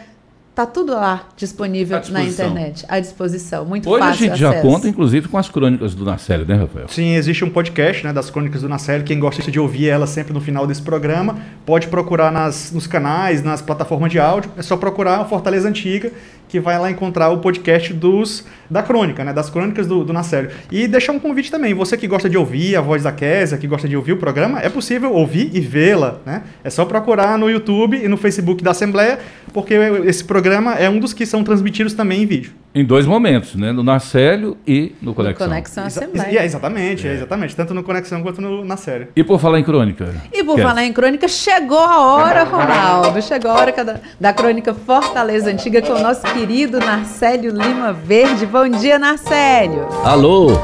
Tá 0.59 0.67
tudo 0.67 0.93
lá 0.93 1.29
disponível 1.37 2.01
na 2.11 2.25
internet, 2.25 2.85
à 2.89 2.99
disposição. 2.99 3.65
Muito 3.65 3.89
Hoje 3.89 4.01
fácil. 4.01 4.15
Hoje 4.15 4.25
a 4.25 4.29
gente 4.35 4.41
já 4.41 4.61
conta, 4.61 4.89
inclusive, 4.89 5.29
com 5.29 5.39
as 5.39 5.49
crônicas 5.49 5.95
do 5.95 6.05
Nacélio, 6.05 6.45
né, 6.45 6.57
Rafael? 6.57 6.89
Sim, 6.89 7.15
existe 7.15 7.45
um 7.45 7.51
podcast 7.51 8.05
né, 8.05 8.13
das 8.13 8.29
crônicas 8.29 8.63
do 8.63 8.69
Nacélio. 8.69 9.07
Quem 9.07 9.21
gosta 9.21 9.53
de 9.53 9.61
ouvir 9.61 9.89
ela 9.89 10.05
sempre 10.05 10.33
no 10.33 10.41
final 10.41 10.67
desse 10.67 10.83
programa, 10.83 11.39
pode 11.65 11.87
procurar 11.87 12.33
nas, 12.33 12.73
nos 12.73 12.89
canais, 12.89 13.41
nas 13.41 13.63
plataformas 13.63 14.11
de 14.11 14.19
áudio. 14.19 14.51
É 14.57 14.63
só 14.63 14.77
procurar 14.77 15.25
Fortaleza 15.27 15.69
Antiga 15.69 16.11
que 16.49 16.59
vai 16.59 16.79
lá 16.79 16.91
encontrar 16.91 17.29
o 17.29 17.39
podcast 17.39 17.93
dos 17.93 18.45
da 18.71 18.83
crônica, 18.83 19.25
né? 19.25 19.33
Das 19.33 19.51
crônicas 19.51 19.87
do, 19.87 20.05
do 20.05 20.13
Nacélio. 20.13 20.51
E 20.71 20.87
deixar 20.87 21.13
um 21.13 21.19
convite 21.19 21.51
também. 21.51 21.75
Você 21.75 21.97
que 21.97 22.07
gosta 22.07 22.29
de 22.29 22.37
ouvir 22.37 22.77
a 22.77 22.81
voz 22.81 23.03
da 23.03 23.13
Késia, 23.13 23.59
que 23.59 23.67
gosta 23.67 23.89
de 23.89 23.97
ouvir 23.97 24.13
o 24.13 24.17
programa, 24.17 24.61
é 24.61 24.69
possível 24.69 25.13
ouvir 25.13 25.51
e 25.53 25.61
vê-la, 25.61 26.21
né? 26.25 26.43
É 26.65 26.71
só 26.71 26.85
procurar 26.85 27.39
no 27.39 27.51
YouTube 27.51 27.97
e 28.03 28.09
no 28.09 28.17
Facebook 28.17 28.63
da 28.63 28.71
Assembleia, 28.73 29.19
porque 29.53 29.75
esse 30.05 30.25
programa 30.25 30.75
é 30.75 30.89
um 30.89 30.99
dos 30.99 31.13
que 31.13 31.27
são 31.27 31.45
transmitidos 31.45 31.95
também 31.95 32.23
em 32.23 32.27
vídeo. 32.27 32.53
Em 32.75 32.85
dois 32.85 33.07
momentos, 33.07 33.55
né? 33.55 33.73
No 33.73 33.83
Nacélio 33.83 34.57
e 34.67 34.95
no 35.01 35.15
Conexão. 35.15 35.47
No 35.47 35.53
Conexão 35.53 35.85
Assembleia. 35.85 36.41
É, 36.41 36.45
exatamente, 36.45 37.09
é. 37.09 37.15
exatamente. 37.15 37.57
Tanto 37.57 37.73
no 37.73 37.83
Conexão 37.83 38.23
quanto 38.23 38.43
no 38.43 38.65
Nacélio. 38.65 39.09
E 39.17 39.25
por 39.25 39.41
falar 39.41 39.59
em 39.59 39.65
crônica? 39.65 40.15
E 40.33 40.45
por 40.45 40.61
falar 40.61 40.85
em 40.85 40.93
crônica, 40.93 41.27
chegou 41.27 41.79
a 41.79 42.15
hora, 42.15 42.45
Ronaldo. 42.45 43.23
Chegou 43.23 43.51
a 43.51 43.55
hora 43.55 43.85
da, 43.85 44.01
da 44.21 44.33
crônica 44.33 44.75
Fortaleza 44.75 45.51
Antiga 45.51 45.81
com 45.81 45.95
o 45.95 46.01
nosso 46.01 46.23
querido 46.23 46.79
Narcélio 46.79 47.51
Lima 47.53 47.93
Verde. 47.93 48.45
Bom 48.45 48.69
dia, 48.69 48.99
Narcélio. 48.99 49.89
Alô, 50.05 50.59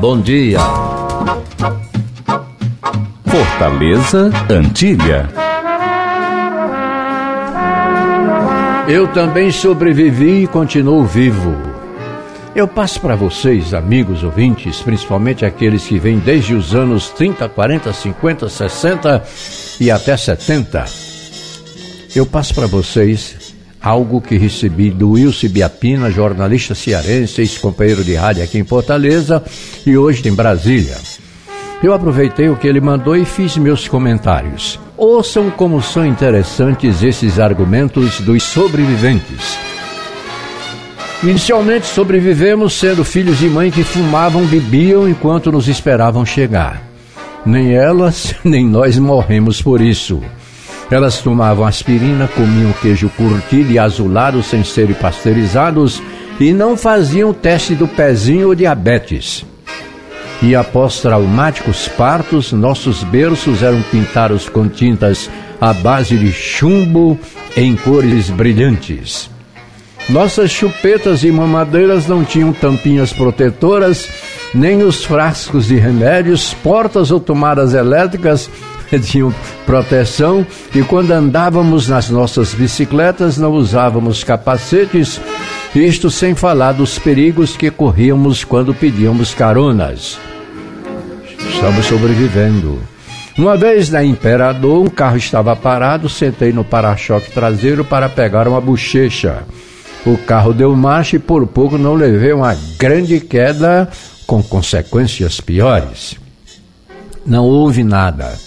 bom 0.00 0.20
dia. 0.20 0.58
Fortaleza 3.26 4.30
Antiga. 4.48 5.51
Eu 8.88 9.06
também 9.06 9.52
sobrevivi 9.52 10.42
e 10.42 10.46
continuo 10.48 11.04
vivo. 11.04 11.56
Eu 12.52 12.66
passo 12.66 13.00
para 13.00 13.14
vocês, 13.14 13.72
amigos 13.72 14.24
ouvintes, 14.24 14.82
principalmente 14.82 15.44
aqueles 15.44 15.86
que 15.86 16.00
vêm 16.00 16.18
desde 16.18 16.52
os 16.52 16.74
anos 16.74 17.08
30, 17.10 17.48
40, 17.48 17.92
50, 17.92 18.48
60 18.48 19.24
e 19.80 19.88
até 19.88 20.16
70. 20.16 20.84
Eu 22.14 22.26
passo 22.26 22.52
para 22.54 22.66
vocês 22.66 23.54
algo 23.80 24.20
que 24.20 24.36
recebi 24.36 24.90
do 24.90 25.12
Wilson 25.12 25.48
Biapina, 25.48 26.10
jornalista 26.10 26.74
cearense, 26.74 27.40
ex-companheiro 27.40 28.02
de 28.02 28.16
rádio 28.16 28.42
aqui 28.42 28.58
em 28.58 28.64
Fortaleza 28.64 29.42
e 29.86 29.96
hoje 29.96 30.28
em 30.28 30.34
Brasília. 30.34 30.96
Eu 31.82 31.92
aproveitei 31.92 32.48
o 32.48 32.56
que 32.56 32.68
ele 32.68 32.80
mandou 32.80 33.16
e 33.16 33.24
fiz 33.24 33.56
meus 33.56 33.88
comentários. 33.88 34.78
Ouçam 34.96 35.50
como 35.50 35.82
são 35.82 36.06
interessantes 36.06 37.02
esses 37.02 37.40
argumentos 37.40 38.20
dos 38.20 38.44
sobreviventes. 38.44 39.58
Inicialmente 41.24 41.86
sobrevivemos 41.86 42.72
sendo 42.74 43.04
filhos 43.04 43.38
de 43.38 43.48
mãe 43.48 43.70
que 43.70 43.82
fumavam, 43.82 44.44
bebiam 44.46 45.08
enquanto 45.08 45.50
nos 45.50 45.66
esperavam 45.66 46.24
chegar. 46.24 46.82
Nem 47.44 47.74
elas, 47.74 48.32
nem 48.44 48.64
nós 48.64 48.96
morremos 48.96 49.60
por 49.60 49.80
isso. 49.80 50.22
Elas 50.88 51.18
tomavam 51.18 51.64
aspirina, 51.64 52.28
comiam 52.28 52.72
queijo 52.80 53.08
curtido 53.16 53.72
e 53.72 53.78
azulado 53.78 54.40
sem 54.42 54.62
serem 54.62 54.94
pasteurizados 54.94 56.00
e 56.38 56.52
não 56.52 56.76
faziam 56.76 57.32
teste 57.32 57.74
do 57.74 57.88
pezinho 57.88 58.48
ou 58.48 58.54
diabetes. 58.54 59.44
E 60.42 60.56
após 60.56 61.00
traumáticos 61.00 61.86
partos, 61.86 62.50
nossos 62.52 63.04
berços 63.04 63.62
eram 63.62 63.80
pintados 63.82 64.48
com 64.48 64.68
tintas 64.68 65.30
à 65.60 65.72
base 65.72 66.18
de 66.18 66.32
chumbo 66.32 67.16
em 67.56 67.76
cores 67.76 68.28
brilhantes. 68.28 69.30
Nossas 70.08 70.50
chupetas 70.50 71.22
e 71.22 71.30
mamadeiras 71.30 72.08
não 72.08 72.24
tinham 72.24 72.52
tampinhas 72.52 73.12
protetoras, 73.12 74.08
nem 74.52 74.82
os 74.82 75.04
frascos 75.04 75.68
de 75.68 75.76
remédios, 75.76 76.52
portas 76.54 77.12
ou 77.12 77.20
tomadas 77.20 77.72
elétricas 77.72 78.50
tinham 79.00 79.32
proteção 79.64 80.44
e 80.74 80.82
quando 80.82 81.12
andávamos 81.12 81.88
nas 81.88 82.10
nossas 82.10 82.52
bicicletas 82.52 83.38
não 83.38 83.52
usávamos 83.52 84.24
capacetes, 84.24 85.20
isto 85.72 86.10
sem 86.10 86.34
falar 86.34 86.72
dos 86.72 86.98
perigos 86.98 87.56
que 87.56 87.70
corríamos 87.70 88.42
quando 88.42 88.74
pedíamos 88.74 89.32
caronas. 89.32 90.18
Estamos 91.48 91.86
sobrevivendo. 91.86 92.80
Uma 93.36 93.56
vez 93.56 93.88
na 93.88 94.04
Imperador, 94.04 94.80
um 94.80 94.88
carro 94.88 95.16
estava 95.16 95.56
parado, 95.56 96.08
sentei 96.08 96.52
no 96.52 96.64
para-choque 96.64 97.30
traseiro 97.32 97.84
para 97.84 98.08
pegar 98.08 98.46
uma 98.46 98.60
bochecha. 98.60 99.44
O 100.04 100.18
carro 100.18 100.52
deu 100.52 100.74
marcha 100.76 101.16
e 101.16 101.18
por 101.18 101.46
pouco 101.46 101.78
não 101.78 101.94
levei 101.94 102.32
uma 102.32 102.56
grande 102.78 103.20
queda 103.20 103.88
com 104.26 104.42
consequências 104.42 105.40
piores. 105.40 106.16
Não 107.24 107.44
houve 107.44 107.84
nada. 107.84 108.38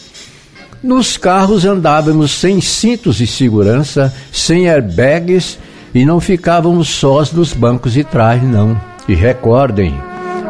Nos 0.84 1.18
carros 1.18 1.66
andávamos 1.66 2.32
sem 2.32 2.62
cintos 2.62 3.16
de 3.16 3.26
segurança, 3.26 4.14
sem 4.32 4.70
airbags 4.70 5.58
e 5.96 6.06
não 6.06 6.20
ficávamos 6.20 6.90
sós 6.90 7.32
nos 7.32 7.54
bancos 7.54 7.94
de 7.94 8.04
trás, 8.04 8.44
não. 8.44 8.80
E 9.08 9.16
recordem, 9.16 10.00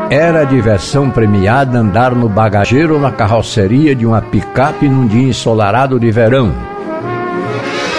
era 0.10 0.46
diversão 0.46 1.10
premiada 1.10 1.80
andar 1.80 2.14
no 2.14 2.30
bagageiro 2.30 2.96
ou 2.96 3.00
na 3.00 3.12
carroceria 3.12 3.96
de 3.96 4.06
uma 4.06 4.22
picape 4.22 4.88
num 4.88 5.08
dia 5.08 5.30
ensolarado 5.30 6.00
de 6.00 6.12
verão. 6.12 6.54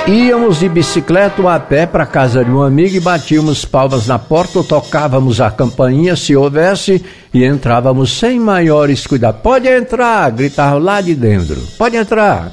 Íamos 0.07 0.61
de 0.61 0.69
bicicleta 0.69 1.43
ou 1.43 1.49
a 1.49 1.59
pé 1.59 1.85
para 1.85 2.07
casa 2.07 2.45
de 2.45 2.51
um 2.51 2.63
amigo 2.63 2.95
e 2.95 3.01
batíamos 3.01 3.65
palmas 3.65 4.07
na 4.07 4.21
porta 4.21 4.59
ou 4.59 4.65
tocávamos 4.65 5.41
a 5.41 5.51
campainha 5.51 6.15
se 6.15 6.37
houvesse 6.37 7.05
e 7.35 7.45
entrávamos 7.45 8.17
sem 8.17 8.39
maiores 8.39 9.05
cuidados. 9.05 9.41
Pode 9.43 9.67
entrar, 9.67 10.31
gritava 10.31 10.79
lá 10.79 11.01
de 11.01 11.13
dentro. 11.13 11.61
Pode 11.77 11.97
entrar. 11.97 12.53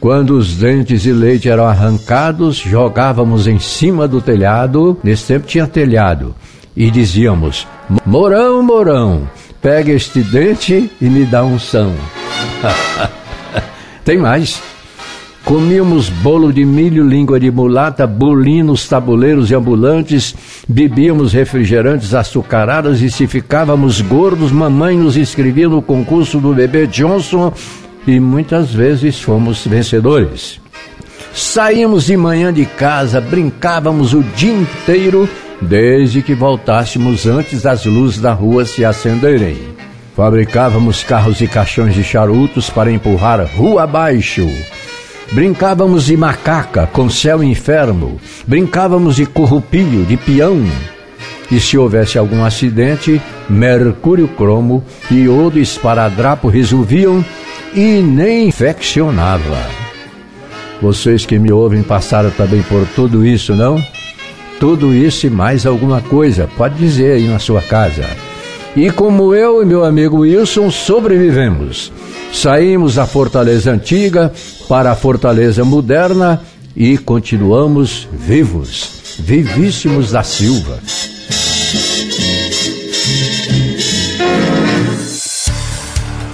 Quando 0.00 0.38
os 0.38 0.56
dentes 0.56 1.02
de 1.02 1.12
leite 1.12 1.50
eram 1.50 1.66
arrancados, 1.66 2.56
jogávamos 2.56 3.46
em 3.46 3.58
cima 3.58 4.08
do 4.08 4.22
telhado. 4.22 4.98
Nesse 5.04 5.26
tempo 5.26 5.46
tinha 5.46 5.66
telhado. 5.66 6.34
E 6.76 6.90
dizíamos: 6.90 7.66
Morão, 8.04 8.62
Morão, 8.62 9.28
pega 9.60 9.92
este 9.92 10.22
dente 10.22 10.90
e 11.00 11.04
me 11.04 11.24
dá 11.24 11.44
um 11.44 11.58
são. 11.58 11.94
Tem 14.04 14.18
mais. 14.18 14.60
Comíamos 15.44 16.08
bolo 16.08 16.50
de 16.50 16.64
milho, 16.64 17.06
língua 17.06 17.38
de 17.38 17.50
mulata, 17.50 18.06
bolinos, 18.06 18.88
tabuleiros 18.88 19.50
e 19.50 19.54
ambulantes, 19.54 20.34
bebíamos 20.66 21.34
refrigerantes 21.34 22.14
açucarados 22.14 23.02
e 23.02 23.10
se 23.10 23.26
ficávamos 23.26 24.00
gordos, 24.00 24.50
mamãe 24.50 24.96
nos 24.96 25.18
inscrevia 25.18 25.68
no 25.68 25.82
concurso 25.82 26.40
do 26.40 26.54
bebê 26.54 26.86
Johnson 26.86 27.52
e 28.06 28.18
muitas 28.18 28.72
vezes 28.72 29.20
fomos 29.20 29.66
vencedores. 29.66 30.58
Saímos 31.34 32.06
de 32.06 32.16
manhã 32.16 32.50
de 32.50 32.64
casa, 32.64 33.20
brincávamos 33.20 34.14
o 34.14 34.22
dia 34.22 34.54
inteiro, 34.54 35.28
desde 35.60 36.22
que 36.22 36.34
voltássemos 36.34 37.26
antes 37.26 37.62
das 37.62 37.84
luzes 37.84 38.20
da 38.20 38.32
rua 38.32 38.64
se 38.64 38.84
acenderem. 38.84 39.56
Fabricávamos 40.16 41.02
carros 41.02 41.40
e 41.40 41.46
caixões 41.46 41.94
de 41.94 42.04
charutos 42.04 42.70
para 42.70 42.90
empurrar 42.92 43.44
rua 43.56 43.82
abaixo 43.82 44.48
Brincávamos 45.32 46.06
de 46.06 46.16
macaca 46.16 46.86
com 46.86 47.08
céu 47.08 47.42
e 47.42 47.46
inferno, 47.46 48.20
brincávamos 48.46 49.16
de 49.16 49.26
corrupio, 49.26 50.04
de 50.04 50.16
peão. 50.16 50.64
E 51.50 51.58
se 51.58 51.76
houvesse 51.76 52.18
algum 52.18 52.44
acidente, 52.44 53.20
mercúrio 53.48 54.28
cromo 54.28 54.84
e 55.10 55.24
iodo 55.24 55.58
esparadrapo 55.58 56.48
resolviam 56.48 57.24
e 57.74 58.00
nem 58.00 58.48
infeccionava. 58.48 59.58
Vocês 60.80 61.26
que 61.26 61.38
me 61.38 61.50
ouvem 61.50 61.82
passaram 61.82 62.30
também 62.30 62.62
por 62.62 62.86
tudo 62.94 63.26
isso, 63.26 63.54
não? 63.54 63.82
Tudo 64.64 64.94
isso 64.94 65.26
e 65.26 65.30
mais 65.30 65.66
alguma 65.66 66.00
coisa, 66.00 66.48
pode 66.56 66.76
dizer 66.76 67.16
aí 67.16 67.28
na 67.28 67.38
sua 67.38 67.60
casa. 67.60 68.06
E 68.74 68.90
como 68.90 69.34
eu 69.34 69.62
e 69.62 69.66
meu 69.66 69.84
amigo 69.84 70.20
Wilson 70.20 70.70
sobrevivemos. 70.70 71.92
Saímos 72.32 72.94
da 72.94 73.06
fortaleza 73.06 73.70
antiga 73.70 74.32
para 74.66 74.90
a 74.90 74.96
fortaleza 74.96 75.62
moderna 75.66 76.40
e 76.74 76.96
continuamos 76.96 78.08
vivos, 78.10 79.18
vivíssimos 79.18 80.12
da 80.12 80.22
Silva. 80.22 80.78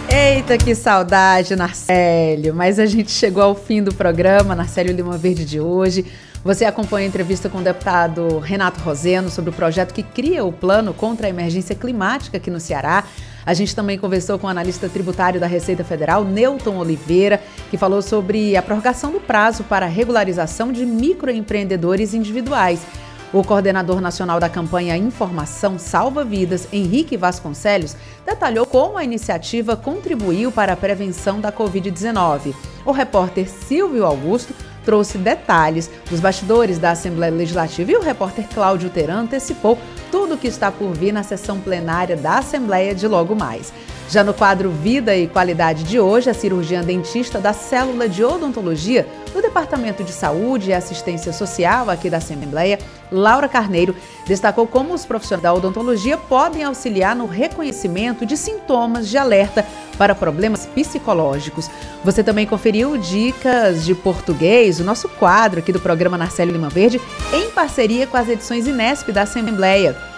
Eita, 0.09 0.57
que 0.57 0.77
saudade, 0.77 1.57
Narcélio! 1.57 2.55
Mas 2.55 2.79
a 2.79 2.87
gente 2.87 3.11
chegou 3.11 3.43
ao 3.43 3.57
fim 3.57 3.83
do 3.83 3.93
programa, 3.93 4.55
Narcélio 4.55 4.95
Lima 4.95 5.19
Verde 5.19 5.45
de 5.45 5.59
hoje. 5.59 6.07
Você 6.43 6.65
acompanha 6.65 7.07
a 7.07 7.09
entrevista 7.09 7.51
com 7.51 7.59
o 7.59 7.63
deputado 7.63 8.39
Renato 8.39 8.81
Roseno 8.81 9.29
sobre 9.29 9.51
o 9.51 9.53
projeto 9.53 9.93
que 9.93 10.03
cria 10.03 10.43
o 10.43 10.51
plano 10.51 10.95
contra 10.95 11.27
a 11.27 11.31
emergência 11.31 11.75
climática 11.75 12.39
aqui 12.39 12.51
no 12.51 12.59
Ceará. 12.59 13.05
A 13.45 13.53
gente 13.53 13.77
também 13.77 13.99
conversou 13.99 14.39
com 14.39 14.47
o 14.47 14.51
analista 14.51 14.89
tributário 14.89 15.39
da 15.39 15.47
Receita 15.47 15.85
Federal, 15.85 16.25
Newton 16.25 16.79
Oliveira, 16.79 17.43
que 17.71 17.77
falou 17.77 18.01
sobre 18.01 18.57
a 18.57 18.63
prorrogação 18.63 19.13
do 19.13 19.21
prazo 19.21 19.65
para 19.65 19.85
regularização 19.85 20.73
de 20.73 20.87
microempreendedores 20.87 22.15
individuais. 22.15 22.87
O 23.35 23.45
coordenador 23.45 24.01
nacional 24.01 24.41
da 24.41 24.49
campanha 24.49 24.97
Informação 24.97 25.79
Salva 25.79 26.25
Vidas, 26.25 26.67
Henrique 26.73 27.19
Vasconcelos, 27.19 27.95
detalhou 28.27 28.65
como 28.65 28.97
a 28.97 29.05
iniciativa 29.05 29.77
contribuiu 29.77 30.51
para 30.51 30.73
a 30.73 30.77
prevenção 30.77 31.39
da 31.39 31.53
Covid-19. 31.53 32.55
O 32.85 32.93
repórter 32.93 33.49
Silvio 33.49 34.07
Augusto 34.07 34.55
trouxe 34.85 35.19
detalhes 35.19 35.91
dos 36.09 36.21
bastidores 36.21 36.79
da 36.79 36.93
Assembleia 36.93 37.33
Legislativa 37.33 37.93
e 37.93 37.97
o 37.97 38.03
repórter 38.03 38.47
Cláudio 38.49 38.91
Teran 38.91 39.23
antecipou 39.23 39.79
tudo 40.11 40.35
o 40.35 40.39
que 40.39 40.49
está 40.49 40.71
por 40.71 40.93
vir 40.93 41.13
na 41.13 41.23
sessão 41.23 41.61
plenária 41.61 42.17
da 42.17 42.39
Assembleia 42.39 42.95
de 42.95 43.07
logo 43.07 43.35
mais. 43.35 43.73
Já 44.11 44.25
no 44.25 44.35
quadro 44.35 44.71
Vida 44.73 45.15
e 45.15 45.29
Qualidade 45.29 45.85
de 45.85 46.01
hoje, 46.01 46.29
a 46.29 46.35
cirurgiã 46.35 46.83
dentista 46.83 47.39
da 47.39 47.53
Célula 47.53 48.09
de 48.09 48.25
Odontologia 48.25 49.07
do 49.33 49.41
Departamento 49.41 50.03
de 50.03 50.11
Saúde 50.11 50.71
e 50.71 50.75
Assistência 50.75 51.33
Social 51.33 51.89
aqui 51.89 52.11
da 52.11 52.17
Assembleia, 52.17 52.81
Laura 53.13 53.49
Carneiro, 53.49 53.95
destacou 54.27 54.67
como 54.67 54.93
os 54.95 55.07
profissionais 55.07 55.45
da 55.45 55.55
odontologia 55.55 56.17
podem 56.17 56.65
auxiliar 56.65 57.15
no 57.15 57.25
reconhecimento 57.25 58.27
de 58.27 58.37
sintomas 58.37 59.09
de 59.09 59.17
alerta 59.17 59.65
para 59.97 60.13
problemas 60.13 60.67
psicológicos. 60.67 61.71
Você 62.05 62.25
também 62.25 62.49
conferiu 62.49 62.99
dicas 62.99 63.85
de 63.85 63.95
português, 63.95 64.81
o 64.81 64.85
nosso 64.85 65.09
quadro 65.09 65.61
aqui 65.61 65.73
do 65.73 65.79
programa 65.79 66.19
Narcélio 66.19 66.53
Lima 66.53 66.69
Verde, 66.69 67.01
em 67.33 67.49
parceria 67.51 68.09
com 68.09 68.17
as 68.17 68.29
edições 68.29 68.67
Inesp 68.67 69.13
da 69.13 69.23
Assembleia. 69.23 70.10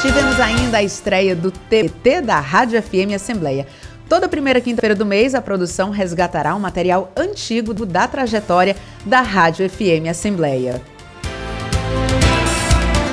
Tivemos 0.00 0.38
ainda 0.38 0.78
a 0.78 0.82
estreia 0.82 1.34
do 1.34 1.50
TT 1.50 2.20
da 2.20 2.38
Rádio 2.38 2.80
FM 2.80 3.14
Assembleia. 3.16 3.66
Toda 4.08 4.28
primeira 4.28 4.60
quinta-feira 4.60 4.94
do 4.94 5.04
mês, 5.04 5.34
a 5.34 5.42
produção 5.42 5.90
resgatará 5.90 6.54
um 6.54 6.60
material 6.60 7.10
antigo 7.16 7.74
da 7.84 8.06
trajetória 8.06 8.76
da 9.04 9.20
Rádio 9.20 9.68
FM 9.68 10.08
Assembleia. 10.08 10.80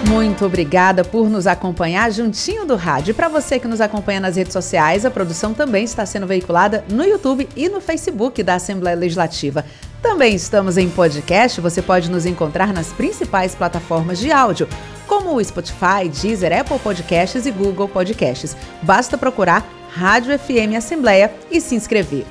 Muito 0.10 0.46
obrigada 0.46 1.04
por 1.04 1.30
nos 1.30 1.48
acompanhar 1.48 2.12
juntinho 2.12 2.66
do 2.66 2.76
rádio. 2.76 3.12
E 3.12 3.14
para 3.14 3.28
você 3.28 3.60
que 3.60 3.68
nos 3.68 3.82
acompanha 3.82 4.20
nas 4.20 4.36
redes 4.36 4.54
sociais, 4.54 5.04
a 5.04 5.12
produção 5.12 5.54
também 5.54 5.84
está 5.84 6.06
sendo 6.06 6.28
veiculada 6.28 6.86
no 6.90 7.04
YouTube 7.04 7.50
e 7.56 7.68
no 7.68 7.82
Facebook 7.82 8.44
da 8.44 8.56
Assembleia 8.56 8.96
Legislativa. 8.96 9.66
Também 10.02 10.36
estamos 10.36 10.78
em 10.78 10.88
podcast, 10.90 11.60
você 11.60 11.82
pode 11.82 12.12
nos 12.12 12.28
encontrar 12.28 12.72
nas 12.72 12.94
principais 12.94 13.56
plataformas 13.56 14.20
de 14.20 14.32
áudio, 14.32 14.68
como 15.08 15.36
o 15.36 15.44
Spotify, 15.44 16.08
Deezer, 16.08 16.58
Apple 16.60 16.78
Podcasts 16.78 17.46
e 17.48 17.52
Google 17.52 17.88
Podcasts. 17.88 18.56
Basta 18.84 19.18
procurar 19.18 19.68
Rádio 19.90 20.38
FM 20.38 20.76
Assembleia 20.78 21.34
e 21.50 21.60
se 21.60 21.74
inscrever. 21.74 22.26